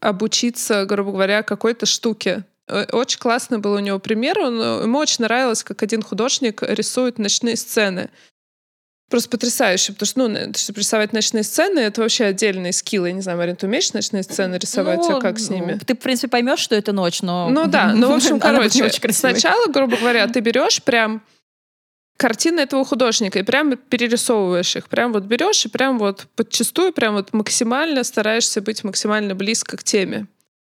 обучиться, 0.00 0.84
грубо 0.84 1.12
говоря, 1.12 1.42
какой-то 1.42 1.86
штуке. 1.86 2.44
Э, 2.68 2.86
очень 2.92 3.18
классно 3.18 3.58
был 3.58 3.72
у 3.72 3.78
него 3.78 3.98
пример. 3.98 4.38
Он, 4.38 4.60
э, 4.60 4.82
ему 4.82 4.98
очень 4.98 5.24
нравилось, 5.24 5.62
как 5.62 5.82
один 5.82 6.02
художник 6.02 6.62
рисует 6.62 7.18
ночные 7.18 7.56
сцены. 7.56 8.10
Просто 9.10 9.28
потрясающе, 9.28 9.92
потому 9.92 10.06
что, 10.06 10.28
ну, 10.28 10.52
чтобы 10.56 10.80
рисовать 10.80 11.12
ночные 11.12 11.44
сцены, 11.44 11.78
это 11.80 12.00
вообще 12.00 12.24
отдельный 12.24 12.72
скилл. 12.72 13.04
Я 13.04 13.12
не 13.12 13.20
знаю, 13.20 13.36
Марин, 13.38 13.54
ты 13.54 13.66
умеешь 13.66 13.92
ночные 13.92 14.22
сцены 14.22 14.56
рисовать, 14.56 15.00
ну, 15.00 15.18
а 15.18 15.20
как 15.20 15.38
с 15.38 15.50
ними? 15.50 15.78
Ты, 15.86 15.94
в 15.94 15.98
принципе, 15.98 16.28
поймешь, 16.28 16.58
что 16.58 16.74
это 16.74 16.92
ночь, 16.92 17.20
но... 17.20 17.50
Ну 17.50 17.66
да, 17.66 17.92
ну, 17.94 18.08
в 18.08 18.14
общем, 18.14 18.40
короче, 18.40 18.90
сначала, 19.12 19.66
грубо 19.66 19.96
говоря, 19.98 20.26
ты 20.26 20.40
берешь 20.40 20.82
прям 20.82 21.22
картины 22.16 22.60
этого 22.60 22.84
художника 22.84 23.38
и 23.38 23.42
прям 23.42 23.76
перерисовываешь 23.76 24.74
их. 24.76 24.88
Прям 24.88 25.12
вот 25.12 25.24
берешь 25.24 25.66
и 25.66 25.68
прям 25.68 25.98
вот 25.98 26.26
подчастую, 26.34 26.92
прям 26.92 27.14
вот 27.14 27.32
максимально 27.32 28.04
стараешься 28.04 28.62
быть 28.62 28.84
максимально 28.84 29.34
близко 29.34 29.76
к 29.76 29.84
теме. 29.84 30.26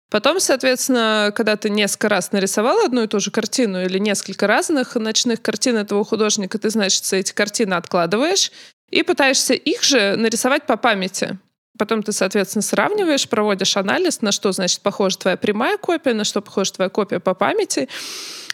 Потом, 0.09 0.39
соответственно, 0.39 1.33
когда 1.35 1.55
ты 1.55 1.69
несколько 1.69 2.07
раз 2.07 2.31
нарисовал 2.31 2.85
одну 2.85 3.03
и 3.03 3.07
ту 3.07 3.19
же 3.19 3.31
картину 3.31 3.83
или 3.83 3.97
несколько 3.97 4.45
разных 4.45 4.95
ночных 4.95 5.41
картин 5.41 5.77
этого 5.77 6.05
художника, 6.05 6.59
ты, 6.59 6.69
значит, 6.69 7.11
эти 7.13 7.33
картины 7.33 7.73
откладываешь 7.73 8.51
и 8.89 9.01
пытаешься 9.01 9.53
их 9.55 9.81
же 9.83 10.15
нарисовать 10.15 10.67
по 10.67 10.77
памяти. 10.77 11.39
Потом 11.79 12.03
ты, 12.03 12.11
соответственно, 12.11 12.61
сравниваешь, 12.61 13.27
проводишь 13.27 13.75
анализ, 13.77 14.21
на 14.21 14.31
что, 14.31 14.51
значит, 14.51 14.81
похожа 14.81 15.17
твоя 15.17 15.37
прямая 15.37 15.77
копия, 15.77 16.13
на 16.13 16.23
что 16.23 16.41
похожа 16.41 16.73
твоя 16.73 16.89
копия 16.89 17.19
по 17.19 17.33
памяти 17.33 17.89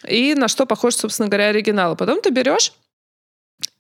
и 0.07 0.34
на 0.35 0.47
что 0.47 0.65
похож, 0.65 0.95
собственно 0.95 1.27
говоря, 1.27 1.47
оригинал. 1.47 1.97
Потом 1.97 2.21
ты 2.21 2.30
берешь 2.30 2.71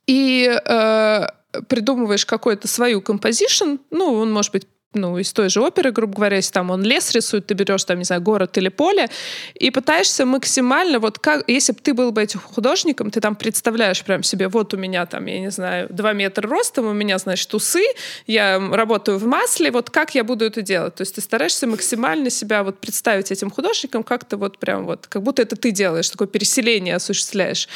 и 0.07 0.49
э, 0.49 1.27
придумываешь 1.67 2.25
какую-то 2.25 2.67
свою 2.67 3.01
композишн, 3.01 3.75
ну, 3.91 4.13
он 4.13 4.31
может 4.31 4.51
быть 4.51 4.67
ну, 4.93 5.19
из 5.19 5.31
той 5.33 5.49
же 5.49 5.61
оперы, 5.61 5.91
грубо 5.91 6.15
говоря, 6.15 6.37
если 6.37 6.51
там 6.51 6.71
он 6.71 6.81
лес 6.81 7.11
рисует, 7.11 7.45
ты 7.45 7.53
берешь 7.53 7.83
там, 7.83 7.99
не 7.99 8.05
знаю, 8.05 8.21
город 8.21 8.57
или 8.57 8.69
поле, 8.69 9.07
и 9.53 9.69
пытаешься 9.69 10.25
максимально, 10.25 10.99
вот 10.99 11.19
как, 11.19 11.47
если 11.47 11.73
бы 11.73 11.79
ты 11.79 11.93
был 11.93 12.11
бы 12.11 12.23
этим 12.23 12.39
художником, 12.39 13.11
ты 13.11 13.21
там 13.21 13.35
представляешь 13.35 14.03
прям 14.03 14.23
себе, 14.23 14.47
вот 14.47 14.73
у 14.73 14.77
меня 14.77 15.05
там, 15.05 15.25
я 15.27 15.39
не 15.39 15.51
знаю, 15.51 15.87
два 15.91 16.13
метра 16.13 16.47
ростом, 16.47 16.87
у 16.87 16.93
меня, 16.93 17.19
значит, 17.19 17.53
усы, 17.53 17.83
я 18.25 18.59
работаю 18.59 19.19
в 19.19 19.25
масле, 19.25 19.69
вот 19.69 19.91
как 19.91 20.15
я 20.15 20.23
буду 20.23 20.45
это 20.45 20.63
делать? 20.63 20.95
То 20.95 21.01
есть 21.01 21.13
ты 21.15 21.21
стараешься 21.21 21.67
максимально 21.67 22.31
себя 22.31 22.63
вот 22.63 22.79
представить 22.79 23.31
этим 23.31 23.51
художником 23.51 24.03
как-то 24.03 24.37
вот 24.37 24.57
прям 24.57 24.85
вот, 24.85 25.05
как 25.05 25.21
будто 25.21 25.43
это 25.43 25.55
ты 25.55 25.69
делаешь, 25.69 26.09
такое 26.09 26.27
переселение 26.27 26.95
осуществляешь. 26.95 27.67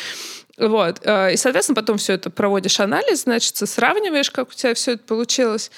Вот. 0.57 0.99
Э, 1.03 1.33
и, 1.33 1.37
соответственно, 1.37 1.75
потом 1.75 1.97
все 1.97 2.13
это 2.13 2.29
проводишь 2.29 2.79
анализ, 2.79 3.23
значит, 3.23 3.55
сравниваешь, 3.55 4.29
как 4.29 4.49
у 4.49 4.53
тебя 4.53 4.73
все 4.73 4.93
это 4.93 5.03
получилось. 5.03 5.71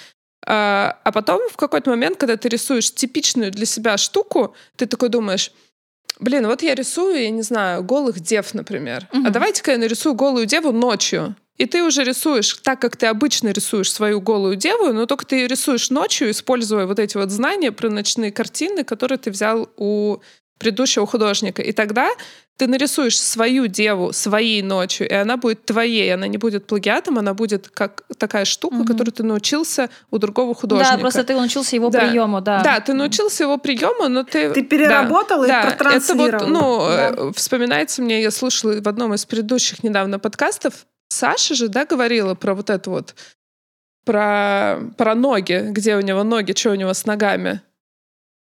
А, 0.45 0.99
а 1.03 1.11
потом 1.11 1.41
в 1.49 1.57
какой-то 1.57 1.89
момент, 1.89 2.17
когда 2.17 2.37
ты 2.37 2.49
рисуешь 2.49 2.93
типичную 2.93 3.51
для 3.51 3.65
себя 3.65 3.97
штуку, 3.97 4.55
ты 4.75 4.85
такой 4.85 5.09
думаешь, 5.09 5.51
блин, 6.19 6.47
вот 6.47 6.61
я 6.61 6.75
рисую, 6.75 7.21
я 7.21 7.29
не 7.29 7.41
знаю, 7.41 7.83
голых 7.83 8.19
дев, 8.19 8.53
например. 8.53 9.07
Угу. 9.11 9.27
А 9.27 9.29
давайте-ка 9.29 9.71
я 9.71 9.77
нарисую 9.77 10.15
голую 10.15 10.45
деву 10.45 10.71
ночью. 10.71 11.35
И 11.57 11.65
ты 11.65 11.83
уже 11.83 12.03
рисуешь 12.03 12.53
так, 12.63 12.81
как 12.81 12.97
ты 12.97 13.05
обычно 13.05 13.49
рисуешь 13.49 13.91
свою 13.91 14.19
голую 14.19 14.57
деву, 14.57 14.91
но 14.91 15.05
только 15.05 15.25
ты 15.25 15.47
рисуешь 15.47 15.89
ночью, 15.89 16.29
используя 16.29 16.85
вот 16.85 16.99
эти 16.99 17.15
вот 17.15 17.31
знания 17.31 17.71
про 17.71 17.89
ночные 17.89 18.31
картины, 18.31 18.83
которые 18.83 19.17
ты 19.17 19.31
взял 19.31 19.69
у 19.77 20.17
предыдущего 20.57 21.05
художника. 21.05 21.61
И 21.61 21.71
тогда 21.71 22.09
ты 22.57 22.67
нарисуешь 22.67 23.19
свою 23.19 23.67
деву 23.67 24.13
своей 24.13 24.61
ночью, 24.61 25.09
и 25.09 25.13
она 25.13 25.35
будет 25.35 25.65
твоей, 25.65 26.13
она 26.13 26.27
не 26.27 26.37
будет 26.37 26.65
плагиатом, 26.67 27.17
она 27.17 27.33
будет 27.33 27.67
как 27.67 28.03
такая 28.17 28.45
штука, 28.45 28.75
угу. 28.75 28.85
которую 28.85 29.11
ты 29.11 29.23
научился 29.23 29.89
у 30.09 30.17
другого 30.17 30.55
художника. 30.55 30.93
Да, 30.93 30.97
просто 30.99 31.23
ты 31.25 31.35
научился 31.35 31.75
его 31.75 31.89
да. 31.89 31.99
приему, 31.99 32.39
да. 32.39 32.61
Да, 32.63 32.79
ты 32.79 32.93
научился 32.93 33.43
его 33.43 33.57
приему, 33.57 34.07
но 34.07 34.23
ты... 34.23 34.51
Ты 34.51 34.63
переработал 34.63 35.41
да, 35.41 35.45
и 35.45 35.49
да, 35.49 35.71
протранслировал. 35.71 36.27
Это 36.27 36.45
вот, 36.45 36.47
ну, 36.47 36.79
да. 36.87 37.09
Э, 37.09 37.31
вспоминается 37.35 38.01
мне, 38.01 38.21
я 38.21 38.31
слушала 38.31 38.79
в 38.79 38.87
одном 38.87 39.13
из 39.13 39.25
предыдущих 39.25 39.83
недавно 39.83 40.17
подкастов, 40.19 40.85
Саша 41.09 41.55
же, 41.55 41.67
да, 41.67 41.85
говорила 41.85 42.35
про 42.35 42.55
вот 42.55 42.69
это 42.69 42.89
вот, 42.89 43.15
про, 44.05 44.79
про 44.97 45.15
ноги, 45.15 45.67
где 45.71 45.97
у 45.97 46.01
него 46.01 46.23
ноги, 46.23 46.53
что 46.53 46.71
у 46.71 46.75
него 46.75 46.93
с 46.93 47.05
ногами. 47.05 47.61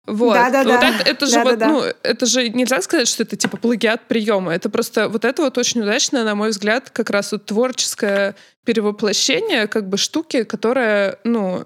Вот. 0.08 0.34
Да, 0.36 0.50
да, 0.50 0.64
вот 0.64 0.80
да. 0.80 0.90
Это, 0.90 1.10
это 1.10 1.26
же 1.26 1.34
да, 1.34 1.44
вот, 1.44 1.58
да, 1.58 1.68
ну, 1.68 1.84
это 2.02 2.26
же 2.26 2.48
нельзя 2.50 2.82
сказать, 2.82 3.10
что 3.10 3.24
это 3.24 3.36
типа 3.36 3.58
плагиат 3.58 4.08
приема. 4.08 4.56
Это 4.56 4.70
просто 4.70 5.10
вот 5.10 5.26
это 5.26 5.42
вот 5.42 5.58
очень 5.58 5.82
удачное, 5.82 6.24
на 6.24 6.34
мой 6.34 6.50
взгляд, 6.50 6.90
как 6.90 7.10
раз 7.10 7.34
вот 7.34 7.46
творческое 7.46 8.36
перевоплощение 8.64 9.68
как 9.68 9.90
бы 9.90 9.98
штуки, 9.98 10.44
которая, 10.44 11.20
ну, 11.26 11.66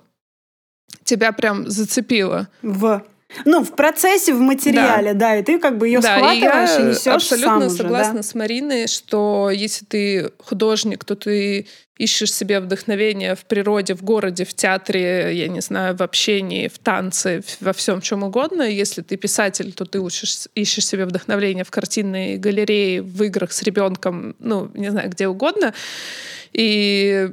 тебя 1.04 1.32
прям 1.32 1.70
зацепила. 1.70 2.48
В 2.64 3.04
ну, 3.46 3.64
в 3.64 3.76
процессе, 3.76 4.34
в 4.34 4.40
материале, 4.40 5.14
да, 5.14 5.30
да 5.30 5.38
и 5.38 5.44
ты 5.44 5.60
как 5.60 5.78
бы 5.78 5.88
ее 5.88 6.00
да, 6.00 6.16
схватываешь 6.16 6.80
и, 6.80 6.82
и 6.82 6.86
несешь 6.86 7.08
абсолютно 7.08 7.70
сам 7.70 7.70
согласна 7.70 8.14
уже, 8.14 8.22
да? 8.22 8.24
с 8.24 8.36
Мариной, 8.36 8.88
что 8.88 9.50
если 9.52 9.86
ты 9.86 10.32
художник, 10.40 11.06
то 11.06 11.16
ты 11.16 11.68
ищешь 11.98 12.34
себе 12.34 12.60
вдохновение 12.60 13.36
в 13.36 13.46
природе, 13.46 13.94
в 13.94 14.04
городе, 14.04 14.44
в 14.44 14.54
театре, 14.54 15.36
я 15.36 15.48
не 15.48 15.62
знаю, 15.62 15.96
в 15.96 16.02
общении, 16.02 16.68
в 16.68 16.80
танце, 16.80 17.44
во 17.60 17.74
всем 17.74 18.02
чем 18.02 18.24
угодно. 18.24 18.64
Если 18.64 19.02
ты 19.02 19.18
писатель, 19.18 19.72
то 19.74 19.86
ты 19.86 20.00
ищешь, 20.00 20.48
ищешь 20.56 20.88
себе 20.88 21.06
вдохновение 21.06 21.64
в 21.64 21.70
картинной 21.70 22.38
галерее, 22.38 23.04
в 23.04 23.22
играх 23.24 23.52
с 23.52 23.62
ребенком, 23.62 24.36
ну, 24.40 24.72
не 24.74 24.90
знаю, 24.90 25.10
где 25.12 25.28
угодно. 25.28 25.74
И 26.54 27.30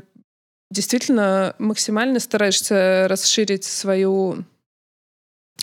действительно 0.70 1.54
максимально 1.58 2.20
стараешься 2.20 3.06
расширить 3.08 3.64
свою 3.64 4.44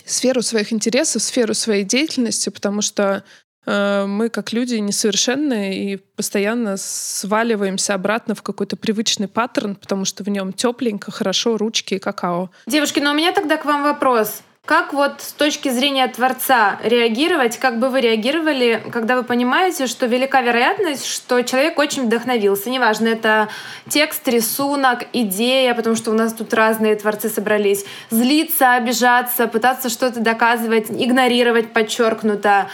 сферу 0.04 0.42
своих 0.42 0.72
интересов, 0.72 1.22
сферу 1.22 1.54
своей 1.54 1.84
деятельности, 1.84 2.50
потому 2.50 2.82
что 2.82 3.24
Э, 3.66 4.06
мы 4.06 4.28
как 4.28 4.52
люди 4.52 4.76
несовершенные 4.76 5.92
и 5.92 5.96
постоянно 5.96 6.76
сваливаемся 6.76 7.94
обратно 7.94 8.34
в 8.34 8.42
какой-то 8.42 8.76
привычный 8.76 9.28
паттерн, 9.28 9.74
потому 9.74 10.04
что 10.04 10.24
в 10.24 10.28
нем 10.28 10.52
тепленько, 10.52 11.10
хорошо, 11.10 11.58
ручки 11.58 11.94
и 11.94 11.98
какао. 11.98 12.50
Девушки, 12.66 13.00
но 13.00 13.10
у 13.10 13.14
меня 13.14 13.32
тогда 13.32 13.56
к 13.56 13.64
вам 13.64 13.82
вопрос. 13.82 14.42
Как 14.66 14.92
вот 14.92 15.20
с 15.22 15.32
точки 15.32 15.68
зрения 15.68 16.08
Творца 16.08 16.80
реагировать, 16.82 17.56
как 17.56 17.78
бы 17.78 17.88
вы 17.88 18.00
реагировали, 18.00 18.82
когда 18.90 19.14
вы 19.14 19.22
понимаете, 19.22 19.86
что 19.86 20.06
велика 20.06 20.40
вероятность, 20.40 21.06
что 21.06 21.40
человек 21.42 21.78
очень 21.78 22.06
вдохновился, 22.06 22.68
неважно, 22.68 23.06
это 23.06 23.48
текст, 23.88 24.26
рисунок, 24.26 25.04
идея, 25.12 25.72
потому 25.72 25.94
что 25.94 26.10
у 26.10 26.14
нас 26.14 26.32
тут 26.32 26.52
разные 26.52 26.96
творцы 26.96 27.28
собрались, 27.28 27.84
злиться, 28.10 28.74
обижаться, 28.74 29.46
пытаться 29.46 29.88
что-то 29.88 30.18
доказывать, 30.18 30.90
игнорировать 30.90 31.72
подчеркнуто, 31.72 32.68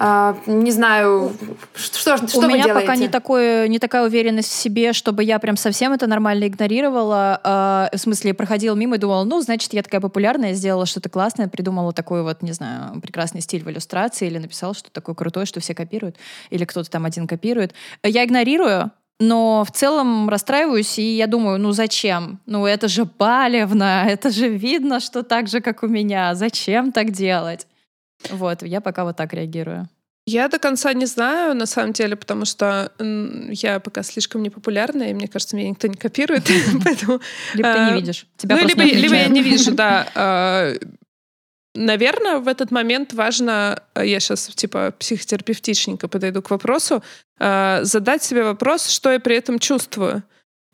а, 0.00 0.36
не 0.46 0.70
знаю, 0.70 1.32
что, 1.74 2.16
что 2.16 2.38
У 2.38 2.42
вы 2.42 2.46
меня 2.46 2.66
делаете? 2.66 2.86
пока 2.86 2.96
не, 2.96 3.08
такое, 3.08 3.66
не 3.66 3.80
такая 3.80 4.06
уверенность 4.06 4.48
в 4.48 4.54
себе, 4.54 4.92
чтобы 4.92 5.24
я 5.24 5.40
прям 5.40 5.56
совсем 5.56 5.92
это 5.92 6.06
нормально 6.06 6.46
игнорировала. 6.46 7.40
А, 7.42 7.90
в 7.92 7.98
смысле, 7.98 8.32
проходила 8.32 8.76
мимо 8.76 8.94
и 8.94 8.98
думала, 9.00 9.24
ну, 9.24 9.40
значит, 9.40 9.72
я 9.72 9.82
такая 9.82 10.00
популярная, 10.00 10.54
сделала 10.54 10.86
что-то 10.86 11.08
классное, 11.08 11.48
придумала 11.48 11.92
такой 11.92 12.22
вот, 12.22 12.42
не 12.42 12.52
знаю, 12.52 13.00
прекрасный 13.00 13.40
стиль 13.40 13.64
в 13.64 13.70
иллюстрации 13.70 14.28
или 14.28 14.38
написала 14.38 14.72
что-то 14.72 14.92
такое 14.92 15.16
крутое, 15.16 15.46
что 15.46 15.58
все 15.58 15.74
копируют, 15.74 16.14
или 16.50 16.64
кто-то 16.64 16.88
там 16.88 17.04
один 17.04 17.26
копирует. 17.26 17.74
Я 18.04 18.24
игнорирую, 18.24 18.92
но 19.18 19.64
в 19.64 19.72
целом 19.72 20.28
расстраиваюсь, 20.28 20.96
и 21.00 21.16
я 21.16 21.26
думаю, 21.26 21.58
ну 21.58 21.72
зачем? 21.72 22.38
Ну 22.46 22.66
это 22.66 22.86
же 22.86 23.04
балевно, 23.04 24.04
это 24.08 24.30
же 24.30 24.48
видно, 24.48 25.00
что 25.00 25.24
так 25.24 25.48
же, 25.48 25.60
как 25.60 25.82
у 25.82 25.88
меня. 25.88 26.36
Зачем 26.36 26.92
так 26.92 27.10
делать? 27.10 27.66
Вот, 28.30 28.62
я 28.62 28.80
пока 28.80 29.04
вот 29.04 29.16
так 29.16 29.32
реагирую. 29.32 29.88
Я 30.30 30.48
до 30.48 30.58
конца 30.58 30.92
не 30.92 31.06
знаю, 31.06 31.54
на 31.54 31.64
самом 31.64 31.94
деле, 31.94 32.14
потому 32.14 32.44
что 32.44 32.92
я 33.50 33.80
пока 33.80 34.02
слишком 34.02 34.42
непопулярная, 34.42 35.10
и 35.10 35.14
мне 35.14 35.26
кажется, 35.26 35.56
меня 35.56 35.70
никто 35.70 35.88
не 35.88 35.96
копирует. 35.96 36.44
Поэтому, 36.84 37.20
либо 37.54 37.72
ты 37.72 37.78
не 37.78 37.90
а, 37.90 37.94
видишь. 37.94 38.26
Тебя 38.36 38.56
ну, 38.56 38.66
либо, 38.66 38.82
либо 38.82 39.14
я 39.14 39.28
не 39.28 39.42
вижу, 39.42 39.72
да. 39.72 40.06
А, 40.14 40.74
наверное, 41.74 42.40
в 42.40 42.48
этот 42.48 42.70
момент 42.70 43.14
важно, 43.14 43.82
я 43.94 44.20
сейчас 44.20 44.48
типа 44.48 44.92
психотерапевтичненько 44.98 46.08
подойду 46.08 46.42
к 46.42 46.50
вопросу, 46.50 47.02
а, 47.38 47.80
задать 47.84 48.22
себе 48.22 48.42
вопрос, 48.42 48.88
что 48.88 49.10
я 49.10 49.20
при 49.20 49.34
этом 49.34 49.58
чувствую. 49.58 50.22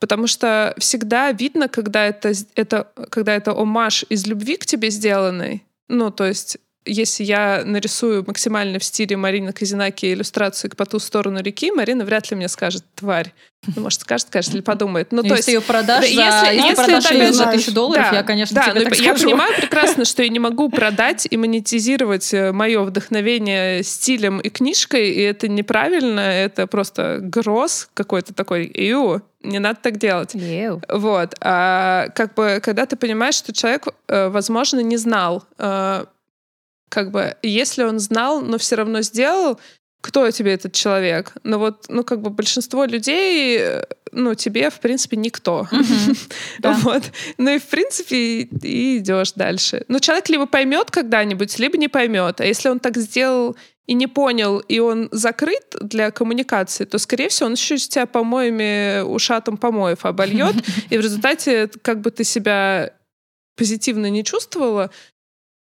Потому 0.00 0.26
что 0.26 0.74
всегда 0.78 1.30
видно, 1.30 1.68
когда 1.68 2.04
это, 2.04 2.32
это, 2.56 2.88
когда 3.08 3.36
это 3.36 3.52
омаж 3.52 4.04
из 4.08 4.26
любви 4.26 4.56
к 4.56 4.66
тебе 4.66 4.90
сделанный. 4.90 5.62
Ну, 5.88 6.10
то 6.10 6.26
есть 6.26 6.58
если 6.84 7.24
я 7.24 7.62
нарисую 7.64 8.24
максимально 8.26 8.78
в 8.78 8.84
стиле 8.84 9.16
Марины 9.16 9.52
Казинаки 9.52 10.12
иллюстрацию 10.12 10.70
по 10.76 10.86
ту 10.86 10.98
сторону 10.98 11.42
реки, 11.42 11.70
Марина 11.70 12.04
вряд 12.04 12.30
ли 12.30 12.36
мне 12.36 12.48
скажет 12.48 12.84
«тварь». 12.94 13.32
Ну, 13.74 13.82
может, 13.82 14.02
скажет, 14.02 14.28
скажет 14.28 14.54
или 14.54 14.60
подумает. 14.62 15.10
Ну, 15.10 15.22
то 15.22 15.28
если 15.28 15.36
есть, 15.36 15.48
ее 15.48 15.60
продашь 15.62 16.14
да, 16.14 16.40
за, 16.44 16.52
если, 16.52 16.68
если 16.68 16.74
продашь 16.74 17.10
ее 17.10 17.32
за 17.32 17.46
тысячу 17.46 17.72
долларов, 17.72 18.06
да, 18.10 18.18
я, 18.18 18.22
конечно, 18.22 18.54
да, 18.54 18.70
тебе 18.70 18.84
так 18.84 18.98
Я 18.98 19.16
скажу. 19.16 19.24
понимаю 19.24 19.54
прекрасно, 19.56 20.04
что 20.04 20.22
я 20.22 20.28
не 20.28 20.38
могу 20.38 20.68
продать 20.68 21.26
и 21.30 21.36
монетизировать 21.36 22.34
э, 22.34 22.52
мое 22.52 22.82
вдохновение 22.82 23.82
стилем 23.82 24.38
и 24.40 24.50
книжкой, 24.50 25.10
и 25.10 25.20
это 25.20 25.48
неправильно, 25.48 26.20
это 26.20 26.66
просто 26.66 27.20
гроз 27.22 27.88
какой-то 27.94 28.34
такой. 28.34 28.66
Ию, 28.66 29.22
не 29.42 29.58
надо 29.58 29.78
так 29.82 29.98
делать. 29.98 30.34
Ew. 30.34 30.82
Вот. 30.88 31.34
А, 31.40 32.08
как 32.14 32.34
бы, 32.34 32.60
когда 32.62 32.86
ты 32.86 32.96
понимаешь, 32.96 33.34
что 33.34 33.52
человек, 33.52 33.88
э, 34.08 34.28
возможно, 34.28 34.80
не 34.80 34.96
знал, 34.96 35.44
э, 35.58 36.04
как 36.88 37.10
бы, 37.10 37.36
если 37.42 37.82
он 37.82 37.98
знал, 37.98 38.40
но 38.40 38.58
все 38.58 38.76
равно 38.76 39.02
сделал, 39.02 39.58
кто 40.04 40.30
тебе 40.30 40.52
этот 40.52 40.74
человек? 40.74 41.32
Ну 41.44 41.58
вот, 41.58 41.86
ну 41.88 42.04
как 42.04 42.20
бы 42.20 42.28
большинство 42.28 42.84
людей, 42.84 43.58
ну 44.12 44.34
тебе, 44.34 44.68
в 44.68 44.78
принципе, 44.80 45.16
никто. 45.16 45.66
Вот. 46.62 47.02
Ну 47.38 47.50
и, 47.50 47.58
в 47.58 47.66
принципе, 47.66 48.42
и 48.42 48.98
идешь 48.98 49.32
дальше. 49.32 49.84
Ну 49.88 49.98
человек 50.00 50.28
либо 50.28 50.46
поймет 50.46 50.90
когда-нибудь, 50.90 51.58
либо 51.58 51.78
не 51.78 51.88
поймет. 51.88 52.40
А 52.40 52.44
если 52.44 52.68
он 52.68 52.80
так 52.80 52.98
сделал 52.98 53.56
и 53.86 53.94
не 53.94 54.06
понял, 54.06 54.58
и 54.58 54.78
он 54.78 55.08
закрыт 55.10 55.76
для 55.80 56.10
коммуникации, 56.10 56.84
то, 56.84 56.98
скорее 56.98 57.28
всего, 57.28 57.46
он 57.46 57.54
еще 57.54 57.76
тебя 57.78 58.06
помоями, 58.06 59.02
ушатом 59.02 59.56
помоев 59.56 60.04
обольет, 60.04 60.54
и 60.90 60.98
в 60.98 61.00
результате 61.00 61.70
как 61.82 62.00
бы 62.00 62.10
ты 62.10 62.24
себя 62.24 62.92
позитивно 63.56 64.10
не 64.10 64.24
чувствовала, 64.24 64.90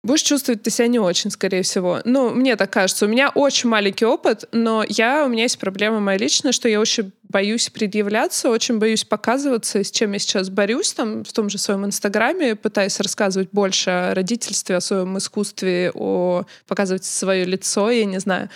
будешь 0.03 0.23
чувствовать 0.23 0.63
ты 0.63 0.71
себя 0.71 0.89
не 0.89 0.99
очень, 0.99 1.31
скорее 1.31 1.63
всего. 1.63 2.01
Ну, 2.05 2.31
мне 2.31 2.57
так 2.57 2.71
кажется. 2.71 3.07
У 3.07 3.09
меня 3.09 3.31
очень 3.31 3.69
маленький 3.69 4.05
опыт, 4.05 4.45
но 4.53 4.85
я, 4.89 5.25
у 5.25 5.29
меня 5.29 5.45
есть 5.45 5.59
проблема 5.59 6.01
моя 6.01 6.19
личная, 6.19 6.53
что 6.53 6.69
я 6.69 6.81
очень 6.81 7.13
боюсь 7.23 7.71
предъявляться, 7.71 8.51
очень 8.51 8.79
боюсь 8.79 9.05
показываться, 9.05 9.83
с 9.83 9.91
чем 9.91 10.13
я 10.13 10.19
сейчас 10.19 10.51
борюсь, 10.51 10.93
там, 10.93 11.25
в 11.25 11.33
том 11.33 11.49
же 11.49 11.59
своем 11.59 11.87
инстаграме, 11.87 12.57
пытаюсь 12.57 13.01
рассказывать 13.01 13.49
больше 13.53 13.91
о 13.91 14.15
родительстве, 14.15 14.77
о 14.77 14.81
своем 14.81 15.17
искусстве, 15.17 15.93
о 15.95 16.45
показывать 16.67 17.05
свое 17.05 17.45
лицо, 17.45 17.91
я 17.91 18.05
не 18.05 18.19
знаю. 18.19 18.51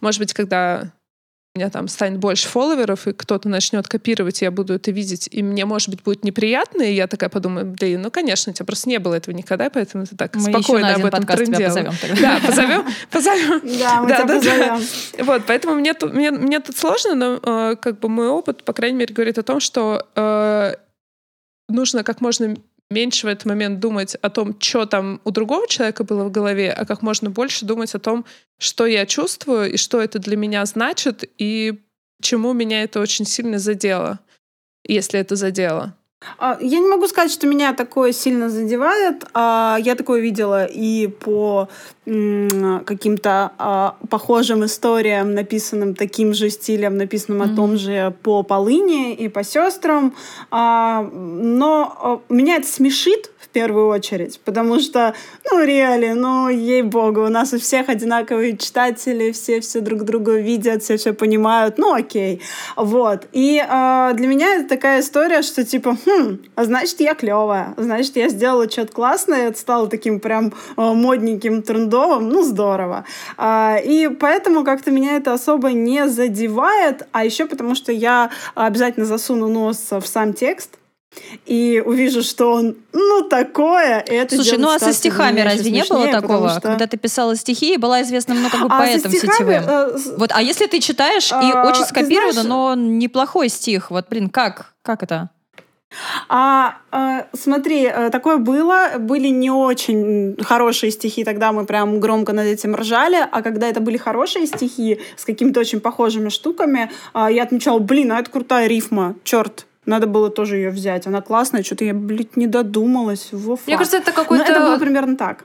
Может 0.00 0.20
быть, 0.20 0.32
когда 0.32 0.92
у 1.54 1.58
меня 1.58 1.68
там 1.68 1.88
станет 1.88 2.20
больше 2.20 2.46
фолловеров, 2.46 3.08
и 3.08 3.12
кто-то 3.12 3.48
начнет 3.48 3.88
копировать, 3.88 4.40
и 4.40 4.44
я 4.44 4.52
буду 4.52 4.74
это 4.74 4.92
видеть, 4.92 5.28
и 5.32 5.42
мне, 5.42 5.64
может 5.64 5.88
быть, 5.88 6.02
будет 6.02 6.24
неприятно, 6.24 6.82
и 6.82 6.94
я 6.94 7.08
такая 7.08 7.28
подумаю, 7.28 7.66
блин, 7.66 8.02
ну, 8.02 8.10
конечно, 8.12 8.52
у 8.52 8.54
тебя 8.54 8.64
просто 8.64 8.88
не 8.88 8.98
было 8.98 9.14
этого 9.14 9.34
никогда, 9.34 9.68
поэтому 9.68 10.06
ты 10.06 10.14
так 10.14 10.36
мы 10.36 10.42
спокойно 10.42 10.94
об 10.94 11.04
этом 11.04 11.26
трендела. 11.26 11.92
Да, 12.20 12.40
позовем, 12.46 12.84
позовем. 13.10 13.60
Да, 13.80 14.02
мы 14.02 14.08
тебя 14.10 14.26
позовем. 14.26 15.26
Вот, 15.26 15.42
поэтому 15.46 15.74
мне 15.74 15.94
тут, 15.94 16.14
мне, 16.14 16.30
мне 16.30 16.60
тут 16.60 16.76
сложно, 16.76 17.14
но 17.14 17.40
э, 17.42 17.76
как 17.76 17.98
бы 17.98 18.08
мой 18.08 18.28
опыт, 18.28 18.62
по 18.62 18.72
крайней 18.72 18.98
мере, 18.98 19.12
говорит 19.12 19.38
о 19.38 19.42
том, 19.42 19.58
что 19.58 20.06
э, 20.14 20.74
нужно 21.68 22.04
как 22.04 22.20
можно 22.20 22.54
меньше 22.90 23.26
в 23.26 23.30
этот 23.30 23.46
момент 23.46 23.80
думать 23.80 24.16
о 24.16 24.30
том, 24.30 24.56
что 24.58 24.84
там 24.84 25.20
у 25.24 25.30
другого 25.30 25.68
человека 25.68 26.04
было 26.04 26.24
в 26.24 26.30
голове, 26.30 26.72
а 26.72 26.84
как 26.84 27.02
можно 27.02 27.30
больше 27.30 27.64
думать 27.64 27.94
о 27.94 27.98
том, 27.98 28.24
что 28.58 28.86
я 28.86 29.06
чувствую 29.06 29.72
и 29.72 29.76
что 29.76 30.00
это 30.00 30.18
для 30.18 30.36
меня 30.36 30.64
значит, 30.66 31.24
и 31.38 31.80
чему 32.20 32.52
меня 32.52 32.82
это 32.82 33.00
очень 33.00 33.24
сильно 33.24 33.58
задело, 33.58 34.18
если 34.84 35.20
это 35.20 35.36
задело. 35.36 35.94
А, 36.38 36.58
я 36.60 36.78
не 36.80 36.86
могу 36.86 37.06
сказать, 37.08 37.32
что 37.32 37.46
меня 37.46 37.72
такое 37.72 38.12
сильно 38.12 38.50
задевает. 38.50 39.24
А, 39.32 39.78
я 39.80 39.94
такое 39.94 40.20
видела 40.20 40.66
и 40.66 41.06
по 41.06 41.68
каким-то 42.84 43.52
а, 43.58 43.96
похожим 44.08 44.64
историям, 44.64 45.34
написанным 45.34 45.94
таким 45.94 46.34
же 46.34 46.50
стилем, 46.50 46.96
написанным 46.96 47.42
mm-hmm. 47.42 47.52
о 47.52 47.56
том 47.56 47.76
же 47.76 48.14
по 48.22 48.42
Полыне 48.42 49.14
и 49.14 49.28
по 49.28 49.44
сестрам. 49.44 50.14
Но 50.50 52.22
меня 52.28 52.56
это 52.56 52.66
смешит, 52.66 53.30
первую 53.52 53.88
очередь, 53.88 54.40
потому 54.44 54.80
что, 54.80 55.14
ну, 55.50 55.64
реально, 55.64 56.14
ну, 56.14 56.48
ей-богу, 56.48 57.24
у 57.24 57.28
нас 57.28 57.52
у 57.52 57.58
всех 57.58 57.88
одинаковые 57.88 58.56
читатели, 58.56 59.32
все 59.32 59.60
все 59.60 59.80
друг 59.80 60.04
друга 60.04 60.38
видят, 60.38 60.82
все 60.82 60.96
все 60.96 61.12
понимают, 61.12 61.78
ну, 61.78 61.92
окей, 61.94 62.40
вот. 62.76 63.26
И 63.32 63.58
э, 63.58 64.10
для 64.14 64.26
меня 64.26 64.56
это 64.56 64.68
такая 64.68 65.00
история, 65.00 65.42
что 65.42 65.64
типа, 65.64 65.96
хм, 66.04 66.38
а 66.54 66.64
значит, 66.64 67.00
я 67.00 67.14
клевая, 67.14 67.74
значит, 67.76 68.16
я 68.16 68.28
сделала 68.28 68.70
что-то 68.70 68.92
классное, 68.92 69.48
это 69.48 69.58
стало 69.58 69.88
таким 69.88 70.20
прям 70.20 70.48
э, 70.48 70.52
модненьким, 70.76 71.62
трендовым, 72.00 72.28
ну, 72.28 72.42
здорово. 72.42 73.04
Э, 73.38 73.76
и 73.82 74.08
поэтому 74.08 74.64
как-то 74.64 74.90
меня 74.90 75.16
это 75.16 75.32
особо 75.32 75.72
не 75.72 76.08
задевает, 76.08 77.06
а 77.12 77.24
еще 77.24 77.46
потому 77.46 77.74
что 77.74 77.92
я 77.92 78.30
обязательно 78.54 79.06
засуну 79.06 79.48
нос 79.48 79.88
в 79.90 80.06
сам 80.06 80.32
текст, 80.32 80.76
и 81.44 81.82
увижу, 81.84 82.22
что 82.22 82.52
он, 82.52 82.76
ну, 82.92 83.22
такое, 83.22 83.98
и 83.98 84.14
это 84.14 84.36
Слушай, 84.36 84.58
ну 84.58 84.70
а 84.70 84.78
со 84.78 84.92
стихами 84.92 85.40
разве 85.40 85.72
не 85.72 85.84
было 85.84 86.06
такого, 86.06 86.50
что... 86.50 86.60
когда 86.60 86.86
ты 86.86 86.96
писала 86.96 87.34
стихи 87.34 87.74
и 87.74 87.78
была 87.78 88.02
известна 88.02 88.34
ну, 88.34 88.48
как 88.48 88.60
бы 88.60 88.66
а 88.70 88.78
поэтом 88.78 89.10
стихами, 89.10 89.32
сетевым? 89.32 89.64
Э, 89.68 89.98
вот, 90.18 90.30
а 90.32 90.40
если 90.40 90.66
ты 90.66 90.78
читаешь 90.78 91.32
а, 91.32 91.42
и 91.42 91.68
очень 91.68 91.84
скопировано, 91.84 92.32
знаешь... 92.32 92.48
но 92.48 92.74
неплохой 92.76 93.48
стих, 93.48 93.90
вот, 93.90 94.08
блин, 94.08 94.30
как, 94.30 94.72
как 94.82 95.02
это? 95.02 95.30
А, 96.28 96.76
а, 96.92 97.26
смотри, 97.32 97.84
э, 97.84 98.10
такое 98.10 98.38
было. 98.38 98.98
Были 98.98 99.28
не 99.28 99.50
очень 99.50 100.36
хорошие 100.42 100.92
стихи, 100.92 101.24
тогда 101.24 101.52
мы 101.52 101.66
прям 101.66 101.98
громко 102.00 102.32
над 102.32 102.46
этим 102.46 102.76
ржали. 102.76 103.18
А 103.30 103.42
когда 103.42 103.68
это 103.68 103.80
были 103.80 103.96
хорошие 103.96 104.46
стихи 104.46 105.00
с 105.16 105.24
какими-то 105.24 105.60
очень 105.60 105.80
похожими 105.80 106.28
штуками, 106.28 106.90
а, 107.12 107.30
я 107.30 107.42
отмечала, 107.42 107.78
блин, 107.78 108.12
а 108.12 108.20
это 108.20 108.30
крутая 108.30 108.68
рифма, 108.68 109.16
черт, 109.24 109.66
надо 109.86 110.06
было 110.06 110.30
тоже 110.30 110.56
ее 110.56 110.70
взять. 110.70 111.06
Она 111.06 111.20
классная, 111.20 111.62
что-то 111.62 111.84
я, 111.84 111.94
блядь, 111.94 112.36
не 112.36 112.46
додумалась. 112.46 113.30
Во 113.32 113.58
Мне 113.66 113.76
кажется, 113.76 113.96
это 113.96 114.12
какой-то... 114.12 114.44
это 114.44 114.60
было 114.60 114.78
примерно 114.78 115.16
так. 115.16 115.44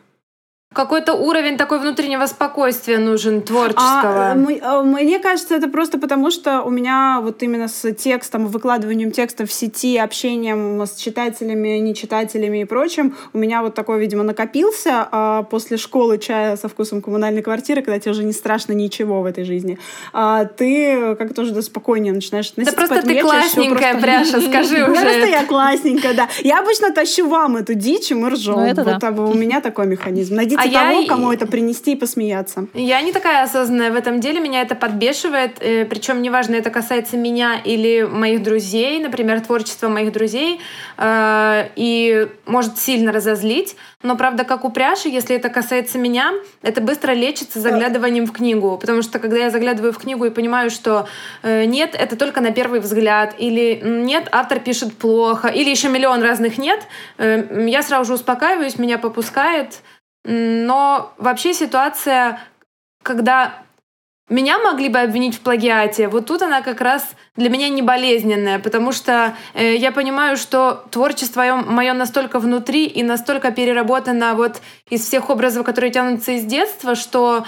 Какой-то 0.76 1.14
уровень 1.14 1.58
такой 1.58 1.80
внутреннего 1.80 2.26
спокойствия 2.26 2.98
нужен, 2.98 3.42
творческого. 3.42 4.32
А, 4.32 4.36
а, 4.62 4.84
мне 4.84 5.20
кажется, 5.20 5.56
это 5.56 5.70
просто 5.70 5.98
потому, 5.98 6.32
что 6.32 6.64
у 6.64 6.70
меня 6.70 7.20
вот 7.22 7.42
именно 7.44 7.70
с 7.70 7.94
текстом, 7.94 8.48
выкладыванием 8.48 9.12
текста 9.12 9.46
в 9.46 9.54
сети, 9.54 9.98
общением 9.98 10.82
с 10.82 10.96
читателями, 10.96 11.78
нечитателями 11.78 12.64
и 12.64 12.66
прочим, 12.66 13.16
у 13.32 13.38
меня 13.38 13.62
вот 13.62 13.74
такой, 13.74 14.02
видимо, 14.02 14.24
накопился 14.24 15.08
а 15.10 15.44
после 15.44 15.78
школы 15.78 16.18
чая 16.18 16.58
со 16.58 16.68
вкусом 16.68 17.02
коммунальной 17.02 17.42
квартиры, 17.42 17.82
когда 17.82 17.98
тебе 17.98 18.12
уже 18.12 18.26
не 18.26 18.34
страшно 18.34 18.74
ничего 18.74 19.22
в 19.22 19.26
этой 19.26 19.46
жизни. 19.46 19.80
А 20.12 20.44
ты 20.44 21.16
как-то 21.16 21.44
уже 21.44 21.54
да, 21.54 21.62
спокойнее 21.62 22.12
начинаешь 22.12 22.50
относиться. 22.50 22.78
Да 22.78 22.86
просто 22.88 23.08
ты 23.08 23.22
классненькая, 23.22 23.92
просто... 23.94 24.02
Пряша, 24.02 24.42
скажи 24.42 24.84
уже. 24.92 25.02
Просто 25.02 25.26
я 25.28 25.46
классненькая, 25.46 26.14
да. 26.14 26.28
Я 26.44 26.60
обычно 26.60 26.92
тащу 26.92 27.30
вам 27.30 27.56
эту 27.56 27.76
дичь, 27.76 28.12
и 28.12 28.14
мы 28.14 28.30
ржем. 28.32 28.56
Ну, 28.56 28.84
вот 28.84 29.04
у 29.32 29.34
меня 29.36 29.62
такой 29.62 29.88
механизм. 29.88 30.36
Найдите 30.36 30.65
а 30.66 30.70
того, 30.70 31.02
я... 31.02 31.08
кому 31.08 31.32
это 31.32 31.48
принести 31.48 31.94
и 31.94 31.96
посмеяться. 31.96 32.68
Я 32.74 33.02
не 33.02 33.12
такая 33.12 33.44
осознанная 33.44 33.92
в 33.92 33.96
этом 33.96 34.20
деле, 34.20 34.40
меня 34.40 34.62
это 34.62 34.76
подбешивает, 34.76 35.58
э, 35.60 35.86
причем 35.86 36.22
неважно, 36.22 36.56
это 36.56 36.70
касается 36.70 37.18
меня 37.18 37.60
или 37.64 38.04
моих 38.04 38.44
друзей, 38.44 39.00
например, 39.00 39.42
творчества 39.42 39.88
моих 39.90 40.12
друзей, 40.12 40.60
э, 40.98 41.70
и 41.76 42.28
может 42.46 42.78
сильно 42.78 43.12
разозлить, 43.12 43.76
но 44.04 44.16
правда, 44.16 44.44
как 44.44 44.66
у 44.66 44.70
пряши, 44.70 45.10
если 45.10 45.36
это 45.36 45.50
касается 45.50 45.98
меня, 45.98 46.34
это 46.62 46.82
быстро 46.82 47.14
лечится 47.14 47.60
заглядыванием 47.60 48.26
в 48.26 48.32
книгу, 48.32 48.78
потому 48.78 49.02
что 49.02 49.20
когда 49.20 49.38
я 49.38 49.50
заглядываю 49.50 49.94
в 49.94 49.98
книгу 49.98 50.26
и 50.26 50.30
понимаю, 50.30 50.70
что 50.70 51.08
э, 51.44 51.66
нет, 51.66 51.96
это 51.98 52.16
только 52.16 52.42
на 52.42 52.52
первый 52.52 52.80
взгляд, 52.80 53.36
или 53.38 53.82
нет, 53.84 54.28
автор 54.32 54.60
пишет 54.60 54.98
плохо, 54.98 55.48
или 55.48 55.70
еще 55.70 55.90
миллион 55.90 56.22
разных 56.22 56.58
нет, 56.58 56.82
я 57.18 57.82
сразу 57.84 58.06
же 58.06 58.14
успокаиваюсь, 58.14 58.78
меня 58.78 58.98
попускает, 58.98 59.82
но 60.26 61.14
вообще 61.18 61.54
ситуация, 61.54 62.40
когда 63.04 63.66
меня 64.28 64.58
могли 64.58 64.90
бы 64.90 65.00
обвинить 65.00 65.36
в 65.36 65.42
плагиате, 65.42 66.08
вот 66.08 66.26
тут 66.26 66.42
она 66.42 66.62
как 66.62 66.82
раз 66.82 67.08
для 67.36 67.48
меня 67.48 67.70
не 67.70 67.84
болезненная, 67.84 68.58
потому 68.58 68.92
что 68.92 69.36
э, 69.54 69.76
я 69.76 69.92
понимаю, 69.92 70.36
что 70.36 70.84
творчество 70.90 71.44
мое 71.64 71.94
настолько 71.94 72.40
внутри 72.40 72.88
и 72.88 73.04
настолько 73.04 73.52
переработано 73.52 74.34
вот 74.34 74.62
из 74.90 75.02
всех 75.02 75.30
образов, 75.30 75.64
которые 75.64 75.92
тянутся 75.92 76.32
из 76.32 76.44
детства, 76.46 76.96
что 76.96 77.46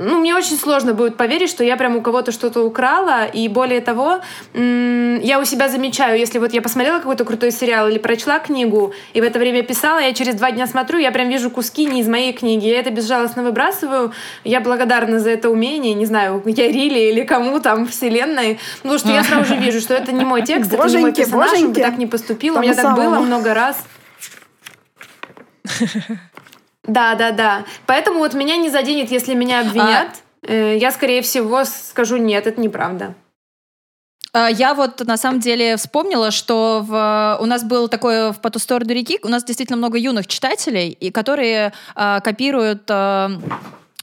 ну, 0.00 0.18
мне 0.18 0.34
очень 0.34 0.56
сложно 0.56 0.94
будет 0.94 1.16
поверить, 1.16 1.50
что 1.50 1.62
я 1.62 1.76
прям 1.76 1.96
у 1.96 2.00
кого-то 2.00 2.32
что-то 2.32 2.62
украла, 2.62 3.26
и 3.26 3.48
более 3.48 3.82
того, 3.82 4.20
я 4.54 5.38
у 5.38 5.44
себя 5.44 5.68
замечаю, 5.68 6.18
если 6.18 6.38
вот 6.38 6.54
я 6.54 6.62
посмотрела 6.62 6.98
какой-то 6.98 7.24
крутой 7.24 7.52
сериал 7.52 7.88
или 7.88 7.98
прочла 7.98 8.38
книгу, 8.38 8.94
и 9.12 9.20
в 9.20 9.24
это 9.24 9.38
время 9.38 9.62
писала, 9.62 9.98
я 9.98 10.14
через 10.14 10.36
два 10.36 10.50
дня 10.52 10.66
смотрю, 10.66 10.98
я 10.98 11.12
прям 11.12 11.28
вижу 11.28 11.50
куски 11.50 11.84
не 11.84 12.00
из 12.00 12.08
моей 12.08 12.32
книги, 12.32 12.66
я 12.66 12.80
это 12.80 12.90
безжалостно 12.90 13.42
выбрасываю, 13.42 14.12
я 14.42 14.60
благодарна 14.60 15.20
за 15.20 15.30
это 15.30 15.50
умение, 15.50 15.92
не 15.92 16.06
знаю, 16.06 16.42
я 16.46 16.68
Риле 16.68 17.10
или 17.10 17.22
кому 17.24 17.60
там, 17.60 17.86
вселенной, 17.86 18.58
потому 18.78 18.98
что 18.98 19.10
я 19.10 19.22
сразу 19.22 19.44
же 19.44 19.56
вижу, 19.60 19.80
что 19.80 19.94
это 19.94 20.12
не 20.12 20.24
мой 20.24 20.42
текст, 20.42 20.72
это 20.72 20.88
не 20.88 20.98
мой 20.98 21.12
персонаж, 21.12 21.52
он 21.60 21.72
бы 21.72 21.80
так 21.80 21.98
не 21.98 22.06
поступил, 22.06 22.56
у 22.56 22.60
меня 22.60 22.74
так 22.74 22.96
было 22.96 23.18
много 23.18 23.52
раз. 23.52 23.76
Да, 26.84 27.14
да, 27.14 27.30
да. 27.30 27.64
Поэтому 27.86 28.18
вот 28.18 28.34
меня 28.34 28.56
не 28.56 28.70
заденет, 28.70 29.10
если 29.10 29.34
меня 29.34 29.60
обвинят. 29.60 30.08
А... 30.46 30.74
Я, 30.74 30.90
скорее 30.90 31.20
всего, 31.22 31.64
скажу 31.64 32.16
нет, 32.16 32.46
это 32.46 32.60
неправда. 32.60 33.14
А, 34.32 34.48
я 34.48 34.74
вот 34.74 35.04
на 35.06 35.16
самом 35.16 35.40
деле 35.40 35.76
вспомнила, 35.76 36.30
что 36.30 36.84
в, 36.86 37.38
у 37.40 37.46
нас 37.46 37.64
был 37.64 37.88
такой 37.88 38.32
в 38.32 38.40
«По 38.40 38.50
ту 38.50 38.58
сторону 38.58 38.92
реки», 38.92 39.18
у 39.22 39.28
нас 39.28 39.44
действительно 39.44 39.76
много 39.76 39.98
юных 39.98 40.26
читателей, 40.26 40.88
и 40.88 41.10
которые 41.10 41.72
э, 41.96 42.20
копируют 42.22 42.84
э, 42.88 43.28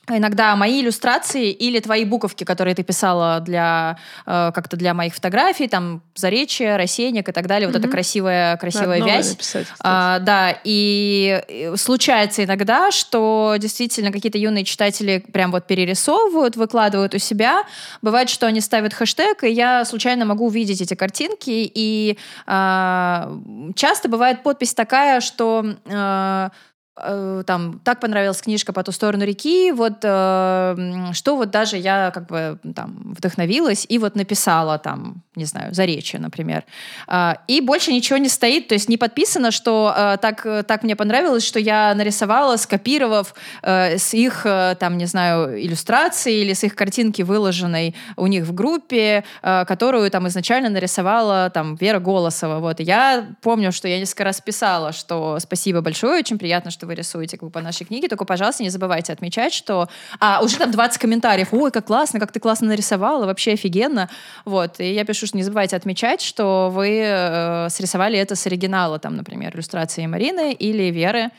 иногда 0.10 0.56
мои 0.56 0.82
иллюстрации 0.82 1.52
или 1.52 1.80
твои 1.80 2.06
буковки, 2.06 2.44
которые 2.44 2.76
ты 2.76 2.84
писала 2.84 3.40
для 3.40 3.98
э, 4.26 4.52
как-то 4.54 4.78
для 4.78 4.94
моих 4.94 5.14
фотографий, 5.14 5.68
там 5.68 6.02
заречье, 6.16 6.78
рассеянник 6.78 7.28
и 7.30 7.32
так 7.32 7.48
далее, 7.48 7.68
mm-hmm. 7.68 7.74
вот 7.74 7.80
эта 7.80 7.88
красивая 7.90 8.58
красивая 8.58 9.00
Надо 9.00 9.12
вязь. 9.12 9.30
Написать, 9.32 9.68
а, 9.80 10.20
да, 10.20 10.58
и 10.64 11.74
случается 11.76 12.44
иногда, 12.44 12.92
что 12.92 13.56
действительно 13.60 14.12
какие-то 14.12 14.38
юные 14.38 14.64
читатели 14.64 15.24
прям 15.32 15.52
вот 15.52 15.68
перерисовывают, 15.68 16.56
выкладывают 16.56 17.14
у 17.14 17.18
себя. 17.18 17.64
Бывает, 18.02 18.30
что 18.30 18.48
они 18.48 18.62
ставят 18.62 18.94
хэштег, 18.94 19.44
и 19.44 19.50
я 19.50 19.84
случайно 19.86 20.26
могу 20.26 20.48
увидеть 20.48 20.82
эти 20.82 20.94
картинки, 20.94 21.72
и 21.74 22.18
э, 22.46 23.38
часто 23.76 24.10
бывает 24.10 24.44
подпись 24.44 24.74
такая, 24.74 25.22
что 25.22 25.66
Э, 25.90 26.50
там 26.98 27.80
так 27.84 28.00
понравилась 28.00 28.42
книжка 28.42 28.74
по 28.74 28.84
ту 28.84 28.92
сторону 28.92 29.24
реки, 29.24 29.72
вот 29.72 30.00
э, 30.04 31.12
что 31.14 31.36
вот 31.36 31.52
даже 31.52 31.78
я 31.78 32.12
как 32.12 32.28
бы 32.28 32.60
там 32.76 33.14
вдохновилась 33.16 33.86
и 33.88 34.00
вот 34.00 34.16
написала 34.16 34.80
там, 34.80 35.24
не 35.36 35.46
знаю, 35.46 35.74
заречье, 35.74 36.20
например. 36.20 36.64
Э, 37.08 37.36
и 37.48 37.62
больше 37.62 37.94
ничего 37.94 38.18
не 38.18 38.30
стоит, 38.30 38.68
то 38.68 38.74
есть 38.74 38.90
не 38.90 38.98
подписано, 38.98 39.52
что 39.52 39.94
э, 39.96 40.18
так, 40.22 40.66
так 40.68 40.84
мне 40.84 40.96
понравилось, 40.96 41.46
что 41.46 41.60
я 41.60 41.94
нарисовала, 41.94 42.58
скопировав 42.58 43.36
э, 43.62 43.98
с 43.98 44.14
их 44.14 44.46
э, 44.46 44.76
там, 44.80 44.98
не 44.98 45.06
знаю, 45.06 45.62
иллюстрации 45.64 46.42
или 46.42 46.54
с 46.54 46.64
их 46.64 46.76
картинки, 46.76 47.22
выложенной 47.22 47.96
у 48.16 48.28
них 48.28 48.46
в 48.46 48.54
группе, 48.54 49.24
э, 49.44 49.66
которую 49.66 50.10
там 50.10 50.28
изначально 50.28 50.70
нарисовала 50.70 51.52
там 51.54 51.76
Вера 51.76 52.00
Голосова. 52.00 52.60
Вот. 52.60 52.80
И 52.80 52.84
я 52.84 53.28
помню, 53.42 53.72
что 53.72 53.88
я 53.88 54.00
несколько 54.00 54.24
раз 54.24 54.42
писала, 54.42 54.94
что 54.94 55.38
спасибо 55.40 55.82
большое, 55.82 56.20
очень 56.20 56.40
приятно, 56.40 56.72
что 56.72 56.87
вы 56.88 56.96
рисуете 56.96 57.38
как 57.38 57.48
бы, 57.48 57.52
по 57.52 57.62
нашей 57.62 57.86
книге, 57.86 58.08
только, 58.08 58.26
пожалуйста, 58.26 58.64
не 58.64 58.70
забывайте 58.70 59.14
отмечать, 59.14 59.54
что... 59.54 59.88
А, 60.20 60.42
уже 60.42 60.58
там 60.58 60.72
20 60.72 61.00
комментариев. 61.00 61.50
Ой, 61.52 61.72
как 61.72 61.86
классно, 61.86 62.20
как 62.20 62.32
ты 62.32 62.40
классно 62.40 62.68
нарисовала, 62.68 63.26
вообще 63.26 63.54
офигенно. 63.54 64.10
Вот, 64.46 64.80
и 64.80 64.94
я 64.94 65.06
пишу, 65.06 65.28
что 65.28 65.38
не 65.38 65.44
забывайте 65.44 65.76
отмечать, 65.76 66.22
что 66.22 66.70
вы 66.74 67.00
э, 67.04 67.70
срисовали 67.70 68.18
это 68.18 68.36
с 68.36 68.48
оригинала, 68.48 69.00
там, 69.00 69.16
например, 69.16 69.56
иллюстрации 69.56 70.06
Марины 70.08 70.54
или 70.54 70.84
Веры, 70.92 71.32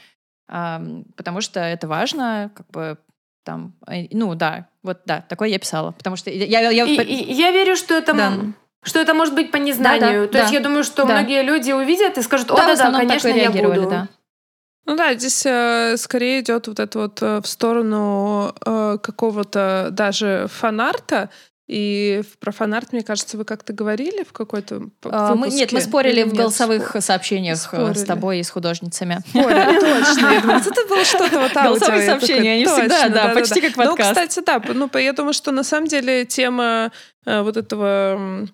э, 0.48 1.02
потому 1.16 1.40
что 1.40 1.60
это 1.60 1.88
важно, 1.88 2.50
как 2.54 2.70
бы 2.70 2.98
там, 3.44 3.74
э, 3.86 4.06
ну 4.10 4.34
да, 4.34 4.68
вот 4.82 5.00
да, 5.06 5.22
такое 5.22 5.48
я 5.48 5.58
писала, 5.58 5.92
потому 5.92 6.16
что 6.16 6.30
я... 6.30 6.44
я, 6.44 6.70
я... 6.70 6.84
И, 6.84 6.96
и, 6.96 7.32
я 7.32 7.50
верю, 7.50 7.76
что 7.76 7.94
это... 7.94 8.12
Да. 8.14 8.32
Что 8.84 9.00
это 9.00 9.12
может 9.12 9.34
быть 9.34 9.50
по 9.50 9.56
незнанию. 9.56 10.00
Да, 10.00 10.20
да, 10.20 10.26
То 10.26 10.32
да. 10.34 10.40
есть 10.40 10.52
я 10.52 10.60
думаю, 10.60 10.84
что 10.84 11.04
да. 11.04 11.14
многие 11.14 11.42
люди 11.42 11.72
увидят 11.72 12.16
и 12.16 12.22
скажут, 12.22 12.50
о, 12.52 12.56
да, 12.56 12.76
да, 12.76 12.90
да, 12.90 12.98
конечно, 12.98 13.28
я 13.28 13.50
буду. 13.50 13.90
Да. 13.90 14.08
Ну 14.88 14.96
да, 14.96 15.12
здесь 15.12 15.44
э, 15.44 15.98
скорее 15.98 16.40
идет 16.40 16.66
вот 16.66 16.80
это 16.80 16.98
вот 16.98 17.20
э, 17.20 17.42
в 17.42 17.46
сторону 17.46 18.54
э, 18.64 18.96
какого-то 19.02 19.88
даже 19.92 20.46
фанарта. 20.50 21.28
И 21.66 22.22
про 22.40 22.52
фанарт, 22.52 22.94
мне 22.94 23.02
кажется, 23.02 23.36
вы 23.36 23.44
как-то 23.44 23.74
говорили 23.74 24.24
в 24.24 24.32
какой-то 24.32 24.88
а, 25.04 25.34
мы, 25.34 25.50
Нет, 25.50 25.72
мы 25.72 25.82
спорили 25.82 26.22
в 26.22 26.32
голосовых 26.32 26.88
спор... 26.88 27.02
сообщениях 27.02 27.58
спорили. 27.58 27.92
с 27.92 28.04
тобой 28.04 28.38
и 28.38 28.42
с 28.42 28.48
художницами. 28.48 29.18
Спорили, 29.28 29.78
точно. 29.80 30.28
Я 30.32 30.40
думаю, 30.40 30.60
это 30.60 30.88
было 30.88 31.04
что-то 31.04 31.38
вот 31.38 31.52
Голосовые 31.52 32.06
сообщения, 32.06 32.54
они 32.54 32.64
всегда, 32.64 33.10
да, 33.10 33.34
почти 33.34 33.60
как 33.60 33.74
подкаст. 33.74 33.98
Ну, 33.98 34.24
кстати, 34.24 34.42
да, 34.42 34.62
ну, 34.72 34.90
я 34.98 35.12
думаю, 35.12 35.34
что 35.34 35.52
на 35.52 35.64
самом 35.64 35.88
деле 35.88 36.24
тема 36.24 36.92
э, 37.26 37.42
вот 37.42 37.58
этого 37.58 38.48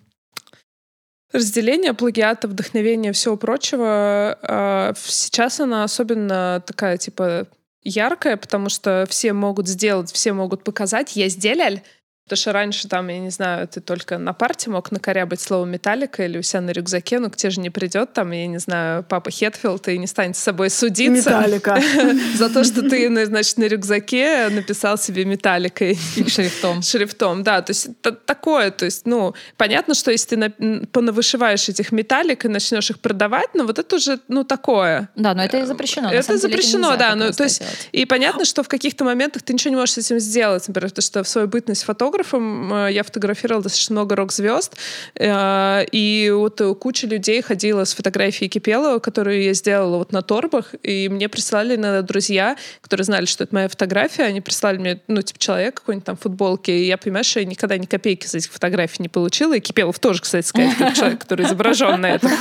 разделение 1.35 1.93
плагиата, 1.93 2.47
вдохновения, 2.47 3.11
всего 3.11 3.37
прочего, 3.37 4.37
а, 4.41 4.93
сейчас 4.95 5.59
она 5.59 5.83
особенно 5.83 6.63
такая, 6.65 6.97
типа, 6.97 7.47
яркая, 7.83 8.35
потому 8.37 8.69
что 8.69 9.05
все 9.09 9.31
могут 9.33 9.67
сделать, 9.67 10.11
все 10.11 10.33
могут 10.33 10.63
показать, 10.63 11.15
я 11.15 11.29
сделал, 11.29 11.79
Потому 12.25 12.37
что 12.37 12.53
раньше 12.53 12.87
там, 12.87 13.07
я 13.09 13.19
не 13.19 13.29
знаю, 13.29 13.67
ты 13.67 13.81
только 13.81 14.17
на 14.17 14.33
парте 14.33 14.71
мог 14.71 14.91
накорябать 14.91 15.39
слово 15.39 15.65
«металлика» 15.65 16.25
или 16.25 16.39
у 16.39 16.41
себя 16.41 16.61
на 16.61 16.71
рюкзаке, 16.71 17.19
ну 17.19 17.29
к 17.29 17.35
тебе 17.35 17.51
же 17.51 17.61
не 17.61 17.69
придет 17.69 18.13
там, 18.13 18.31
я 18.31 18.47
не 18.47 18.57
знаю, 18.57 19.03
папа 19.03 19.29
Хетфилд 19.29 19.87
и 19.89 19.99
не 19.99 20.07
станет 20.07 20.35
с 20.35 20.39
собой 20.39 20.71
судиться. 20.71 21.29
Металлика. 21.29 21.79
За 22.35 22.49
то, 22.49 22.63
что 22.63 22.81
ты, 22.81 23.09
ну, 23.11 23.23
значит, 23.25 23.59
на 23.59 23.65
рюкзаке 23.65 24.49
написал 24.49 24.97
себе 24.97 25.23
«металликой». 25.23 25.99
Шрифтом. 26.27 26.81
Шрифтом, 26.81 27.43
да. 27.43 27.61
То 27.61 27.69
есть 27.69 27.89
такое, 28.01 28.71
то 28.71 28.85
есть, 28.85 29.05
ну, 29.05 29.35
понятно, 29.55 29.93
что 29.93 30.09
если 30.09 30.35
ты 30.35 30.87
понавышиваешь 30.87 31.69
этих 31.69 31.91
металлик 31.91 32.43
и 32.45 32.47
начнешь 32.47 32.89
их 32.89 33.01
продавать, 33.01 33.53
но 33.53 33.65
вот 33.65 33.77
это 33.77 33.97
уже, 33.97 34.19
ну, 34.29 34.43
такое. 34.43 35.09
Да, 35.15 35.35
но 35.35 35.43
это 35.43 35.59
и 35.59 35.65
запрещено. 35.65 36.11
Это 36.11 36.39
запрещено, 36.39 36.97
да. 36.97 37.13
Ну, 37.13 37.31
то 37.31 37.43
есть, 37.43 37.61
и 37.91 38.05
понятно, 38.05 38.45
что 38.45 38.63
в 38.63 38.67
каких-то 38.67 39.03
моментах 39.03 39.43
ты 39.43 39.53
ничего 39.53 39.69
не 39.69 39.75
можешь 39.75 39.93
с 39.93 39.97
этим 39.99 40.19
сделать, 40.19 40.67
например, 40.67 40.89
потому 40.89 41.03
что 41.03 41.23
в 41.23 41.27
свою 41.27 41.47
бытность 41.47 41.83
фотограф 41.83 42.14
фотографом. 42.15 42.73
Э, 42.73 42.91
я 42.91 43.03
фотографировала 43.03 43.63
достаточно 43.63 43.93
много 43.93 44.15
рок-звезд. 44.15 44.77
Э, 45.15 45.85
и 45.91 46.31
вот 46.33 46.61
куча 46.79 47.07
людей 47.07 47.41
ходила 47.41 47.83
с 47.83 47.93
фотографией 47.93 48.49
Кипелова, 48.49 48.99
которую 48.99 49.43
я 49.43 49.53
сделала 49.53 49.97
вот 49.97 50.11
на 50.11 50.21
торбах. 50.21 50.73
И 50.83 51.09
мне 51.09 51.29
прислали 51.29 51.75
иногда 51.75 52.01
друзья, 52.01 52.57
которые 52.81 53.05
знали, 53.05 53.25
что 53.25 53.43
это 53.43 53.53
моя 53.53 53.67
фотография. 53.67 54.23
Они 54.23 54.41
прислали 54.41 54.77
мне, 54.77 55.01
ну, 55.07 55.21
типа, 55.21 55.39
человек 55.39 55.75
какой-нибудь 55.75 56.05
там 56.05 56.17
в 56.17 56.21
футболке. 56.21 56.77
И 56.77 56.85
я 56.85 56.97
понимаю, 56.97 57.23
что 57.23 57.39
я 57.39 57.45
никогда 57.45 57.77
ни 57.77 57.85
копейки 57.85 58.27
за 58.27 58.37
этих 58.37 58.51
фотографий 58.51 59.01
не 59.01 59.09
получила. 59.09 59.55
И 59.55 59.59
Кипелов 59.59 59.99
тоже, 59.99 60.21
кстати 60.21 60.45
сказать, 60.45 60.75
как 60.77 60.93
человек, 60.95 61.19
который 61.19 61.45
изображен 61.45 62.01
на 62.01 62.15
этом. 62.15 62.31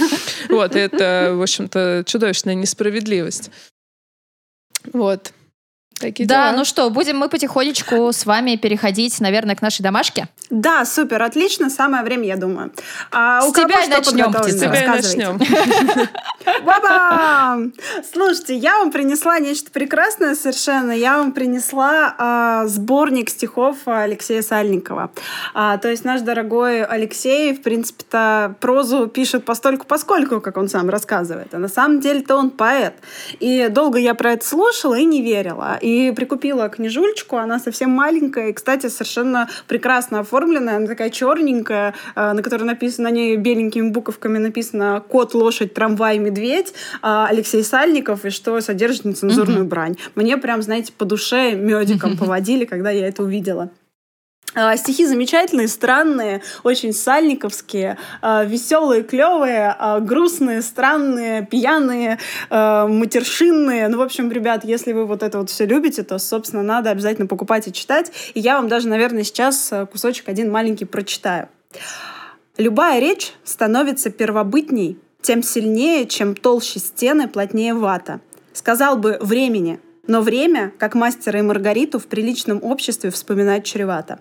Вот, 0.48 0.76
это, 0.76 1.32
в 1.34 1.42
общем-то, 1.42 2.04
чудовищная 2.06 2.54
несправедливость. 2.54 3.50
Вот. 4.92 5.32
Такие 6.04 6.28
да, 6.28 6.48
дела. 6.48 6.58
ну 6.58 6.64
что, 6.66 6.90
будем 6.90 7.16
мы 7.16 7.30
потихонечку 7.30 8.12
с 8.12 8.26
вами 8.26 8.56
переходить, 8.56 9.18
наверное, 9.20 9.56
к 9.56 9.62
нашей 9.62 9.80
домашке? 9.80 10.28
Да, 10.50 10.84
супер, 10.84 11.22
отлично, 11.22 11.70
самое 11.70 12.04
время, 12.04 12.26
я 12.26 12.36
думаю. 12.36 12.72
А 13.10 13.40
с 13.40 13.50
тебя 13.52 13.86
начнем, 13.88 14.30
С 14.32 14.60
тебя 14.60 14.86
начнем. 14.86 15.38
Баба! 16.66 17.70
Слушайте, 18.12 18.54
я 18.54 18.78
вам 18.78 18.90
принесла 18.90 19.38
нечто 19.38 19.70
прекрасное 19.70 20.34
совершенно. 20.34 20.92
Я 20.92 21.16
вам 21.16 21.32
принесла 21.32 22.14
а, 22.18 22.66
сборник 22.66 23.30
стихов 23.30 23.76
Алексея 23.86 24.42
Сальникова. 24.42 25.10
А, 25.54 25.78
то 25.78 25.88
есть 25.88 26.04
наш 26.04 26.20
дорогой 26.20 26.84
Алексей, 26.84 27.54
в 27.54 27.62
принципе-то, 27.62 28.56
прозу 28.60 29.06
пишет 29.06 29.46
постольку 29.46 29.86
поскольку, 29.86 30.42
как 30.42 30.58
он 30.58 30.68
сам 30.68 30.90
рассказывает. 30.90 31.54
А 31.54 31.58
на 31.58 31.68
самом 31.68 32.00
деле-то 32.00 32.36
он 32.36 32.50
поэт. 32.50 32.94
И 33.40 33.68
долго 33.68 33.98
я 33.98 34.14
про 34.14 34.32
это 34.32 34.46
слушала 34.46 34.96
и 34.96 35.06
не 35.06 35.22
верила. 35.22 35.78
И 35.80 35.93
прикупила 36.16 36.68
книжульчку, 36.68 37.36
она 37.36 37.58
совсем 37.58 37.90
маленькая, 37.90 38.50
и, 38.50 38.52
кстати, 38.52 38.88
совершенно 38.88 39.48
прекрасно 39.68 40.20
оформленная, 40.20 40.76
она 40.76 40.86
такая 40.86 41.10
черненькая, 41.10 41.94
э, 42.14 42.32
на 42.32 42.42
которой 42.42 42.64
написано, 42.64 43.10
на 43.10 43.14
ней 43.14 43.36
беленькими 43.36 43.90
буковками 43.90 44.38
написано 44.38 45.02
«Кот, 45.08 45.34
лошадь, 45.34 45.74
трамвай, 45.74 46.18
медведь», 46.18 46.74
а 47.02 47.26
Алексей 47.26 47.62
Сальников, 47.62 48.24
и 48.24 48.30
что 48.30 48.60
содержит 48.60 49.04
нецензурную 49.04 49.64
брань. 49.64 49.96
Мне 50.14 50.36
прям, 50.36 50.62
знаете, 50.62 50.92
по 50.96 51.04
душе 51.04 51.52
медиком 51.54 52.16
поводили, 52.18 52.64
когда 52.64 52.90
я 52.90 53.08
это 53.08 53.22
увидела. 53.22 53.70
А, 54.54 54.76
стихи 54.76 55.04
замечательные, 55.04 55.66
странные, 55.66 56.42
очень 56.62 56.92
сальниковские, 56.92 57.98
а, 58.22 58.44
веселые, 58.44 59.02
клевые, 59.02 59.74
а, 59.76 59.98
грустные, 60.00 60.62
странные, 60.62 61.44
пьяные, 61.44 62.18
матершинные. 62.50 63.88
Ну, 63.88 63.98
в 63.98 64.02
общем, 64.02 64.30
ребят, 64.30 64.64
если 64.64 64.92
вы 64.92 65.06
вот 65.06 65.22
это 65.22 65.38
вот 65.38 65.50
все 65.50 65.66
любите, 65.66 66.02
то, 66.02 66.18
собственно, 66.18 66.62
надо 66.62 66.90
обязательно 66.90 67.26
покупать 67.26 67.66
и 67.66 67.72
читать. 67.72 68.12
И 68.34 68.40
я 68.40 68.56
вам 68.56 68.68
даже, 68.68 68.88
наверное, 68.88 69.24
сейчас 69.24 69.72
кусочек 69.90 70.28
один 70.28 70.50
маленький 70.50 70.84
прочитаю. 70.84 71.48
Любая 72.56 73.00
речь 73.00 73.32
становится 73.42 74.10
первобытней, 74.10 74.98
тем 75.20 75.42
сильнее, 75.42 76.06
чем 76.06 76.36
толще 76.36 76.78
стены, 76.78 77.26
плотнее 77.28 77.74
вата. 77.74 78.20
Сказал 78.52 78.96
бы 78.96 79.18
времени, 79.20 79.80
Но 80.06 80.20
время, 80.20 80.70
как 80.78 80.94
мастера 80.94 81.38
и 81.38 81.42
Маргариту, 81.42 81.98
в 81.98 82.06
приличном 82.06 82.62
обществе 82.62 83.10
вспоминать 83.10 83.64
чревато. 83.64 84.20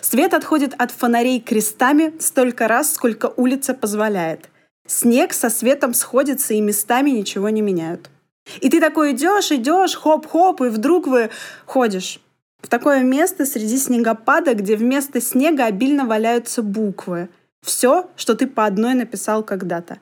Свет 0.00 0.34
отходит 0.34 0.74
от 0.78 0.90
фонарей 0.90 1.40
крестами 1.40 2.14
столько 2.20 2.68
раз, 2.68 2.94
сколько 2.94 3.32
улица 3.36 3.74
позволяет. 3.74 4.48
Снег 4.86 5.32
со 5.32 5.50
светом 5.50 5.92
сходится 5.94 6.54
и 6.54 6.60
местами 6.60 7.10
ничего 7.10 7.48
не 7.50 7.60
меняют. 7.60 8.10
И 8.60 8.70
ты 8.70 8.80
такой 8.80 9.12
идешь, 9.12 9.52
идешь, 9.52 9.96
хоп-хоп, 9.96 10.62
и 10.62 10.68
вдруг 10.68 11.06
вы 11.06 11.30
ходишь 11.66 12.20
в 12.60 12.68
такое 12.68 13.02
место 13.02 13.44
среди 13.44 13.76
снегопада, 13.76 14.54
где 14.54 14.76
вместо 14.76 15.20
снега 15.20 15.66
обильно 15.66 16.06
валяются 16.06 16.62
буквы. 16.62 17.28
Все, 17.60 18.08
что 18.16 18.34
ты 18.34 18.46
по 18.46 18.64
одной 18.64 18.94
написал 18.94 19.42
когда-то. 19.42 19.98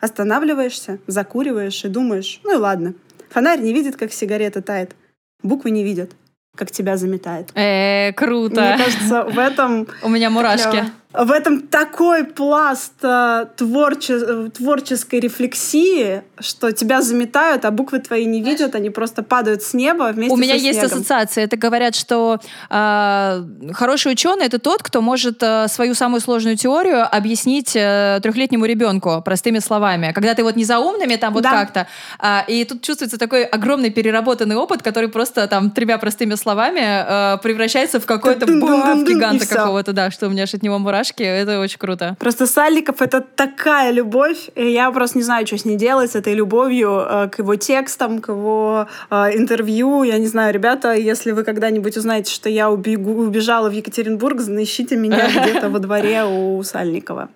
Останавливаешься, 0.00 0.98
закуриваешь 1.06 1.84
и 1.84 1.88
думаешь, 1.88 2.40
ну 2.44 2.54
и 2.54 2.58
ладно. 2.58 2.94
Фонарь 3.30 3.60
не 3.60 3.72
видит, 3.72 3.96
как 3.96 4.12
сигарета 4.12 4.60
тает. 4.60 4.94
Буквы 5.42 5.70
не 5.70 5.82
видят, 5.82 6.12
как 6.56 6.70
тебя 6.70 6.96
заметает. 6.96 7.50
Э, 7.54 8.12
круто. 8.12 8.60
Мне 8.60 8.84
кажется, 8.84 9.22
в 9.24 9.38
этом... 9.38 9.86
У 10.02 10.08
меня 10.08 10.30
мурашки 10.30 10.84
в 11.18 11.30
этом 11.30 11.62
такой 11.62 12.24
пласт 12.24 12.92
э, 13.02 13.46
творче, 13.56 14.48
творческой 14.50 15.20
рефлексии, 15.20 16.22
что 16.40 16.72
тебя 16.72 17.00
заметают, 17.00 17.64
а 17.64 17.70
буквы 17.70 18.00
твои 18.00 18.26
не 18.26 18.42
видят, 18.42 18.74
они 18.74 18.90
просто 18.90 19.22
падают 19.22 19.62
с 19.62 19.72
неба 19.72 20.10
вместе 20.12 20.34
У 20.34 20.36
меня 20.36 20.58
со 20.58 20.60
есть 20.60 20.78
снегом. 20.80 20.98
ассоциация. 20.98 21.44
Это 21.44 21.56
говорят, 21.56 21.94
что 21.94 22.38
э, 22.68 23.44
хороший 23.72 24.12
ученый 24.12 24.44
это 24.46 24.58
тот, 24.58 24.82
кто 24.82 25.00
может 25.00 25.42
э, 25.42 25.68
свою 25.68 25.94
самую 25.94 26.20
сложную 26.20 26.56
теорию 26.56 27.06
объяснить 27.10 27.72
э, 27.74 28.20
трехлетнему 28.22 28.66
ребенку 28.66 29.22
простыми 29.24 29.60
словами. 29.60 30.12
Когда 30.12 30.34
ты 30.34 30.42
вот 30.42 30.56
не 30.56 30.64
за 30.64 30.78
умными 30.78 31.16
там 31.16 31.32
вот 31.32 31.42
Да. 31.42 31.50
как-то, 31.52 31.86
а, 32.18 32.44
и 32.46 32.64
тут 32.64 32.82
чувствуется 32.82 33.16
такой 33.18 33.44
огромный 33.44 33.90
переработанный 33.90 34.56
опыт, 34.56 34.82
который 34.82 35.08
просто 35.08 35.46
там 35.46 35.70
тремя 35.70 35.96
простыми 35.96 36.34
словами 36.34 36.80
э, 36.82 37.38
превращается 37.42 38.00
в 38.00 38.06
какой-то 38.06 38.44
и 38.44 39.04
гиганта 39.04 39.46
какого-то, 39.46 39.92
да, 39.92 40.10
что 40.10 40.26
у 40.26 40.30
меня 40.30 40.42
аж 40.42 40.52
от 40.52 40.62
него 40.62 40.78
мурашки. 40.78 41.05
Это 41.14 41.60
очень 41.60 41.78
круто. 41.78 42.16
Просто 42.18 42.46
Сальников— 42.46 42.96
это 43.02 43.20
такая 43.20 43.90
любовь, 43.90 44.48
и 44.54 44.70
я 44.70 44.90
просто 44.90 45.18
не 45.18 45.24
знаю, 45.24 45.46
что 45.46 45.58
с 45.58 45.64
ней 45.64 45.76
делать, 45.76 46.12
с 46.12 46.14
этой 46.14 46.34
любовью 46.34 47.04
э, 47.08 47.28
к 47.28 47.38
его 47.38 47.56
текстам, 47.56 48.20
к 48.20 48.28
его 48.28 48.88
э, 49.10 49.14
интервью. 49.36 50.02
Я 50.02 50.18
не 50.18 50.26
знаю, 50.26 50.52
ребята, 50.52 50.94
если 50.94 51.32
вы 51.32 51.44
когда-нибудь 51.44 51.96
узнаете, 51.96 52.32
что 52.32 52.48
я 52.48 52.70
убегу, 52.70 53.22
убежала 53.22 53.68
в 53.68 53.72
Екатеринбург, 53.72 54.40
ищите 54.40 54.96
меня 54.96 55.28
где-то 55.42 55.68
во 55.68 55.78
дворе 55.78 56.24
у 56.24 56.62
Сальникова. 56.62 57.28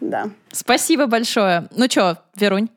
Да. 0.00 0.30
Спасибо 0.52 1.06
большое. 1.06 1.68
Ну 1.76 1.86
что, 1.88 2.18
Верунь? 2.34 2.68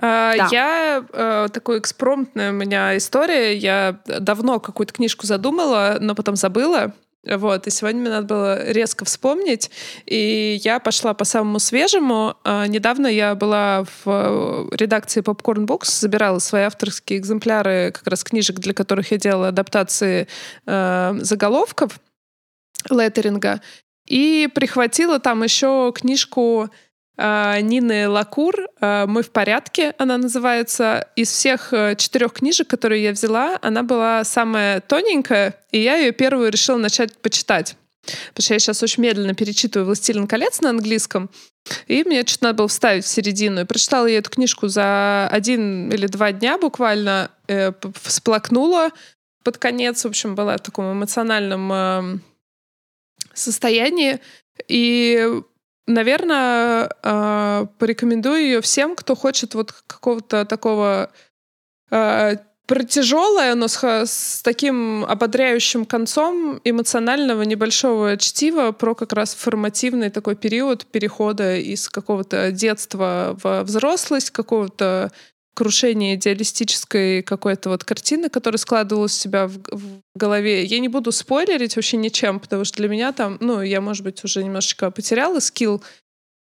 А, 0.00 0.36
Да. 0.36 0.48
Я 0.50 1.04
э, 1.12 1.48
такой 1.52 1.78
экспромтная 1.78 2.50
у 2.50 2.54
меня 2.54 2.96
история. 2.96 3.56
Я 3.56 3.98
давно 4.06 4.60
какую-то 4.60 4.92
книжку 4.92 5.26
задумала, 5.26 5.96
но 6.00 6.14
потом 6.14 6.36
забыла. 6.36 6.92
Вот, 7.26 7.66
и 7.66 7.70
сегодня 7.70 8.00
мне 8.00 8.10
надо 8.10 8.26
было 8.26 8.70
резко 8.70 9.04
вспомнить, 9.04 9.70
и 10.04 10.60
я 10.62 10.78
пошла 10.78 11.12
по 11.12 11.24
самому 11.24 11.58
свежему. 11.58 12.36
А, 12.44 12.66
недавно 12.66 13.08
я 13.08 13.34
была 13.34 13.84
в 13.84 14.06
э, 14.06 14.76
редакции 14.76 15.22
Popcorn 15.22 15.66
Books, 15.66 15.90
забирала 15.90 16.38
свои 16.38 16.62
авторские 16.62 17.18
экземпляры 17.18 17.90
как 17.92 18.06
раз 18.06 18.22
книжек, 18.22 18.60
для 18.60 18.74
которых 18.74 19.10
я 19.10 19.18
делала 19.18 19.48
адаптации 19.48 20.28
э, 20.66 21.14
заголовков 21.20 21.98
леттеринга, 22.90 23.60
и 24.06 24.48
прихватила 24.54 25.18
там 25.18 25.42
еще 25.42 25.92
книжку 25.94 26.70
Нины 27.18 28.08
Лакур 28.08 28.68
а, 28.80 29.06
«Мы 29.06 29.22
в 29.22 29.30
порядке», 29.30 29.94
она 29.98 30.18
называется. 30.18 31.08
Из 31.16 31.30
всех 31.30 31.72
э, 31.72 31.96
четырех 31.96 32.34
книжек, 32.34 32.68
которые 32.68 33.02
я 33.02 33.12
взяла, 33.12 33.58
она 33.62 33.82
была 33.82 34.22
самая 34.24 34.80
тоненькая, 34.80 35.58
и 35.70 35.80
я 35.80 35.96
ее 35.96 36.12
первую 36.12 36.50
решила 36.50 36.76
начать 36.76 37.16
почитать. 37.18 37.76
Потому 38.04 38.44
что 38.44 38.54
я 38.54 38.58
сейчас 38.58 38.82
очень 38.82 39.02
медленно 39.02 39.34
перечитываю 39.34 39.86
«Властелин 39.86 40.26
колец» 40.26 40.60
на 40.60 40.70
английском, 40.70 41.30
и 41.86 42.04
мне 42.04 42.24
что-то 42.26 42.44
надо 42.44 42.58
было 42.58 42.68
вставить 42.68 43.04
в 43.04 43.08
середину. 43.08 43.62
И 43.62 43.64
прочитала 43.64 44.06
я 44.06 44.18
эту 44.18 44.30
книжку 44.30 44.68
за 44.68 45.26
один 45.28 45.90
или 45.90 46.06
два 46.06 46.32
дня 46.32 46.58
буквально, 46.58 47.30
э, 47.48 47.72
всплакнула 48.02 48.90
под 49.42 49.58
конец, 49.58 50.04
в 50.04 50.08
общем, 50.08 50.34
была 50.34 50.56
в 50.56 50.60
таком 50.60 50.92
эмоциональном 50.92 51.72
эм, 51.72 52.20
состоянии. 53.32 54.18
И, 54.66 55.24
наверное, 55.86 56.90
э, 57.02 57.66
порекомендую 57.78 58.40
ее 58.40 58.60
всем, 58.60 58.96
кто 58.96 59.14
хочет 59.14 59.54
вот 59.54 59.72
какого-то 59.86 60.44
такого 60.44 61.10
э, 61.90 62.36
про 62.66 62.82
тяжелое, 62.82 63.54
но 63.54 63.68
с, 63.68 63.82
с 63.82 64.42
таким 64.42 65.04
ободряющим 65.04 65.84
концом 65.84 66.60
эмоционального 66.64 67.42
небольшого 67.42 68.16
чтива 68.16 68.72
про 68.72 68.94
как 68.94 69.12
раз 69.12 69.34
формативный 69.34 70.10
такой 70.10 70.34
период 70.34 70.84
перехода 70.86 71.56
из 71.56 71.88
какого-то 71.88 72.50
детства 72.50 73.38
в 73.42 73.62
взрослость, 73.62 74.30
какого-то 74.30 75.12
крушения 75.56 76.16
идеалистической 76.16 77.22
какой-то 77.22 77.70
вот 77.70 77.82
картины, 77.82 78.28
которая 78.28 78.58
складывалась 78.58 79.16
у 79.16 79.20
себя 79.20 79.46
в, 79.46 79.56
в 79.72 80.00
голове. 80.14 80.62
Я 80.64 80.78
не 80.80 80.88
буду 80.88 81.12
спойлерить 81.12 81.76
вообще 81.76 81.96
ничем, 81.96 82.38
потому 82.40 82.64
что 82.64 82.76
для 82.76 82.88
меня 82.88 83.12
там, 83.12 83.38
ну, 83.40 83.62
я, 83.62 83.80
может 83.80 84.04
быть, 84.04 84.22
уже 84.22 84.44
немножечко 84.44 84.90
потеряла 84.90 85.40
скилл 85.40 85.82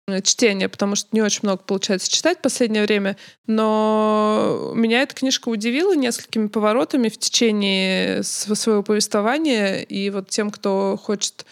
э, 0.07 0.21
чтения, 0.21 0.69
потому 0.69 0.95
что 0.95 1.09
не 1.11 1.21
очень 1.21 1.41
много 1.43 1.63
получается 1.63 2.09
читать 2.09 2.39
в 2.39 2.43
последнее 2.43 2.84
время, 2.84 3.17
но 3.45 4.71
меня 4.73 5.01
эта 5.01 5.13
книжка 5.13 5.49
удивила 5.49 5.93
несколькими 5.93 6.47
поворотами 6.47 7.09
в 7.09 7.17
течение 7.17 8.23
св- 8.23 8.57
своего 8.57 8.84
повествования, 8.84 9.81
и 9.81 10.09
вот 10.11 10.30
тем, 10.30 10.49
кто 10.49 10.97
хочет 10.97 11.45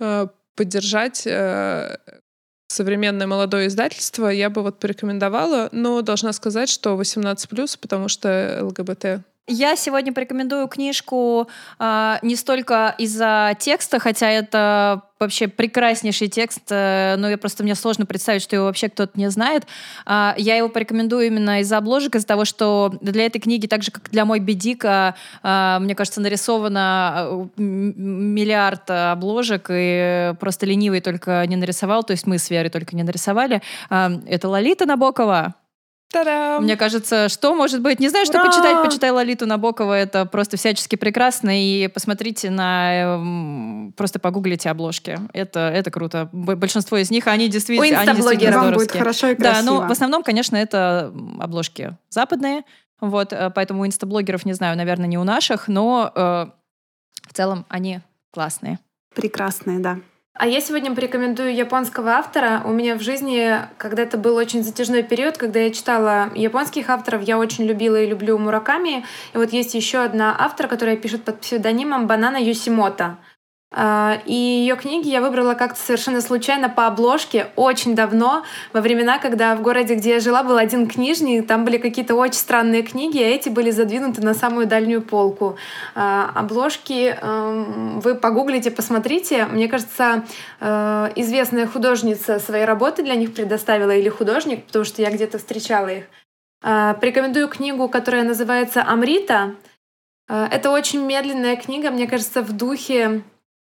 э, 0.00 0.26
поддержать 0.56 1.24
э, 1.24 1.98
современное 2.68 3.26
молодое 3.26 3.68
издательство, 3.68 4.28
я 4.28 4.50
бы 4.50 4.62
вот 4.62 4.78
порекомендовала, 4.78 5.68
но 5.72 6.02
должна 6.02 6.32
сказать, 6.32 6.68
что 6.68 7.00
18+, 7.00 7.78
потому 7.80 8.08
что 8.08 8.60
ЛГБТ. 8.62 9.22
Я 9.48 9.76
сегодня 9.76 10.12
порекомендую 10.12 10.66
книжку 10.66 11.48
а, 11.78 12.18
не 12.22 12.34
столько 12.34 12.96
из-за 12.98 13.54
текста, 13.60 14.00
хотя 14.00 14.28
это 14.28 15.02
вообще 15.20 15.46
прекраснейший 15.46 16.26
текст, 16.26 16.62
э, 16.68 17.14
но 17.16 17.30
я 17.30 17.38
просто 17.38 17.62
мне 17.62 17.76
сложно 17.76 18.06
представить, 18.06 18.42
что 18.42 18.56
его 18.56 18.66
вообще 18.66 18.88
кто-то 18.88 19.12
не 19.16 19.30
знает. 19.30 19.62
А, 20.04 20.34
я 20.36 20.56
его 20.56 20.68
порекомендую 20.68 21.28
именно 21.28 21.60
из-за 21.60 21.78
обложек, 21.78 22.16
из-за 22.16 22.26
того, 22.26 22.44
что 22.44 22.92
для 23.00 23.26
этой 23.26 23.38
книги, 23.38 23.68
так 23.68 23.84
же 23.84 23.92
как 23.92 24.10
для 24.10 24.24
мой 24.24 24.40
Бедика, 24.40 25.14
а, 25.44 25.78
мне 25.78 25.94
кажется, 25.94 26.20
нарисовано 26.20 27.48
э, 27.56 27.62
миллиард 27.62 28.90
обложек, 28.90 29.68
и 29.70 30.34
просто 30.40 30.66
ленивый 30.66 31.00
только 31.00 31.46
не 31.46 31.54
нарисовал, 31.54 32.02
то 32.02 32.10
есть 32.10 32.26
мы 32.26 32.38
с 32.38 32.50
Верой 32.50 32.68
только 32.68 32.96
не 32.96 33.04
нарисовали. 33.04 33.62
А, 33.90 34.10
это 34.26 34.48
Лолита 34.48 34.86
Набокова. 34.86 35.54
Та-дам! 36.16 36.62
Мне 36.64 36.76
кажется, 36.76 37.28
что 37.28 37.54
может 37.54 37.82
быть? 37.82 38.00
Не 38.00 38.08
знаю, 38.08 38.24
что 38.24 38.38
Ура! 38.38 38.46
почитать. 38.46 38.82
Почитай 38.82 39.10
Лолиту 39.10 39.44
Набокова. 39.46 39.92
Это 39.92 40.24
просто 40.24 40.56
всячески 40.56 40.96
прекрасно. 40.96 41.50
И 41.52 41.88
посмотрите 41.88 42.48
на... 42.48 43.16
эм, 43.16 43.92
Просто 43.96 44.18
погуглите 44.18 44.70
обложки. 44.70 45.18
Это, 45.34 45.60
это 45.60 45.90
круто. 45.90 46.28
Большинство 46.32 46.96
из 46.96 47.10
них, 47.10 47.26
они 47.26 47.48
действительно, 47.48 48.00
они 48.00 48.12
действительно 48.12 48.36
инстаблогеров. 48.38 48.64
Вам 48.64 48.74
будет 48.74 48.92
хорошо 48.92 49.28
и 49.28 49.36
Да, 49.36 49.52
красиво. 49.52 49.70
ну, 49.82 49.86
в 49.88 49.90
основном, 49.90 50.22
конечно, 50.22 50.56
это 50.56 51.12
обложки 51.38 51.96
западные. 52.08 52.62
Вот, 53.00 53.32
э, 53.34 53.50
поэтому 53.54 53.82
у 53.82 53.86
инстаблогеров, 53.86 54.46
не 54.46 54.54
знаю, 54.54 54.76
наверное, 54.76 55.06
не 55.06 55.18
у 55.18 55.24
наших, 55.24 55.68
но 55.68 56.10
э, 56.14 56.20
в 57.28 57.32
целом 57.34 57.66
они 57.68 58.00
классные. 58.30 58.78
Прекрасные, 59.14 59.80
да. 59.80 59.98
А 60.38 60.46
я 60.46 60.60
сегодня 60.60 60.94
порекомендую 60.94 61.54
японского 61.56 62.10
автора. 62.10 62.60
У 62.66 62.70
меня 62.70 62.96
в 62.96 63.00
жизни 63.00 63.58
когда-то 63.78 64.18
был 64.18 64.36
очень 64.36 64.62
затяжной 64.62 65.02
период, 65.02 65.38
когда 65.38 65.60
я 65.60 65.70
читала 65.70 66.30
японских 66.34 66.90
авторов. 66.90 67.22
Я 67.22 67.38
очень 67.38 67.64
любила 67.64 67.96
и 67.96 68.06
люблю 68.06 68.36
Мураками. 68.36 69.06
И 69.32 69.38
вот 69.38 69.54
есть 69.54 69.74
еще 69.74 70.00
одна 70.00 70.36
автор, 70.38 70.68
которая 70.68 70.98
пишет 70.98 71.24
под 71.24 71.40
псевдонимом 71.40 72.06
Банана 72.06 72.36
Юсимото. 72.36 73.16
А, 73.72 74.20
И 74.26 74.32
ее 74.32 74.76
книги 74.76 75.08
я 75.08 75.20
выбрала 75.20 75.54
как-то 75.54 75.78
совершенно 75.80 76.20
случайно 76.20 76.68
по 76.68 76.86
обложке 76.86 77.48
очень 77.56 77.94
давно, 77.96 78.44
во 78.72 78.80
времена, 78.80 79.18
когда 79.18 79.56
в 79.56 79.62
городе, 79.62 79.96
где 79.96 80.10
я 80.14 80.20
жила, 80.20 80.44
был 80.44 80.56
один 80.56 80.86
книжник, 80.86 81.46
там 81.46 81.64
были 81.64 81.78
какие-то 81.78 82.14
очень 82.14 82.38
странные 82.38 82.82
книги, 82.82 83.18
а 83.18 83.26
эти 83.26 83.48
были 83.48 83.70
задвинуты 83.72 84.22
на 84.22 84.34
самую 84.34 84.66
дальнюю 84.66 85.02
полку. 85.02 85.56
А, 85.94 86.30
Обложки 86.34 87.16
эм, 87.20 88.00
вы 88.00 88.14
погуглите, 88.14 88.70
посмотрите. 88.70 89.46
Мне 89.46 89.68
кажется, 89.68 90.24
э, 90.60 91.12
известная 91.16 91.66
художница 91.66 92.38
свои 92.38 92.62
работы 92.62 93.02
для 93.02 93.14
них 93.16 93.34
предоставила 93.34 93.90
или 93.90 94.08
художник, 94.08 94.64
потому 94.66 94.84
что 94.84 95.02
я 95.02 95.10
где-то 95.10 95.38
встречала 95.38 95.88
их. 95.88 96.04
А, 96.62 96.94
Порекомендую 96.94 97.48
книгу, 97.48 97.88
которая 97.88 98.22
называется 98.22 98.82
«Амрита». 98.82 99.54
Э, 100.28 100.46
Это 100.50 100.70
очень 100.70 101.04
медленная 101.04 101.56
книга, 101.56 101.90
мне 101.90 102.06
кажется, 102.06 102.42
в 102.42 102.52
духе 102.52 103.22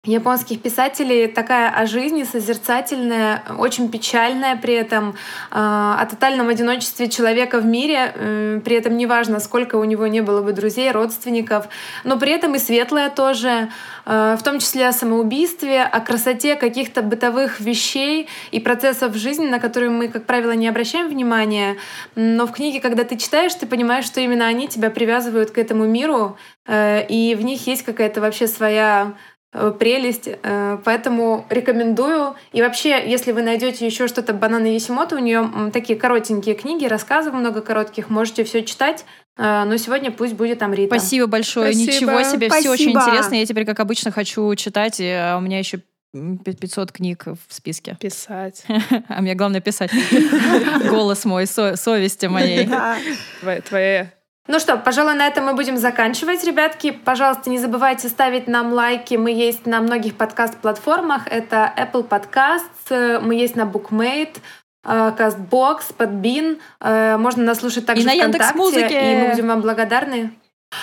японских 0.04 0.62
писателей 0.62 1.26
такая 1.26 1.70
о 1.70 1.86
жизни, 1.86 2.22
созерцательная, 2.22 3.42
очень 3.58 3.90
печальная 3.90 4.56
при 4.56 4.74
этом, 4.74 5.16
а, 5.50 5.98
о 6.00 6.06
тотальном 6.06 6.48
одиночестве 6.48 7.08
человека 7.08 7.58
в 7.58 7.66
мире, 7.66 8.60
при 8.64 8.76
этом 8.76 8.96
неважно, 8.96 9.40
сколько 9.40 9.76
у 9.76 9.84
него 9.84 10.06
не 10.06 10.20
было 10.20 10.42
бы 10.42 10.52
друзей, 10.52 10.90
родственников, 10.90 11.68
но 12.04 12.18
при 12.18 12.32
этом 12.32 12.54
и 12.54 12.58
светлая 12.58 13.10
тоже, 13.10 13.68
э, 14.06 14.36
в 14.38 14.42
том 14.42 14.60
числе 14.60 14.88
о 14.88 14.92
самоубийстве, 14.92 15.82
о 15.82 16.00
красоте 16.00 16.56
каких-то 16.56 17.02
бытовых 17.02 17.60
вещей 17.60 18.28
и 18.50 18.60
процессов 18.60 19.14
жизни, 19.16 19.46
на 19.46 19.58
которые 19.58 19.90
мы, 19.90 20.08
как 20.08 20.24
правило, 20.24 20.52
не 20.52 20.68
обращаем 20.68 21.08
внимания. 21.08 21.76
Но 22.14 22.46
в 22.46 22.52
книге, 22.52 22.80
когда 22.80 23.04
ты 23.04 23.16
читаешь, 23.16 23.54
ты 23.54 23.66
понимаешь, 23.66 24.04
что 24.04 24.20
именно 24.20 24.46
они 24.46 24.68
тебя 24.68 24.90
привязывают 24.90 25.50
к 25.50 25.58
этому 25.58 25.84
миру, 25.86 26.36
э, 26.66 27.04
и 27.06 27.34
в 27.34 27.42
них 27.42 27.66
есть 27.66 27.82
какая-то 27.82 28.20
вообще 28.20 28.46
своя 28.46 29.14
прелесть, 29.52 30.28
э, 30.28 30.78
поэтому 30.84 31.46
рекомендую. 31.48 32.34
И 32.52 32.60
вообще, 32.60 33.02
если 33.08 33.32
вы 33.32 33.42
найдете 33.42 33.86
еще 33.86 34.06
что-то 34.06 34.34
Банана 34.34 34.66
Есимото, 34.66 35.16
у 35.16 35.18
нее 35.18 35.70
такие 35.72 35.98
коротенькие 35.98 36.54
книги, 36.54 36.84
рассказов 36.86 37.34
много 37.34 37.62
коротких, 37.62 38.10
можете 38.10 38.44
все 38.44 38.62
читать. 38.62 39.04
Э, 39.38 39.64
но 39.64 39.76
сегодня 39.76 40.10
пусть 40.10 40.34
будет 40.34 40.58
там 40.58 40.74
Рита. 40.74 40.94
Спасибо 40.98 41.26
большое, 41.26 41.72
Спасибо. 41.72 41.92
ничего 41.92 42.22
себе, 42.22 42.48
Спасибо. 42.48 42.60
все 42.60 42.70
очень 42.70 42.90
интересно. 42.90 43.34
Я 43.34 43.46
теперь, 43.46 43.64
как 43.64 43.80
обычно, 43.80 44.10
хочу 44.10 44.54
читать, 44.54 45.00
а 45.00 45.36
у 45.38 45.40
меня 45.40 45.58
еще 45.58 45.80
500 46.12 46.92
книг 46.92 47.24
в 47.26 47.54
списке. 47.54 47.96
Писать. 48.00 48.64
А 49.08 49.20
мне 49.20 49.34
главное 49.34 49.60
писать. 49.60 49.90
Голос 50.90 51.24
мой, 51.24 51.46
со- 51.46 51.76
совести 51.76 52.26
моей. 52.26 52.68
Твоя 53.68 54.10
Ну 54.48 54.58
что, 54.58 54.78
пожалуй, 54.78 55.12
на 55.12 55.26
этом 55.26 55.44
мы 55.44 55.54
будем 55.54 55.76
заканчивать, 55.76 56.42
ребятки. 56.42 56.90
Пожалуйста, 56.90 57.50
не 57.50 57.58
забывайте 57.58 58.08
ставить 58.08 58.48
нам 58.48 58.72
лайки. 58.72 59.14
Мы 59.14 59.30
есть 59.30 59.66
на 59.66 59.82
многих 59.82 60.16
подкаст-платформах. 60.16 61.26
Это 61.26 61.70
Apple 61.76 62.08
Podcasts, 62.08 62.88
э, 62.88 63.18
мы 63.20 63.34
есть 63.34 63.56
на 63.56 63.64
Bookmate, 63.64 64.38
э, 64.86 65.12
CastBox, 65.18 65.94
Podbean. 65.98 66.58
Э, 66.80 67.18
Можно 67.18 67.44
нас 67.44 67.58
слушать 67.58 67.84
также 67.84 68.04
И 68.04 68.06
на 68.06 68.14
ВКонтакте. 68.14 69.12
И 69.12 69.16
мы 69.20 69.28
будем 69.32 69.48
вам 69.48 69.60
благодарны. 69.60 70.32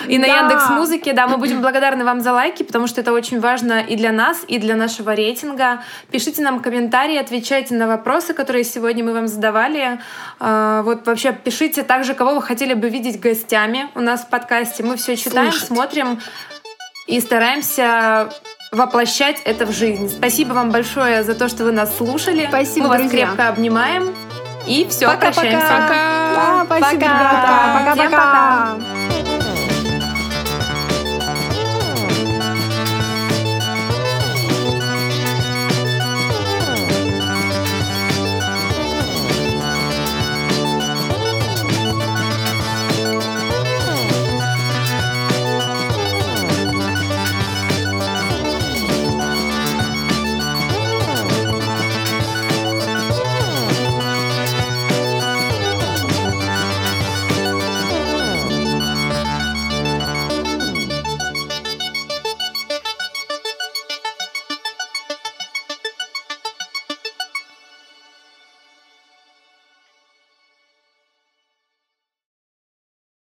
И 0.07 0.17
на 0.17 0.25
Да. 0.27 0.39
Яндекс 0.39 0.69
Музыке, 0.69 1.13
да, 1.13 1.27
мы 1.27 1.37
будем 1.37 1.61
благодарны 1.61 2.03
вам 2.05 2.19
за 2.19 2.31
лайки, 2.33 2.63
потому 2.63 2.87
что 2.87 3.01
это 3.01 3.13
очень 3.13 3.39
важно 3.39 3.81
и 3.81 3.95
для 3.95 4.11
нас, 4.11 4.43
и 4.47 4.57
для 4.57 4.75
нашего 4.75 5.13
рейтинга. 5.13 5.83
Пишите 6.11 6.41
нам 6.41 6.59
комментарии, 6.59 7.17
отвечайте 7.17 7.75
на 7.75 7.87
вопросы, 7.87 8.33
которые 8.33 8.63
сегодня 8.63 9.03
мы 9.03 9.13
вам 9.13 9.27
задавали. 9.27 9.99
А, 10.39 10.81
Вот 10.81 11.05
вообще 11.05 11.33
пишите 11.33 11.83
также, 11.83 12.15
кого 12.15 12.33
вы 12.35 12.41
хотели 12.41 12.73
бы 12.73 12.89
видеть 12.89 13.19
гостями 13.19 13.87
у 13.93 14.01
нас 14.01 14.21
в 14.21 14.29
подкасте. 14.29 14.81
Мы 14.83 14.97
все 14.97 15.15
читаем, 15.15 15.51
Слушать. 15.51 15.67
смотрим 15.67 16.19
и 17.05 17.19
стараемся 17.19 18.29
воплощать 18.71 19.39
это 19.45 19.67
в 19.67 19.71
жизнь. 19.71 20.09
Спасибо 20.09 20.53
вам 20.53 20.71
большое 20.71 21.23
за 21.23 21.35
то, 21.35 21.47
что 21.47 21.63
вы 21.63 21.71
нас 21.71 21.95
слушали. 21.95 22.47
Спасибо, 22.49 22.85
Мы 22.85 22.89
вас 22.89 23.01
друзья. 23.01 23.27
крепко 23.27 23.49
обнимаем. 23.49 24.15
И 24.67 24.85
все, 24.89 25.05
Пока-пока. 25.05 25.31
прощаемся. 25.41 25.67
Пока! 25.67 25.95
Да, 26.35 26.63
спасибо, 26.65 27.01
Пока. 27.01 27.19
ребята. 27.85 27.95
Пока-пока. 27.95 29.34